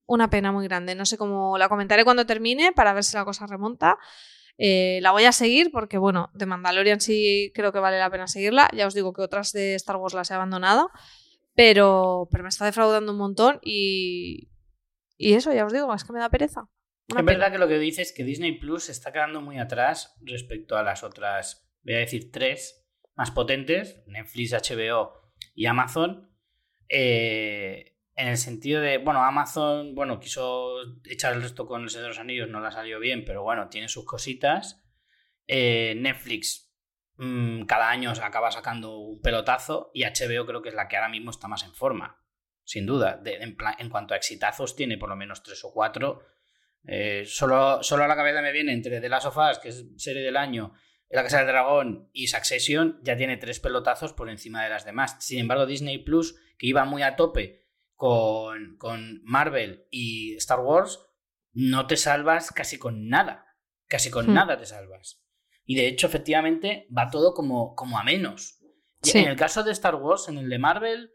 Una 0.07 0.29
pena 0.29 0.51
muy 0.51 0.67
grande. 0.67 0.95
No 0.95 1.05
sé 1.05 1.17
cómo 1.17 1.57
la 1.57 1.69
comentaré 1.69 2.03
cuando 2.03 2.25
termine 2.25 2.71
para 2.71 2.93
ver 2.93 3.03
si 3.03 3.15
la 3.15 3.25
cosa 3.25 3.45
remonta. 3.45 3.97
Eh, 4.57 4.99
la 5.03 5.11
voy 5.11 5.25
a 5.25 5.31
seguir 5.31 5.69
porque, 5.71 5.99
bueno, 5.99 6.31
de 6.33 6.47
Mandalorian 6.47 6.99
sí 6.99 7.51
creo 7.53 7.71
que 7.71 7.79
vale 7.79 7.99
la 7.99 8.09
pena 8.09 8.25
seguirla. 8.27 8.69
Ya 8.75 8.87
os 8.87 8.93
digo 8.95 9.13
que 9.13 9.21
otras 9.21 9.51
de 9.53 9.75
Star 9.75 9.97
Wars 9.97 10.15
las 10.15 10.31
he 10.31 10.33
abandonado, 10.33 10.89
pero, 11.53 12.27
pero 12.31 12.43
me 12.43 12.49
está 12.49 12.65
defraudando 12.65 13.11
un 13.11 13.17
montón 13.19 13.59
y, 13.61 14.49
y 15.17 15.33
eso, 15.33 15.53
ya 15.53 15.65
os 15.65 15.73
digo, 15.73 15.93
es 15.93 16.03
que 16.03 16.13
me 16.13 16.19
da 16.19 16.29
pereza. 16.29 16.69
Una 17.09 17.21
es 17.21 17.25
pena. 17.25 17.37
verdad 17.39 17.51
que 17.51 17.59
lo 17.59 17.67
que 17.67 17.77
dices 17.79 18.09
es 18.09 18.13
que 18.15 18.23
Disney 18.23 18.53
Plus 18.59 18.85
se 18.85 18.91
está 18.93 19.11
quedando 19.13 19.41
muy 19.41 19.59
atrás 19.59 20.15
respecto 20.21 20.77
a 20.77 20.83
las 20.83 21.03
otras, 21.03 21.69
voy 21.83 21.95
a 21.95 21.99
decir, 21.99 22.31
tres 22.31 22.87
más 23.15 23.31
potentes, 23.31 24.03
Netflix, 24.07 24.53
HBO 24.53 25.11
y 25.53 25.65
Amazon. 25.67 26.31
eh, 26.89 27.96
en 28.17 28.27
el 28.27 28.37
sentido 28.37 28.81
de, 28.81 28.97
bueno, 28.97 29.23
Amazon, 29.23 29.95
bueno, 29.95 30.19
quiso 30.19 30.75
echar 31.05 31.33
el 31.33 31.41
resto 31.41 31.65
con 31.65 31.83
el 31.83 31.89
Señor 31.89 32.03
de 32.03 32.09
los 32.09 32.19
Anillos, 32.19 32.49
no 32.49 32.59
la 32.59 32.71
salió 32.71 32.99
bien, 32.99 33.23
pero 33.25 33.43
bueno, 33.43 33.69
tiene 33.69 33.87
sus 33.87 34.05
cositas. 34.05 34.83
Eh, 35.47 35.93
Netflix 35.97 36.73
mm, 37.15 37.63
cada 37.65 37.89
año 37.89 38.11
acaba 38.21 38.51
sacando 38.51 38.97
un 38.97 39.21
pelotazo 39.21 39.91
y 39.93 40.03
HBO 40.03 40.45
creo 40.45 40.61
que 40.61 40.69
es 40.69 40.75
la 40.75 40.87
que 40.87 40.97
ahora 40.97 41.09
mismo 41.09 41.31
está 41.31 41.47
más 41.47 41.63
en 41.63 41.73
forma, 41.73 42.21
sin 42.63 42.85
duda. 42.85 43.21
En, 43.23 43.55
plan- 43.55 43.75
en 43.79 43.89
cuanto 43.89 44.13
a 44.13 44.17
exitazos, 44.17 44.75
tiene 44.75 44.97
por 44.97 45.09
lo 45.09 45.15
menos 45.15 45.43
tres 45.43 45.63
o 45.63 45.71
cuatro. 45.71 46.21
Eh, 46.85 47.23
solo, 47.25 47.81
solo 47.83 48.03
a 48.03 48.07
la 48.07 48.15
cabeza 48.15 48.41
me 48.41 48.51
viene 48.51 48.73
entre 48.73 48.99
The 48.99 49.09
Last 49.09 49.27
of 49.27 49.37
Us, 49.37 49.59
que 49.59 49.69
es 49.69 49.85
serie 49.97 50.23
del 50.23 50.37
año, 50.37 50.73
La 51.09 51.21
Casa 51.23 51.37
del 51.37 51.47
Dragón 51.47 52.09
y 52.13 52.27
Succession, 52.27 52.99
ya 53.03 53.15
tiene 53.15 53.37
tres 53.37 53.59
pelotazos 53.59 54.13
por 54.13 54.29
encima 54.29 54.63
de 54.63 54.69
las 54.69 54.85
demás. 54.85 55.17
Sin 55.19 55.39
embargo, 55.39 55.65
Disney 55.65 55.99
Plus, 55.99 56.35
que 56.57 56.67
iba 56.67 56.83
muy 56.85 57.03
a 57.03 57.15
tope 57.15 57.66
con, 57.97 58.77
con 58.77 59.21
Marvel 59.23 59.87
y 59.91 60.35
Star 60.35 60.61
Wars, 60.61 60.99
no 61.51 61.87
te 61.87 61.97
salvas 61.97 62.51
casi 62.51 62.77
con 62.77 63.09
nada. 63.09 63.45
Casi 63.87 64.09
con 64.09 64.27
Hmm. 64.27 64.33
nada 64.33 64.57
te 64.57 64.65
salvas. 64.65 65.23
Y 65.65 65.75
de 65.75 65.87
hecho, 65.87 66.07
efectivamente, 66.07 66.87
va 66.95 67.09
todo 67.09 67.33
como, 67.33 67.75
como 67.75 67.99
a 67.99 68.03
menos. 68.03 68.59
Sí. 69.01 69.19
En 69.19 69.27
el 69.27 69.35
caso 69.35 69.63
de 69.63 69.71
Star 69.71 69.95
Wars, 69.95 70.29
en 70.29 70.37
el 70.37 70.49
de 70.49 70.59
Marvel, 70.59 71.11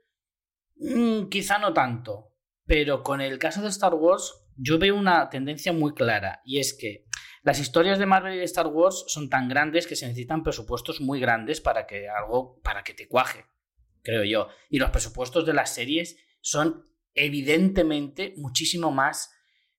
mm, 0.77 1.29
quizá 1.29 1.59
no 1.59 1.73
tanto. 1.73 2.35
Pero 2.67 3.03
con 3.03 3.21
el 3.21 3.39
caso 3.39 3.63
de 3.63 3.69
Star 3.69 3.95
Wars, 3.95 4.35
yo 4.57 4.79
veo 4.79 4.97
una 4.97 5.31
tendencia 5.31 5.73
muy 5.73 5.95
clara. 5.95 6.43
Y 6.45 6.59
es 6.59 6.75
que 6.75 7.07
las 7.43 7.59
historias 7.61 7.99
de 7.99 8.07
Marvel 8.07 8.35
y 8.35 8.39
de 8.39 8.45
Star 8.45 8.67
Wars 8.67 9.05
son 9.09 9.29
tan 9.29 9.49
grandes 9.49 9.87
que 9.87 9.97
se 9.97 10.07
necesitan 10.07 10.43
presupuestos 10.43 11.01
muy 11.01 11.21
grandes 11.21 11.61
para 11.61 11.87
que 11.87 12.09
algo, 12.09 12.61
para 12.63 12.83
que 12.83 12.95
te 12.95 13.09
cuaje, 13.09 13.47
creo 14.03 14.25
yo. 14.25 14.49
Y 14.71 14.79
los 14.79 14.91
presupuestos 14.91 15.47
de 15.47 15.55
las 15.55 15.75
series 15.75 16.17
son 16.43 16.87
evidentemente 17.15 18.35
muchísimo 18.37 18.91
más 18.91 19.31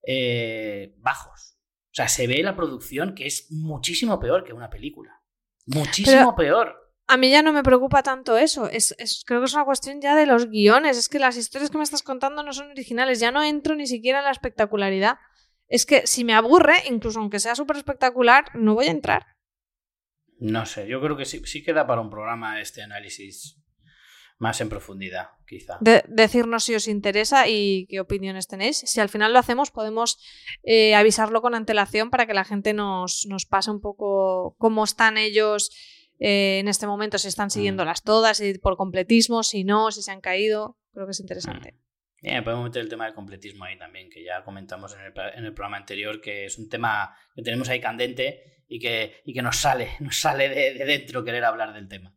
eh, 0.05 0.95
bajos. 0.97 1.57
O 1.91 1.95
sea, 1.95 2.07
se 2.07 2.25
ve 2.25 2.41
la 2.41 2.55
producción 2.55 3.13
que 3.13 3.27
es 3.27 3.51
muchísimo 3.51 4.19
peor 4.19 4.43
que 4.43 4.53
una 4.53 4.69
película. 4.71 5.21
Muchísimo 5.67 6.35
peor. 6.35 6.75
A 7.05 7.17
mí 7.17 7.29
ya 7.29 7.43
no 7.43 7.53
me 7.53 7.63
preocupa 7.63 8.01
tanto 8.01 8.37
eso. 8.37 8.67
Es, 8.67 8.95
es- 8.97 9.23
creo 9.25 9.41
que 9.41 9.45
es 9.45 9.53
una 9.53 9.65
cuestión 9.65 10.01
ya 10.01 10.15
de 10.15 10.25
los 10.25 10.49
guiones. 10.49 10.97
Es 10.97 11.09
que 11.09 11.19
las 11.19 11.37
historias 11.37 11.69
que 11.69 11.77
me 11.77 11.83
estás 11.83 12.01
contando 12.01 12.41
no 12.43 12.51
son 12.53 12.71
originales. 12.71 13.19
Ya 13.19 13.31
no 13.31 13.43
entro 13.43 13.75
ni 13.75 13.85
siquiera 13.85 14.19
en 14.19 14.25
la 14.25 14.31
espectacularidad. 14.31 15.17
Es 15.67 15.85
que 15.85 16.07
si 16.07 16.23
me 16.23 16.33
aburre, 16.33 16.75
incluso 16.89 17.19
aunque 17.19 17.39
sea 17.39 17.55
súper 17.55 17.77
espectacular, 17.77 18.45
no 18.55 18.73
voy 18.73 18.87
a 18.87 18.91
entrar. 18.91 19.25
No 20.39 20.65
sé, 20.65 20.87
yo 20.87 20.99
creo 21.01 21.15
que 21.15 21.25
sí, 21.25 21.41
sí 21.45 21.63
queda 21.63 21.85
para 21.87 22.01
un 22.01 22.09
programa 22.09 22.59
este 22.59 22.81
análisis 22.81 23.62
más 24.43 24.61
en 24.61 24.69
profundidad, 24.69 25.29
quizá. 25.47 25.77
De- 25.81 26.03
decirnos 26.07 26.63
si 26.65 26.75
os 26.75 26.87
interesa 26.87 27.47
y 27.47 27.87
qué 27.89 27.99
opiniones 27.99 28.47
tenéis. 28.47 28.77
Si 28.77 28.99
al 28.99 29.09
final 29.09 29.33
lo 29.33 29.39
hacemos, 29.39 29.71
podemos 29.71 30.19
eh, 30.63 30.93
avisarlo 30.93 31.41
con 31.41 31.55
antelación 31.55 32.11
para 32.11 32.27
que 32.27 32.35
la 32.35 32.43
gente 32.43 32.73
nos, 32.73 33.25
nos 33.27 33.45
pase 33.47 33.71
un 33.71 33.81
poco 33.81 34.55
cómo 34.59 34.83
están 34.83 35.17
ellos 35.17 35.71
eh, 36.19 36.59
en 36.59 36.67
este 36.67 36.85
momento, 36.85 37.17
si 37.17 37.27
están 37.27 37.49
siguiéndolas 37.49 38.03
todas, 38.03 38.37
si 38.37 38.53
por 38.59 38.77
completismo, 38.77 39.41
si 39.41 39.63
no, 39.63 39.91
si 39.91 40.03
se 40.03 40.11
han 40.11 40.21
caído. 40.21 40.77
Creo 40.93 41.07
que 41.07 41.11
es 41.11 41.19
interesante. 41.19 41.75
Bien, 42.21 42.43
podemos 42.43 42.63
meter 42.65 42.81
el 42.83 42.87
tema 42.89 43.05
del 43.05 43.13
completismo 43.15 43.65
ahí 43.65 43.77
también, 43.77 44.09
que 44.09 44.23
ya 44.23 44.43
comentamos 44.43 44.93
en 44.93 45.01
el, 45.01 45.13
en 45.35 45.45
el 45.45 45.53
programa 45.53 45.77
anterior, 45.77 46.21
que 46.21 46.45
es 46.45 46.57
un 46.57 46.69
tema 46.69 47.15
que 47.35 47.41
tenemos 47.41 47.67
ahí 47.67 47.81
candente 47.81 48.63
y 48.69 48.79
que, 48.79 49.21
y 49.25 49.33
que 49.33 49.41
nos 49.41 49.57
sale, 49.57 49.89
nos 49.99 50.19
sale 50.19 50.47
de, 50.49 50.73
de 50.75 50.85
dentro 50.85 51.23
querer 51.23 51.43
hablar 51.43 51.73
del 51.73 51.87
tema. 51.89 52.15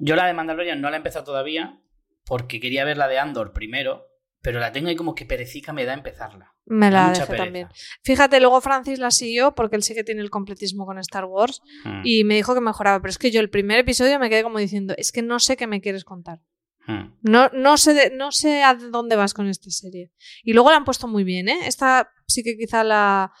Yo 0.00 0.16
la 0.16 0.26
de 0.26 0.34
Mandalorian 0.34 0.80
no 0.80 0.90
la 0.90 0.96
he 0.96 0.98
empezado 0.98 1.24
todavía, 1.24 1.80
porque 2.26 2.58
quería 2.60 2.84
ver 2.84 2.96
la 2.96 3.06
de 3.08 3.18
Andor 3.18 3.52
primero, 3.52 4.06
pero 4.42 4.58
la 4.58 4.72
tengo 4.72 4.88
ahí 4.88 4.96
como 4.96 5.14
que 5.14 5.26
perecica 5.26 5.72
me 5.72 5.84
da 5.84 5.94
empezarla. 5.94 6.54
Me 6.66 6.90
la 6.90 7.12
pereza. 7.12 7.36
también. 7.36 7.68
Fíjate, 8.04 8.38
luego 8.40 8.60
Francis 8.60 8.98
la 8.98 9.10
siguió 9.10 9.54
porque 9.54 9.76
él 9.76 9.82
sí 9.82 9.94
que 9.94 10.04
tiene 10.04 10.20
el 10.22 10.30
completismo 10.30 10.86
con 10.86 10.98
Star 10.98 11.24
Wars 11.24 11.60
Hmm, 11.84 12.02
y 12.04 12.24
me 12.24 12.36
dijo 12.36 12.54
que 12.54 12.60
mejoraba, 12.60 13.00
pero 13.00 13.10
es 13.10 13.18
que 13.18 13.30
yo 13.30 13.40
el 13.40 13.50
primer 13.50 13.78
episodio 13.80 14.18
me 14.18 14.30
quedé 14.30 14.42
como 14.42 14.58
diciendo, 14.58 14.94
es 14.96 15.10
que 15.12 15.22
no 15.22 15.38
sé 15.40 15.56
qué 15.56 15.66
me 15.66 15.80
quieres 15.80 16.04
contar. 16.04 16.40
hmm. 16.86 17.16
No, 17.22 17.48
no, 17.52 17.76
sé 17.76 17.92
de- 17.94 18.10
no 18.16 18.30
sé 18.32 18.62
a 18.62 18.74
dónde 18.74 19.16
vas 19.16 19.34
con 19.34 19.48
esta 19.48 19.70
serie. 19.70 20.12
Y 20.44 20.52
luego 20.52 20.70
la 20.70 20.76
han 20.76 20.84
puesto 20.84 21.08
muy 21.08 21.24
bien, 21.24 21.48
¿eh? 21.48 21.58
Esta 21.66 22.10
sí 22.26 22.42
que 22.44 22.56
quizá 22.56 22.84
la, 22.84 23.32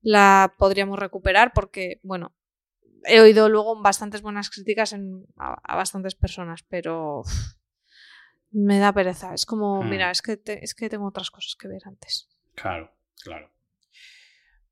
la 0.00 0.54
podríamos 0.58 0.98
recuperar 0.98 1.52
porque, 1.54 2.00
bueno, 2.02 2.34
he 3.04 3.20
oído 3.20 3.48
luego 3.48 3.80
bastantes 3.80 4.22
buenas 4.22 4.50
críticas 4.50 4.92
en- 4.92 5.26
a, 5.36 5.54
a 5.62 5.76
bastantes 5.76 6.14
personas, 6.14 6.62
pero 6.68 7.22
me 8.50 8.78
da 8.78 8.92
pereza. 8.92 9.34
Es 9.34 9.46
como, 9.46 9.82
Hmm. 9.82 9.90
mira, 9.90 10.10
es 10.10 10.22
que, 10.22 10.36
te- 10.36 10.64
es 10.64 10.74
que 10.74 10.88
tengo 10.88 11.06
otras 11.06 11.30
cosas 11.30 11.54
que 11.56 11.68
ver 11.68 11.82
antes. 11.86 12.28
Claro, 12.54 12.92
claro. 13.22 13.50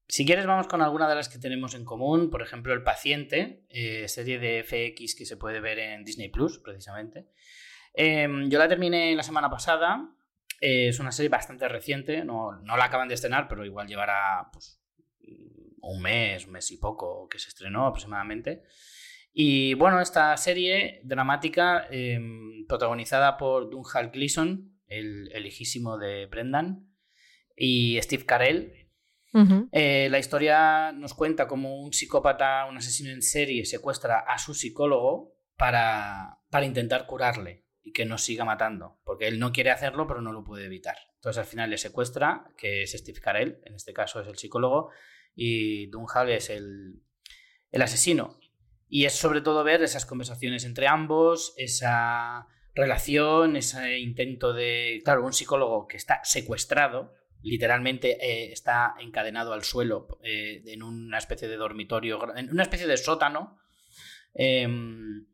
Si 0.09 0.25
quieres, 0.25 0.47
vamos 0.47 0.69
con 0.69 0.83
alguna 0.83 1.09
de 1.09 1.17
las 1.17 1.29
que 1.29 1.39
tenemos 1.39 1.75
en 1.75 1.85
común. 1.85 2.31
Por 2.31 2.41
ejemplo, 2.41 2.73
El 2.73 2.83
Paciente, 2.85 3.65
eh, 3.69 4.07
serie 4.09 4.39
de 4.39 4.61
FX 4.63 5.17
que 5.17 5.27
se 5.27 5.37
puede 5.37 5.61
ver 5.61 5.79
en 5.81 6.05
Disney 6.05 6.29
Plus, 6.29 6.59
precisamente. 6.61 7.27
Eh, 7.93 8.29
yo 8.49 8.59
la 8.59 8.69
terminé 8.69 9.15
la 9.17 9.25
semana 9.25 9.51
pasada. 9.51 10.09
Eh, 10.61 10.89
es 10.89 11.01
una 11.01 11.11
serie 11.11 11.29
bastante 11.29 11.69
reciente. 11.69 12.25
No, 12.25 12.53
no 12.63 12.77
la 12.77 12.85
acaban 12.85 13.09
de 13.09 13.15
estrenar, 13.15 13.49
pero 13.49 13.65
igual 13.65 13.89
llevará 13.89 14.49
pues, 14.53 14.81
un 15.89 16.03
mes, 16.03 16.47
un 16.47 16.53
mes 16.53 16.71
y 16.71 16.79
poco 16.79 17.29
que 17.29 17.39
se 17.39 17.49
estrenó 17.49 17.87
aproximadamente. 17.87 18.63
Y 19.33 19.75
bueno, 19.75 20.01
esta 20.01 20.37
serie 20.37 21.01
dramática, 21.05 21.87
eh, 21.91 22.19
protagonizada 22.69 23.37
por 23.37 23.71
Dunhal 23.71 24.11
Gleeson, 24.11 24.81
el, 24.87 25.31
el 25.33 25.47
hijísimo 25.47 25.99
de 25.99 26.27
Brendan, 26.27 26.89
y 27.57 27.99
Steve 28.03 28.25
Carell, 28.25 28.87
Eh, 29.71 30.09
la 30.11 30.19
historia 30.19 30.93
nos 30.93 31.13
cuenta 31.13 31.47
cómo 31.47 31.83
un 31.83 31.93
psicópata, 31.93 32.65
un 32.65 32.79
asesino 32.79 33.11
en 33.11 33.21
serie, 33.21 33.67
secuestra 33.67 34.21
a 34.21 34.39
su 34.39 34.55
psicólogo 34.55 35.35
para, 35.59 36.39
para 36.49 36.65
intentar 36.65 37.07
curarle 37.07 37.67
y 37.83 37.93
que 37.93 38.07
no 38.07 38.17
siga 38.17 38.47
matando, 38.47 38.99
porque 39.05 39.29
él 39.29 39.39
no 39.39 39.53
quiere 39.53 39.71
hacerlo, 39.71 40.07
pero 40.07 40.23
no 40.23 40.33
lo 40.33 40.43
puede 40.43 40.65
evitar. 40.65 40.97
Entonces 41.17 41.41
al 41.41 41.47
final 41.47 41.69
le 41.69 41.77
secuestra, 41.77 42.51
que 42.57 42.83
es 42.83 42.93
Steve 42.93 43.21
Carell, 43.21 43.61
en 43.67 43.75
este 43.75 43.93
caso 43.93 44.21
es 44.21 44.27
el 44.27 44.39
psicólogo, 44.39 44.91
y 45.37 45.87
Dunhal 45.87 46.31
es 46.31 46.51
el, 46.51 47.03
el 47.71 47.83
asesino. 47.83 48.41
Y 48.89 49.05
es 49.05 49.13
sobre 49.15 49.43
todo 49.43 49.63
ver 49.63 49.83
esas 49.83 50.07
conversaciones 50.07 50.65
entre 50.65 50.89
ambos, 50.89 51.55
esa 51.59 52.47
relación, 52.75 53.57
ese 53.57 53.99
intento 53.99 54.53
de, 54.53 55.01
claro, 55.05 55.25
un 55.25 55.33
psicólogo 55.33 55.87
que 55.87 55.97
está 55.97 56.21
secuestrado, 56.25 57.15
literalmente 57.43 58.17
eh, 58.21 58.53
está 58.53 58.95
encadenado 58.99 59.53
al 59.53 59.65
suelo 59.65 60.19
eh, 60.23 60.63
en 60.67 60.83
una 60.83 61.19
especie 61.19 61.49
de 61.49 61.57
dormitorio, 61.57 62.37
en 62.37 62.51
una 62.51 62.63
especie 62.63 62.87
de 62.87 62.97
sótano. 62.97 63.59
Em, 64.35 65.27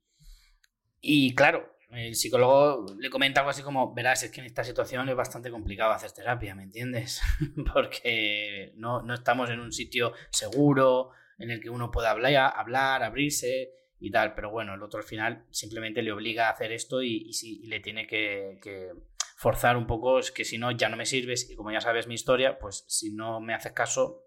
y 1.00 1.34
claro, 1.34 1.71
el 1.92 2.14
psicólogo 2.14 2.86
le 2.98 3.10
comenta 3.10 3.40
algo 3.40 3.50
así 3.50 3.62
como, 3.62 3.92
verás, 3.92 4.22
es 4.22 4.30
que 4.30 4.40
en 4.40 4.46
esta 4.46 4.64
situación 4.64 5.08
es 5.08 5.14
bastante 5.14 5.50
complicado 5.50 5.92
hacer 5.92 6.12
terapia, 6.12 6.54
¿me 6.54 6.62
entiendes? 6.62 7.20
Porque 7.72 8.72
no, 8.76 9.02
no, 9.02 9.14
estamos 9.14 9.50
en 9.50 9.60
un 9.60 9.72
sitio 9.72 10.12
seguro 10.30 11.10
en 11.38 11.50
el 11.50 11.60
que 11.60 11.70
uno 11.70 11.90
pueda 11.90 12.10
hablar, 12.10 12.54
hablar 12.56 13.02
abrirse 13.02 13.72
y 14.00 14.10
tal, 14.10 14.34
pero 14.34 14.50
bueno, 14.50 14.74
el 14.74 14.82
otro 14.82 15.00
al 15.00 15.06
final 15.06 15.44
simplemente 15.50 16.02
le 16.02 16.12
obliga 16.12 16.48
a 16.48 16.52
hacer 16.52 16.72
esto 16.72 17.02
y, 17.02 17.30
y, 17.42 17.66
le 17.66 17.80
tiene 17.80 18.06
que, 18.06 18.92
forzar 19.36 19.76
un 19.76 19.86
poco, 19.86 20.20
es 20.20 20.30
que 20.30 20.44
si 20.44 20.56
no 20.56 20.70
ya 20.70 20.88
no 20.88 20.96
me 20.96 21.04
sirves 21.04 21.50
y 21.50 21.56
como 21.56 21.72
ya 21.72 21.80
sabes 21.80 22.06
mi 22.06 22.14
historia, 22.14 22.58
pues 22.58 22.84
si 22.86 23.12
no 23.12 23.40
me 23.40 23.54
haces 23.54 23.72
caso, 23.72 24.24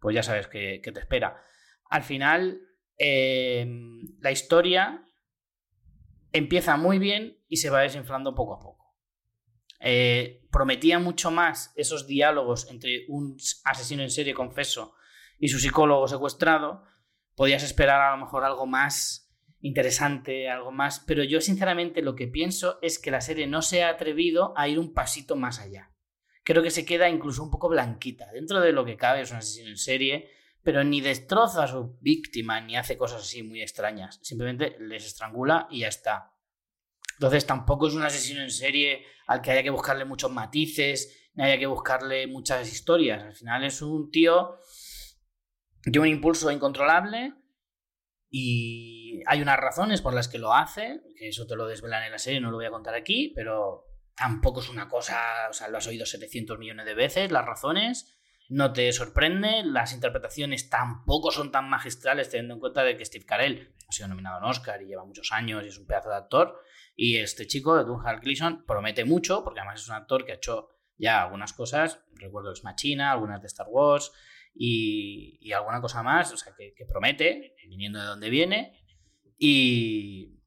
pues 0.00 0.14
ya 0.16 0.22
sabes 0.22 0.48
que, 0.48 0.80
te 0.82 1.00
espera. 1.00 1.42
Al 1.90 2.02
final, 2.02 2.60
em, 2.98 4.18
la 4.20 4.32
historia 4.32 5.04
empieza 6.32 6.76
muy 6.76 6.98
bien 6.98 7.38
y 7.48 7.58
se 7.58 7.70
va 7.70 7.80
desinflando 7.80 8.34
poco 8.34 8.54
a 8.54 8.60
poco. 8.60 8.96
Eh, 9.80 10.46
prometía 10.50 10.98
mucho 10.98 11.30
más 11.30 11.72
esos 11.76 12.06
diálogos 12.06 12.70
entre 12.70 13.04
un 13.08 13.36
asesino 13.64 14.02
en 14.02 14.10
serie 14.10 14.34
confeso 14.34 14.94
y 15.38 15.48
su 15.48 15.58
psicólogo 15.58 16.06
secuestrado, 16.06 16.84
podías 17.34 17.64
esperar 17.64 18.00
a 18.00 18.16
lo 18.16 18.24
mejor 18.24 18.44
algo 18.44 18.66
más 18.66 19.22
interesante, 19.60 20.48
algo 20.48 20.70
más, 20.70 21.00
pero 21.00 21.24
yo 21.24 21.40
sinceramente 21.40 22.02
lo 22.02 22.14
que 22.14 22.28
pienso 22.28 22.78
es 22.82 22.98
que 22.98 23.10
la 23.10 23.20
serie 23.20 23.46
no 23.46 23.62
se 23.62 23.82
ha 23.82 23.88
atrevido 23.88 24.52
a 24.56 24.68
ir 24.68 24.78
un 24.78 24.92
pasito 24.92 25.36
más 25.36 25.58
allá. 25.58 25.90
Creo 26.44 26.62
que 26.62 26.70
se 26.70 26.84
queda 26.84 27.08
incluso 27.08 27.42
un 27.42 27.50
poco 27.50 27.68
blanquita. 27.68 28.30
Dentro 28.32 28.60
de 28.60 28.72
lo 28.72 28.84
que 28.84 28.96
cabe 28.96 29.20
es 29.20 29.30
un 29.30 29.38
asesino 29.38 29.70
en 29.70 29.76
serie, 29.76 30.30
pero 30.62 30.84
ni 30.84 31.00
destroza 31.00 31.64
a 31.64 31.68
su 31.68 31.98
víctima 32.00 32.60
ni 32.60 32.76
hace 32.76 32.96
cosas 32.96 33.22
así 33.22 33.42
muy 33.42 33.62
extrañas. 33.62 34.20
Simplemente 34.22 34.76
les 34.80 35.04
estrangula 35.04 35.66
y 35.70 35.80
ya 35.80 35.88
está. 35.88 36.32
Entonces 37.14 37.46
tampoco 37.46 37.88
es 37.88 37.94
un 37.94 38.02
asesino 38.02 38.42
en 38.42 38.50
serie 38.50 39.04
al 39.26 39.42
que 39.42 39.50
haya 39.50 39.62
que 39.62 39.70
buscarle 39.70 40.04
muchos 40.04 40.30
matices, 40.30 41.30
ni 41.34 41.44
haya 41.44 41.58
que 41.58 41.66
buscarle 41.66 42.26
muchas 42.26 42.70
historias. 42.70 43.22
Al 43.22 43.34
final 43.34 43.64
es 43.64 43.82
un 43.82 44.10
tío 44.10 44.58
de 45.84 45.98
un 45.98 46.06
impulso 46.06 46.50
incontrolable 46.50 47.34
y 48.30 49.22
hay 49.26 49.42
unas 49.42 49.58
razones 49.58 50.00
por 50.00 50.14
las 50.14 50.28
que 50.28 50.38
lo 50.38 50.54
hace, 50.54 51.00
que 51.16 51.28
eso 51.28 51.46
te 51.46 51.56
lo 51.56 51.66
desvelan 51.66 52.04
en 52.04 52.12
la 52.12 52.18
serie, 52.18 52.40
no 52.40 52.50
lo 52.50 52.56
voy 52.56 52.66
a 52.66 52.70
contar 52.70 52.94
aquí, 52.94 53.32
pero 53.34 53.84
tampoco 54.16 54.60
es 54.60 54.68
una 54.68 54.88
cosa, 54.88 55.20
o 55.50 55.52
sea, 55.52 55.68
lo 55.68 55.78
has 55.78 55.86
oído 55.86 56.06
700 56.06 56.58
millones 56.58 56.86
de 56.86 56.94
veces, 56.94 57.30
las 57.32 57.44
razones, 57.44 58.16
no 58.52 58.74
te 58.74 58.92
sorprende, 58.92 59.62
las 59.64 59.94
interpretaciones 59.94 60.68
tampoco 60.68 61.30
son 61.30 61.50
tan 61.50 61.70
magistrales 61.70 62.28
teniendo 62.28 62.54
en 62.54 62.60
cuenta 62.60 62.84
de 62.84 62.98
que 62.98 63.04
Steve 63.04 63.24
Carell 63.24 63.74
ha 63.88 63.92
sido 63.92 64.08
nominado 64.08 64.38
un 64.38 64.44
Oscar 64.44 64.82
y 64.82 64.86
lleva 64.86 65.06
muchos 65.06 65.32
años 65.32 65.64
y 65.64 65.68
es 65.68 65.78
un 65.78 65.86
pedazo 65.86 66.10
de 66.10 66.16
actor, 66.16 66.60
y 66.94 67.16
este 67.16 67.46
chico, 67.46 67.82
Dunhal 67.82 68.20
Gleason, 68.20 68.66
promete 68.66 69.06
mucho, 69.06 69.42
porque 69.42 69.60
además 69.60 69.80
es 69.80 69.88
un 69.88 69.94
actor 69.94 70.26
que 70.26 70.32
ha 70.32 70.34
hecho 70.34 70.68
ya 70.98 71.22
algunas 71.22 71.54
cosas, 71.54 72.00
recuerdo 72.12 72.50
Ex 72.50 72.62
Machina, 72.62 73.10
algunas 73.10 73.40
de 73.40 73.46
Star 73.46 73.68
Wars, 73.70 74.12
y, 74.54 75.50
alguna 75.52 75.80
cosa 75.80 76.02
más, 76.02 76.30
o 76.30 76.36
sea, 76.36 76.54
que, 76.54 76.84
promete, 76.86 77.54
viniendo 77.68 77.98
de 78.00 78.04
donde 78.04 78.28
viene. 78.28 78.84
Y 79.38 80.38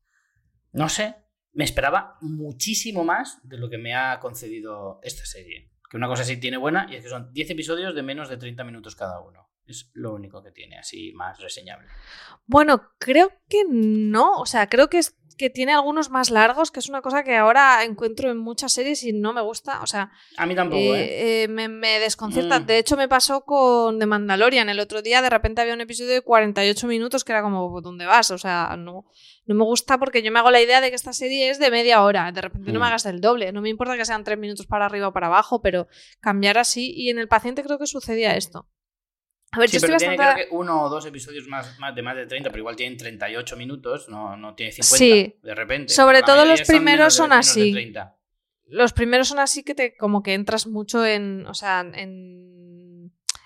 no 0.74 0.90
sé, 0.90 1.16
me 1.54 1.64
esperaba 1.64 2.18
muchísimo 2.22 3.04
más 3.04 3.40
de 3.44 3.58
lo 3.58 3.68
que 3.68 3.80
me 3.80 3.96
ha 3.96 4.20
concedido 4.20 5.00
esta 5.02 5.26
serie. 5.26 5.72
Que 5.90 5.98
una 5.98 6.08
cosa 6.08 6.24
sí 6.24 6.38
tiene 6.38 6.58
buena 6.58 6.88
y 6.90 6.96
es 6.96 7.04
que 7.04 7.10
son 7.10 7.32
10 7.32 7.52
episodios 7.52 7.96
de 7.96 8.04
menos 8.04 8.30
de 8.30 8.38
30 8.38 8.64
minutos 8.64 8.96
cada 8.96 9.20
uno. 9.22 9.50
Es 9.66 9.90
lo 9.94 10.14
único 10.14 10.44
que 10.44 10.52
tiene 10.52 10.78
así 10.78 11.12
más 11.14 11.40
reseñable. 11.40 11.88
Bueno, 12.46 12.92
creo 13.00 13.32
que 13.50 13.64
no. 13.68 14.40
O 14.40 14.46
sea, 14.46 14.68
creo 14.68 14.90
que 14.90 15.00
es 15.00 15.18
que 15.38 15.50
tiene 15.50 15.74
algunos 15.74 16.10
más 16.10 16.30
largos, 16.30 16.72
que 16.72 16.80
es 16.80 16.88
una 16.88 17.02
cosa 17.02 17.24
que 17.24 17.36
ahora 17.36 17.84
encuentro 17.84 18.32
en 18.32 18.38
muchas 18.38 18.72
series 18.72 19.04
y 19.04 19.12
no 19.12 19.34
me 19.34 19.42
gusta. 19.42 19.82
O 19.82 19.88
sea, 19.88 20.12
a 20.38 20.46
mí 20.46 20.56
tampoco, 20.56 20.82
¿eh? 20.82 21.04
Eh, 21.04 21.44
¿eh? 21.44 21.48
me, 21.48 21.68
me, 21.68 22.00
desconcierta. 22.00 22.60
Mm. 22.60 22.66
De 22.66 22.78
hecho, 22.78 22.96
me 22.96 23.08
pasó 23.08 23.42
con 23.42 24.00
The 24.00 24.06
Mandalorian. 24.06 24.70
El 24.70 24.80
otro 24.80 25.02
día, 25.02 25.22
de 25.22 25.30
repente, 25.30 25.62
había 25.62 25.74
un 25.74 25.82
episodio 25.82 26.12
de 26.12 26.22
48 26.22 26.88
minutos 26.88 27.24
que 27.24 27.34
era 27.34 27.42
como, 27.42 27.82
¿dónde 27.82 28.06
vas? 28.06 28.32
O 28.32 28.38
sea, 28.38 28.76
no, 28.78 29.06
no 29.46 29.56
me 29.56 29.64
gusta 29.64 29.98
porque 29.98 30.24
yo 30.24 30.32
me 30.32 30.40
hago 30.40 30.52
la 30.52 30.62
idea 30.62 30.80
de 30.80 30.90
que 30.90 30.96
esta 30.96 31.14
serie 31.14 31.50
es 31.50 31.60
de 31.60 31.70
media 31.70 32.04
hora. 32.04 32.32
De 32.32 32.42
repente 32.42 32.72
no 32.72 32.80
me 32.80 32.86
mm. 32.86 32.88
hagas 32.88 33.06
el 33.06 33.20
doble. 33.20 33.52
No 33.52 33.62
me 33.62 33.70
importa 33.70 33.98
que 33.98 34.06
sean 34.06 34.24
tres 34.24 34.38
minutos 34.38 34.68
para 34.68 34.86
arriba 34.86 35.10
o 35.10 35.14
para 35.14 35.28
abajo, 35.28 35.62
pero 35.62 35.88
cambiar 36.22 36.58
así. 36.58 36.94
Y 36.96 37.10
en 37.10 37.20
el 37.20 37.28
paciente 37.28 37.64
creo 37.64 37.78
que 37.78 37.88
sucedía 37.88 38.36
esto. 38.36 38.68
A 39.56 39.60
ver, 39.60 39.70
sí, 39.70 39.78
pero 39.80 39.96
tiene 39.96 40.18
creo 40.18 40.36
que 40.36 40.48
uno 40.52 40.84
o 40.84 40.90
dos 40.90 41.06
episodios 41.06 41.48
más, 41.48 41.80
más, 41.80 41.96
de 41.96 42.02
más 42.02 42.16
de 42.18 42.26
30, 42.26 42.50
pero 42.50 42.60
igual 42.60 42.76
tienen 42.76 42.98
38 42.98 43.56
minutos, 43.56 44.10
no, 44.10 44.36
no 44.36 44.54
tiene 44.54 44.74
50 44.74 44.98
sí. 44.98 45.36
de 45.42 45.56
repente. 45.56 45.94
Sobre 45.94 46.22
todo 46.24 46.44
los 46.46 46.62
primeros 46.64 47.14
son, 47.14 47.32
así. 47.32 47.74
Los 48.68 48.92
primeros 48.92 49.30
son 49.30 49.40
así 49.40 49.64
que 49.64 49.74
te 49.74 49.96
como 49.96 50.22
que 50.24 50.34
entras 50.34 50.68
mucho 50.68 51.06
en, 51.06 51.46
o 51.48 51.54
sea, 51.54 51.80
en, 51.80 52.95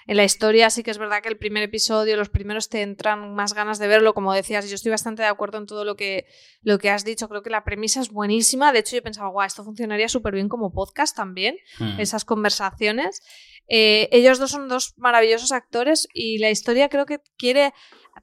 en 0.10 0.18
la 0.18 0.24
historia, 0.24 0.72
sí 0.72 0.82
que 0.82 0.90
es 0.90 0.98
verdad 0.98 1.22
que 1.22 1.30
el 1.30 1.38
primer 1.38 1.62
episodio, 1.62 2.18
los 2.18 2.30
primeros 2.30 2.68
te 2.68 2.82
entran 2.82 3.36
más 3.36 3.54
ganas 3.54 3.78
de 3.78 3.88
verlo, 3.88 4.16
como 4.16 4.34
decías, 4.34 4.66
y 4.66 4.70
yo 4.70 4.74
estoy 4.74 4.90
bastante 4.90 5.22
de 5.22 5.28
acuerdo 5.28 5.60
en 5.60 5.68
todo 5.68 5.86
lo 5.86 5.96
que, 5.96 6.26
lo 6.64 6.80
que 6.80 6.90
has 6.90 7.06
dicho, 7.06 7.30
creo 7.30 7.44
que 7.44 7.52
la 7.52 7.64
premisa 7.64 8.02
es 8.02 8.10
buenísima, 8.10 8.74
de 8.74 8.80
hecho 8.80 8.96
yo 8.96 9.04
pensaba, 9.04 9.30
guau, 9.30 9.46
esto 9.46 9.64
funcionaría 9.64 10.10
súper 10.10 10.34
bien 10.34 10.50
como 10.50 10.74
podcast 10.74 11.16
también, 11.16 11.58
hmm. 11.78 12.00
esas 12.00 12.26
conversaciones. 12.26 13.22
Eh, 13.68 14.10
ellos 14.12 14.40
dos 14.40 14.50
son 14.50 14.68
dos 14.68 14.96
maravillosos 14.98 15.52
actores 15.52 16.08
y 16.12 16.40
la 16.40 16.50
historia 16.50 16.90
creo 16.90 17.06
que 17.06 17.20
quiere 17.38 17.72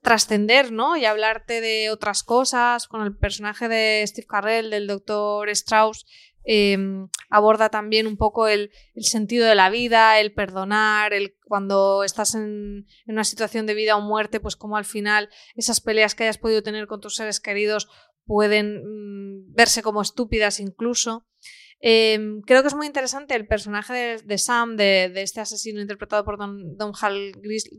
trascender, 0.02 0.72
¿no? 0.72 0.96
Y 0.96 1.04
hablarte 1.04 1.60
de 1.60 1.90
otras 1.90 2.24
cosas. 2.24 2.88
Con 2.88 3.02
el 3.02 3.16
personaje 3.16 3.68
de 3.68 4.04
Steve 4.08 4.26
Carrell, 4.26 4.70
del 4.70 4.88
doctor 4.88 5.48
Strauss, 5.50 6.04
em, 6.46 7.08
aborda 7.28 7.68
también 7.68 8.06
un 8.06 8.16
poco 8.16 8.48
el, 8.48 8.70
sentido 8.96 9.46
de 9.46 9.54
la 9.54 9.68
vida, 9.68 10.20
el 10.20 10.32
perdonar, 10.32 11.12
el 11.12 11.36
cuando 11.44 12.04
estás 12.04 12.34
en, 12.34 12.86
una 13.06 13.24
situación 13.24 13.66
de 13.66 13.74
vida 13.74 13.96
o 13.96 14.00
muerte, 14.00 14.40
pues 14.40 14.56
como 14.56 14.76
al 14.76 14.84
final 14.84 15.28
esas 15.54 15.80
peleas 15.80 16.14
que 16.14 16.24
hayas 16.24 16.38
podido 16.38 16.62
tener 16.62 16.86
con 16.86 17.00
tus 17.00 17.16
seres 17.16 17.40
queridos 17.40 17.88
pueden 18.24 18.82
mm, 18.84 19.54
verse 19.54 19.82
como 19.82 20.02
estúpidas 20.02 20.60
incluso. 20.60 21.26
Em, 21.80 22.40
creo 22.42 22.62
que 22.62 22.68
es 22.68 22.74
muy 22.74 22.86
interesante 22.86 23.34
el 23.34 23.46
personaje 23.46 24.18
de, 24.24 24.38
Sam, 24.38 24.76
de, 24.76 25.12
este 25.16 25.40
asesino 25.40 25.80
interpretado 25.80 26.24
por 26.24 26.38
Don, 26.38 26.76
Don 26.76 26.92
Hal 27.00 27.32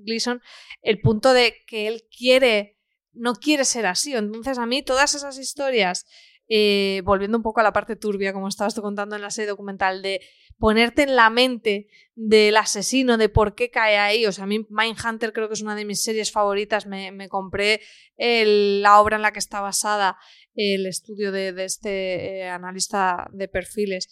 Gleason, 0.06 0.42
el 0.82 1.02
punto 1.02 1.34
de 1.34 1.56
que 1.66 1.88
él 1.88 2.04
quiere, 2.16 2.78
no 3.14 3.34
quiere 3.34 3.66
ser 3.66 3.86
así. 3.86 4.14
Entonces, 4.14 4.60
a 4.60 4.66
mí 4.66 4.84
todas 4.84 5.16
esas 5.16 5.40
historias, 5.40 6.06
eh, 6.50 7.02
volviendo 7.04 7.38
un 7.38 7.44
poco 7.44 7.60
a 7.60 7.64
la 7.64 7.74
parte 7.74 7.96
turbia, 7.96 8.32
como 8.32 8.48
estabas 8.48 8.74
tú 8.74 8.82
contando 8.82 9.16
en 9.16 9.22
la 9.22 9.32
serie 9.32 9.50
documental, 9.50 10.02
de 10.02 10.22
ponerte 10.58 11.04
en 11.04 11.16
la 11.16 11.30
mente 11.30 11.88
del 12.16 12.56
asesino, 12.58 13.18
de 13.18 13.30
por 13.30 13.54
qué 13.54 13.70
cae 13.70 13.98
ahí. 13.98 14.26
O 14.26 14.32
sea, 14.32 14.46
a 14.46 14.48
mí 14.48 14.66
Mindhunter 14.70 15.34
creo 15.34 15.48
que 15.48 15.56
es 15.56 15.62
una 15.62 15.76
de 15.76 15.86
mis 15.86 16.02
series 16.02 16.32
favoritas. 16.32 16.86
Me, 16.86 17.28
compré 17.30 17.82
la 18.18 19.00
obra 19.00 19.18
en 19.18 19.22
la 19.22 19.34
que 19.34 19.40
está 19.40 19.62
basada 19.62 20.18
el 20.56 20.86
estudio 20.86 21.32
de, 21.32 21.54
este 21.64 22.40
eh, 22.40 22.50
analista 22.50 23.28
de 23.32 23.48
perfiles. 23.48 24.10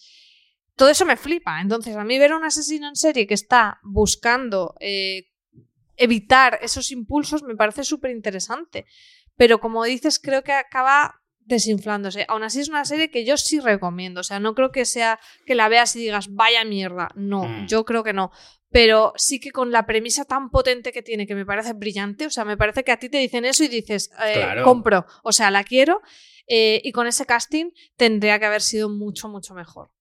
Todo 0.75 0.89
eso 0.89 1.05
me 1.05 1.17
flipa. 1.17 1.61
Entonces, 1.61 1.95
a 1.95 2.03
mí 2.03 2.19
ver 2.19 2.33
a 2.33 2.37
un 2.37 2.43
asesino 2.43 2.87
en 2.87 2.95
serie 2.95 3.27
que 3.27 3.33
está 3.33 3.79
buscando 3.83 4.75
eh, 4.79 5.31
evitar 5.95 6.59
esos 6.61 6.91
impulsos 6.91 7.43
me 7.43 7.55
parece 7.55 7.83
súper 7.83 8.11
interesante. 8.11 8.85
Pero 9.37 9.59
como 9.59 9.83
dices, 9.83 10.19
creo 10.19 10.43
que 10.43 10.53
acaba 10.53 11.21
desinflándose. 11.45 12.25
Aún 12.27 12.43
así 12.43 12.59
es 12.59 12.69
una 12.69 12.85
serie 12.85 13.09
que 13.09 13.25
yo 13.25 13.37
sí 13.37 13.59
recomiendo. 13.59 14.21
O 14.21 14.23
sea, 14.23 14.39
no 14.39 14.53
creo 14.53 14.71
que 14.71 14.85
sea 14.85 15.19
que 15.45 15.55
la 15.55 15.69
veas 15.69 15.95
y 15.95 15.99
digas, 15.99 16.33
vaya 16.33 16.63
mierda. 16.65 17.09
No, 17.15 17.43
mm. 17.43 17.67
yo 17.67 17.85
creo 17.85 18.03
que 18.03 18.13
no. 18.13 18.31
Pero 18.69 19.13
sí 19.15 19.39
que 19.39 19.51
con 19.51 19.71
la 19.71 19.85
premisa 19.85 20.25
tan 20.25 20.49
potente 20.49 20.91
que 20.91 21.01
tiene, 21.01 21.25
que 21.25 21.35
me 21.35 21.45
parece 21.45 21.73
brillante, 21.73 22.25
o 22.25 22.29
sea, 22.29 22.43
me 22.43 22.57
parece 22.57 22.83
que 22.83 22.91
a 22.91 22.99
ti 22.99 23.09
te 23.09 23.19
dicen 23.19 23.45
eso 23.45 23.63
y 23.63 23.69
dices, 23.69 24.11
eh, 24.25 24.61
compro, 24.63 25.05
o 25.23 25.31
sea, 25.31 25.49
la 25.51 25.63
quiero. 25.63 26.01
Eh, 26.47 26.81
y 26.83 26.91
con 26.91 27.07
ese 27.07 27.25
casting 27.25 27.71
tendría 27.95 28.37
que 28.37 28.45
haber 28.45 28.61
sido 28.61 28.89
mucho, 28.89 29.29
mucho 29.29 29.53
mejor. 29.53 29.91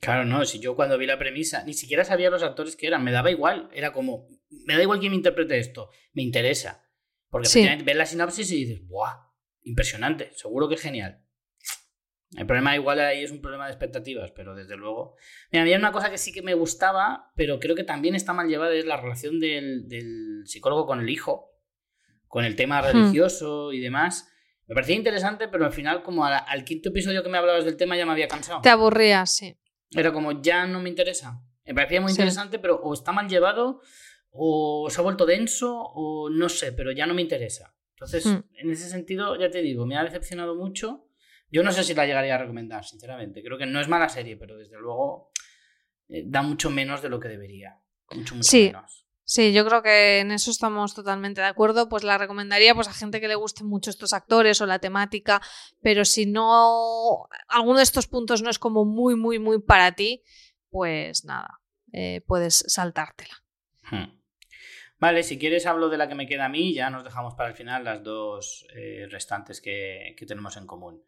Claro, 0.00 0.24
no, 0.24 0.44
si 0.44 0.58
yo 0.60 0.74
cuando 0.74 0.96
vi 0.98 1.06
la 1.06 1.18
premisa, 1.18 1.62
ni 1.64 1.74
siquiera 1.74 2.04
sabía 2.04 2.30
los 2.30 2.42
actores 2.42 2.74
que 2.74 2.86
eran, 2.86 3.04
me 3.04 3.12
daba 3.12 3.30
igual, 3.30 3.68
era 3.72 3.92
como, 3.92 4.26
me 4.64 4.74
da 4.74 4.82
igual 4.82 4.98
quién 4.98 5.12
me 5.12 5.16
interprete 5.16 5.58
esto, 5.58 5.90
me 6.12 6.22
interesa. 6.22 6.86
Porque 7.28 7.48
Sí. 7.48 7.66
ves 7.84 7.96
la 7.96 8.06
sinopsis 8.06 8.50
y 8.50 8.64
dices, 8.64 8.86
¡buah! 8.88 9.29
Impresionante, 9.70 10.32
seguro 10.34 10.68
que 10.68 10.74
es 10.74 10.80
genial. 10.82 11.22
El 12.36 12.46
problema 12.46 12.76
igual 12.76 13.00
ahí 13.00 13.22
es 13.24 13.30
un 13.32 13.40
problema 13.40 13.66
de 13.66 13.72
expectativas, 13.72 14.30
pero 14.30 14.54
desde 14.54 14.76
luego... 14.76 15.16
Mira, 15.50 15.62
había 15.62 15.76
una 15.78 15.90
cosa 15.92 16.10
que 16.10 16.18
sí 16.18 16.32
que 16.32 16.42
me 16.42 16.54
gustaba, 16.54 17.32
pero 17.36 17.58
creo 17.58 17.74
que 17.74 17.82
también 17.84 18.14
está 18.14 18.32
mal 18.32 18.48
llevada, 18.48 18.72
es 18.74 18.84
la 18.86 18.96
relación 18.96 19.40
del, 19.40 19.88
del 19.88 20.42
psicólogo 20.44 20.86
con 20.86 21.00
el 21.00 21.08
hijo, 21.08 21.50
con 22.28 22.44
el 22.44 22.54
tema 22.54 22.80
religioso 22.82 23.72
y 23.72 23.80
demás. 23.80 24.28
Me 24.66 24.74
parecía 24.74 24.94
interesante, 24.94 25.48
pero 25.48 25.64
al 25.66 25.72
final, 25.72 26.02
como 26.04 26.24
al 26.24 26.64
quinto 26.64 26.90
episodio 26.90 27.22
que 27.24 27.28
me 27.28 27.38
hablabas 27.38 27.64
del 27.64 27.76
tema, 27.76 27.96
ya 27.96 28.06
me 28.06 28.12
había 28.12 28.28
cansado. 28.28 28.60
Te 28.60 28.68
aburrías, 28.68 29.30
sí. 29.34 29.56
Era 29.90 30.12
como, 30.12 30.40
ya 30.40 30.66
no 30.66 30.80
me 30.80 30.88
interesa. 30.88 31.40
Me 31.64 31.74
parecía 31.74 32.00
muy 32.00 32.10
Sí. 32.12 32.14
interesante, 32.14 32.60
pero 32.60 32.76
o 32.76 32.94
está 32.94 33.10
mal 33.10 33.28
llevado, 33.28 33.80
o 34.30 34.88
se 34.88 35.00
ha 35.00 35.02
vuelto 35.02 35.26
denso, 35.26 35.76
o 35.76 36.30
no 36.30 36.48
sé, 36.48 36.70
pero 36.72 36.92
ya 36.92 37.06
no 37.06 37.14
me 37.14 37.22
interesa. 37.22 37.74
Entonces, 38.00 38.24
Hmm. 38.24 38.40
en 38.54 38.70
ese 38.70 38.88
sentido, 38.88 39.36
ya 39.38 39.50
te 39.50 39.60
digo, 39.60 39.84
me 39.84 39.96
ha 39.98 40.02
decepcionado 40.04 40.54
mucho. 40.54 41.06
Yo 41.50 41.62
no 41.62 41.70
sé 41.70 41.84
si 41.84 41.92
la 41.94 42.06
llegaría 42.06 42.36
a 42.36 42.38
recomendar, 42.38 42.84
sinceramente. 42.84 43.42
Creo 43.42 43.58
que 43.58 43.66
no 43.66 43.78
es 43.80 43.88
mala 43.88 44.08
serie, 44.08 44.36
pero 44.38 44.56
desde 44.56 44.78
luego 44.78 45.30
eh, 46.08 46.24
da 46.26 46.42
mucho 46.42 46.70
menos 46.70 47.02
de 47.02 47.08
lo 47.10 47.20
que 47.20 47.28
debería. 47.28 47.78
Mucho, 48.10 48.34
mucho 48.36 48.48
Sí. 48.50 48.64
menos. 48.66 49.06
Sí, 49.22 49.52
yo 49.52 49.64
creo 49.64 49.80
que 49.82 50.18
en 50.20 50.32
eso 50.32 50.50
estamos 50.50 50.92
totalmente 50.94 51.40
de 51.40 51.46
acuerdo. 51.46 51.88
Pues 51.88 52.02
la 52.02 52.18
recomendaría 52.18 52.74
pues, 52.74 52.88
a 52.88 52.92
gente 52.92 53.20
que 53.20 53.28
le 53.28 53.36
gusten 53.36 53.68
mucho 53.68 53.90
estos 53.90 54.12
actores 54.12 54.60
o 54.60 54.66
la 54.66 54.78
temática, 54.80 55.40
pero 55.82 56.04
si 56.04 56.26
no, 56.26 57.28
alguno 57.48 57.76
de 57.76 57.84
estos 57.84 58.08
puntos 58.08 58.42
no 58.42 58.50
es 58.50 58.58
como 58.58 58.84
muy, 58.84 59.14
muy, 59.14 59.38
muy 59.38 59.60
para 59.60 59.92
ti, 59.92 60.24
pues 60.70 61.24
nada, 61.24 61.60
eh, 61.92 62.22
puedes 62.26 62.64
saltártela. 62.66 63.34
Hmm. 63.90 64.19
Vale, 65.00 65.22
si 65.22 65.38
quieres 65.38 65.64
hablo 65.66 65.88
de 65.88 65.96
la 65.96 66.08
que 66.08 66.14
me 66.14 66.26
queda 66.26 66.44
a 66.44 66.48
mí, 66.50 66.74
ya 66.74 66.90
nos 66.90 67.02
dejamos 67.04 67.34
para 67.34 67.48
el 67.48 67.54
final 67.56 67.84
las 67.84 68.02
dos 68.02 68.66
eh, 68.74 69.06
restantes 69.10 69.60
que, 69.60 70.14
que 70.16 70.26
tenemos 70.26 70.56
en 70.58 70.66
común. 70.66 71.02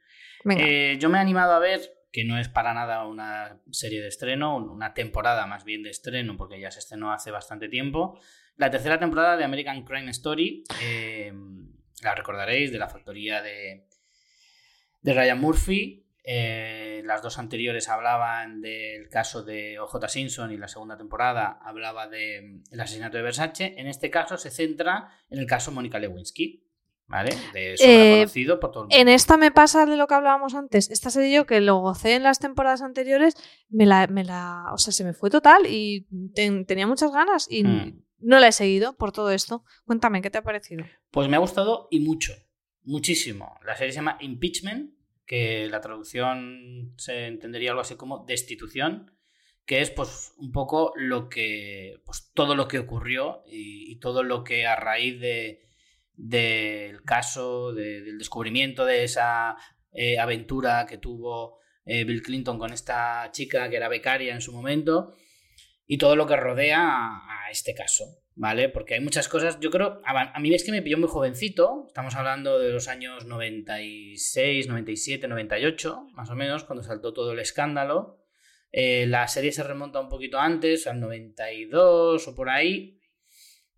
Eh, 0.59 0.97
yo 0.99 1.09
me 1.11 1.18
he 1.18 1.20
animado 1.20 1.53
a 1.53 1.59
ver, 1.59 1.80
que 2.11 2.24
no 2.24 2.38
es 2.38 2.49
para 2.49 2.72
nada 2.74 3.07
una 3.07 3.61
serie 3.70 4.01
de 4.01 4.09
estreno, 4.09 4.57
un- 4.57 4.70
una 4.70 4.95
temporada 4.95 5.47
más 5.47 5.64
bien 5.64 5.82
de 5.82 5.90
estreno, 5.90 6.36
porque 6.38 6.59
ya 6.59 6.70
se 6.70 6.78
estrenó 6.78 7.12
hace 7.12 7.30
bastante 7.30 7.68
tiempo, 7.68 8.18
la 8.57 8.70
tercera 8.70 8.99
temporada 8.99 9.36
de 9.36 9.45
American 9.45 9.84
Crime 9.84 10.11
Story. 10.11 10.64
eh, 10.82 11.32
la 12.03 12.14
recordaréis, 12.16 12.72
de 12.72 12.78
la 12.78 12.88
factoría 12.88 13.40
de, 13.43 13.86
de 15.03 15.14
Ryan 15.14 15.38
Murphy. 15.40 16.05
Eh, 16.24 17.02
las 17.04 17.20
dos 17.22 17.38
anteriores 17.38 17.88
hablaban 17.88 18.60
del 18.60 19.08
caso 19.08 19.42
de 19.42 19.78
OJ 19.80 20.08
Simpson 20.08 20.52
y 20.52 20.56
la 20.56 20.68
segunda 20.68 20.96
temporada 20.96 21.58
hablaba 21.62 22.08
del 22.08 22.62
asesinato 22.78 23.16
de 23.16 23.22
Versace. 23.24 23.74
En 23.76 23.86
este 23.88 24.10
caso 24.10 24.36
se 24.38 24.50
centra 24.50 25.08
en 25.30 25.40
el 25.40 25.46
caso 25.46 25.72
Mónica 25.72 25.98
Lewinsky, 25.98 26.64
¿vale? 27.08 27.30
De 27.52 27.74
Eh, 27.80 28.10
conocido 28.20 28.60
por 28.60 28.70
todo 28.70 28.82
el 28.84 28.86
mundo. 28.88 28.96
En 28.96 29.08
esta 29.08 29.36
me 29.36 29.50
pasa 29.50 29.84
de 29.84 29.96
lo 29.96 30.06
que 30.06 30.14
hablábamos 30.14 30.54
antes. 30.54 30.90
Esta 30.90 31.10
serie 31.10 31.34
yo 31.34 31.44
que 31.46 31.60
lo 31.60 31.78
gocé 31.78 32.14
en 32.14 32.22
las 32.22 32.38
temporadas 32.38 32.82
anteriores, 32.82 33.34
me 33.68 33.84
la, 33.84 34.06
me 34.06 34.22
la, 34.22 34.66
o 34.72 34.78
sea, 34.78 34.92
se 34.92 35.02
me 35.04 35.14
fue 35.14 35.28
total 35.28 35.62
y 35.68 36.06
ten- 36.34 36.66
tenía 36.66 36.86
muchas 36.86 37.10
ganas 37.10 37.48
y 37.50 37.64
Hmm. 37.64 38.00
no 38.20 38.38
la 38.38 38.46
he 38.46 38.52
seguido 38.52 38.96
por 38.96 39.10
todo 39.10 39.32
esto. 39.32 39.64
Cuéntame, 39.86 40.22
¿qué 40.22 40.30
te 40.30 40.38
ha 40.38 40.42
parecido? 40.44 40.84
Pues 41.10 41.28
me 41.28 41.34
ha 41.34 41.40
gustado 41.40 41.88
y 41.90 41.98
mucho, 41.98 42.32
muchísimo. 42.84 43.58
La 43.66 43.76
serie 43.76 43.92
se 43.92 43.96
llama 43.96 44.18
Impeachment, 44.20 44.92
que 45.26 45.68
la 45.68 45.80
traducción 45.80 46.94
se 46.98 47.26
entendería 47.26 47.70
algo 47.70 47.80
así 47.82 47.96
como 47.96 48.24
destitución, 48.26 49.16
que 49.64 49.80
es 49.80 49.90
pues 49.90 50.32
un 50.38 50.52
poco 50.52 50.92
lo 50.96 51.28
que, 51.28 52.00
pues 52.04 52.30
todo 52.34 52.54
lo 52.54 52.68
que 52.68 52.78
ocurrió 52.80 53.42
y, 53.46 53.98
todo 54.00 54.22
lo 54.24 54.42
que 54.42 54.66
a 54.66 54.74
raíz 54.76 55.20
de, 55.20 55.62
del 56.14 57.02
caso, 57.02 57.72
de- 57.72 58.02
del 58.02 58.18
descubrimiento 58.18 58.84
de 58.84 59.04
esa 59.04 59.56
eh, 59.92 60.18
aventura 60.18 60.86
que 60.86 60.98
tuvo 60.98 61.58
eh, 61.84 62.04
Bill 62.04 62.22
Clinton 62.22 62.58
con 62.58 62.72
esta 62.72 63.30
chica 63.32 63.68
que 63.70 63.76
era 63.76 63.88
becaria 63.88 64.34
en 64.34 64.40
su 64.40 64.52
momento 64.52 65.14
y 65.86 65.98
todo 65.98 66.16
lo 66.16 66.26
que 66.26 66.36
rodea 66.36 66.80
a 66.80 67.50
este 67.50 67.74
caso, 67.74 68.04
¿vale? 68.34 68.68
Porque 68.68 68.94
hay 68.94 69.00
muchas 69.00 69.28
cosas, 69.28 69.58
yo 69.60 69.70
creo, 69.70 70.00
a, 70.04 70.38
mí 70.40 70.54
es 70.54 70.64
que 70.64 70.72
me 70.72 70.82
pilló 70.82 70.98
muy 70.98 71.08
jovencito, 71.08 71.84
estamos 71.86 72.14
hablando 72.14 72.58
de 72.58 72.70
los 72.70 72.88
años 72.88 73.24
96, 73.26 74.68
97, 74.68 75.28
98, 75.28 76.06
más 76.14 76.30
o 76.30 76.34
menos, 76.34 76.64
cuando 76.64 76.82
saltó 76.82 77.12
todo 77.12 77.32
el 77.32 77.38
escándalo. 77.38 78.18
Eh, 78.70 79.06
la 79.06 79.28
serie 79.28 79.52
se 79.52 79.62
remonta 79.62 80.00
un 80.00 80.08
poquito 80.08 80.38
antes, 80.38 80.86
al 80.86 80.98
92 81.00 82.26
o 82.26 82.34
por 82.34 82.48
ahí, 82.48 82.98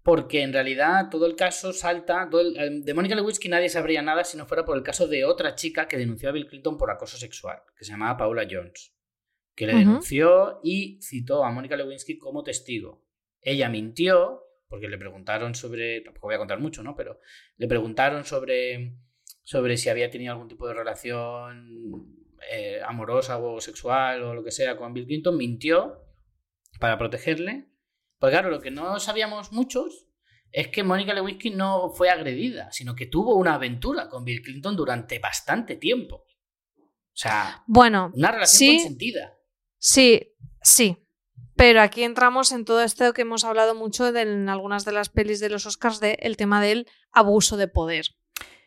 porque 0.04 0.42
en 0.42 0.52
realidad 0.52 1.08
todo 1.10 1.26
el 1.26 1.34
caso 1.34 1.72
salta, 1.72 2.28
todo 2.30 2.42
el- 2.42 2.56
el- 2.56 2.84
de 2.84 2.94
Mónica 2.94 3.14
Lewinsky 3.16 3.48
nadie 3.48 3.68
sabría 3.68 4.02
nada 4.02 4.22
si 4.22 4.36
no 4.36 4.46
fuera 4.46 4.64
por 4.64 4.76
el 4.76 4.84
caso 4.84 5.08
de 5.08 5.24
otra 5.24 5.54
chica 5.56 5.88
que 5.88 5.96
denunció 5.96 6.28
a 6.28 6.32
Bill 6.32 6.46
Clinton 6.46 6.76
por 6.78 6.90
acoso 6.90 7.16
sexual, 7.16 7.58
que 7.76 7.84
se 7.84 7.90
llamaba 7.92 8.16
Paula 8.16 8.46
Jones, 8.48 8.94
que 9.56 9.66
le 9.66 9.72
denunció 9.80 10.60
y 10.62 11.00
citó 11.02 11.44
a 11.44 11.50
Mónica 11.50 11.76
Lewinsky 11.76 12.18
como 12.18 12.44
testigo. 12.44 13.02
Ella 13.40 13.68
mintió, 13.68 14.43
porque 14.74 14.88
le 14.88 14.98
preguntaron 14.98 15.54
sobre, 15.54 16.00
tampoco 16.00 16.26
voy 16.26 16.34
a 16.34 16.38
contar 16.38 16.58
mucho, 16.58 16.82
¿no? 16.82 16.96
Pero 16.96 17.20
le 17.58 17.68
preguntaron 17.68 18.24
sobre, 18.24 18.96
sobre 19.44 19.76
si 19.76 19.88
había 19.88 20.10
tenido 20.10 20.32
algún 20.32 20.48
tipo 20.48 20.66
de 20.66 20.74
relación 20.74 22.08
eh, 22.50 22.80
amorosa 22.84 23.38
o 23.38 23.60
sexual 23.60 24.20
o 24.24 24.34
lo 24.34 24.42
que 24.42 24.50
sea 24.50 24.76
con 24.76 24.92
Bill 24.92 25.06
Clinton, 25.06 25.36
mintió 25.36 26.02
para 26.80 26.98
protegerle. 26.98 27.68
Porque 28.18 28.32
claro, 28.32 28.50
lo 28.50 28.60
que 28.60 28.72
no 28.72 28.98
sabíamos 28.98 29.52
muchos 29.52 30.08
es 30.50 30.66
que 30.68 30.82
Mónica 30.82 31.14
Lewinsky 31.14 31.50
no 31.50 31.90
fue 31.90 32.10
agredida, 32.10 32.72
sino 32.72 32.96
que 32.96 33.06
tuvo 33.06 33.36
una 33.36 33.54
aventura 33.54 34.08
con 34.08 34.24
Bill 34.24 34.42
Clinton 34.42 34.74
durante 34.74 35.20
bastante 35.20 35.76
tiempo. 35.76 36.16
O 36.76 37.16
sea, 37.16 37.62
Bueno, 37.68 38.10
una 38.12 38.32
relación 38.32 38.58
Sí. 38.58 38.76
consentida. 38.78 39.38
sí, 39.78 40.34
sí. 40.60 41.03
Pero 41.56 41.80
aquí 41.82 42.02
entramos 42.02 42.50
en 42.52 42.64
todo 42.64 42.82
esto 42.82 43.12
que 43.12 43.22
hemos 43.22 43.44
hablado 43.44 43.74
mucho 43.74 44.10
de- 44.12 44.22
en 44.22 44.48
algunas 44.48 44.84
de 44.84 44.92
las 44.92 45.08
pelis 45.08 45.40
de 45.40 45.48
los 45.50 45.66
Oscars 45.66 46.00
de 46.00 46.18
el 46.22 46.36
tema 46.36 46.60
del 46.62 46.86
abuso 47.12 47.56
de 47.56 47.68
poder. 47.68 48.06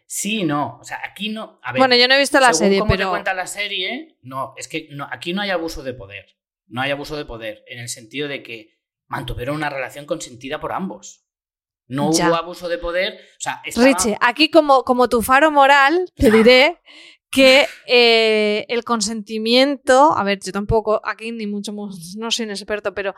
Sí, 0.05 0.43
no. 0.45 0.77
O 0.79 0.83
sea, 0.85 1.01
aquí 1.03 1.29
no. 1.29 1.59
A 1.63 1.73
ver, 1.73 1.81
bueno, 1.81 1.95
yo 1.95 2.07
no 2.07 2.13
he 2.13 2.19
visto 2.19 2.39
la 2.39 2.53
según 2.53 2.59
serie, 2.59 2.79
cómo 2.79 2.91
te 2.93 2.97
pero 2.97 3.09
cuenta 3.09 3.33
la 3.33 3.45
serie, 3.47 4.17
no, 4.21 4.53
es 4.55 4.69
que 4.69 4.87
no, 4.91 5.05
aquí 5.11 5.33
no 5.33 5.41
hay 5.41 5.49
abuso 5.49 5.83
de 5.83 5.93
poder. 5.93 6.37
No 6.67 6.81
hay 6.81 6.91
abuso 6.91 7.17
de 7.17 7.25
poder, 7.25 7.63
en 7.67 7.79
el 7.79 7.89
sentido 7.89 8.27
de 8.29 8.41
que 8.43 8.77
mantuvieron 9.07 9.55
una 9.55 9.69
relación 9.69 10.05
consentida 10.05 10.59
por 10.61 10.71
ambos. 10.71 11.25
No 11.87 12.11
Ya. 12.11 12.27
hubo 12.27 12.35
abuso 12.35 12.67
de 12.69 12.77
poder. 12.77 13.13
O 13.15 13.39
sea, 13.39 13.61
estaba- 13.65 13.85
Richie, 13.87 14.17
aquí 14.21 14.49
como, 14.49 14.83
como 14.83 15.07
tu 15.09 15.21
faro 15.21 15.51
moral, 15.51 16.11
te 16.15 16.29
diré 16.49 16.81
que 17.37 17.67
eh, 17.87 18.65
el 18.69 18.83
consentimiento, 18.83 20.13
a 20.17 20.23
ver, 20.23 20.39
yo 20.43 20.51
tampoco 20.51 21.01
aquí 21.03 21.31
ni 21.31 21.47
mucho 21.47 21.71
no 22.17 22.31
soy 22.31 22.45
un 22.45 22.51
experto, 22.51 22.93
pero 22.93 23.13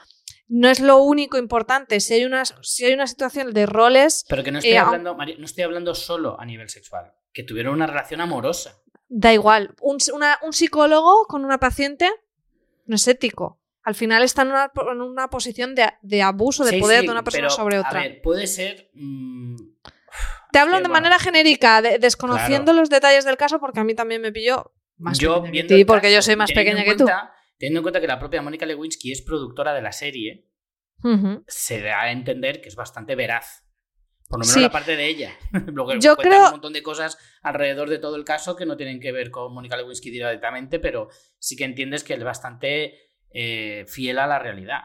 no 0.48 0.70
es 0.70 0.80
lo 0.80 0.98
único 0.98 1.38
importante. 1.38 2.00
Si 2.00 2.14
hay 2.14 2.26
una, 2.26 2.44
si 2.46 2.86
hay 2.86 2.94
una 2.94 3.08
situación 3.08 3.54
de 3.54 3.66
roles, 3.66 4.26
Pero 4.28 4.44
que 4.44 4.52
no 4.52 4.60
estoy, 4.60 4.74
eh, 4.74 4.78
hablando, 4.80 5.16
María, 5.16 5.36
no 5.38 5.46
estoy 5.46 5.64
hablando 5.64 5.94
solo 5.96 6.40
a 6.40 6.46
nivel 6.46 6.70
sexual. 6.70 7.14
Que 7.34 7.44
tuvieron 7.44 7.74
una 7.76 7.88
relación 7.88 8.22
amorosa. 8.22 8.82
da 9.08 9.34
igual. 9.34 9.76
Un, 9.82 9.98
una- 10.14 10.38
un 10.44 10.54
psicólogo 10.54 11.26
con 11.28 11.46
una 11.46 11.60
paciente 11.60 12.10
no 12.86 12.96
es 12.96 13.08
ético. 13.08 13.60
Al 13.84 13.96
final 13.96 14.24
está 14.24 14.42
en 14.44 14.50
una, 14.50 14.72
en 14.92 15.02
una 15.02 15.30
posición 15.30 15.74
de, 15.74 15.90
de 16.02 16.22
abuso 16.22 16.64
de 16.66 16.72
Sí, 16.72 16.80
poder 16.80 17.00
sí, 17.02 17.06
de 17.08 17.12
una 17.12 17.24
persona 17.24 17.48
pero, 17.48 17.56
sobre 17.56 17.78
A 17.78 17.82
otra. 17.82 18.02
ver, 18.02 18.22
puede 18.22 18.46
ser. 18.48 18.90
mm, 18.94 19.56
Te 20.52 20.60
hablo 20.60 20.76
de 20.78 20.82
bueno, 20.82 20.94
manera 20.94 21.20
genérica, 21.20 21.82
de- 21.82 22.00
desconociendo 22.00 22.74
los 22.74 22.90
detalles 22.90 23.26
del 23.26 23.38
caso, 23.38 23.60
porque 23.60 23.80
a 23.80 23.84
mí 23.84 23.94
también 23.94 24.22
me 24.22 24.32
pilló 24.32 24.74
más 24.98 25.18
yo 25.20 25.42
pequeña 25.44 25.62
que 25.62 25.68
ti, 25.68 25.74
el 25.82 25.86
porque 25.86 26.14
yo 26.14 26.22
soy 26.22 26.36
más 26.36 26.52
pequeña 26.52 26.84
que 26.84 26.92
tú. 26.96 27.04
cuenta- 27.06 27.34
Teniendo 27.58 27.80
en 27.80 27.84
cuenta 27.84 28.00
que 28.02 28.08
la 28.08 28.18
propia 28.20 28.42
Mónica 28.42 28.66
Lewinsky 28.66 29.12
es 29.12 29.22
productora 29.22 29.74
de 29.74 29.82
la 29.82 29.92
serie, 29.92 30.48
se 31.48 31.82
da 31.82 32.02
a 32.02 32.12
entender 32.12 32.62
que 32.62 32.70
es 32.70 32.76
bastante 32.76 33.16
veraz. 33.16 33.66
Por 34.28 34.40
lo 34.40 34.44
menos 34.44 34.54
Sí. 34.54 34.62
la 34.62 34.70
parte 34.72 34.96
de 34.96 35.08
ella. 35.08 35.32
Luego 35.74 35.94
Yo 35.96 36.16
cuentan 36.16 36.38
creo- 36.38 36.46
un 36.46 36.52
montón 36.52 36.74
de 36.74 36.84
cosas 36.84 37.18
alrededor 37.42 37.90
de 37.90 37.98
todo 38.00 38.16
el 38.16 38.24
caso 38.26 38.56
que 38.56 38.66
no 38.66 38.78
tienen 38.78 39.00
que 39.00 39.12
ver 39.12 39.32
con 39.32 39.54
Mónica 39.54 39.76
Lewinsky 39.76 40.10
directamente, 40.12 40.80
pero 40.80 41.10
sí 41.40 41.56
que 41.56 41.64
entiendes 41.66 42.04
que 42.04 42.14
es 42.14 42.24
bastante 42.24 42.94
eh, 43.32 43.86
fiel 43.88 44.20
a 44.20 44.26
la 44.28 44.40
realidad. 44.40 44.82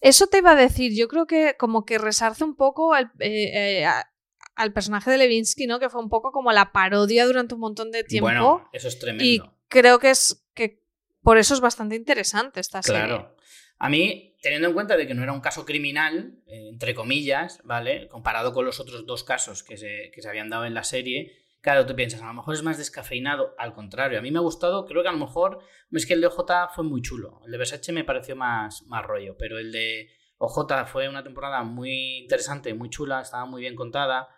Eso 0.00 0.26
te 0.28 0.38
iba 0.38 0.52
a 0.52 0.56
decir, 0.56 0.92
yo 0.96 1.08
creo 1.08 1.26
que 1.26 1.56
como 1.58 1.84
que 1.84 1.98
resarce 1.98 2.42
un 2.44 2.54
poco 2.56 2.94
al, 2.94 3.12
eh, 3.18 3.78
eh, 3.80 3.84
a- 3.86 4.06
al 4.54 4.72
personaje 4.72 5.10
de 5.10 5.18
Levinsky, 5.18 5.66
¿no? 5.66 5.78
Que 5.78 5.88
fue 5.88 6.02
un 6.02 6.08
poco 6.08 6.32
como 6.32 6.52
la 6.52 6.72
parodia 6.72 7.24
durante 7.26 7.54
un 7.54 7.60
montón 7.60 7.90
de 7.90 8.04
tiempo. 8.04 8.26
Bueno, 8.26 8.68
eso 8.72 8.88
es 8.88 8.96
y 8.96 8.98
tremendo. 8.98 9.56
creo 9.68 9.98
que 9.98 10.10
es 10.10 10.46
que 10.54 10.82
por 11.22 11.38
eso 11.38 11.54
es 11.54 11.60
bastante 11.60 11.96
interesante 11.96 12.60
esta 12.60 12.82
serie. 12.82 13.06
Claro. 13.06 13.36
A 13.78 13.88
mí, 13.88 14.36
teniendo 14.42 14.68
en 14.68 14.74
cuenta 14.74 14.96
de 14.96 15.06
que 15.06 15.14
no 15.14 15.22
era 15.22 15.32
un 15.32 15.40
caso 15.40 15.64
criminal, 15.64 16.38
eh, 16.46 16.68
entre 16.68 16.94
comillas, 16.94 17.60
¿vale? 17.64 18.08
Comparado 18.08 18.52
con 18.52 18.66
los 18.66 18.78
otros 18.80 19.06
dos 19.06 19.24
casos 19.24 19.62
que 19.62 19.78
se, 19.78 20.10
que 20.14 20.20
se 20.20 20.28
habían 20.28 20.50
dado 20.50 20.66
en 20.66 20.74
la 20.74 20.84
serie, 20.84 21.32
claro, 21.62 21.86
tú 21.86 21.96
piensas, 21.96 22.20
a 22.20 22.26
lo 22.26 22.34
mejor 22.34 22.54
es 22.54 22.62
más 22.62 22.76
descafeinado. 22.76 23.54
Al 23.56 23.72
contrario, 23.72 24.18
a 24.18 24.22
mí 24.22 24.30
me 24.30 24.38
ha 24.38 24.42
gustado, 24.42 24.84
creo 24.84 25.02
que 25.02 25.08
a 25.08 25.12
lo 25.12 25.18
mejor 25.18 25.60
es 25.92 26.04
que 26.04 26.12
el 26.12 26.20
de 26.20 26.26
OJ 26.26 26.74
fue 26.74 26.84
muy 26.84 27.00
chulo. 27.00 27.40
El 27.46 27.52
de 27.52 27.58
Versace 27.58 27.92
me 27.92 28.04
pareció 28.04 28.36
más, 28.36 28.82
más 28.82 29.04
rollo, 29.04 29.36
pero 29.38 29.58
el 29.58 29.72
de 29.72 30.10
OJ 30.36 30.86
fue 30.86 31.08
una 31.08 31.24
temporada 31.24 31.62
muy 31.62 32.18
interesante, 32.18 32.74
muy 32.74 32.90
chula, 32.90 33.22
estaba 33.22 33.46
muy 33.46 33.62
bien 33.62 33.76
contada 33.76 34.28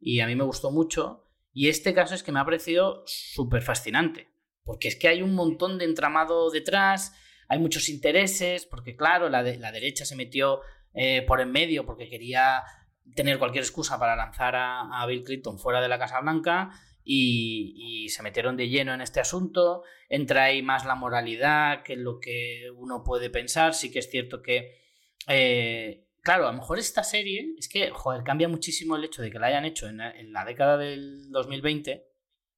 y 0.00 0.20
a 0.20 0.26
mí 0.26 0.34
me 0.34 0.44
gustó 0.44 0.70
mucho. 0.70 1.26
Y 1.52 1.68
este 1.68 1.94
caso 1.94 2.14
es 2.14 2.22
que 2.22 2.32
me 2.32 2.40
ha 2.40 2.44
parecido 2.44 3.02
súper 3.06 3.62
fascinante, 3.62 4.28
porque 4.64 4.88
es 4.88 4.96
que 4.96 5.08
hay 5.08 5.22
un 5.22 5.34
montón 5.34 5.78
de 5.78 5.84
entramado 5.84 6.50
detrás, 6.50 7.12
hay 7.48 7.58
muchos 7.58 7.88
intereses, 7.88 8.66
porque 8.66 8.96
claro, 8.96 9.28
la, 9.28 9.42
la 9.42 9.72
derecha 9.72 10.04
se 10.04 10.16
metió 10.16 10.60
eh, 10.92 11.22
por 11.22 11.40
en 11.40 11.52
medio 11.52 11.86
porque 11.86 12.08
quería 12.08 12.64
tener 13.14 13.38
cualquier 13.38 13.62
excusa 13.62 13.98
para 13.98 14.16
lanzar 14.16 14.54
a, 14.56 15.04
Bill 15.06 15.22
Clinton 15.22 15.58
fuera 15.58 15.80
de 15.80 15.88
la 15.88 15.98
Casa 15.98 16.20
Blanca 16.20 16.70
y, 17.04 18.08
se 18.08 18.22
metieron 18.24 18.56
de 18.56 18.68
lleno 18.68 18.92
en 18.92 19.00
este 19.00 19.20
asunto. 19.20 19.84
Entra 20.08 20.44
ahí 20.44 20.62
más 20.62 20.84
la 20.84 20.96
moralidad 20.96 21.82
que 21.84 21.96
lo 21.96 22.18
que 22.18 22.70
uno 22.76 23.04
puede 23.04 23.30
pensar. 23.30 23.74
Sí 23.74 23.90
que 23.92 24.00
es 24.00 24.10
cierto 24.10 24.42
que, 24.42 24.80
eh, 25.28 26.08
claro, 26.22 26.48
a 26.48 26.52
lo 26.52 26.58
mejor 26.58 26.78
esta 26.78 27.02
serie 27.04 27.54
es 27.58 27.68
que, 27.68 27.90
joder, 27.90 28.22
cambia 28.22 28.48
muchísimo 28.48 28.96
el 28.96 29.04
hecho 29.04 29.22
de 29.22 29.30
que 29.30 29.38
la 29.38 29.48
hayan 29.48 29.64
hecho 29.64 29.88
en 29.88 29.98
la, 30.32 30.44
década 30.44 30.76
del 30.76 31.30
2020, 31.30 32.06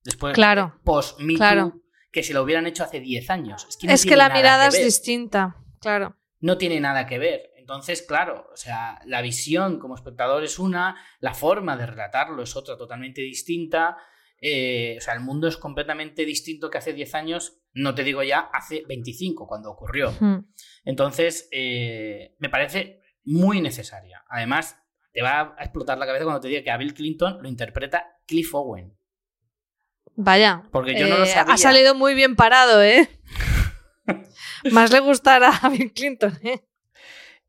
después 0.05 0.35
claro, 0.35 0.81
post 0.85 1.21
Me 1.21 1.35
claro. 1.35 1.81
que 2.11 2.23
si 2.23 2.33
lo 2.33 2.43
hubieran 2.43 2.67
hecho 2.67 2.85
hace 2.85 3.01
10 3.01 3.31
años. 3.31 3.67
Es 3.69 3.77
que, 3.77 3.93
es 3.93 4.05
que 4.05 4.17
la 4.17 4.31
mirada 4.31 4.69
es 4.69 4.83
distinta, 4.83 5.57
claro. 5.81 6.17
No 6.41 6.59
tiene 6.59 6.81
nada 6.81 7.07
que 7.07 7.19
ver. 7.19 7.53
Entonces, 7.57 8.03
claro, 8.03 8.49
o 8.53 8.57
sea, 8.57 9.01
la 9.07 9.23
visión 9.23 9.79
como 9.79 9.95
espectador 9.95 10.43
es 10.43 10.59
una, 10.59 10.97
la 11.21 11.33
forma 11.33 11.77
de 11.77 11.87
relatarlo 11.87 12.43
es 12.43 12.57
otra 12.57 12.77
totalmente 12.77 13.23
distinta. 13.23 13.97
Eh, 14.41 14.97
o 14.99 15.01
sea, 15.01 15.15
el 15.15 15.21
mundo 15.21 15.47
es 15.47 15.57
completamente 15.57 16.25
distinto 16.25 16.69
que 16.69 16.79
hace 16.79 16.93
10 16.93 17.15
años, 17.15 17.63
no 17.75 17.95
te 17.95 18.03
digo 18.03 18.25
ya 18.25 18.41
hace 18.53 18.83
25, 18.89 19.47
cuando 19.47 19.71
ocurrió. 19.71 20.13
Entonces, 20.85 21.49
eh, 21.53 22.35
me 22.41 22.49
parece 22.49 23.02
muy 23.25 23.61
necesaria. 23.61 24.25
Además, 24.29 24.79
te 25.13 25.23
va 25.23 25.55
a 25.59 25.63
explotar 25.63 25.99
la 25.99 26.07
cabeza 26.07 26.25
cuando 26.25 26.41
te 26.41 26.49
diga 26.49 26.63
que 26.63 26.71
a 26.71 26.77
Bill 26.77 26.95
Clinton 26.95 27.39
lo 27.43 27.49
interpreta 27.49 28.19
Cliff 28.27 28.55
Owen. 28.55 28.97
Vaya. 30.15 30.63
Porque 30.71 30.99
yo 30.99 31.09
no 31.09 31.19
lo 31.19 31.25
eh, 31.25 31.29
sabía. 31.29 31.55
Ha 31.55 31.57
salido 31.57 31.95
muy 31.95 32.15
bien 32.15 32.37
parado, 32.37 32.83
¿eh? 32.83 33.09
Más 34.73 34.93
le 34.93 35.01
gustará 35.01 35.51
a 35.63 35.69
Bill 35.69 35.93
Clinton, 35.93 36.39
¿eh? 36.43 36.61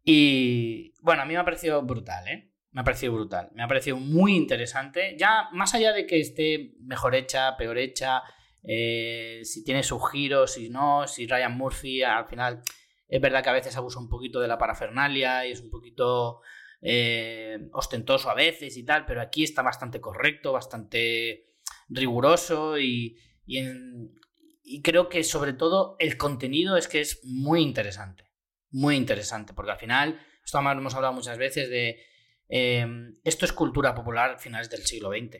Y 0.03 0.93
bueno, 1.01 1.21
a 1.21 1.25
mí 1.25 1.33
me 1.33 1.39
ha 1.39 1.45
parecido 1.45 1.81
brutal, 1.81 2.27
¿eh? 2.27 2.51
Me 2.71 2.81
ha 2.81 2.83
parecido 2.83 3.13
brutal. 3.13 3.49
Me 3.53 3.63
ha 3.63 3.67
parecido 3.67 3.97
muy 3.97 4.35
interesante. 4.35 5.15
Ya 5.17 5.49
más 5.51 5.73
allá 5.73 5.93
de 5.93 6.05
que 6.05 6.19
esté 6.19 6.73
mejor 6.81 7.15
hecha, 7.15 7.55
peor 7.55 7.77
hecha, 7.77 8.23
eh, 8.63 9.41
si 9.43 9.63
tiene 9.63 9.83
sus 9.83 10.09
giros, 10.11 10.53
si 10.53 10.69
no, 10.69 11.07
si 11.07 11.27
Ryan 11.27 11.55
Murphy 11.55 12.01
al 12.01 12.25
final 12.25 12.61
es 13.13 13.21
verdad 13.21 13.43
que 13.43 13.49
a 13.49 13.53
veces 13.53 13.75
abusa 13.75 13.99
un 13.99 14.09
poquito 14.09 14.39
de 14.39 14.47
la 14.47 14.57
parafernalia 14.57 15.45
y 15.45 15.51
es 15.51 15.61
un 15.61 15.69
poquito 15.69 16.41
eh, 16.81 17.69
ostentoso 17.73 18.29
a 18.29 18.35
veces 18.35 18.77
y 18.77 18.83
tal, 18.83 19.05
pero 19.05 19.21
aquí 19.21 19.43
está 19.43 19.61
bastante 19.61 19.99
correcto, 19.99 20.51
bastante 20.51 21.51
riguroso 21.89 22.79
y, 22.79 23.17
y 23.45 24.81
creo 24.81 25.09
que 25.09 25.23
sobre 25.23 25.53
todo 25.53 25.95
el 25.99 26.17
contenido 26.17 26.77
es 26.77 26.87
que 26.87 27.01
es 27.01 27.23
muy 27.23 27.61
interesante 27.61 28.33
muy 28.73 28.95
interesante, 28.95 29.53
porque 29.53 29.71
al 29.71 29.77
final, 29.77 30.19
esto 30.43 30.57
además 30.57 30.75
lo 30.75 30.81
hemos 30.81 30.95
hablado 30.95 31.13
muchas 31.13 31.37
veces 31.37 31.69
de, 31.69 32.03
em, 32.49 33.15
esto 33.23 33.45
es 33.45 33.53
cultura 33.53 33.95
popular 33.95 34.39
finales 34.39 34.69
del 34.69 34.85
siglo 34.85 35.11
XX. 35.11 35.37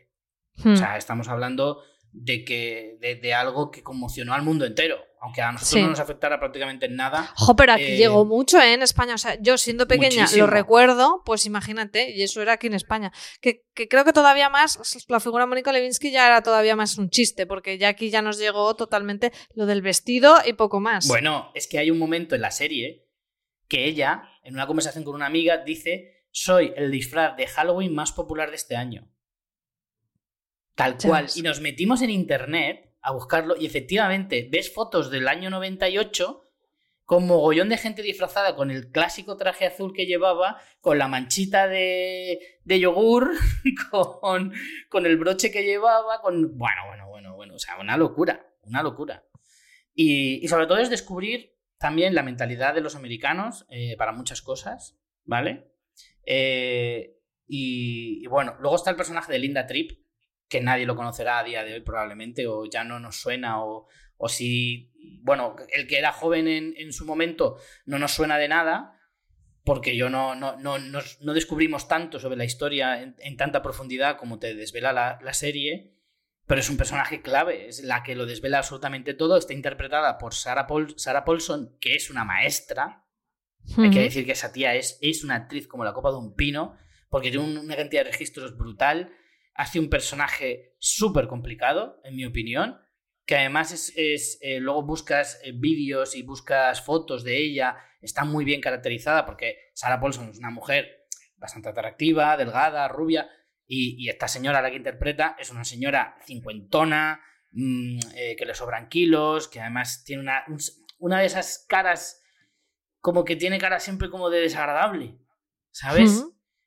O 0.65 0.69
hmm. 0.69 0.75
sea, 0.77 0.97
estamos 0.97 1.27
hablando 1.27 1.83
de 2.11 2.45
que 2.45 2.97
de, 3.01 3.33
algo 3.33 3.71
que 3.71 3.81
conmocionó 3.81 4.35
al 4.35 4.43
mundo 4.43 4.65
entero, 4.65 5.03
aunque 5.23 5.41
a 5.41 5.53
nosotros 5.53 5.83
no 5.83 5.89
nos 5.91 6.01
afectara 6.01 6.37
prácticamente 6.37 6.85
en 6.85 6.97
nada. 6.97 7.31
Jo, 7.37 7.55
pero 7.55 7.71
aquí 7.71 7.95
llegó 7.95 8.23
eh, 8.23 8.25
mucho 8.25 8.59
¿eh? 8.59 8.73
en 8.73 8.81
España. 8.81 9.15
O 9.15 9.17
sea, 9.17 9.37
yo 9.39 9.57
siendo 9.57 9.87
pequeña 9.87 10.27
lo 10.35 10.47
recuerdo, 10.47 11.21
pues 11.25 11.45
imagínate, 11.45 12.11
y 12.11 12.23
eso 12.23 12.41
era 12.41 12.53
aquí 12.53 12.67
en 12.67 12.73
España. 12.73 13.13
Que, 13.39 13.63
que, 13.73 13.87
creo 13.87 14.03
que 14.03 14.11
todavía 14.11 14.49
más, 14.49 14.97
la 15.07 15.21
figura 15.21 15.45
Mónica 15.45 15.71
Levinsky 15.71 16.11
ya 16.11 16.27
era 16.27 16.43
todavía 16.43 16.75
más 16.75 16.97
un 16.97 17.09
chiste, 17.09 17.45
porque 17.45 17.77
ya 17.77 17.87
aquí 17.87 18.09
ya 18.09 18.21
nos 18.21 18.37
llegó 18.37 18.75
totalmente 18.75 19.31
lo 19.55 19.65
del 19.65 19.81
vestido 19.81 20.35
y 20.45 20.53
poco 20.53 20.81
más. 20.81 21.07
Bueno, 21.07 21.51
es 21.55 21.69
que 21.69 21.79
hay 21.79 21.89
un 21.89 21.99
momento 21.99 22.35
en 22.35 22.41
la 22.41 22.51
serie 22.51 23.07
que 23.69 23.85
ella, 23.85 24.23
en 24.43 24.55
una 24.55 24.67
conversación 24.67 25.05
con 25.05 25.15
una 25.15 25.27
amiga, 25.27 25.59
dice, 25.59 26.27
soy 26.31 26.73
el 26.75 26.91
disfraz 26.91 27.37
de 27.37 27.47
Halloween 27.47 27.95
más 27.95 28.11
popular 28.11 28.49
de 28.49 28.57
este 28.57 28.75
año. 28.75 29.09
Tal 30.75 30.97
cual. 30.97 31.27
Y 31.33 31.43
nos 31.43 31.61
metimos 31.61 32.01
en 32.01 32.09
internet 32.09 32.92
a 33.03 33.11
buscarlo 33.11 33.55
y 33.57 33.65
efectivamente 33.65 34.47
ves 34.51 34.73
fotos 34.73 35.11
del 35.11 35.27
año 35.27 35.49
98 35.49 36.49
con 37.05 37.27
mogollón 37.27 37.69
de 37.69 37.77
gente 37.77 38.01
disfrazada 38.01 38.55
con 38.55 38.71
el 38.71 38.89
clásico 38.89 39.35
traje 39.37 39.65
azul 39.65 39.93
que 39.93 40.05
llevaba, 40.05 40.59
con 40.79 40.97
la 40.97 41.07
manchita 41.07 41.67
de, 41.67 42.39
yogur, 42.65 43.31
con, 43.91 44.53
con, 44.89 45.05
el 45.05 45.17
broche 45.17 45.51
que 45.51 45.63
llevaba, 45.63 46.21
con... 46.21 46.57
Bueno, 46.57 46.81
bueno, 46.87 47.09
bueno, 47.09 47.35
bueno, 47.35 47.55
o 47.55 47.59
sea, 47.59 47.77
una 47.77 47.97
locura, 47.97 48.47
una 48.61 48.81
locura. 48.81 49.25
Y, 49.93 50.43
y 50.43 50.47
sobre 50.47 50.65
todo 50.65 50.77
es 50.77 50.89
descubrir 50.89 51.53
también 51.77 52.15
la 52.15 52.23
mentalidad 52.23 52.73
de 52.73 52.79
los 52.79 52.95
americanos 52.95 53.65
eh, 53.69 53.97
para 53.97 54.13
muchas 54.13 54.41
cosas, 54.41 54.97
¿vale? 55.25 55.69
Eh, 56.25 57.19
y, 57.45 58.25
bueno, 58.27 58.55
luego 58.61 58.77
está 58.77 58.89
el 58.89 58.95
personaje 58.95 59.33
de 59.33 59.39
Linda 59.39 59.67
Tripp, 59.67 59.91
que 60.53 60.61
nadie 60.61 60.85
lo 60.85 60.95
conocerá 60.95 61.39
a 61.39 61.43
día 61.43 61.63
de 61.63 61.73
hoy 61.73 61.81
probablemente, 61.81 62.45
o 62.45 62.65
ya 62.65 62.83
no 62.83 62.99
nos 62.99 63.19
suena, 63.19 63.63
o, 63.63 63.87
si, 64.27 64.93
bueno, 65.23 65.55
el 65.73 65.87
que 65.87 65.97
era 65.97 66.13
joven 66.13 66.47
en, 66.47 66.93
su 66.93 67.05
momento 67.05 67.57
no 67.85 67.97
nos 67.97 68.11
suena 68.11 68.37
de 68.37 68.47
nada, 68.47 68.99
porque 69.65 69.97
yo 69.97 70.11
no, 70.11 70.35
no, 70.35 70.57
no, 70.57 70.77
no 70.77 71.33
descubrimos 71.33 71.87
tanto 71.87 72.19
sobre 72.19 72.37
la 72.37 72.45
historia 72.45 73.01
en, 73.01 73.37
tanta 73.37 73.63
profundidad 73.63 74.17
como 74.17 74.37
te 74.37 74.53
desvela 74.53 74.93
la, 74.93 75.19
la 75.23 75.33
serie 75.33 75.93
pero 76.45 76.59
es 76.59 76.69
un 76.69 76.77
personaje 76.77 77.21
clave, 77.21 77.67
es 77.67 77.83
la 77.83 78.03
que 78.03 78.15
lo 78.15 78.25
desvela 78.25 78.57
absolutamente 78.57 79.13
todo. 79.13 79.37
Está 79.37 79.53
interpretada 79.53 80.17
por 80.17 80.33
Sarah, 80.33 80.67
Paul, 80.67 80.93
Sarah 80.97 81.23
Paulson, 81.23 81.77
que 81.79 81.95
es 81.95 82.09
una 82.09 82.25
maestra. 82.25 83.05
Hay 83.77 83.89
que 83.91 84.01
decir 84.01 84.25
que 84.25 84.33
esa 84.33 84.51
tía 84.51 84.75
es, 84.75 84.97
es 85.01 85.23
una 85.23 85.35
actriz 85.35 85.67
como 85.67 85.85
la 85.85 85.93
copa 85.93 86.11
de 86.11 86.17
un 86.17 86.35
pino, 86.35 86.75
porque 87.09 87.31
tiene 87.31 87.59
una 87.59 87.77
cantidad 87.77 88.03
de 88.03 88.11
registros 88.11 88.57
brutal. 88.57 89.13
Hace 89.55 89.79
un 89.79 89.89
personaje 89.89 90.75
súper 90.79 91.27
complicado, 91.27 92.01
en 92.03 92.15
mi 92.15 92.25
opinión, 92.25 92.79
que 93.25 93.37
además 93.37 93.93
es, 93.95 94.37
eh, 94.41 94.59
luego 94.59 94.83
buscas 94.83 95.39
eh, 95.43 95.51
vídeos 95.53 96.15
y 96.15 96.23
buscas 96.23 96.83
fotos 96.83 97.23
de 97.23 97.37
ella, 97.37 97.77
está 98.01 98.25
muy 98.25 98.45
bien 98.45 98.61
caracterizada, 98.61 99.25
porque 99.25 99.57
Sarah 99.73 99.99
Paulson 99.99 100.29
es 100.29 100.39
una 100.39 100.49
mujer 100.49 101.07
bastante 101.37 101.69
atractiva, 101.69 102.35
delgada, 102.37 102.87
rubia, 102.87 103.29
y, 103.65 104.09
esta 104.09 104.27
señora, 104.27 104.61
la 104.61 104.69
que 104.69 104.77
interpreta, 104.77 105.35
es 105.39 105.49
una 105.49 105.63
señora 105.63 106.17
cincuentona, 106.25 107.21
mm, 107.51 107.99
eh, 108.15 108.35
que 108.37 108.45
le 108.45 108.53
sobran 108.53 108.89
kilos, 108.89 109.47
que 109.47 109.61
además 109.61 110.03
tiene 110.03 110.21
una, 110.21 110.43
una 110.99 111.19
de 111.19 111.25
esas 111.25 111.65
caras, 111.67 112.21
como 112.99 113.23
que 113.23 113.35
tiene 113.35 113.57
cara 113.57 113.79
siempre 113.79 114.09
como 114.09 114.29
de 114.29 114.41
desagradable, 114.41 115.17
¿sabes? 115.71 116.25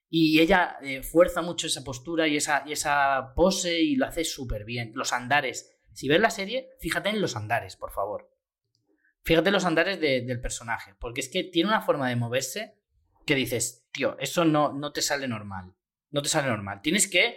Y 0.09 0.41
ella 0.41 0.77
eh, 0.83 1.03
fuerza 1.03 1.43
mucho 1.43 1.67
esa 1.67 1.83
postura 1.83 2.29
y 2.29 2.37
esa, 2.37 2.63
y 2.67 2.73
esa 2.73 3.33
pose 3.35 3.81
y 3.81 3.97
lo 3.97 4.07
hace 4.07 4.25
súper 4.25 4.65
bien. 4.65 4.93
Los 4.95 5.13
andares. 5.13 5.79
Si 5.93 6.09
ves 6.09 6.21
la 6.21 6.31
serie, 6.31 6.71
fíjate 6.79 7.09
en 7.09 7.21
los 7.21 7.37
andares, 7.37 7.77
por 7.77 7.91
favor. 7.91 8.31
Fíjate 9.23 9.49
en 9.49 9.55
los 9.55 9.65
andares 9.65 10.01
del 10.01 10.41
personaje, 10.41 10.95
porque 11.01 11.21
es 11.21 11.29
que 11.29 11.43
tiene 11.43 11.69
una 11.69 11.81
forma 11.81 12.09
de 12.09 12.17
moverse 12.17 12.79
que 13.27 13.35
dices, 13.35 13.89
tío, 13.91 14.17
eso 14.21 14.45
no, 14.45 14.73
no 14.73 14.93
te 14.93 15.03
sale 15.03 15.27
normal 15.27 15.75
no 16.17 16.23
te 16.23 16.29
sale 16.29 16.49
normal. 16.49 16.81
Tienes 16.83 17.09
que 17.09 17.37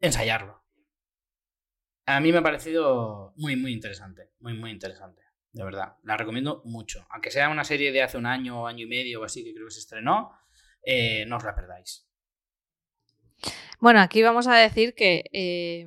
ensayarlo. 0.00 0.62
A 2.06 2.20
mí 2.20 2.32
me 2.32 2.38
ha 2.38 2.42
parecido 2.42 3.32
muy, 3.36 3.56
muy 3.56 3.72
interesante. 3.72 4.32
Muy, 4.40 4.54
muy 4.54 4.70
interesante. 4.70 5.22
De 5.52 5.64
verdad. 5.64 5.96
La 6.02 6.16
recomiendo 6.16 6.62
mucho. 6.64 7.06
Aunque 7.10 7.30
sea 7.30 7.48
una 7.48 7.64
serie 7.64 7.92
de 7.92 8.02
hace 8.02 8.18
un 8.18 8.26
año 8.26 8.62
o 8.62 8.66
año 8.66 8.84
y 8.84 8.88
medio 8.88 9.20
o 9.20 9.24
así 9.24 9.44
que 9.44 9.54
creo 9.54 9.66
que 9.66 9.74
se 9.74 9.80
estrenó, 9.80 10.32
eh, 10.84 11.24
no 11.26 11.36
os 11.36 11.44
la 11.44 11.54
perdáis. 11.54 12.06
Bueno, 13.80 14.00
aquí 14.00 14.22
vamos 14.22 14.46
a 14.46 14.54
decir 14.54 14.94
que 14.94 15.24
eh, 15.32 15.86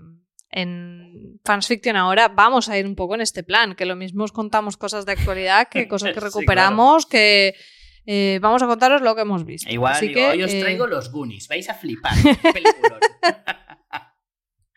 en 0.51 1.39
Fans 1.43 1.67
Fiction 1.67 1.95
ahora 1.95 2.27
vamos 2.27 2.69
a 2.69 2.77
ir 2.77 2.85
un 2.85 2.95
poco 2.95 3.15
en 3.15 3.21
este 3.21 3.43
plan, 3.43 3.75
que 3.75 3.85
lo 3.85 3.95
mismo 3.95 4.23
os 4.23 4.31
contamos 4.31 4.77
cosas 4.77 5.05
de 5.05 5.13
actualidad 5.13 5.67
que 5.69 5.87
cosas 5.93 6.13
que 6.13 6.19
recuperamos, 6.19 7.05
que 7.05 7.55
eh, 8.05 8.39
vamos 8.41 8.61
a 8.63 8.67
contaros 8.67 9.01
lo 9.01 9.15
que 9.15 9.21
hemos 9.21 9.45
visto. 9.45 9.69
Igual, 9.71 9.95
hoy 10.01 10.43
os 10.43 10.51
traigo 10.51 10.85
eh, 10.85 10.89
los 10.89 11.11
Goonies, 11.11 11.47
vais 11.47 11.69
a 11.69 11.73
flipar. 11.73 12.13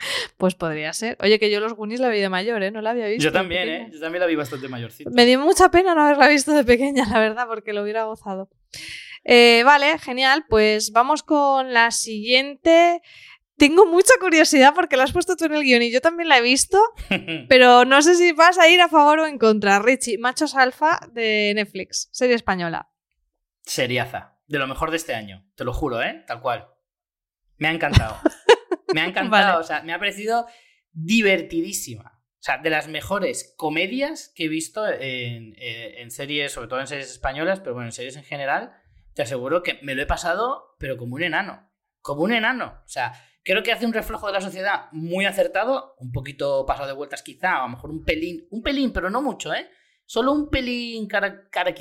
pues 0.37 0.55
podría 0.55 0.93
ser. 0.93 1.17
Oye, 1.21 1.39
que 1.39 1.51
yo 1.51 1.61
los 1.61 1.75
Goonies 1.75 2.01
la 2.01 2.09
vi 2.09 2.19
de 2.21 2.29
mayor, 2.29 2.63
¿eh? 2.63 2.71
No 2.71 2.81
la 2.81 2.91
había 2.91 3.07
visto. 3.07 3.23
Yo 3.23 3.33
también, 3.33 3.69
¿eh? 3.69 3.91
Yo 3.93 4.01
también 4.01 4.21
la 4.21 4.27
vi 4.27 4.35
bastante 4.35 4.69
mayorcita. 4.69 5.11
Me 5.11 5.27
dio 5.27 5.39
mucha 5.39 5.71
pena 5.71 5.95
no 5.95 6.03
haberla 6.03 6.29
visto 6.29 6.53
de 6.53 6.65
pequeña, 6.65 7.07
la 7.07 7.21
verdad, 7.21 7.47
porque 7.47 7.73
lo 7.73 7.83
hubiera 7.83 8.05
gozado. 8.05 8.49
Eh, 9.25 9.63
vale, 9.65 9.99
genial. 9.99 10.47
Pues 10.49 10.93
vamos 10.93 11.23
con 11.23 11.73
la 11.73 11.91
siguiente 11.91 13.03
tengo 13.61 13.85
mucha 13.85 14.15
curiosidad 14.19 14.73
porque 14.75 14.97
la 14.97 15.05
has 15.05 15.13
puesto 15.13 15.37
tú 15.37 15.45
en 15.45 15.53
el 15.53 15.63
guion 15.63 15.83
y 15.83 15.93
yo 15.93 16.01
también 16.01 16.31
la 16.31 16.39
he 16.39 16.41
visto, 16.41 16.83
pero 17.49 17.85
no 17.85 18.01
sé 18.01 18.15
si 18.15 18.33
vas 18.33 18.59
a 18.59 18.69
ir 18.69 18.81
a 18.81 18.89
favor 18.89 19.21
o 19.21 19.27
en 19.27 19.39
contra. 19.39 19.79
Richie, 19.79 20.17
Machos 20.17 20.55
Alfa 20.55 20.99
de 21.13 21.53
Netflix, 21.55 22.09
serie 22.11 22.35
española. 22.35 22.89
Seriaza, 23.63 24.39
de 24.47 24.59
lo 24.59 24.67
mejor 24.67 24.91
de 24.91 24.97
este 24.97 25.15
año, 25.15 25.47
te 25.57 25.65
lo 25.65 25.75
juro, 25.75 26.03
¿eh? 26.03 26.25
Tal 26.27 26.41
cual. 26.41 26.69
Me 27.59 27.69
ha 27.69 27.73
encantado. 27.73 28.17
Me 28.95 29.03
ha 29.03 29.07
encantado, 29.07 29.61
o 29.61 29.63
sea, 29.63 29.83
me 29.83 29.93
ha 29.93 30.01
parecido 30.01 30.49
divertidísima. 30.91 32.21
O 32.41 32.43
sea, 32.43 32.59
de 32.59 32.71
las 32.71 32.89
mejores 32.89 33.55
comedias 33.57 34.33
que 34.35 34.47
he 34.47 34.49
visto 34.49 34.85
en, 34.89 35.55
eh, 35.59 35.95
en, 35.99 36.11
series, 36.11 36.51
sobre 36.51 36.67
todo 36.67 36.81
en 36.81 36.89
series 36.89 37.09
españolas, 37.09 37.61
pero 37.61 37.75
bueno, 37.75 37.87
en 37.87 37.93
series 37.93 38.17
en 38.17 38.25
general, 38.25 38.73
te 39.15 39.23
aseguro 39.23 39.63
que 39.63 39.81
me 39.83 39.95
lo 39.95 40.03
he 40.03 40.07
pasado, 40.07 40.77
pero 40.79 40.97
como 40.97 41.17
un 41.17 41.23
enano. 41.23 41.71
Como 42.01 42.23
un 42.23 42.33
enano. 42.33 42.81
O 42.85 42.89
sea, 42.89 43.13
creo 43.43 43.63
que 43.63 43.73
hace 43.73 43.87
un 43.87 43.93
reflejo 43.93 44.27
de 44.27 44.33
la 44.33 44.41
sociedad 44.41 44.87
muy 44.93 45.27
acertado, 45.27 45.95
un 45.99 46.13
poquito 46.13 46.65
pasado 46.67 46.89
de 46.89 46.95
vueltas 46.95 47.23
quizá, 47.23 47.59
a 47.59 47.63
lo 47.63 47.71
mejor 47.71 47.91
un 47.91 48.05
pelín, 48.05 48.47
un 48.51 48.63
pelín, 48.63 48.93
pero 48.93 49.11
no 49.11 49.23
mucho, 49.23 49.53
¿eh? 49.53 49.69
Solo 50.07 50.33
un 50.33 50.51
pelín 50.51 51.07
cara, 51.07 51.49
cara... 51.51 51.75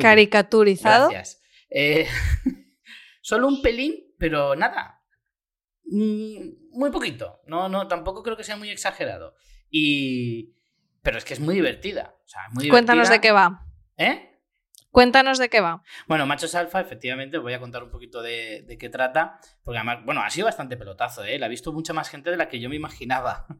Caricaturizado. 0.00 1.10
Gracias. 1.10 1.40
Eh, 1.70 2.06
solo 3.20 3.46
un 3.46 3.62
pelín, 3.62 3.94
pero 4.18 4.56
nada. 4.56 5.02
Mm, 5.84 6.70
muy 6.72 6.90
poquito. 6.90 7.40
No, 7.46 7.68
no, 7.68 7.86
tampoco 7.88 8.22
creo 8.22 8.36
que 8.36 8.44
sea 8.44 8.56
muy 8.56 8.70
exagerado. 8.70 9.34
Y. 9.70 10.54
Pero 11.02 11.18
es 11.18 11.24
que 11.24 11.34
es 11.34 11.40
muy 11.40 11.54
divertida. 11.54 12.16
O 12.24 12.28
sea, 12.28 12.42
muy 12.52 12.68
Cuéntanos 12.68 13.08
de 13.08 13.20
qué 13.20 13.32
va. 13.32 13.64
¿Eh? 13.96 14.37
Cuéntanos 14.90 15.38
de 15.38 15.48
qué 15.48 15.60
va. 15.60 15.82
Bueno, 16.06 16.26
Machos 16.26 16.54
Alfa, 16.54 16.80
efectivamente, 16.80 17.38
voy 17.38 17.52
a 17.52 17.60
contar 17.60 17.82
un 17.82 17.90
poquito 17.90 18.22
de, 18.22 18.76
qué 18.80 18.88
trata, 18.88 19.38
porque 19.62 19.78
además, 19.78 20.04
bueno, 20.04 20.22
ha 20.22 20.30
sido 20.30 20.46
bastante 20.46 20.76
pelotazo, 20.76 21.24
¿eh? 21.24 21.38
La 21.38 21.46
ha 21.46 21.50
visto 21.50 21.72
mucha 21.72 21.92
más 21.92 22.08
gente 22.08 22.30
de 22.30 22.36
la 22.36 22.48
que 22.48 22.60
yo 22.60 22.68
me 22.68 22.76
imaginaba. 22.76 23.46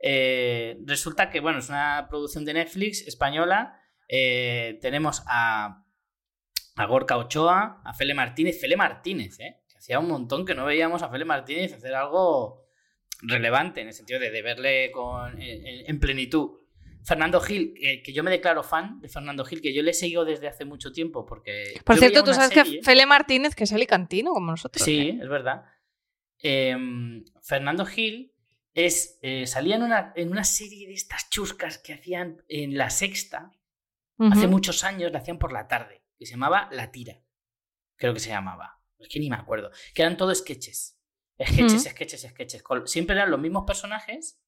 Eh, 0.00 0.78
resulta 0.84 1.28
que, 1.28 1.40
bueno, 1.40 1.58
es 1.58 1.70
una 1.70 2.06
producción 2.08 2.44
de 2.44 2.54
Netflix 2.54 3.04
española. 3.08 3.80
Eh, 4.06 4.78
tenemos 4.80 5.24
a, 5.26 5.84
a 6.76 6.86
Gorka 6.86 7.16
Ochoa, 7.16 7.82
a 7.84 7.94
Fele 7.94 8.14
Martínez. 8.14 8.60
Fele 8.60 8.76
Martínez, 8.76 9.40
¿eh? 9.40 9.60
Que 9.68 9.78
hacía 9.78 9.98
un 9.98 10.06
montón 10.06 10.46
que 10.46 10.54
no 10.54 10.64
veíamos 10.66 11.02
a 11.02 11.08
Fele 11.08 11.24
Martínez 11.24 11.72
hacer 11.72 11.96
algo 11.96 12.68
relevante, 13.22 13.80
en 13.80 13.88
el 13.88 13.92
sentido 13.92 14.20
de, 14.20 14.40
verle 14.40 14.92
con, 14.92 15.34
en 15.36 15.98
plenitud. 15.98 16.57
Fernando 17.08 17.40
Gil, 17.40 17.72
que 18.04 18.12
yo 18.12 18.22
me 18.22 18.30
declaro 18.30 18.62
fan 18.62 19.00
de 19.00 19.08
Fernando 19.08 19.42
Gil, 19.42 19.62
que 19.62 19.72
yo 19.72 19.82
le 19.82 19.92
he 19.92 19.94
seguido 19.94 20.26
desde 20.26 20.46
hace 20.46 20.66
mucho 20.66 20.92
tiempo 20.92 21.24
porque... 21.24 21.80
Por 21.82 21.96
cierto, 21.96 22.22
tú 22.22 22.34
sabes 22.34 22.50
que 22.50 22.82
Fele 22.82 23.06
Martínez, 23.06 23.54
que 23.54 23.64
es 23.64 23.72
alicantino 23.72 24.32
como 24.32 24.50
nosotros. 24.50 24.84
Sí, 24.84 24.98
¿eh? 24.98 25.18
es 25.22 25.28
verdad. 25.28 25.64
Em, 26.38 27.24
Fernando 27.42 27.86
Gil 27.86 28.34
es, 28.74 29.18
eh, 29.22 29.46
salía 29.46 29.76
en 29.76 29.84
una, 29.84 30.12
en 30.16 30.30
una, 30.30 30.44
serie 30.44 30.86
de 30.86 30.92
estas 30.92 31.30
chuscas 31.30 31.78
que 31.78 31.94
hacían 31.94 32.44
en 32.46 32.76
La 32.76 32.90
Sexta, 32.90 33.52
hace 34.18 34.46
muchos 34.46 34.84
años, 34.84 35.10
la 35.10 35.20
hacían 35.20 35.38
por 35.38 35.52
la 35.52 35.66
tarde, 35.66 36.04
que 36.18 36.26
se 36.26 36.32
llamaba 36.32 36.68
La 36.72 36.90
Tira, 36.90 37.22
creo 37.96 38.12
que 38.12 38.20
se 38.20 38.28
llamaba, 38.28 38.82
es 38.98 39.08
que 39.08 39.18
ni 39.18 39.30
me 39.30 39.36
acuerdo, 39.36 39.70
que 39.94 40.02
eran 40.02 40.18
todos 40.18 40.38
sketches, 40.38 40.98
sketches, 41.40 41.84
sketches, 41.84 42.28
sketches, 42.28 42.64
siempre 42.84 43.16
eran 43.16 43.30
los 43.30 43.40
mismos 43.40 43.64
personajes 43.64 44.38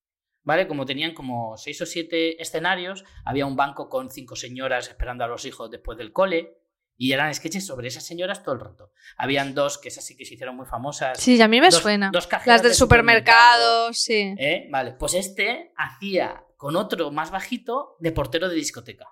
¿vale? 0.43 0.67
Como 0.67 0.87
tenían 0.87 1.15
como 1.15 1.57
seis 1.57 1.81
o 1.81 1.87
siete 1.87 2.41
escenarios, 2.41 3.05
había 3.25 3.47
un 3.47 3.57
banco 3.57 3.89
con 3.89 4.11
cinco 4.11 4.37
señoras 4.37 4.89
esperando 4.89 5.25
a 5.25 5.29
los 5.29 5.45
hijos 5.45 5.71
después 5.71 5.99
del 5.99 6.13
cole. 6.13 6.57
Y 6.97 7.13
eran 7.13 7.35
sketches 7.35 7.67
sobre 7.67 7.89
esas 7.89 8.05
señoras 8.05 8.43
todo 8.43 8.55
el 8.55 8.61
rato. 8.61 8.93
Habían 9.17 9.55
dos 9.55 9.79
que 9.79 9.89
esas 9.89 10.05
sí 10.05 10.19
que 10.19 10.27
se 10.27 10.35
hicieron 10.35 10.55
muy 10.55 10.67
famosas. 10.67 11.19
Sí, 11.19 11.41
a 11.41 11.49
mí 11.49 11.59
me 11.59 11.73
suena. 11.73 12.11
Las 12.45 12.63
del 12.63 12.75
supermercado, 12.75 13.91
sí. 13.95 14.35
¿Eh? 14.39 14.69
Vale, 14.71 14.93
pues 14.93 15.15
este 15.15 15.73
hacía 15.79 16.45
con 16.59 16.77
otro 16.77 17.11
más 17.11 17.31
bajito 17.31 17.97
de 18.01 18.13
portero 18.13 18.51
de 18.51 18.55
discoteca. 18.55 19.07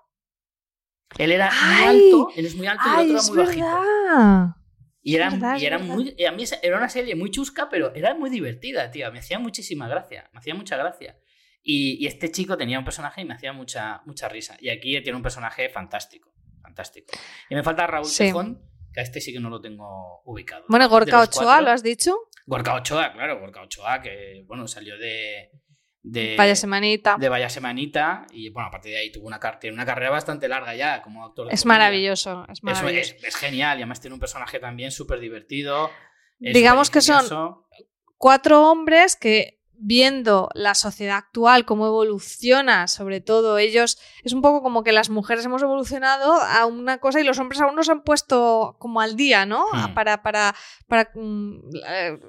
Él 1.17 1.31
era 1.31 1.51
muy 1.51 1.83
alto, 1.83 2.29
él 2.35 2.45
es 2.45 2.55
muy 2.55 2.67
alto 2.67 2.83
y 2.85 3.09
el 3.09 3.15
otro 3.15 3.33
era 3.33 3.43
muy 3.43 3.61
bajito. 3.61 4.58
Y 5.01 5.15
era, 5.15 5.29
muy. 5.29 6.15
A 6.25 6.31
mí 6.31 6.43
era 6.61 6.77
una 6.77 6.89
serie 6.89 7.15
muy 7.15 7.31
chusca, 7.31 7.69
pero 7.69 7.93
era 7.95 8.13
muy 8.15 8.29
divertida, 8.29 8.91
tío. 8.91 9.11
Me 9.11 9.19
hacía 9.19 9.39
muchísima 9.39 9.87
gracia. 9.87 10.29
Me 10.33 10.39
hacía 10.39 10.55
mucha 10.55 10.77
gracia. 10.77 11.17
Y, 11.63 12.05
este 12.05 12.31
chico 12.31 12.57
tenía 12.57 12.79
un 12.79 12.85
personaje 12.85 13.21
y 13.21 13.25
me 13.25 13.33
hacía 13.33 13.53
mucha, 13.53 14.01
mucha 14.05 14.27
risa. 14.27 14.57
Y 14.59 14.69
aquí 14.69 15.01
tiene 15.01 15.15
un 15.15 15.23
personaje 15.23 15.69
fantástico. 15.69 16.33
Fantástico. 16.61 17.11
Y 17.49 17.55
me 17.55 17.63
falta 17.63 17.87
Raúl 17.87 18.07
Tejón, 18.15 18.61
que 18.93 18.99
a 18.99 19.03
este 19.03 19.21
sí 19.21 19.31
que 19.33 19.39
no 19.39 19.49
lo 19.49 19.61
tengo 19.61 20.21
ubicado. 20.25 20.65
Bueno, 20.67 20.89
Gorka 20.89 21.21
Ochoa, 21.21 21.61
¿lo 21.61 21.71
has 21.71 21.83
dicho? 21.83 22.15
Gorka 22.45 22.75
Ochoa, 22.75 23.13
claro, 23.13 23.39
Gorka 23.39 23.61
Ochoa, 23.61 24.01
que 24.01 24.43
bueno, 24.47 24.67
salió 24.67 24.97
de, 24.97 25.51
de 26.01 26.35
Vaya 26.37 26.55
Semanita. 26.55 27.17
De 27.19 27.29
Vaya 27.29 27.49
Semanita. 27.49 28.25
Y 28.31 28.49
bueno, 28.49 28.67
a 28.67 28.71
partir 28.71 28.91
de 28.91 28.99
ahí 28.99 29.11
tuvo 29.11 29.27
una, 29.27 29.39
tiene 29.59 29.73
una 29.73 29.85
carrera 29.85 30.11
bastante 30.11 30.47
larga 30.47 30.75
ya 30.75 31.01
como 31.01 31.25
actor. 31.25 31.47
es, 31.51 31.65
maravilloso, 31.65 32.45
es 32.49 32.63
maravilloso. 32.63 33.15
Es, 33.21 33.35
genial 33.35 33.77
y 33.77 33.81
además 33.81 34.01
tiene 34.01 34.13
un 34.13 34.19
personaje 34.19 34.59
también 34.59 34.91
súper 34.91 35.19
divertido. 35.19 35.89
Digamos 36.39 36.89
que 36.89 37.01
son 37.01 37.63
cuatro 38.17 38.69
hombres 38.69 39.15
que 39.15 39.58
viendo 39.81 40.49
la 40.53 40.75
sociedad 40.75 41.17
actual, 41.17 41.65
cómo 41.65 41.87
evoluciona, 41.87 42.87
sobre 42.87 43.21
todo 43.21 43.57
ellos, 43.57 43.97
es 44.23 44.33
un 44.33 44.41
poco 44.41 44.61
como 44.61 44.83
que 44.83 44.91
las 44.91 45.09
mujeres 45.09 45.45
hemos 45.45 45.61
evolucionado 45.61 46.33
a 46.33 46.65
una 46.65 46.99
cosa 46.99 47.21
y 47.21 47.23
los 47.23 47.39
hombres 47.39 47.61
aún 47.61 47.75
nos 47.75 47.87
han 47.87 48.03
puesto 48.03 48.75
como 48.77 48.99
al 48.99 49.15
día, 49.15 49.45
¿no? 49.45 49.65
Hmm. 49.71 49.93
Para, 49.93 50.21
para, 50.21 50.53
para 50.87 51.11
mm, 51.15 51.59
eh, 51.87 52.19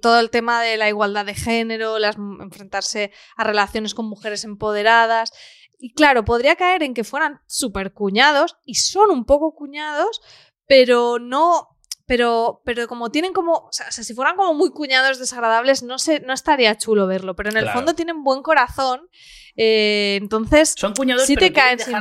todo 0.00 0.20
el 0.20 0.30
tema 0.30 0.62
de 0.62 0.76
la 0.76 0.88
igualdad 0.88 1.26
de 1.26 1.34
género, 1.34 1.98
las, 1.98 2.16
enfrentarse 2.16 3.12
a 3.36 3.44
relaciones 3.44 3.94
con 3.94 4.06
mujeres 4.06 4.44
empoderadas. 4.44 5.32
Y 5.80 5.92
claro, 5.94 6.24
podría 6.24 6.54
caer 6.56 6.84
en 6.84 6.94
que 6.94 7.04
fueran 7.04 7.40
súper 7.46 7.92
cuñados, 7.92 8.56
y 8.64 8.74
son 8.76 9.10
un 9.10 9.24
poco 9.24 9.54
cuñados, 9.54 10.20
pero 10.66 11.18
no 11.18 11.69
pero, 12.10 12.60
pero 12.64 12.88
como 12.88 13.12
tienen 13.12 13.32
como, 13.32 13.52
o 13.52 13.68
sea, 13.70 13.92
si 13.92 14.14
fueran 14.14 14.34
como 14.34 14.52
muy 14.52 14.72
cuñados 14.72 15.20
desagradables, 15.20 15.84
no, 15.84 15.96
sé, 15.96 16.18
no 16.18 16.32
estaría 16.32 16.76
chulo 16.76 17.06
verlo, 17.06 17.36
pero 17.36 17.50
en 17.50 17.56
el 17.56 17.68
fondo 17.68 17.94
tienen 17.94 18.24
buen 18.24 18.42
corazón, 18.42 19.08
eh, 19.54 20.18
entonces 20.20 20.74
Son 20.76 20.92
cuñados, 20.92 21.24
sí 21.24 21.36
te 21.36 21.52
caen 21.52 21.78
sin 21.78 21.94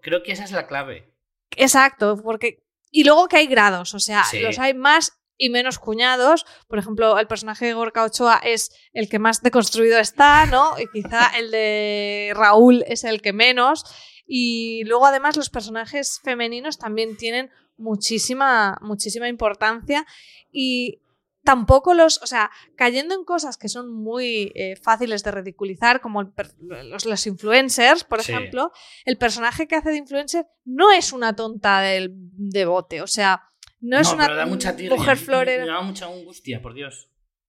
Creo 0.00 0.22
que 0.22 0.30
esa 0.30 0.44
es 0.44 0.52
la 0.52 0.68
clave. 0.68 1.12
Exacto, 1.56 2.20
porque... 2.22 2.62
Y 2.92 3.02
luego 3.02 3.26
que 3.26 3.38
hay 3.38 3.48
grados, 3.48 3.94
o 3.94 3.98
sea, 3.98 4.22
los 4.40 4.60
hay 4.60 4.74
más 4.74 5.20
y 5.36 5.50
menos 5.50 5.80
cuñados. 5.80 6.46
Por 6.68 6.78
ejemplo, 6.78 7.18
el 7.18 7.26
personaje 7.26 7.66
de 7.66 7.72
Gorka 7.72 8.04
Ochoa 8.04 8.40
es 8.44 8.70
el 8.92 9.08
que 9.08 9.18
más 9.18 9.42
deconstruido 9.42 9.98
está, 9.98 10.46
¿no? 10.46 10.78
Y 10.78 10.86
quizá 10.92 11.32
el 11.36 11.50
de 11.50 12.30
Raúl 12.36 12.84
es 12.86 13.02
el 13.02 13.20
que 13.20 13.32
menos. 13.32 13.82
Y 14.24 14.84
luego 14.84 15.06
además 15.06 15.36
los 15.36 15.50
personajes 15.50 16.20
femeninos 16.22 16.78
también 16.78 17.16
tienen 17.16 17.50
muchísima, 17.76 18.78
muchísima 18.82 19.28
importancia 19.28 20.06
y 20.50 21.00
tampoco 21.44 21.94
los, 21.94 22.22
o 22.22 22.26
sea, 22.26 22.50
cayendo 22.76 23.14
en 23.14 23.24
cosas 23.24 23.56
que 23.56 23.68
son 23.68 23.92
muy 23.92 24.52
eh, 24.54 24.76
fáciles 24.76 25.22
de 25.24 25.30
ridiculizar, 25.32 26.00
como 26.00 26.32
los, 26.60 27.04
los, 27.04 27.26
influencers, 27.26 28.04
por 28.04 28.20
ejemplo, 28.20 28.72
el 29.04 29.18
personaje 29.18 29.66
que 29.66 29.76
hace 29.76 29.90
de 29.90 29.96
influencer 29.96 30.46
no 30.64 30.92
es 30.92 31.12
una 31.12 31.34
tonta 31.34 31.80
del, 31.80 32.10
de 32.14 32.64
bote, 32.64 33.02
o 33.02 33.06
sea, 33.06 33.48
no, 33.80 33.98
es 33.98 34.12
una 34.12 34.46
mujer 34.46 35.16
florera. 35.16 35.64
Me 35.64 35.72
da 35.72 35.80
mucha 35.80 36.06
angustia, 36.06 36.62
por 36.62 36.72
Dios. 36.72 37.08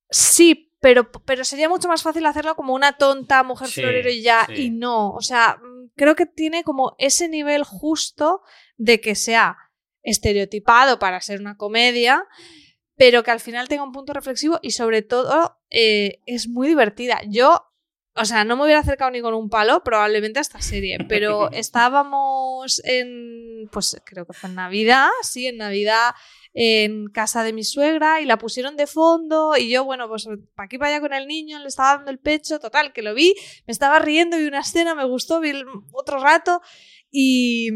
Sí, 0.09 0.71
pero, 0.81 1.11
pero 1.11 1.43
sería 1.43 1.69
mucho 1.69 1.87
más 1.87 2.01
fácil 2.01 2.25
hacerlo 2.25 2.55
como 2.55 2.73
una 2.73 2.97
tonta 2.97 3.43
mujer 3.43 3.69
florero 3.69 4.09
y 4.09 4.23
ya, 4.23 4.47
y 4.53 4.71
no, 4.71 5.11
o 5.11 5.21
sea, 5.21 5.59
mm, 5.61 5.91
creo 5.95 6.15
que 6.15 6.25
tiene 6.25 6.63
como 6.63 6.95
ese 6.97 7.29
nivel 7.29 7.63
justo 7.63 8.41
de 8.77 8.99
que 8.99 9.13
sea 9.13 9.57
estereotipado 10.03 10.99
para 10.99 11.21
ser 11.21 11.39
una 11.39 11.57
comedia, 11.57 12.25
pero 12.95 13.23
que 13.23 13.31
al 13.31 13.39
final 13.39 13.67
tenga 13.67 13.83
un 13.83 13.91
punto 13.91 14.13
reflexivo 14.13 14.59
y 14.61 14.71
sobre 14.71 15.01
todo 15.01 15.57
eh, 15.69 16.19
es 16.25 16.47
muy 16.47 16.67
divertida. 16.67 17.21
Yo, 17.27 17.63
o 18.15 18.25
sea, 18.25 18.43
no 18.43 18.55
me 18.55 18.65
hubiera 18.65 18.81
acercado 18.81 19.11
ni 19.11 19.21
con 19.21 19.33
un 19.33 19.49
palo 19.49 19.83
probablemente 19.83 20.39
a 20.39 20.41
esta 20.41 20.61
serie, 20.61 20.97
pero 21.09 21.49
estábamos 21.51 22.81
en, 22.85 23.69
pues 23.71 23.99
creo 24.05 24.27
que 24.27 24.33
fue 24.33 24.49
en 24.49 24.55
Navidad, 24.55 25.09
sí, 25.23 25.47
en 25.47 25.57
Navidad 25.57 26.11
en 26.53 27.07
casa 27.07 27.43
de 27.43 27.51
mi 27.51 27.63
suegra 27.63 28.21
y 28.21 28.25
la 28.25 28.37
pusieron 28.37 28.77
de 28.77 28.85
fondo 28.85 29.57
y 29.57 29.69
yo, 29.69 29.83
bueno, 29.85 30.07
pues 30.07 30.27
para 30.55 30.65
aquí 30.65 30.77
para 30.77 30.91
allá 30.91 31.01
con 31.01 31.13
el 31.13 31.27
niño, 31.27 31.59
le 31.59 31.67
estaba 31.67 31.95
dando 31.95 32.11
el 32.11 32.19
pecho, 32.19 32.59
total, 32.59 32.93
que 32.93 33.01
lo 33.01 33.15
vi, 33.15 33.33
me 33.65 33.71
estaba 33.71 33.97
riendo 33.99 34.39
y 34.39 34.45
una 34.45 34.59
escena 34.59 34.93
me 34.93 35.05
gustó, 35.05 35.39
vi 35.39 35.53
otro 35.91 36.19
rato 36.19 36.61
y, 37.09 37.69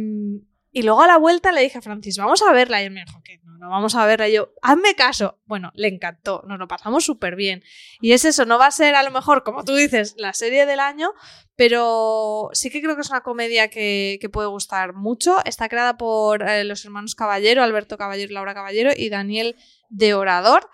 y 0.78 0.84
luego 0.84 1.01
a 1.01 1.07
la 1.07 1.17
vuelta 1.17 1.51
le 1.51 1.61
dije 1.61 1.80
a 1.80 1.82
Francis, 1.82 2.19
vamos 2.19 2.43
a 2.43 2.53
verla. 2.53 2.80
Y 2.80 2.86
él 2.86 2.91
me 2.91 3.03
dijo 3.03 3.19
que 3.23 3.39
no, 3.39 3.57
no 3.57 3.67
vamos 3.71 3.95
a 3.95 4.05
verla. 4.05 4.30
Y 4.30 4.34
yo, 4.34 4.53
hazme 4.61 4.93
caso. 4.93 5.39
Bueno, 5.45 5.71
le 5.73 5.88
encantó, 5.88 6.43
nos 6.45 6.59
lo 6.59 6.67
pasamos 6.67 7.03
súper 7.03 7.36
bien. 7.36 7.63
Y 7.99 8.11
es 8.11 8.25
eso, 8.25 8.45
no 8.45 8.59
va 8.59 8.67
a 8.67 8.71
ser 8.71 8.93
a 8.93 9.01
lo 9.01 9.09
mejor, 9.09 9.43
como 9.43 9.63
tú 9.63 9.73
dices, 9.73 10.13
la 10.19 10.34
serie 10.34 10.67
del 10.67 10.80
año, 10.80 11.13
pero 11.55 12.51
sí 12.53 12.69
que 12.69 12.80
creo 12.80 12.93
que 12.93 13.01
es 13.01 13.09
una 13.09 13.21
comedia 13.21 13.69
que, 13.69 14.19
puede 14.32 14.49
gustar 14.49 14.93
mucho. 14.93 15.43
Está 15.45 15.67
creada 15.67 15.97
por 15.97 16.47
eh, 16.47 16.63
los 16.63 16.86
hermanos 16.86 17.15
Caballero, 17.15 17.63
Alberto 17.63 17.97
Caballero 17.97 18.32
Laura 18.32 18.53
Caballero, 18.53 18.91
y 18.95 19.09
Daniel 19.09 19.55
de 19.89 20.13
Orador. 20.13 20.69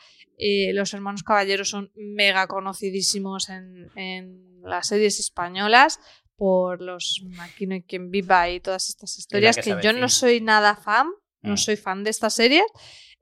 Los 0.74 0.94
hermanos 0.94 1.24
Caballeros 1.24 1.70
son 1.70 1.94
mega 1.96 2.48
conocidísimos 2.48 3.48
en, 3.48 3.90
en 3.96 4.60
las 4.64 4.88
series 4.88 5.22
españolas 5.22 6.02
por 6.44 6.82
los 6.82 7.24
Maquino 7.38 7.74
y 7.74 7.84
quien 7.84 8.12
viva 8.12 8.50
y 8.50 8.60
todas 8.60 8.90
estas 8.90 9.18
historias 9.18 9.56
que, 9.56 9.78
yo 9.82 9.94
no 9.94 10.10
soy 10.10 10.42
nada 10.42 10.76
fan, 10.76 11.08
no 11.42 11.54
mm. 11.54 11.58
soy 11.58 11.78
fan 11.78 12.04
de 12.04 12.10
estas 12.10 12.34
series. 12.34 12.66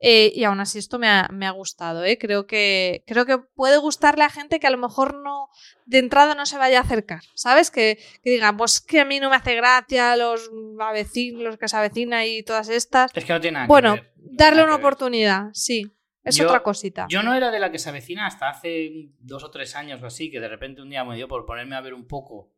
Eh, 0.00 0.32
y 0.34 0.42
aún 0.42 0.58
así 0.58 0.80
esto 0.80 0.98
me 0.98 1.06
ha, 1.08 1.28
me 1.30 1.46
ha 1.46 1.52
gustado, 1.52 2.02
¿eh? 2.04 2.18
creo, 2.18 2.48
que, 2.48 3.04
creo 3.06 3.24
que 3.24 3.38
puede 3.38 3.76
gustarle 3.76 4.24
a 4.24 4.28
gente 4.28 4.58
que 4.58 4.66
a 4.66 4.70
lo 4.70 4.78
mejor 4.78 5.14
no 5.22 5.50
de 5.86 5.98
entrada 5.98 6.34
no 6.34 6.46
se 6.46 6.58
vaya 6.58 6.78
a 6.78 6.82
acercar, 6.82 7.20
¿sabes? 7.36 7.70
Que, 7.70 7.96
que 8.24 8.30
digan, 8.30 8.56
pues 8.56 8.80
que 8.80 8.98
a 8.98 9.04
mí 9.04 9.20
no 9.20 9.30
me 9.30 9.36
hace 9.36 9.54
gracia 9.54 10.16
los 10.16 10.50
avecinos, 10.80 11.42
los 11.44 11.58
que 11.58 11.68
se 11.68 11.76
avecina 11.76 12.26
y 12.26 12.42
todas 12.42 12.70
estas. 12.70 13.12
Es 13.14 13.24
que 13.24 13.32
no 13.32 13.40
tiene 13.40 13.54
nada 13.54 13.66
Bueno, 13.68 13.94
que 13.94 14.00
ver. 14.00 14.12
darle 14.16 14.64
una 14.64 14.74
oportunidad, 14.74 15.50
sí. 15.52 15.92
Es 16.24 16.40
otra 16.40 16.64
cosita. 16.64 17.06
Yo 17.08 17.22
no 17.22 17.34
era 17.34 17.52
de 17.52 17.60
la 17.60 17.70
que 17.70 17.78
se 17.78 17.88
avecina 17.88 18.26
hasta 18.26 18.48
hace 18.48 19.10
dos 19.20 19.44
o 19.44 19.50
tres 19.52 19.76
años 19.76 20.02
o 20.02 20.06
así, 20.06 20.28
que 20.28 20.40
de 20.40 20.48
repente 20.48 20.82
un 20.82 20.90
día 20.90 21.04
me 21.04 21.14
dio 21.14 21.28
por 21.28 21.46
ponerme 21.46 21.76
a 21.76 21.80
ver 21.80 21.94
un 21.94 22.08
poco, 22.08 22.50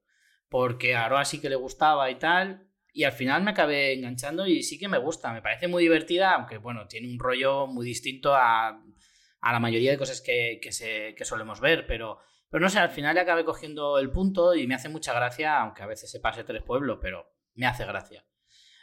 porque 0.54 0.94
a 0.94 1.06
Aroa 1.06 1.24
sí 1.24 1.40
que 1.40 1.48
le 1.48 1.56
gustaba 1.56 2.08
y 2.12 2.14
tal, 2.14 2.68
y 2.92 3.02
al 3.02 3.10
final 3.10 3.42
me 3.42 3.50
acabé 3.50 3.92
enganchando 3.92 4.46
y 4.46 4.62
sí 4.62 4.78
que 4.78 4.86
me 4.86 4.98
gusta. 4.98 5.32
Me 5.32 5.42
parece 5.42 5.66
muy 5.66 5.82
divertida, 5.82 6.32
aunque 6.36 6.58
bueno, 6.58 6.86
tiene 6.86 7.12
un 7.12 7.18
rollo 7.18 7.66
muy 7.66 7.84
distinto 7.84 8.36
a, 8.36 8.68
a 8.68 9.52
la 9.52 9.58
mayoría 9.58 9.90
de 9.90 9.98
cosas 9.98 10.20
que, 10.20 10.60
que, 10.62 10.70
se, 10.70 11.16
que 11.16 11.24
solemos 11.24 11.60
ver. 11.60 11.88
Pero, 11.88 12.20
pero 12.48 12.62
no 12.62 12.70
sé, 12.70 12.78
al 12.78 12.90
final 12.90 13.16
le 13.16 13.22
acabé 13.22 13.44
cogiendo 13.44 13.98
el 13.98 14.12
punto 14.12 14.54
y 14.54 14.68
me 14.68 14.76
hace 14.76 14.88
mucha 14.88 15.12
gracia, 15.12 15.60
aunque 15.60 15.82
a 15.82 15.86
veces 15.86 16.08
se 16.08 16.20
pase 16.20 16.44
tres 16.44 16.62
pueblos, 16.62 17.00
pero 17.02 17.26
me 17.54 17.66
hace 17.66 17.84
gracia. 17.84 18.24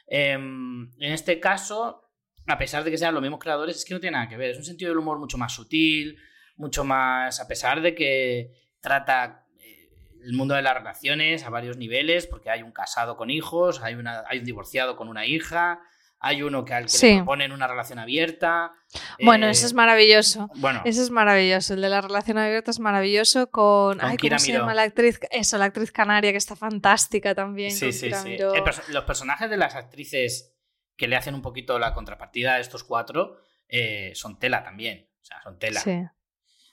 Eh, 0.07 0.33
en 0.33 0.91
este 0.99 1.39
caso, 1.39 2.03
a 2.47 2.57
pesar 2.57 2.83
de 2.83 2.91
que 2.91 2.97
sean 2.97 3.13
los 3.13 3.21
mismos 3.21 3.39
creadores, 3.39 3.77
es 3.77 3.85
que 3.85 3.93
no 3.93 4.01
tiene 4.01 4.17
nada 4.17 4.27
que 4.27 4.35
ver. 4.35 4.49
Es 4.49 4.57
un 4.57 4.65
sentido 4.65 4.89
del 4.89 4.97
humor 4.97 5.19
mucho 5.19 5.37
más 5.37 5.55
sutil, 5.55 6.17
mucho 6.57 6.83
más. 6.83 7.39
A 7.39 7.47
pesar 7.47 7.81
de 7.81 7.95
que 7.95 8.51
trata 8.81 9.40
el 10.23 10.33
mundo 10.33 10.55
de 10.55 10.61
las 10.61 10.75
relaciones 10.75 11.43
a 11.43 11.49
varios 11.49 11.77
niveles, 11.77 12.27
porque 12.27 12.49
hay 12.49 12.63
un 12.63 12.71
casado 12.71 13.17
con 13.17 13.29
hijos, 13.29 13.81
hay, 13.81 13.95
una, 13.95 14.23
hay 14.27 14.39
un 14.39 14.45
divorciado 14.45 14.95
con 14.95 15.07
una 15.09 15.25
hija, 15.25 15.79
hay 16.19 16.43
uno 16.43 16.63
que 16.63 16.75
al 16.75 16.83
que 16.83 16.89
sí. 16.89 17.09
le 17.09 17.15
proponen 17.17 17.51
una 17.51 17.67
relación 17.67 17.97
abierta. 17.97 18.73
Bueno, 19.23 19.47
eh, 19.47 19.51
eso 19.51 19.65
es 19.65 19.73
maravilloso. 19.73 20.49
Bueno, 20.55 20.81
eso 20.85 21.01
es 21.01 21.09
maravilloso. 21.09 21.73
El 21.73 21.81
de 21.81 21.89
la 21.89 22.01
relación 22.01 22.37
abierta 22.37 22.69
es 22.69 22.79
maravilloso 22.79 23.49
con. 23.49 23.97
con 23.97 24.07
ay, 24.07 24.17
Kira 24.17 24.37
¿cómo 24.37 24.45
se 24.45 24.51
llama 24.53 24.73
la 24.75 24.83
actriz? 24.83 25.19
Eso, 25.31 25.57
la 25.57 25.65
actriz 25.65 25.91
canaria, 25.91 26.31
que 26.31 26.37
está 26.37 26.55
fantástica 26.55 27.33
también. 27.33 27.71
Sí, 27.71 27.91
sí, 27.91 28.05
Kira 28.05 28.21
sí. 28.21 28.35
El 28.35 28.93
los 28.93 29.03
personajes 29.05 29.49
de 29.49 29.57
las 29.57 29.75
actrices 29.75 30.55
que 30.95 31.07
le 31.07 31.15
hacen 31.15 31.33
un 31.33 31.41
poquito 31.41 31.79
la 31.79 31.95
contrapartida 31.95 32.53
a 32.53 32.59
estos 32.59 32.83
cuatro 32.83 33.37
eh, 33.67 34.11
son 34.13 34.37
tela 34.37 34.63
también. 34.63 35.09
O 35.19 35.25
sea, 35.25 35.41
son 35.41 35.57
tela. 35.57 35.79
Sí. 35.79 36.03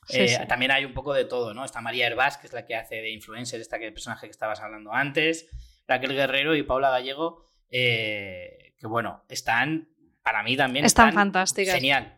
Sí, 0.09 0.21
Eh, 0.21 0.29
sí. 0.29 0.47
También 0.49 0.71
hay 0.71 0.85
un 0.85 0.95
poco 0.95 1.13
de 1.15 1.25
todo, 1.25 1.55
¿no? 1.55 1.65
Está 1.65 1.81
María 1.81 2.07
Herbás, 2.07 2.39
que 2.39 2.47
es 2.47 2.53
la 2.53 2.65
que 2.65 2.75
hace 2.75 2.97
de 2.97 3.11
influencer, 3.11 3.61
esta 3.61 3.79
que 3.79 3.87
el 3.87 3.93
personaje 3.93 4.27
que 4.27 4.31
estabas 4.31 4.61
hablando 4.61 4.93
antes, 4.93 5.49
Raquel 5.87 6.15
Guerrero 6.15 6.55
y 6.57 6.63
Paula 6.63 6.91
Gallego, 6.91 7.45
eh, 7.71 8.75
que 8.79 8.87
bueno, 8.87 9.25
están, 9.29 9.89
para 10.23 10.43
mí 10.43 10.57
también, 10.57 10.85
Están 10.85 11.13
fantásticas. 11.13 11.75
Genial. 11.75 12.18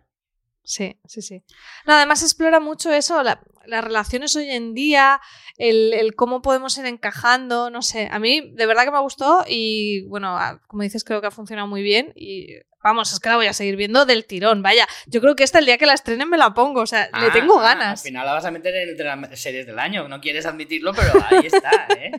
Sí, 0.63 0.99
sí, 1.07 1.21
sí. 1.23 1.43
No, 1.87 1.95
además 1.95 2.23
explora 2.23 2.61
mucho 2.61 2.93
eso, 2.93 3.23
la- 3.23 3.41
las 3.67 3.83
relaciones 3.85 4.35
hoy 4.37 4.49
en 4.51 4.73
día, 4.75 5.21
el, 5.57 5.93
el 5.95 6.15
cómo 6.15 6.43
podemos 6.43 6.77
ir 6.79 6.87
encajando, 6.87 7.71
no 7.71 7.83
sé. 7.83 8.09
A 8.11 8.19
mí 8.19 8.53
de 8.55 8.67
verdad 8.67 8.85
que 8.85 8.91
me 8.91 9.01
gustó 9.01 9.45
y 9.49 10.03
bueno, 10.09 10.39
como 10.69 10.83
dices, 10.83 11.03
creo 11.05 11.21
que 11.21 11.27
ha 11.27 11.31
funcionado 11.33 11.67
muy 11.69 11.83
bien 11.83 12.13
y 12.15 12.49
vamos, 12.83 13.13
es 13.13 13.21
que 13.21 13.29
la 13.29 13.37
voy 13.37 13.47
a 13.47 13.53
seguir 13.53 13.77
viendo 13.77 14.07
del 14.07 14.25
tirón. 14.27 14.63
Vaya, 14.63 14.87
yo 15.07 15.21
creo 15.21 15.35
que 15.37 15.45
esta 15.45 15.59
el 15.59 15.67
día 15.67 15.77
que 15.79 15.87
la 15.87 15.95
estrenen 15.95 16.29
me 16.29 16.39
la 16.39 16.55
pongo, 16.55 16.81
o 16.83 16.87
sea, 16.87 17.05
le 17.07 17.27
Ah, 17.27 17.31
tengo 17.33 17.59
ah, 17.61 17.63
ganas. 17.63 18.01
Al 18.01 18.07
final 18.09 18.27
la 18.27 18.33
vas 18.35 18.45
a 18.45 18.51
meter 18.51 18.75
entre 18.89 19.05
las 19.05 19.41
series 19.41 19.67
del 19.67 19.79
año, 19.79 20.09
no 20.09 20.21
quieres 20.21 20.47
admitirlo, 20.47 20.93
pero 20.95 21.13
ahí 21.31 21.47
está, 21.47 21.87
¿eh? 21.99 22.13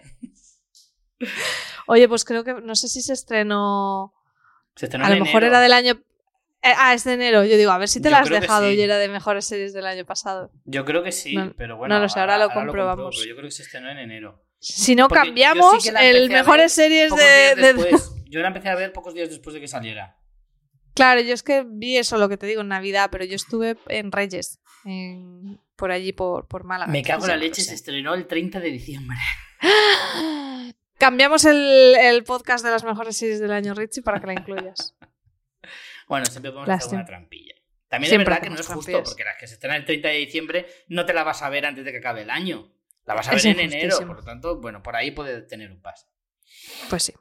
Oye, 1.87 2.07
pues 2.07 2.25
creo 2.25 2.43
que 2.43 2.53
no 2.53 2.75
sé 2.75 2.87
si 2.87 3.01
se 3.01 3.13
estrenó. 3.13 4.13
Se 4.75 4.85
estrenó 4.85 5.05
A 5.05 5.11
en 5.11 5.19
lo 5.19 5.25
mejor 5.25 5.43
enero. 5.43 5.55
era 5.57 5.61
del 5.63 5.73
año. 5.73 6.01
Eh, 6.63 6.73
ah, 6.77 6.93
es 6.93 7.03
de 7.03 7.13
enero. 7.13 7.43
Yo 7.45 7.57
digo, 7.57 7.71
a 7.71 7.77
ver 7.77 7.87
si 7.87 7.99
te 8.01 8.09
Yo 8.09 8.11
la 8.11 8.19
has 8.19 8.29
dejado 8.29 8.67
sí. 8.69 8.75
y 8.75 8.81
era 8.81 8.97
de 8.97 9.07
mejores 9.07 9.45
series 9.45 9.73
del 9.73 9.85
año 9.85 10.05
pasado. 10.05 10.51
Yo 10.65 10.85
creo 10.85 11.03
que 11.03 11.11
sí, 11.11 11.35
No- 11.35 11.53
pero 11.57 11.77
bueno. 11.77 11.95
no 11.95 12.01
lo 12.01 12.09
sé, 12.09 12.19
ahora 12.19 12.37
lo 12.37 12.49
comprobamos. 12.49 13.15
pero 13.17 13.29
yo 13.29 13.35
creo 13.35 13.47
que 13.47 13.51
se 13.55 13.63
estrenó 13.63 13.89
en 13.89 13.97
enero. 13.99 14.43
Si 14.59 14.95
no 14.95 15.07
Porque 15.07 15.25
cambiamos, 15.27 15.81
sí 15.83 15.89
el 15.99 16.29
mejores 16.29 16.71
series 16.71 17.11
de, 17.15 17.55
de-. 17.55 17.97
Yo 18.29 18.39
la 18.41 18.49
empecé 18.49 18.69
a 18.69 18.75
ver 18.75 18.93
pocos 18.93 19.13
días 19.13 19.29
después 19.29 19.53
de 19.55 19.59
que 19.59 19.67
saliera. 19.67 20.17
Claro, 20.93 21.21
yo 21.21 21.33
es 21.33 21.41
que 21.41 21.63
vi 21.67 21.97
eso, 21.97 22.17
lo 22.17 22.29
que 22.29 22.37
te 22.37 22.45
digo, 22.45 22.61
en 22.61 22.67
Navidad, 22.67 23.09
pero 23.11 23.23
yo 23.25 23.35
estuve 23.35 23.77
en 23.87 24.11
Reyes, 24.11 24.59
en- 24.85 25.59
por 25.75 25.91
allí, 25.91 26.11
por, 26.13 26.47
por 26.47 26.63
Málaga. 26.63 26.91
Me 26.91 27.01
cago 27.01 27.23
en 27.23 27.29
la 27.31 27.37
leche, 27.37 27.61
se 27.63 27.73
estrenó 27.73 28.13
el 28.13 28.27
30 28.27 28.59
de 28.59 28.69
diciembre. 28.69 29.17
Cambiamos 30.97 31.45
el, 31.45 31.95
el 31.99 32.23
podcast 32.23 32.63
de 32.63 32.69
las 32.71 32.83
mejores 32.83 33.17
series 33.17 33.39
del 33.39 33.51
año, 33.51 33.73
Richie, 33.73 34.03
para 34.03 34.19
que 34.19 34.27
la 34.27 34.33
incluyas. 34.33 34.95
Bueno, 36.11 36.25
siempre 36.25 36.51
podemos 36.51 36.69
hacer 36.69 36.93
una 36.95 37.05
trampilla. 37.05 37.55
También 37.87 38.09
Siempre 38.09 38.23
es 38.23 38.29
verdad 38.29 38.43
que 38.43 38.49
no 38.49 38.55
es 38.55 38.67
justo, 38.67 38.73
trampillas. 38.91 39.09
porque 39.09 39.23
las 39.23 39.37
que 39.37 39.47
se 39.47 39.53
estrenan 39.55 39.77
el 39.77 39.85
30 39.85 40.07
de 40.09 40.15
diciembre 40.15 40.65
no 40.89 41.05
te 41.05 41.13
la 41.13 41.23
vas 41.23 41.41
a 41.41 41.49
ver 41.49 41.65
antes 41.65 41.83
de 41.85 41.91
que 41.91 41.97
acabe 41.99 42.21
el 42.23 42.29
año. 42.29 42.71
La 43.05 43.15
vas 43.15 43.27
a 43.27 43.31
ver 43.35 43.45
en 43.47 43.59
enero, 43.61 43.97
por 44.05 44.17
lo 44.17 44.23
tanto, 44.23 44.59
bueno, 44.61 44.83
por 44.83 44.95
ahí 44.95 45.11
puede 45.11 45.41
tener 45.41 45.71
un 45.71 45.81
paso. 45.81 46.05
Pues 46.89 47.03
sí. 47.03 47.13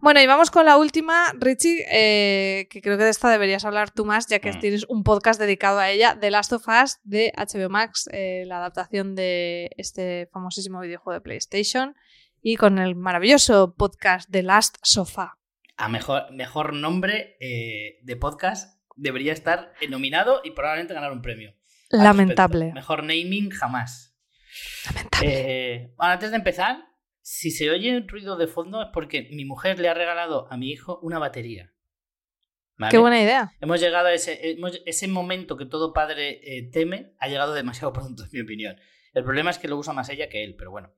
Bueno, 0.00 0.20
y 0.20 0.26
vamos 0.26 0.50
con 0.50 0.66
la 0.66 0.76
última, 0.76 1.32
Richie, 1.38 1.84
eh, 1.90 2.68
que 2.70 2.82
creo 2.82 2.98
que 2.98 3.04
de 3.04 3.10
esta 3.10 3.30
deberías 3.30 3.64
hablar 3.64 3.90
tú 3.90 4.04
más, 4.04 4.26
ya 4.26 4.38
que 4.40 4.52
Mm. 4.52 4.58
tienes 4.60 4.84
un 4.88 5.02
podcast 5.02 5.40
dedicado 5.40 5.78
a 5.78 5.88
ella, 5.90 6.18
The 6.20 6.30
Last 6.30 6.52
of 6.52 6.66
Us 6.68 6.98
de 7.04 7.32
HBO 7.36 7.68
Max, 7.70 8.08
eh, 8.12 8.42
la 8.46 8.58
adaptación 8.58 9.14
de 9.14 9.70
este 9.78 10.28
famosísimo 10.32 10.80
videojuego 10.80 11.14
de 11.14 11.22
PlayStation, 11.22 11.96
y 12.42 12.56
con 12.56 12.78
el 12.78 12.94
maravilloso 12.96 13.74
podcast 13.76 14.28
The 14.30 14.42
Last 14.42 14.76
Sofá. 14.82 15.37
A 15.78 15.88
mejor, 15.88 16.30
mejor 16.32 16.74
nombre 16.74 17.36
eh, 17.40 17.98
de 18.02 18.16
podcast 18.16 18.78
debería 18.96 19.32
estar 19.32 19.72
nominado 19.88 20.40
y 20.44 20.50
probablemente 20.50 20.92
ganar 20.92 21.12
un 21.12 21.22
premio. 21.22 21.54
Lamentable. 21.90 22.66
respecto. 22.66 22.74
Mejor 22.74 23.02
naming 23.04 23.50
jamás. 23.50 24.18
Lamentable. 24.86 25.28
Eh, 25.30 25.94
bueno, 25.96 26.12
antes 26.12 26.30
de 26.30 26.36
empezar, 26.36 26.84
si 27.20 27.50
se 27.50 27.70
oye 27.70 27.96
un 27.96 28.08
ruido 28.08 28.36
de 28.36 28.46
fondo 28.48 28.82
es 28.82 28.88
porque 28.92 29.28
mi 29.32 29.44
mujer 29.44 29.78
le 29.78 29.88
ha 29.88 29.94
regalado 29.94 30.50
a 30.52 30.56
mi 30.56 30.70
hijo 30.70 30.98
una 31.00 31.18
batería. 31.18 31.72
¿Vale? 32.76 32.90
Qué 32.90 32.98
buena 32.98 33.20
idea. 33.20 33.52
Hemos 33.60 33.80
llegado 33.80 34.06
a 34.08 34.12
ese, 34.12 34.50
hemos- 34.50 34.80
ese 34.86 35.08
momento 35.08 35.56
que 35.56 35.66
todo 35.66 35.92
padre 35.92 36.40
eh, 36.42 36.70
teme, 36.70 37.12
ha 37.18 37.28
llegado 37.28 37.54
demasiado 37.54 37.92
pronto, 37.94 38.24
en 38.24 38.30
mi 38.32 38.40
opinión. 38.40 38.76
El 39.14 39.24
problema 39.24 39.50
es 39.50 39.58
que 39.58 39.68
lo 39.68 39.76
usa 39.76 39.92
más 39.92 40.08
ella 40.08 40.28
que 40.28 40.44
él, 40.44 40.54
pero 40.56 40.70
bueno. 40.70 40.94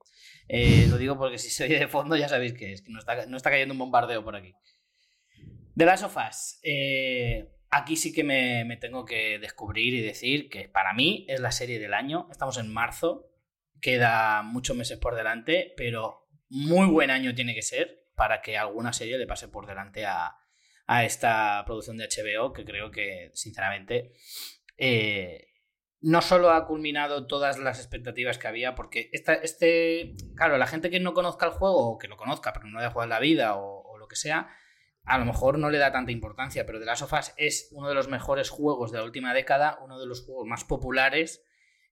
Eh, 0.49 0.87
lo 0.89 0.99
digo 0.99 1.17
porque 1.17 1.39
si 1.39 1.51
se 1.51 1.69
de 1.69 1.89
fondo 1.89 2.17
ya 2.17 2.29
sabéis 2.29 2.55
que 2.55 2.73
es, 2.73 2.83
que 2.83 2.91
no 2.91 2.99
está, 2.99 3.27
no 3.27 3.37
está 3.37 3.51
cayendo 3.51 3.73
un 3.73 3.79
bombardeo 3.79 4.25
por 4.25 4.37
aquí. 4.37 4.55
De 5.75 5.85
las 5.85 6.01
sofás. 6.01 6.61
aquí 7.71 7.97
sí 7.97 8.13
que 8.13 8.25
me, 8.25 8.65
me 8.65 8.77
tengo 8.77 9.05
que 9.05 9.39
descubrir 9.39 9.95
y 9.95 10.01
decir 10.01 10.49
que 10.49 10.69
para 10.69 10.93
mí 10.93 11.25
es 11.29 11.41
la 11.41 11.53
serie 11.53 11.79
del 11.79 11.95
año. 11.95 12.29
Estamos 12.31 12.59
en 12.59 12.73
marzo, 12.73 13.31
queda 13.81 14.43
muchos 14.43 14.77
meses 14.77 14.99
por 14.99 15.15
delante, 15.15 15.73
pero 15.77 16.29
muy 16.49 16.87
buen 16.89 17.11
año 17.11 17.35
tiene 17.35 17.55
que 17.55 17.63
ser 17.63 18.09
para 18.17 18.43
que 18.43 18.59
alguna 18.59 18.93
serie 18.93 19.17
le 19.17 19.27
pase 19.27 19.49
por 19.49 19.67
delante 19.67 20.05
a, 20.05 20.37
a 20.91 21.05
esta 21.05 21.63
producción 21.65 21.97
de 21.97 22.09
HBO, 22.09 22.53
que 22.53 22.65
creo 22.65 22.91
que, 22.91 23.31
sinceramente, 23.33 24.13
eh, 24.77 25.50
no 26.03 26.23
solo 26.23 26.51
ha 26.51 26.67
culminado 26.67 27.27
todas 27.27 27.59
las 27.59 27.79
expectativas 27.79 28.39
que 28.39 28.49
había, 28.49 28.75
porque 28.75 29.11
esta, 29.13 29.35
este, 29.35 30.15
claro, 30.35 30.57
la 30.57 30.67
gente 30.67 30.91
que 30.91 31.01
no 31.01 31.13
conozca 31.13 31.47
el 31.47 31.53
juego, 31.53 31.91
o 31.91 31.99
que 31.99 32.09
lo 32.09 32.17
conozca, 32.17 32.53
pero 32.53 32.67
no 32.67 32.79
haya 32.79 32.91
jugado 32.91 33.05
en 33.05 33.11
la 33.11 33.21
vida, 33.21 33.57
o, 33.57 33.99
lo 33.99 34.09
que 34.09 34.17
sea, 34.17 34.49
a 35.05 35.19
lo 35.19 35.27
mejor 35.27 35.59
no 35.59 35.71
le 35.71 35.79
da 35.79 35.93
tanta 35.93 36.11
importancia, 36.11 36.65
pero 36.65 36.79
The 36.79 36.87
Last 36.87 37.03
of 37.03 37.13
Us 37.13 37.33
es 37.37 37.69
uno 37.73 37.89
de 37.89 37.95
los 37.95 38.09
mejores 38.09 38.49
juegos 38.49 38.93
de 38.93 38.99
la 38.99 39.05
última 39.05 39.35
década, 39.35 39.79
uno 39.83 40.01
de 40.01 40.07
los 40.07 40.25
juegos 40.25 40.47
más 40.47 40.65
populares, 40.65 41.45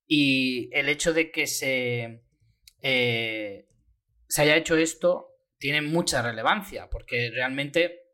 y 0.06 0.70
el 0.72 0.88
hecho 0.88 1.12
de 1.12 1.30
que 1.30 1.46
se, 1.46 2.24
eh, 2.80 3.68
se 4.26 4.42
haya 4.42 4.56
hecho 4.56 4.76
esto 4.76 5.34
tiene 5.58 5.82
mucha 5.82 6.22
relevancia, 6.22 6.88
porque 6.88 7.30
realmente 7.30 8.07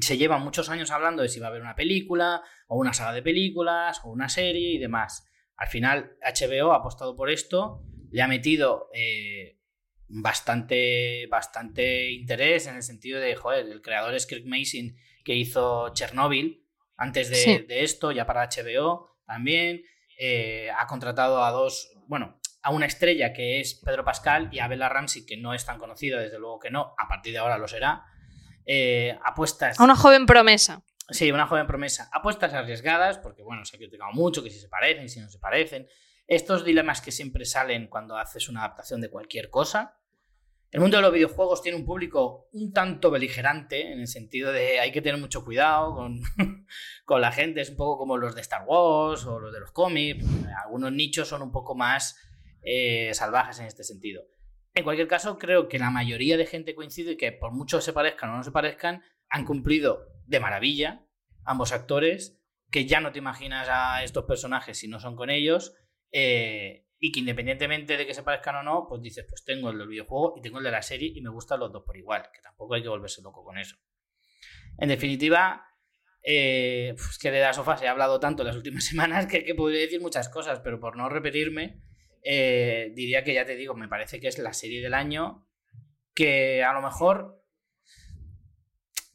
se 0.00 0.16
lleva 0.16 0.38
muchos 0.38 0.68
años 0.68 0.90
hablando 0.90 1.22
de 1.22 1.28
si 1.28 1.40
va 1.40 1.46
a 1.46 1.50
haber 1.50 1.62
una 1.62 1.76
película, 1.76 2.42
o 2.66 2.78
una 2.78 2.92
saga 2.92 3.12
de 3.12 3.22
películas, 3.22 4.00
o 4.04 4.10
una 4.10 4.28
serie 4.28 4.72
y 4.72 4.78
demás. 4.78 5.28
Al 5.56 5.68
final, 5.68 6.16
HBO 6.20 6.72
ha 6.72 6.76
apostado 6.76 7.14
por 7.14 7.30
esto, 7.30 7.82
le 8.10 8.22
ha 8.22 8.28
metido 8.28 8.88
eh, 8.92 9.58
bastante, 10.08 11.26
bastante 11.28 12.10
interés 12.10 12.66
en 12.66 12.76
el 12.76 12.82
sentido 12.82 13.20
de, 13.20 13.36
joder, 13.36 13.66
el 13.66 13.82
creador 13.82 14.14
es 14.14 14.26
Kirk 14.26 14.44
Mason, 14.46 14.96
que 15.24 15.34
hizo 15.34 15.92
Chernobyl 15.94 16.66
antes 16.96 17.28
de, 17.30 17.36
Sí. 17.36 17.58
de 17.68 17.82
esto, 17.84 18.12
ya 18.12 18.26
para 18.26 18.48
HBO 18.48 19.16
también. 19.26 19.82
Eh, 20.18 20.70
ha 20.76 20.86
contratado 20.86 21.44
a 21.44 21.50
dos, 21.50 21.92
bueno, 22.06 22.40
a 22.62 22.70
una 22.70 22.86
estrella 22.86 23.32
que 23.32 23.60
es 23.60 23.74
Pedro 23.84 24.04
Pascal 24.04 24.48
y 24.52 24.58
a 24.60 24.68
Bella 24.68 24.88
Ramsey, 24.88 25.26
que 25.26 25.36
no 25.36 25.54
es 25.54 25.64
tan 25.66 25.78
conocida, 25.78 26.20
desde 26.20 26.38
luego 26.38 26.58
que 26.58 26.70
no, 26.70 26.94
a 26.98 27.08
partir 27.08 27.32
de 27.32 27.38
ahora 27.38 27.58
lo 27.58 27.68
será. 27.68 28.04
Eh, 28.66 29.18
apuestas 29.24 29.78
A 29.78 29.84
una 29.84 29.96
joven 29.96 30.26
promesa. 30.26 30.82
Sí, 31.10 31.30
una 31.30 31.46
joven 31.46 31.66
promesa. 31.66 32.08
Apuestas 32.12 32.54
arriesgadas, 32.54 33.18
porque 33.18 33.42
bueno, 33.42 33.64
se 33.64 33.76
ha 33.76 33.78
criticado 33.78 34.12
mucho 34.12 34.42
que 34.42 34.50
si 34.50 34.58
se 34.58 34.68
parecen, 34.68 35.08
si 35.08 35.20
no 35.20 35.28
se 35.28 35.38
parecen. 35.38 35.86
Estos 36.26 36.64
dilemas 36.64 37.02
que 37.02 37.12
siempre 37.12 37.44
salen 37.44 37.88
cuando 37.88 38.16
haces 38.16 38.48
una 38.48 38.60
adaptación 38.60 39.00
de 39.00 39.10
cualquier 39.10 39.50
cosa. 39.50 39.98
El 40.70 40.80
mundo 40.80 40.96
de 40.96 41.02
los 41.02 41.12
videojuegos 41.12 41.62
tiene 41.62 41.78
un 41.78 41.84
público 41.84 42.48
un 42.52 42.72
tanto 42.72 43.10
beligerante, 43.10 43.92
en 43.92 44.00
el 44.00 44.08
sentido 44.08 44.50
de 44.50 44.80
hay 44.80 44.90
que 44.90 45.02
tener 45.02 45.20
mucho 45.20 45.44
cuidado 45.44 45.94
con, 45.94 46.20
con 47.04 47.20
la 47.20 47.30
gente. 47.30 47.60
Es 47.60 47.70
un 47.70 47.76
poco 47.76 47.98
como 47.98 48.16
los 48.16 48.34
de 48.34 48.40
Star 48.40 48.64
Wars 48.66 49.24
o 49.26 49.38
los 49.38 49.52
de 49.52 49.60
los 49.60 49.70
cómics. 49.70 50.24
Algunos 50.64 50.90
nichos 50.90 51.28
son 51.28 51.42
un 51.42 51.52
poco 51.52 51.74
más 51.74 52.16
eh, 52.62 53.12
salvajes 53.12 53.60
en 53.60 53.66
este 53.66 53.84
sentido. 53.84 54.24
En 54.74 54.82
cualquier 54.82 55.06
caso, 55.06 55.38
creo 55.38 55.68
que 55.68 55.78
la 55.78 55.90
mayoría 55.90 56.36
de 56.36 56.46
gente 56.46 56.74
coincide 56.74 57.16
que 57.16 57.30
por 57.30 57.52
mucho 57.52 57.80
se 57.80 57.92
parezcan 57.92 58.30
o 58.30 58.36
no 58.36 58.42
se 58.42 58.50
parezcan, 58.50 59.02
han 59.28 59.44
cumplido 59.44 60.08
de 60.26 60.40
maravilla 60.40 61.06
ambos 61.44 61.72
actores, 61.72 62.40
que 62.70 62.86
ya 62.86 63.00
no 63.00 63.12
te 63.12 63.18
imaginas 63.18 63.68
a 63.70 64.02
estos 64.02 64.24
personajes 64.24 64.78
si 64.78 64.88
no 64.88 64.98
son 64.98 65.14
con 65.14 65.30
ellos, 65.30 65.74
eh, 66.10 66.86
y 66.98 67.12
que 67.12 67.20
independientemente 67.20 67.96
de 67.96 68.06
que 68.06 68.14
se 68.14 68.22
parezcan 68.22 68.56
o 68.56 68.62
no, 68.62 68.86
pues 68.88 69.02
dices, 69.02 69.26
pues 69.28 69.44
tengo 69.44 69.70
el 69.70 69.78
del 69.78 69.88
videojuego 69.88 70.34
y 70.36 70.40
tengo 70.40 70.58
el 70.58 70.64
de 70.64 70.70
la 70.70 70.82
serie 70.82 71.12
y 71.14 71.20
me 71.20 71.30
gustan 71.30 71.60
los 71.60 71.70
dos 71.70 71.84
por 71.84 71.96
igual, 71.96 72.30
que 72.32 72.40
tampoco 72.40 72.74
hay 72.74 72.82
que 72.82 72.88
volverse 72.88 73.22
loco 73.22 73.44
con 73.44 73.58
eso. 73.58 73.76
En 74.78 74.88
definitiva, 74.88 75.66
eh, 76.22 76.94
pues 76.96 77.18
que 77.18 77.30
de 77.30 77.40
la 77.40 77.52
sofá 77.52 77.76
se 77.76 77.86
ha 77.86 77.90
hablado 77.90 78.18
tanto 78.18 78.42
en 78.42 78.48
las 78.48 78.56
últimas 78.56 78.84
semanas 78.88 79.26
que, 79.26 79.44
que 79.44 79.54
podría 79.54 79.82
decir 79.82 80.00
muchas 80.00 80.28
cosas, 80.28 80.60
pero 80.60 80.80
por 80.80 80.96
no 80.96 81.08
repetirme, 81.08 81.82
eh, 82.24 82.92
diría 82.94 83.22
que 83.22 83.34
ya 83.34 83.44
te 83.44 83.54
digo, 83.54 83.74
me 83.74 83.88
parece 83.88 84.18
que 84.18 84.28
es 84.28 84.38
la 84.38 84.52
serie 84.52 84.82
del 84.82 84.94
año 84.94 85.46
que 86.14 86.64
a 86.64 86.72
lo 86.72 86.80
mejor 86.80 87.44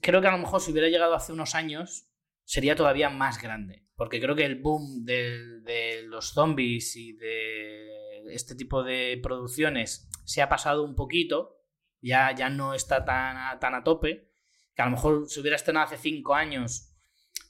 creo 0.02 0.22
que 0.22 0.28
a 0.28 0.32
lo 0.32 0.38
mejor 0.38 0.62
si 0.62 0.72
hubiera 0.72 0.90
llegado 0.90 1.16
hace 1.16 1.34
unos 1.34 1.56
años 1.56 2.10
sería 2.50 2.76
todavía 2.76 3.10
más 3.10 3.42
grande. 3.42 3.86
Porque 3.96 4.20
creo 4.20 4.36
que 4.36 4.46
el 4.46 4.62
boom 4.62 5.04
de, 5.06 6.04
los 6.08 6.34
zombies 6.34 6.96
y 6.96 7.14
de 7.14 8.34
este 8.34 8.56
tipo 8.56 8.82
de 8.82 9.20
producciones 9.22 10.10
se 10.26 10.42
ha 10.42 10.50
pasado 10.50 10.84
un 10.84 10.96
poquito. 10.96 11.58
Ya, 12.02 12.34
ya 12.34 12.50
no 12.50 12.74
está 12.74 13.04
tan 13.04 13.38
a, 13.38 13.60
tan 13.60 13.76
a 13.76 13.84
tope. 13.84 14.32
Que 14.74 14.82
a 14.82 14.86
lo 14.86 14.92
mejor 14.92 15.28
si 15.28 15.42
hubiera 15.42 15.58
estrenado 15.58 15.86
hace 15.86 15.98
cinco 15.98 16.34
años, 16.34 16.96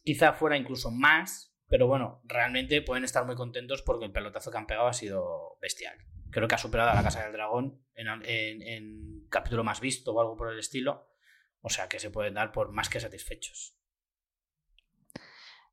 quizá 0.03 0.34
fuera 0.34 0.57
incluso 0.57 0.89
más. 0.89 1.48
Pero 1.70 1.88
bueno, 1.88 2.22
realmente 2.26 2.82
pueden 2.82 3.03
estar 3.03 3.26
muy 3.26 3.36
contentos 3.36 3.84
porque 3.84 4.05
el 4.05 4.11
pelotazo 4.11 4.51
que 4.51 4.57
han 4.57 4.67
pegado 4.67 4.88
ha 4.88 4.93
sido 4.93 5.57
bestial. 5.61 5.95
Creo 6.32 6.47
que 6.47 6.55
ha 6.55 6.59
superado 6.59 6.89
a 6.89 6.95
la 6.95 7.03
Casa 7.03 7.24
del 7.24 7.34
Dragón 7.34 7.82
en, 7.93 8.07
en 8.26 9.28
capítulo 9.30 9.63
más 9.63 9.80
visto 9.80 10.13
o 10.13 10.20
algo 10.20 10.36
por 10.36 10.51
el 10.51 10.59
estilo. 10.59 11.07
O 11.61 11.70
sea 11.70 11.88
que 11.88 11.99
se 11.99 12.09
pueden 12.09 12.34
dar 12.34 12.51
por 12.51 12.72
más 12.72 12.89
que 12.89 12.99
satisfechos. 12.99 13.80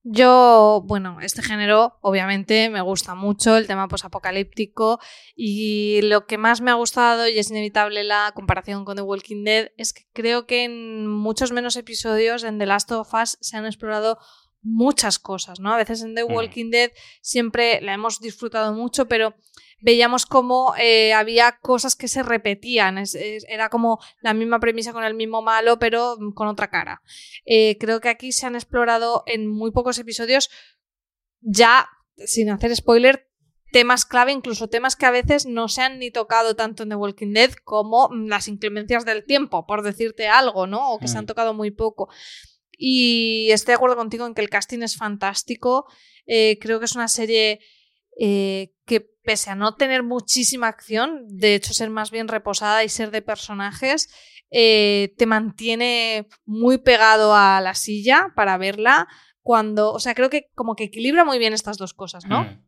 Yo, 0.08 0.84
bueno, 0.86 1.18
este 1.20 1.42
género 1.42 1.98
obviamente 2.00 2.70
me 2.70 2.80
gusta 2.80 3.16
mucho, 3.16 3.56
el 3.56 3.66
tema 3.66 3.88
posapocalíptico, 3.88 5.00
y 5.34 6.00
lo 6.02 6.28
que 6.28 6.38
más 6.38 6.60
me 6.60 6.70
ha 6.70 6.74
gustado, 6.74 7.26
y 7.26 7.40
es 7.40 7.50
inevitable 7.50 8.04
la 8.04 8.30
comparación 8.32 8.84
con 8.84 8.94
The 8.94 9.02
Walking 9.02 9.42
Dead, 9.42 9.72
es 9.76 9.92
que 9.92 10.06
creo 10.12 10.46
que 10.46 10.62
en 10.62 11.08
muchos 11.08 11.50
menos 11.50 11.74
episodios 11.74 12.44
en 12.44 12.60
The 12.60 12.66
Last 12.66 12.92
of 12.92 13.12
Us 13.14 13.36
se 13.40 13.56
han 13.56 13.66
explorado 13.66 14.18
muchas 14.66 15.18
cosas, 15.18 15.60
¿no? 15.60 15.72
A 15.72 15.76
veces 15.76 16.02
en 16.02 16.14
The 16.14 16.24
Walking 16.24 16.70
Dead 16.70 16.90
siempre 17.22 17.80
la 17.80 17.94
hemos 17.94 18.20
disfrutado 18.20 18.72
mucho, 18.74 19.06
pero 19.06 19.34
veíamos 19.80 20.26
como 20.26 20.74
eh, 20.78 21.12
había 21.12 21.58
cosas 21.60 21.94
que 21.94 22.08
se 22.08 22.22
repetían, 22.22 23.02
era 23.48 23.68
como 23.68 24.00
la 24.20 24.34
misma 24.34 24.58
premisa 24.58 24.92
con 24.92 25.04
el 25.04 25.14
mismo 25.14 25.42
malo, 25.42 25.78
pero 25.78 26.16
con 26.34 26.48
otra 26.48 26.68
cara. 26.68 27.02
Eh, 27.44 27.76
creo 27.78 28.00
que 28.00 28.08
aquí 28.08 28.32
se 28.32 28.46
han 28.46 28.56
explorado 28.56 29.22
en 29.26 29.46
muy 29.46 29.70
pocos 29.70 29.98
episodios, 29.98 30.50
ya 31.40 31.88
sin 32.16 32.50
hacer 32.50 32.74
spoiler, 32.74 33.30
temas 33.70 34.04
clave, 34.04 34.32
incluso 34.32 34.68
temas 34.68 34.96
que 34.96 35.06
a 35.06 35.10
veces 35.10 35.46
no 35.46 35.68
se 35.68 35.82
han 35.82 35.98
ni 35.98 36.10
tocado 36.10 36.56
tanto 36.56 36.82
en 36.82 36.88
The 36.88 36.96
Walking 36.96 37.32
Dead 37.32 37.52
como 37.64 38.08
las 38.12 38.48
inclemencias 38.48 39.04
del 39.04 39.24
tiempo, 39.24 39.66
por 39.66 39.82
decirte 39.82 40.28
algo, 40.28 40.66
¿no? 40.66 40.92
O 40.92 40.98
que 40.98 41.08
se 41.08 41.18
han 41.18 41.24
mm. 41.24 41.28
tocado 41.28 41.54
muy 41.54 41.70
poco. 41.70 42.08
Y 42.76 43.48
estoy 43.50 43.72
de 43.72 43.76
acuerdo 43.76 43.96
contigo 43.96 44.26
en 44.26 44.34
que 44.34 44.42
el 44.42 44.50
casting 44.50 44.82
es 44.82 44.96
fantástico. 44.96 45.86
Eh, 46.26 46.58
creo 46.60 46.78
que 46.78 46.84
es 46.86 46.94
una 46.94 47.08
serie 47.08 47.60
que 48.18 49.10
pese 49.26 49.50
a 49.50 49.54
no 49.54 49.74
tener 49.74 50.02
muchísima 50.02 50.68
acción, 50.68 51.26
de 51.28 51.54
hecho 51.54 51.74
ser 51.74 51.90
más 51.90 52.10
bien 52.10 52.28
reposada 52.28 52.82
y 52.82 52.88
ser 52.88 53.10
de 53.10 53.20
personajes, 53.20 54.08
eh, 54.50 55.14
te 55.18 55.26
mantiene 55.26 56.28
muy 56.44 56.78
pegado 56.78 57.34
a 57.34 57.60
la 57.60 57.74
silla 57.74 58.32
para 58.34 58.56
verla. 58.56 59.08
Cuando, 59.42 59.92
o 59.92 60.00
sea, 60.00 60.14
creo 60.14 60.30
que 60.30 60.50
como 60.54 60.74
que 60.74 60.84
equilibra 60.84 61.24
muy 61.24 61.38
bien 61.38 61.52
estas 61.52 61.76
dos 61.76 61.94
cosas, 61.94 62.24
¿no? 62.26 62.44
Mm. 62.44 62.64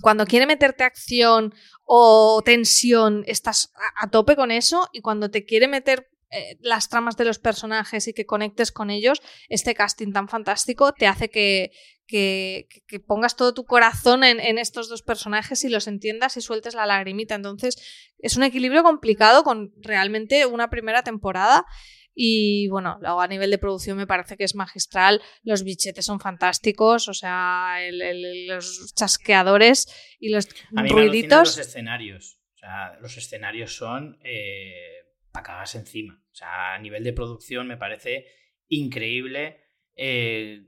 Cuando 0.00 0.26
quiere 0.26 0.46
meterte 0.46 0.84
acción 0.84 1.54
o 1.84 2.42
tensión, 2.44 3.24
estás 3.26 3.72
a, 3.96 4.10
tope 4.10 4.36
con 4.36 4.50
eso, 4.50 4.88
y 4.92 5.00
cuando 5.00 5.30
te 5.30 5.44
quiere 5.44 5.68
meter 5.68 6.08
eh, 6.34 6.58
las 6.60 6.88
tramas 6.88 7.16
de 7.16 7.24
los 7.24 7.38
personajes 7.38 8.08
y 8.08 8.12
que 8.12 8.26
conectes 8.26 8.72
con 8.72 8.90
ellos, 8.90 9.22
este 9.48 9.74
casting 9.74 10.12
tan 10.12 10.28
fantástico 10.28 10.92
te 10.92 11.06
hace 11.06 11.30
que, 11.30 11.70
que, 12.06 12.66
pongas 13.06 13.36
todo 13.36 13.54
tu 13.54 13.64
corazón 13.64 14.24
en, 14.24 14.58
estos 14.58 14.88
dos 14.88 15.02
personajes 15.02 15.64
y 15.64 15.68
los 15.68 15.86
entiendas 15.86 16.36
y 16.36 16.40
sueltes 16.40 16.74
la 16.74 16.86
lagrimita. 16.86 17.34
Entonces, 17.34 17.76
es 18.18 18.36
un 18.36 18.42
equilibrio 18.42 18.82
complicado 18.82 19.44
con 19.44 19.72
realmente 19.80 20.46
una 20.46 20.70
primera 20.70 21.02
temporada. 21.02 21.64
Y 22.16 22.68
bueno, 22.68 22.98
luego 23.00 23.20
a 23.20 23.26
nivel 23.26 23.50
de 23.50 23.58
producción 23.58 23.96
me 23.96 24.06
parece 24.06 24.36
que 24.36 24.44
es 24.44 24.54
magistral. 24.54 25.20
Los 25.42 25.64
bichetes 25.64 26.04
son 26.04 26.20
fantásticos, 26.20 27.08
o 27.08 27.14
sea, 27.14 27.76
los 27.90 28.92
chasqueadores 28.94 29.86
y 30.20 30.30
los 30.30 30.48
ruiditos. 30.72 31.56
los 31.56 31.58
escenarios. 31.58 32.38
O 32.54 32.58
sea, 32.58 32.98
los 33.00 33.16
escenarios 33.16 33.76
son 33.76 34.18
eh, 34.24 34.72
para 35.32 35.44
cagarse 35.44 35.78
encima. 35.78 36.23
O 36.34 36.36
sea, 36.36 36.74
a 36.74 36.78
nivel 36.80 37.04
de 37.04 37.12
producción 37.12 37.68
me 37.68 37.76
parece 37.76 38.26
increíble. 38.66 39.60
Eh, 39.94 40.64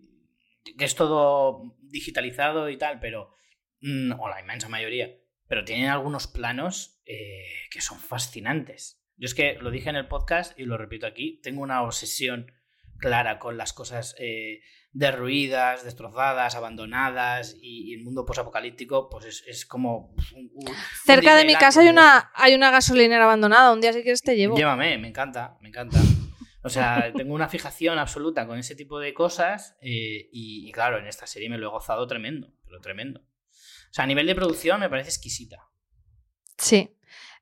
que 0.78 0.84
es 0.84 0.94
todo 0.94 1.76
digitalizado 1.82 2.70
y 2.70 2.78
tal, 2.78 3.00
pero. 3.00 3.34
Mm, 3.80 4.12
o 4.20 4.28
la 4.28 4.40
inmensa 4.40 4.68
mayoría. 4.68 5.12
Pero 5.48 5.64
tienen 5.64 5.88
algunos 5.88 6.28
planos 6.28 7.02
eh, 7.04 7.66
que 7.72 7.80
son 7.80 7.98
fascinantes. 7.98 9.04
Yo 9.16 9.26
es 9.26 9.34
que 9.34 9.54
lo 9.54 9.72
dije 9.72 9.90
en 9.90 9.96
el 9.96 10.06
podcast 10.06 10.56
y 10.56 10.66
lo 10.66 10.78
repito 10.78 11.04
aquí, 11.06 11.40
tengo 11.42 11.62
una 11.62 11.82
obsesión 11.82 12.52
clara 12.98 13.40
con 13.40 13.56
las 13.56 13.72
cosas 13.72 14.14
eh, 14.20 14.60
derruidas, 14.96 15.84
destrozadas, 15.84 16.54
abandonadas 16.54 17.54
y, 17.60 17.92
el 17.92 18.02
mundo 18.02 18.24
posapocalíptico, 18.24 19.10
pues 19.10 19.44
es, 19.46 19.66
como... 19.66 20.14
Cerca 21.04 21.36
de 21.36 21.44
mi 21.44 21.54
casa 21.54 21.82
hay 21.82 21.88
una, 21.88 22.30
hay 22.34 22.54
una 22.54 22.70
gasolinera 22.70 23.24
abandonada, 23.24 23.74
un 23.74 23.82
día 23.82 23.92
si 23.92 24.02
quieres 24.02 24.22
te 24.22 24.36
llevo. 24.36 24.56
Llévame, 24.56 24.96
me 24.96 25.08
encanta, 25.08 25.58
me 25.60 25.68
encanta. 25.68 25.98
O 26.62 26.70
sea, 26.70 27.12
tengo 27.16 27.34
una 27.34 27.48
fijación 27.48 27.98
absoluta 27.98 28.46
con 28.46 28.58
ese 28.58 28.74
tipo 28.74 28.98
de 28.98 29.12
cosas 29.12 29.76
eh, 29.82 30.30
y, 30.32 30.72
claro, 30.72 30.98
en 30.98 31.06
esta 31.06 31.26
serie 31.26 31.50
me 31.50 31.58
lo 31.58 31.66
he 31.66 31.70
gozado 31.70 32.06
tremendo, 32.06 32.54
pero 32.64 32.80
tremendo. 32.80 33.20
O 33.20 33.92
sea, 33.92 34.04
a 34.04 34.06
nivel 34.06 34.26
de 34.26 34.34
producción 34.34 34.80
me 34.80 34.88
parece 34.88 35.10
exquisita. 35.10 35.68
Sí. 36.56 36.95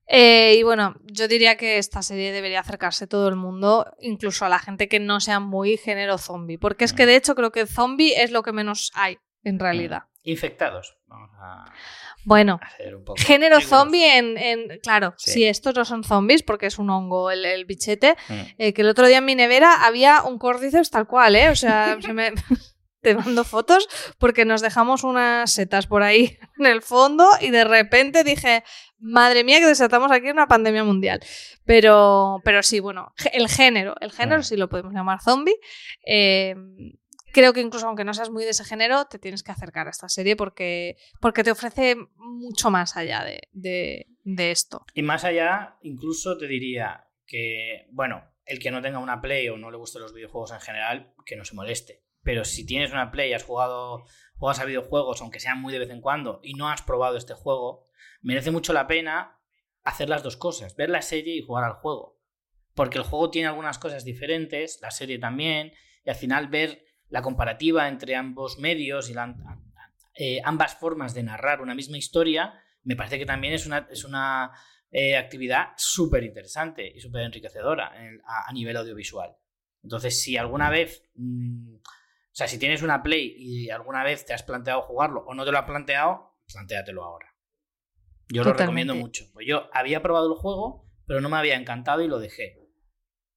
Eh, 0.07 0.57
y 0.59 0.63
bueno, 0.63 0.97
yo 1.05 1.29
diría 1.29 1.57
que 1.57 1.79
esta 1.79 2.03
serie 2.03 2.33
debería 2.33 2.61
acercarse 2.61 3.07
todo 3.07 3.29
el 3.29 3.37
mundo, 3.37 3.95
incluso 4.01 4.45
a 4.45 4.49
la 4.49 4.59
gente 4.59 4.89
que 4.89 5.01
no 5.01 5.21
sea 5.21 5.41
muy 5.41 5.77
género 5.77 6.19
zombie, 6.19 6.59
porque 6.59 6.85
es 6.85 6.93
que 6.93 7.05
mm. 7.05 7.07
de 7.07 7.17
hecho 7.17 7.35
creo 7.35 7.53
que 7.53 7.67
zombie 7.67 8.15
es 8.23 8.31
lo 8.31 8.43
que 8.43 8.53
menos 8.53 8.91
hay 8.95 9.19
en 9.43 9.59
realidad. 9.59 10.03
Mm. 10.03 10.31
Infectados. 10.31 10.97
Vamos 11.07 11.31
a... 11.39 11.65
Bueno, 12.25 12.59
género 13.17 13.61
zombie 13.61 14.17
en, 14.17 14.79
Claro, 14.83 15.13
si 15.19 15.45
estos 15.45 15.75
no 15.75 15.85
son 15.85 16.03
zombies, 16.03 16.43
porque 16.43 16.67
es 16.67 16.79
un 16.79 16.89
hongo 16.89 17.31
el, 17.31 17.65
bichete, 17.67 18.17
mm. 18.29 18.41
eh, 18.57 18.73
que 18.73 18.83
el 18.83 18.89
otro 18.89 19.07
día 19.07 19.19
en 19.19 19.27
mi 19.27 19.35
nevera 19.35 19.85
había 19.85 20.23
un 20.23 20.39
córdiceps 20.39 20.91
tal 20.91 21.07
cual, 21.07 21.37
¿eh? 21.37 21.51
O 21.51 21.57
sea, 21.57 21.99
se 22.01 22.13
me... 22.13 22.33
te 23.05 23.15
mando 23.15 23.45
fotos 23.45 23.89
porque 24.19 24.45
nos 24.45 24.63
dejamos 24.63 25.05
unas 25.05 25.53
setas 25.53 25.87
por 25.87 26.03
ahí 26.03 26.37
en 26.59 26.67
el 26.67 26.83
fondo 26.83 27.29
y 27.41 27.51
de 27.51 27.63
repente 27.63 28.25
dije, 28.25 28.65
madre 28.99 29.45
mía 29.45 29.61
que 29.61 29.67
desatamos 29.67 30.11
aquí 30.11 30.31
una 30.31 30.49
pandemia 30.49 30.83
mundial. 30.83 31.21
Pero, 31.65 32.41
pero 32.45 32.63
sí, 32.65 32.81
bueno, 32.81 33.13
el 33.33 33.49
género, 33.49 33.95
el 34.01 34.11
género 34.11 34.43
sí 34.43 34.57
lo 34.57 34.69
podemos 34.69 34.93
llamar 34.93 35.21
zombie. 35.23 35.55
Eh, 36.05 36.57
creo 37.33 37.53
que 37.53 37.61
incluso 37.61 37.87
aunque 37.87 38.05
no 38.05 38.15
seas 38.15 38.31
muy 38.31 38.45
de 38.45 38.51
ese 38.51 38.65
género, 38.65 39.05
te 39.07 39.19
tienes 39.19 39.43
que 39.43 39.53
acercar 39.53 39.87
a 39.87 39.91
esta 39.91 40.09
serie 40.09 40.37
porque, 40.37 40.97
porque 41.21 41.45
te 41.45 41.51
ofrece 41.51 41.97
mucho 42.17 42.71
más 42.71 42.97
allá 42.97 43.25
de, 43.53 44.07
esto. 44.25 44.87
Y 44.95 45.03
más 45.03 45.25
allá, 45.25 45.77
incluso 45.83 46.39
te 46.39 46.47
diría 46.47 47.09
que, 47.27 47.87
bueno, 47.91 48.25
el 48.47 48.59
que 48.59 48.71
no 48.71 48.81
tenga 48.81 48.99
una 48.99 49.21
Play 49.21 49.49
o 49.49 49.57
no 49.59 49.71
le 49.71 49.77
guste 49.77 49.99
los 49.99 50.15
videojuegos 50.15 50.53
en 50.53 50.61
general, 50.61 51.15
que 51.27 51.37
no 51.37 51.45
se 51.45 51.55
moleste. 51.55 52.04
Pero 52.25 52.45
si 52.45 52.67
tienes 52.67 52.93
una 52.93 53.11
Play 53.11 53.31
y 53.31 53.35
has 53.35 53.45
jugado, 53.45 54.05
juegas 54.37 54.59
a 54.61 54.65
videojuegos, 54.65 55.21
aunque 55.21 55.41
sean 55.41 55.61
muy 55.61 55.73
de 55.73 55.79
vez 55.79 55.91
en 55.91 56.01
cuando, 56.01 56.41
y 56.43 56.55
no 56.55 56.69
has 56.69 56.83
probado 56.83 57.17
este 57.17 57.35
juego, 57.35 57.87
merece 58.23 58.51
mucho 58.51 58.73
la 58.73 58.87
pena 58.87 59.39
hacer 59.85 60.09
las 60.09 60.23
dos 60.23 60.37
cosas, 60.37 60.75
ver 60.77 60.91
la 60.91 61.03
serie 61.03 61.37
y 61.37 61.43
jugar 61.43 61.65
al 61.65 61.75
juego. 61.75 62.19
Porque 62.75 62.99
el 62.99 63.05
juego 63.05 63.31
tiene 63.31 63.49
algunas 63.49 63.79
cosas 63.79 64.05
diferentes, 64.05 64.81
la 64.81 64.91
serie 64.91 65.19
también, 65.19 65.73
y 66.05 66.11
al 66.11 66.17
final 66.17 66.49
ver 66.49 66.85
la 67.09 67.23
comparativa 67.23 67.87
entre 67.87 68.17
ambos 68.17 68.59
medios 68.59 69.11
y 69.11 69.15
eh, 70.17 70.41
ambas 70.45 70.75
formas 70.77 71.15
de 71.15 71.23
narrar 71.23 71.61
una 71.61 71.75
misma 71.75 71.99
historia, 71.99 72.61
me 72.83 72.97
parece 72.97 73.19
que 73.19 73.27
también 73.27 73.55
es 73.55 73.67
una, 73.67 73.87
es 73.91 74.05
una 74.05 74.53
eh, 74.91 75.17
actividad 75.17 75.69
súper 75.77 76.23
interesante 76.23 76.87
y 76.87 77.01
súper 77.01 77.23
enriquecedora 77.23 77.93
a, 78.25 78.53
nivel 78.53 78.77
audiovisual. 78.77 79.37
Entonces, 79.83 80.21
si 80.21 80.37
alguna 80.37 80.71
vez, 80.71 81.03
mm, 81.15 81.77
o 82.35 82.37
sea, 82.37 82.49
si 82.49 82.59
tienes 82.59 82.83
una 82.83 83.01
Play 83.01 83.37
y 83.39 83.71
alguna 83.71 84.03
vez 84.03 84.27
te 84.27 84.35
has 84.35 84.43
planteado 84.43 84.83
jugarlo 84.83 85.25
o 85.25 85.35
no 85.35 85.45
te 85.45 85.53
lo 85.53 85.59
has 85.59 85.67
planteado, 85.67 86.35
plantéatelo 86.53 87.05
ahora. 87.05 87.33
Yo 88.29 88.43
lo 88.43 88.53
recomiendo 88.53 88.97
mucho. 88.97 89.27
Pues 89.33 89.47
yo 89.47 89.71
había 89.73 90.03
probado 90.03 90.33
el 90.33 90.37
juego, 90.37 90.91
pero 91.07 91.21
no 91.21 91.29
me 91.29 91.37
había 91.37 91.55
encantado 91.55 92.03
y 92.03 92.09
lo 92.09 92.19
dejé. 92.19 92.59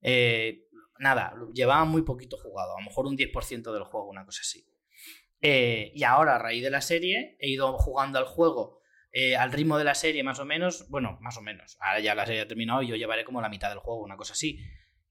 Eh, 0.01 0.67
nada, 0.97 1.35
llevaba 1.53 1.85
muy 1.85 2.01
poquito 2.01 2.37
jugado, 2.37 2.75
a 2.75 2.81
lo 2.81 2.87
mejor 2.87 3.05
un 3.05 3.15
10% 3.15 3.71
del 3.71 3.83
juego, 3.83 4.09
una 4.09 4.25
cosa 4.25 4.41
así. 4.41 4.67
Eh, 5.41 5.91
y 5.93 6.03
ahora, 6.03 6.37
a 6.37 6.39
raíz 6.39 6.63
de 6.63 6.71
la 6.71 6.81
serie, 6.81 7.37
he 7.39 7.51
ido 7.51 7.77
jugando 7.77 8.17
al 8.17 8.25
juego 8.25 8.81
eh, 9.11 9.35
al 9.35 9.51
ritmo 9.51 9.77
de 9.77 9.83
la 9.83 9.93
serie, 9.93 10.23
más 10.23 10.39
o 10.39 10.45
menos. 10.45 10.89
Bueno, 10.89 11.19
más 11.21 11.37
o 11.37 11.43
menos. 11.43 11.77
Ahora 11.81 11.99
ya 11.99 12.15
la 12.15 12.25
serie 12.25 12.41
ha 12.41 12.47
terminado 12.47 12.81
y 12.81 12.87
yo 12.87 12.95
llevaré 12.95 13.25
como 13.25 13.41
la 13.41 13.49
mitad 13.49 13.69
del 13.69 13.77
juego, 13.77 14.01
una 14.01 14.17
cosa 14.17 14.33
así. 14.33 14.59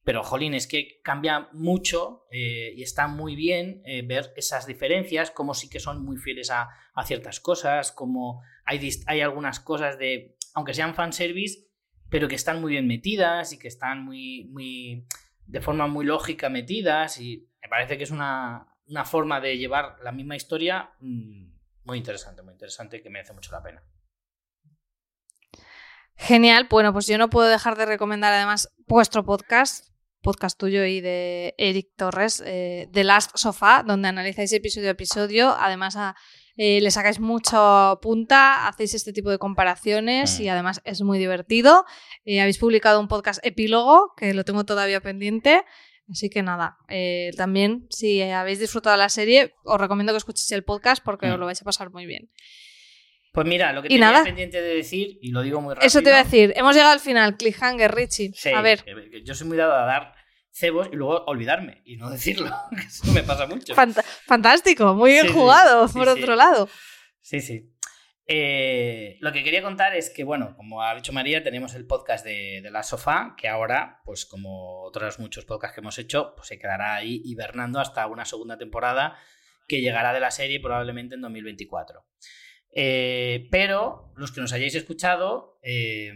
Pero, 0.07 0.23
jolín, 0.23 0.55
es 0.55 0.67
que 0.67 1.01
cambia 1.03 1.49
mucho 1.53 2.27
y 2.31 2.81
está 2.81 3.09
muy 3.09 3.35
bien 3.35 3.83
ver 4.05 4.33
esas 4.37 4.65
diferencias, 4.65 5.33
como 5.33 5.53
sí 5.53 5.69
que 5.69 5.81
son 5.81 6.05
muy 6.05 6.17
fieles 6.17 6.51
a, 6.51 6.69
a 6.95 7.05
ciertas 7.05 7.41
cosas, 7.41 7.91
como 7.91 8.43
hay, 8.65 8.89
hay 9.07 9.21
algunas 9.21 9.61
cosas 9.61 9.99
de, 9.99 10.37
aunque 10.55 10.75
sean 10.75 10.95
fanservice, 10.95 11.69
pero 12.09 12.29
que 12.29 12.35
están 12.35 12.61
muy 12.61 12.73
bien 12.73 12.87
metidas 12.87 13.53
y 13.53 13.59
que 13.59 13.69
están 13.69 14.05
muy, 14.05 14.45
muy, 14.45 15.07
de 15.45 15.61
forma 15.61 15.87
muy 15.87 16.07
lógica 16.07 16.49
metidas 16.49 17.21
y 17.21 17.49
me 17.61 17.69
parece 17.69 17.99
que 17.99 18.05
es 18.05 18.11
una, 18.11 18.67
una 18.87 19.05
forma 19.05 19.41
de 19.41 19.59
llevar 19.59 19.97
la 20.03 20.13
misma 20.13 20.37
historia 20.37 20.91
mm, 21.01 21.53
muy 21.85 21.99
interesante, 21.99 22.43
muy 22.43 22.53
interesante 22.53 23.03
que 23.03 23.11
merece 23.11 23.33
mucho 23.33 23.53
la 23.53 23.63
pena. 23.63 23.83
Genial, 26.17 26.67
bueno, 26.71 26.95
pues 26.95 27.07
yo 27.07 27.19
no 27.19 27.29
puedo 27.29 27.49
dejar 27.49 27.77
de 27.77 27.85
recomendar 27.85 28.33
además 28.33 28.75
vuestro 28.87 29.25
podcast, 29.25 29.91
podcast 30.27 30.59
tuyo 30.59 30.85
y 30.85 31.01
de 31.01 31.55
Eric 31.57 31.91
Torres, 31.97 32.43
eh, 32.45 32.89
The 32.93 33.05
Last 33.05 33.31
Sofá, 33.37 33.85
donde 33.87 34.09
analizáis 34.09 34.53
episodio 34.53 34.89
a 34.89 34.93
episodio, 34.93 35.57
además 35.57 35.95
a 35.95 36.17
eh, 36.57 36.81
le 36.81 36.91
sacáis 36.91 37.21
mucha 37.21 37.95
punta, 38.01 38.67
hacéis 38.67 38.95
este 38.95 39.13
tipo 39.13 39.31
de 39.31 39.39
comparaciones 39.39 40.41
y 40.41 40.47
mm. 40.47 40.51
además 40.51 40.81
es 40.85 41.03
muy 41.03 41.19
divertido. 41.19 41.85
Eh, 42.25 42.41
habéis 42.41 42.59
publicado 42.59 42.99
un 42.99 43.09
podcast 43.09 43.45
epílogo, 43.45 44.15
que 44.17 44.35
lo 44.35 44.45
tengo 44.45 44.65
todavía 44.65 45.01
pendiente. 45.01 45.65
Así 46.11 46.31
que 46.31 46.43
nada, 46.43 46.79
eh, 46.89 47.31
también 47.37 47.87
si 47.91 48.23
habéis 48.23 48.59
disfrutado 48.59 48.97
la 48.97 49.09
serie, 49.09 49.55
os 49.65 49.81
recomiendo 49.81 50.13
que 50.13 50.19
escuchéis 50.19 50.51
el 50.53 50.65
podcast 50.65 51.05
porque 51.05 51.27
os 51.27 51.37
mm. 51.37 51.41
lo 51.41 51.47
vais 51.47 51.61
a 51.61 51.65
pasar 51.65 51.91
muy 51.91 52.07
bien. 52.07 52.31
Pues 53.37 53.47
mira, 53.47 53.71
lo 53.75 53.83
que 53.83 53.91
tenía 53.91 54.25
pendiente 54.25 54.63
de 54.63 54.77
decir, 54.77 55.19
y 55.21 55.31
lo 55.31 55.43
digo 55.43 55.61
muy 55.61 55.75
rápido. 55.75 55.87
Eso 55.87 56.01
te 56.01 56.09
iba 56.09 56.19
a 56.19 56.25
decir, 56.25 56.55
hemos 56.57 56.75
llegado 56.75 56.95
al 56.95 57.01
final, 57.01 57.37
cliffhanger, 57.37 57.95
Richie. 57.95 58.33
a 58.55 58.63
ver. 58.63 58.83
Yo 59.27 59.35
soy 59.35 59.47
muy 59.47 59.59
dado 59.59 59.75
a 59.75 59.85
dar 59.85 60.15
cebos 60.51 60.89
y 60.91 60.97
luego 60.97 61.23
olvidarme 61.27 61.83
y 61.85 61.99
no 61.99 62.09
decirlo. 62.17 62.51
Eso 62.79 63.13
me 63.13 63.23
pasa 63.23 63.47
mucho. 63.47 63.75
fantástico, 63.75 64.95
muy 64.95 65.11
bien 65.11 65.31
jugado, 65.31 65.87
por 65.93 66.09
otro 66.09 66.35
lado. 66.35 66.67
Sí, 67.21 67.41
sí. 67.43 67.75
Eh, 68.27 69.19
lo 69.21 69.35
que 69.35 69.45
quería 69.45 69.61
contar 69.61 69.95
es 69.95 70.09
que, 70.09 70.25
bueno, 70.25 70.57
como 70.57 70.83
ha 70.83 70.95
dicho 70.95 71.13
María, 71.13 71.43
tenemos 71.43 71.75
el 71.75 71.87
podcast 71.87 72.25
de, 72.25 72.67
La 72.71 72.83
Sofá, 72.83 73.35
que 73.37 73.49
ahora, 73.49 74.01
pues 74.07 74.25
como 74.25 74.81
otros 74.85 75.19
muchos 75.19 75.45
podcasts 75.45 75.75
que 75.75 75.83
hemos 75.83 75.99
hecho, 75.99 76.33
pues 76.37 76.49
se 76.49 76.59
quedará 76.59 76.95
ahí 76.95 77.21
hibernando 77.23 77.81
hasta 77.81 78.07
una 78.07 78.25
segunda 78.25 78.57
temporada 78.57 79.19
que 79.69 79.83
llegará 79.83 80.15
de 80.15 80.21
la 80.21 80.31
serie 80.31 80.59
probablemente 80.59 81.17
en 81.17 81.21
2024. 81.21 82.03
Eh, 82.79 83.49
pero 83.51 84.13
los 84.17 84.33
que 84.33 84.43
nos 84.43 84.53
hayáis 84.53 84.75
escuchado, 84.75 85.59
eh, 85.63 86.13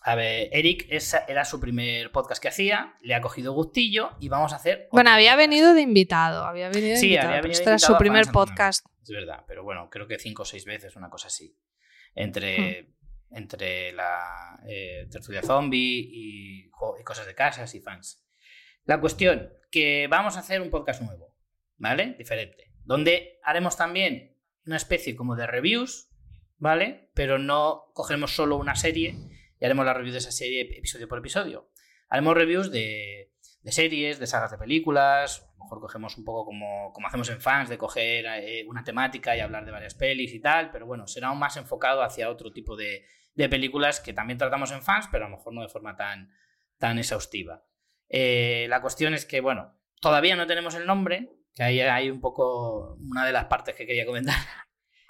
a 0.00 0.16
ver, 0.16 0.48
Eric 0.50 0.88
era 1.28 1.44
su 1.44 1.60
primer 1.60 2.10
podcast 2.10 2.42
que 2.42 2.48
hacía, 2.48 2.96
le 3.00 3.14
ha 3.14 3.20
cogido 3.20 3.52
gustillo 3.52 4.10
y 4.18 4.28
vamos 4.28 4.52
a 4.52 4.56
hacer. 4.56 4.88
Bueno, 4.90 5.10
había 5.10 5.36
venido 5.36 5.72
de 5.72 5.82
invitado, 5.82 6.44
había 6.44 6.68
venido 6.68 6.94
de 6.94 6.96
sí, 6.96 7.06
invitado. 7.06 7.28
Había 7.28 7.42
venido 7.42 7.60
este 7.60 7.70
era 7.70 7.78
su 7.78 7.96
primer 7.96 8.26
podcast. 8.32 8.84
Es 9.04 9.10
verdad, 9.10 9.44
pero 9.46 9.62
bueno, 9.62 9.88
creo 9.88 10.08
que 10.08 10.18
cinco 10.18 10.42
o 10.42 10.44
seis 10.44 10.64
veces, 10.64 10.96
una 10.96 11.08
cosa 11.08 11.28
así. 11.28 11.56
Entre, 12.16 12.82
hmm. 12.82 13.36
entre 13.36 13.92
la 13.92 14.60
eh, 14.66 15.06
tertulia 15.12 15.42
zombie 15.42 15.78
y, 15.78 16.64
y 16.64 17.04
cosas 17.04 17.24
de 17.24 17.36
casas 17.36 17.72
y 17.76 17.80
fans. 17.80 18.20
La 18.84 19.00
cuestión, 19.00 19.52
que 19.70 20.08
vamos 20.10 20.36
a 20.36 20.40
hacer 20.40 20.60
un 20.60 20.70
podcast 20.70 21.02
nuevo, 21.02 21.36
¿vale? 21.76 22.16
Diferente. 22.18 22.72
Donde 22.84 23.38
haremos 23.44 23.76
también 23.76 24.31
una 24.66 24.76
especie 24.76 25.16
como 25.16 25.36
de 25.36 25.46
reviews, 25.46 26.10
¿vale? 26.58 27.10
Pero 27.14 27.38
no 27.38 27.90
cogeremos 27.94 28.34
solo 28.34 28.56
una 28.56 28.76
serie 28.76 29.16
y 29.58 29.64
haremos 29.64 29.84
la 29.84 29.94
review 29.94 30.12
de 30.12 30.18
esa 30.18 30.32
serie 30.32 30.62
episodio 30.62 31.08
por 31.08 31.18
episodio. 31.18 31.70
Haremos 32.08 32.34
reviews 32.34 32.70
de, 32.70 33.32
series, 33.64 34.18
de 34.18 34.26
sagas 34.26 34.50
de 34.50 34.58
películas, 34.58 35.40
a 35.40 35.58
lo 35.58 35.64
mejor 35.64 35.80
cogemos 35.80 36.18
un 36.18 36.24
poco 36.24 36.44
como, 36.44 36.92
como 36.92 37.06
hacemos 37.06 37.28
en 37.30 37.40
fans, 37.40 37.68
de 37.68 37.78
coger 37.78 38.26
eh, 38.26 38.64
una 38.68 38.84
temática 38.84 39.36
y 39.36 39.40
hablar 39.40 39.64
de 39.64 39.72
varias 39.72 39.94
pelis 39.94 40.34
y 40.34 40.40
tal, 40.40 40.70
pero 40.70 40.86
bueno, 40.86 41.06
será 41.06 41.28
aún 41.28 41.38
más 41.38 41.56
enfocado 41.56 42.02
hacia 42.02 42.28
otro 42.28 42.52
tipo 42.52 42.76
de, 42.76 43.04
películas 43.34 44.00
que 44.00 44.12
también 44.12 44.38
tratamos 44.38 44.72
en 44.72 44.82
fans, 44.82 45.08
pero 45.10 45.24
a 45.24 45.28
lo 45.28 45.36
mejor 45.36 45.54
no 45.54 45.62
de 45.62 45.68
forma 45.68 45.96
tan, 45.96 46.30
tan 46.78 46.98
exhaustiva. 46.98 47.64
Eh, 48.08 48.66
la 48.68 48.82
cuestión 48.82 49.14
es 49.14 49.24
que, 49.24 49.40
bueno, 49.40 49.74
todavía 50.00 50.36
no 50.36 50.46
tenemos 50.46 50.74
el 50.74 50.86
nombre, 50.86 51.30
que 51.54 51.62
ahí 51.62 51.80
hay 51.80 52.10
un 52.10 52.20
poco 52.20 52.96
una 53.00 53.26
de 53.26 53.32
las 53.32 53.46
partes 53.46 53.74
que 53.74 53.86
quería 53.86 54.06
comentar. 54.06 54.36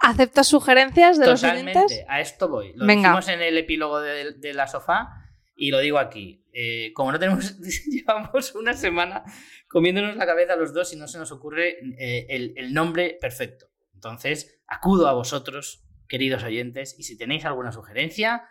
¿Aceptas 0.02 0.48
sugerencias 0.48 1.18
de 1.18 1.26
los 1.28 1.44
oyentes? 1.44 2.04
A 2.08 2.20
esto 2.20 2.48
voy. 2.48 2.72
Lo 2.74 2.86
dijimos 2.86 3.28
en 3.28 3.40
el 3.40 3.56
epílogo 3.56 4.00
de, 4.00 4.52
la 4.52 4.66
sofá 4.66 5.10
y 5.54 5.70
lo 5.70 5.78
digo 5.78 5.98
aquí. 5.98 6.44
Eh, 6.52 6.92
como 6.92 7.12
no 7.12 7.20
tenemos, 7.20 7.56
llevamos 7.86 8.54
una 8.56 8.74
semana 8.74 9.22
comiéndonos 9.68 10.16
la 10.16 10.26
cabeza 10.26 10.56
los 10.56 10.74
dos 10.74 10.92
y 10.92 10.96
no 10.96 11.06
se 11.06 11.18
nos 11.18 11.30
ocurre 11.30 11.76
eh, 11.98 12.26
el, 12.28 12.74
nombre 12.74 13.16
perfecto. 13.20 13.66
Entonces, 13.94 14.60
acudo 14.66 15.06
a 15.06 15.12
vosotros, 15.12 15.86
queridos 16.08 16.42
oyentes, 16.42 16.98
y 16.98 17.04
si 17.04 17.16
tenéis 17.16 17.44
alguna 17.44 17.70
sugerencia, 17.70 18.48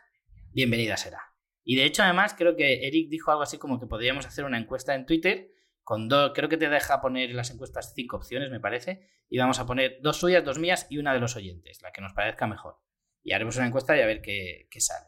bienvenida 0.54 0.96
será. 0.96 1.22
Y 1.66 1.76
de 1.76 1.84
hecho, 1.84 2.02
además, 2.02 2.34
creo 2.36 2.56
que 2.56 2.88
Eric 2.88 3.10
dijo 3.10 3.30
algo 3.30 3.44
así 3.44 3.58
como 3.58 3.78
que 3.78 3.88
podríamos 3.88 4.26
hacer 4.26 4.46
una 4.46 4.58
encuesta 4.58 4.96
en 4.96 5.06
Twitter 5.06 5.52
con 5.84 6.08
dos, 6.08 6.32
creo 6.34 6.50
que 6.50 6.58
te 6.58 6.70
deja 6.70 7.02
poner 7.02 7.30
en 7.30 7.38
las 7.38 7.52
encuestas 7.52 7.94
cinco 7.96 8.18
opciones, 8.18 8.50
me 8.50 8.60
parece, 8.60 9.08
y 9.30 9.38
vamos 9.38 9.60
a 9.60 9.66
poner 9.66 10.00
dos 10.02 10.18
suyas, 10.18 10.44
dos 10.44 10.60
mías 10.60 10.88
y 10.90 10.98
una 10.98 11.14
de 11.14 11.20
los 11.20 11.36
oyentes, 11.36 11.82
la 11.82 11.92
que 11.92 12.02
nos 12.02 12.14
parezca 12.14 12.48
mejor. 12.48 12.80
Y 13.24 13.34
haremos 13.34 13.56
una 13.58 13.68
encuesta 13.68 13.96
y 13.96 14.02
a 14.02 14.06
ver 14.06 14.22
qué, 14.22 14.68
sale. 14.80 15.08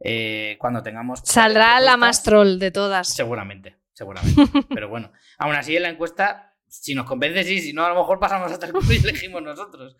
Eh, 0.00 0.56
cuando 0.58 0.82
tengamos... 0.82 1.20
Saldrá 1.24 1.80
la 1.80 1.96
más 1.96 2.22
troll 2.22 2.58
de 2.58 2.70
todas. 2.70 3.08
Seguramente, 3.08 3.76
seguramente. 3.92 4.42
Pero 4.68 4.88
bueno, 4.88 5.12
aún 5.38 5.54
así 5.54 5.76
en 5.76 5.82
la 5.82 5.90
encuesta 5.90 6.56
si 6.68 6.94
nos 6.94 7.06
convence, 7.06 7.44
sí, 7.44 7.60
si 7.60 7.72
no, 7.72 7.84
a 7.84 7.88
lo 7.90 7.96
mejor 7.96 8.18
pasamos 8.18 8.50
hasta 8.50 8.66
el 8.66 8.72
curso 8.72 8.92
y 8.92 8.96
elegimos 9.04 9.42
nosotros. 9.42 9.96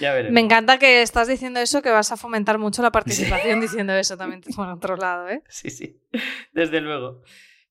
Ya 0.00 0.12
veremos. 0.12 0.34
Me 0.34 0.40
encanta 0.40 0.78
que 0.78 1.02
estás 1.02 1.28
diciendo 1.28 1.60
eso, 1.60 1.82
que 1.82 1.90
vas 1.90 2.12
a 2.12 2.16
fomentar 2.16 2.58
mucho 2.58 2.82
la 2.82 2.90
participación 2.90 3.60
diciendo 3.60 3.94
eso 3.94 4.16
también 4.16 4.42
por 4.56 4.68
otro 4.68 4.96
lado, 4.96 5.28
¿eh? 5.28 5.42
Sí, 5.48 5.70
sí, 5.70 6.00
desde 6.52 6.80
luego. 6.80 7.22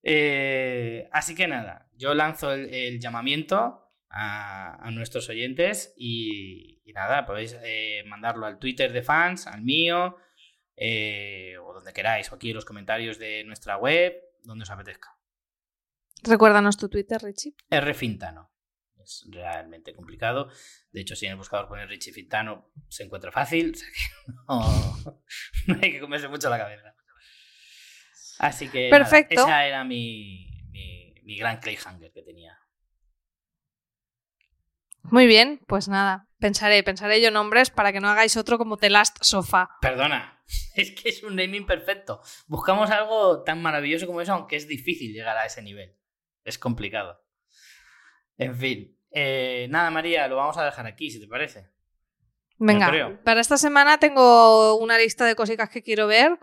Eh, 0.02 1.08
así 1.12 1.34
que 1.34 1.48
nada, 1.48 1.88
yo 1.96 2.14
lanzo 2.14 2.52
el, 2.52 3.00
llamamiento 3.00 3.92
a, 4.10 4.88
nuestros 4.92 5.28
oyentes 5.28 5.92
y, 5.96 6.82
nada, 6.94 7.26
podéis 7.26 7.56
eh, 7.62 8.02
mandarlo 8.06 8.46
al 8.46 8.58
Twitter 8.58 8.92
de 8.92 9.02
fans, 9.02 9.46
al 9.46 9.62
mío, 9.62 10.16
eh, 10.76 11.56
o 11.62 11.72
donde 11.74 11.92
queráis, 11.92 12.30
o 12.32 12.36
aquí 12.36 12.50
en 12.50 12.56
los 12.56 12.64
comentarios 12.64 13.18
de 13.18 13.44
nuestra 13.44 13.76
web, 13.76 14.14
donde 14.44 14.62
os 14.62 14.70
apetezca. 14.70 15.10
Recuérdanos 16.22 16.76
tu 16.76 16.88
Twitter, 16.88 17.20
Richie. 17.22 17.54
R 17.70 17.94
Fintano. 17.94 18.52
Es 18.96 19.26
realmente 19.30 19.94
complicado. 19.94 20.50
De 20.90 21.00
hecho, 21.00 21.14
si 21.14 21.26
en 21.26 21.32
el 21.32 21.38
buscador 21.38 21.68
pones 21.68 21.88
Richie 21.88 22.12
Fintano, 22.12 22.72
se 22.88 23.04
encuentra 23.04 23.30
fácil. 23.30 23.76
no 24.48 25.78
hay 25.80 25.92
que 25.92 26.00
comerse 26.00 26.28
mucho 26.28 26.50
la 26.50 26.58
cabeza. 26.58 26.94
Así 28.38 28.68
que 28.68 28.88
Perfecto. 28.90 29.40
esa 29.42 29.66
era 29.66 29.84
mi, 29.84 30.46
mi, 30.70 31.36
gran 31.36 31.58
clayhanger 31.58 32.12
que 32.12 32.22
tenía. 32.22 32.58
Muy 35.02 35.26
bien, 35.26 35.60
pues 35.66 35.88
nada, 35.88 36.28
pensaré, 36.38 36.82
pensaré 36.82 37.20
yo 37.20 37.30
nombres 37.30 37.70
para 37.70 37.92
que 37.92 38.00
no 38.00 38.08
hagáis 38.08 38.36
otro 38.36 38.58
como 38.58 38.76
The 38.76 38.90
Last 38.90 39.18
Sofa. 39.22 39.70
Perdona, 39.80 40.42
es 40.74 40.92
que 40.92 41.08
es 41.08 41.22
un 41.22 41.36
naming 41.36 41.66
perfecto. 41.66 42.20
Buscamos 42.46 42.90
algo 42.90 43.42
tan 43.42 43.60
maravilloso 43.62 44.06
como 44.06 44.20
eso, 44.20 44.34
aunque 44.34 44.56
es 44.56 44.68
difícil 44.68 45.12
llegar 45.12 45.36
a 45.36 45.46
ese 45.46 45.62
nivel. 45.62 45.96
Es 46.44 46.58
complicado. 46.58 47.22
En 48.36 48.56
fin, 48.56 48.96
eh, 49.10 49.66
nada, 49.70 49.90
María, 49.90 50.28
lo 50.28 50.36
vamos 50.36 50.56
a 50.58 50.64
dejar 50.64 50.86
aquí, 50.86 51.10
si 51.10 51.20
te 51.20 51.26
parece. 51.26 51.70
Venga, 52.58 53.20
para 53.24 53.40
esta 53.40 53.56
semana 53.56 53.98
tengo 53.98 54.76
una 54.78 54.98
lista 54.98 55.24
de 55.24 55.36
cositas 55.36 55.70
que 55.70 55.82
quiero 55.82 56.08
ver 56.08 56.38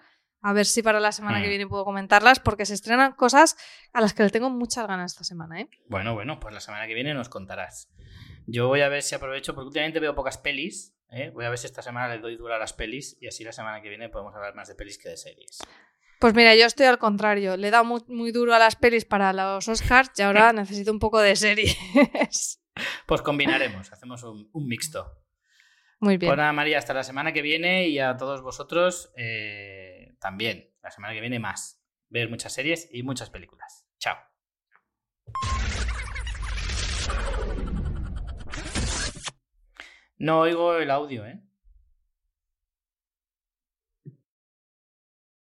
A 0.47 0.53
ver 0.53 0.65
si 0.67 0.83
para 0.83 0.99
la 0.99 1.11
semana 1.11 1.39
que 1.41 1.47
Mm. 1.47 1.49
viene 1.49 1.67
puedo 1.67 1.83
comentarlas, 1.85 2.39
porque 2.39 2.65
se 2.67 2.75
estrenan 2.75 3.13
cosas 3.13 3.57
a 3.93 4.01
las 4.01 4.13
que 4.13 4.21
le 4.23 4.29
tengo 4.29 4.49
muchas 4.51 4.85
ganas 4.87 5.13
esta 5.13 5.23
semana, 5.23 5.59
¿eh? 5.61 5.69
Bueno, 5.87 6.13
bueno, 6.13 6.39
pues 6.39 6.53
la 6.53 6.59
semana 6.59 6.85
que 6.85 6.93
viene 6.93 7.13
nos 7.15 7.29
contarás. 7.29 7.89
Yo 8.45 8.67
voy 8.67 8.81
a 8.81 8.89
ver 8.89 9.01
si 9.01 9.15
aprovecho, 9.15 9.55
porque 9.55 9.67
últimamente 9.69 9.99
veo 9.99 10.13
pocas 10.13 10.37
pelis. 10.37 10.95
¿eh? 11.09 11.31
Voy 11.33 11.45
a 11.45 11.49
ver 11.49 11.57
si 11.57 11.65
esta 11.65 11.81
semana 11.81 12.13
le 12.13 12.21
doy 12.21 12.35
dura 12.35 12.57
a 12.57 12.59
las 12.59 12.73
pelis 12.73 13.17
y 13.19 13.27
así 13.27 13.43
la 13.43 13.53
semana 13.53 13.81
que 13.81 13.89
viene 13.89 14.09
podemos 14.09 14.35
hablar 14.35 14.53
más 14.53 14.67
de 14.67 14.75
pelis 14.75 14.99
que 14.99 15.09
de 15.09 15.17
series. 15.17 15.59
Pues 16.19 16.33
mira, 16.35 16.53
yo 16.55 16.65
estoy 16.65 16.85
al 16.85 16.99
contrario. 16.99 17.57
Le 17.57 17.69
he 17.69 17.71
dado 17.71 17.83
muy, 17.85 18.01
muy 18.07 18.31
duro 18.31 18.53
a 18.53 18.59
las 18.59 18.75
pelis 18.75 19.03
para 19.05 19.33
los 19.33 19.67
Oscars 19.67 20.11
y 20.17 20.21
ahora 20.21 20.53
necesito 20.53 20.91
un 20.91 20.99
poco 20.99 21.19
de 21.19 21.35
series. 21.35 21.75
Pues 23.07 23.21
combinaremos, 23.21 23.91
hacemos 23.93 24.21
un, 24.23 24.49
un 24.51 24.67
mixto. 24.67 25.09
Muy 26.01 26.17
bien. 26.17 26.29
Pues 26.29 26.37
nada, 26.37 26.51
María, 26.51 26.77
hasta 26.77 26.93
la 26.93 27.03
semana 27.03 27.31
que 27.31 27.41
viene 27.41 27.87
y 27.87 27.99
a 27.99 28.17
todos 28.17 28.41
vosotros 28.41 29.13
eh, 29.15 29.94
también. 30.25 30.73
La 30.81 30.89
semana 30.89 31.13
que 31.13 31.21
viene 31.21 31.37
más. 31.37 31.85
Ver 32.09 32.31
muchas 32.31 32.51
series 32.51 32.89
y 32.91 33.03
muchas 33.03 33.29
películas. 33.29 33.87
Chao. 33.99 34.17
No 40.17 40.39
oigo 40.39 40.77
el 40.77 40.89
audio, 40.89 41.27
¿eh? 41.27 41.44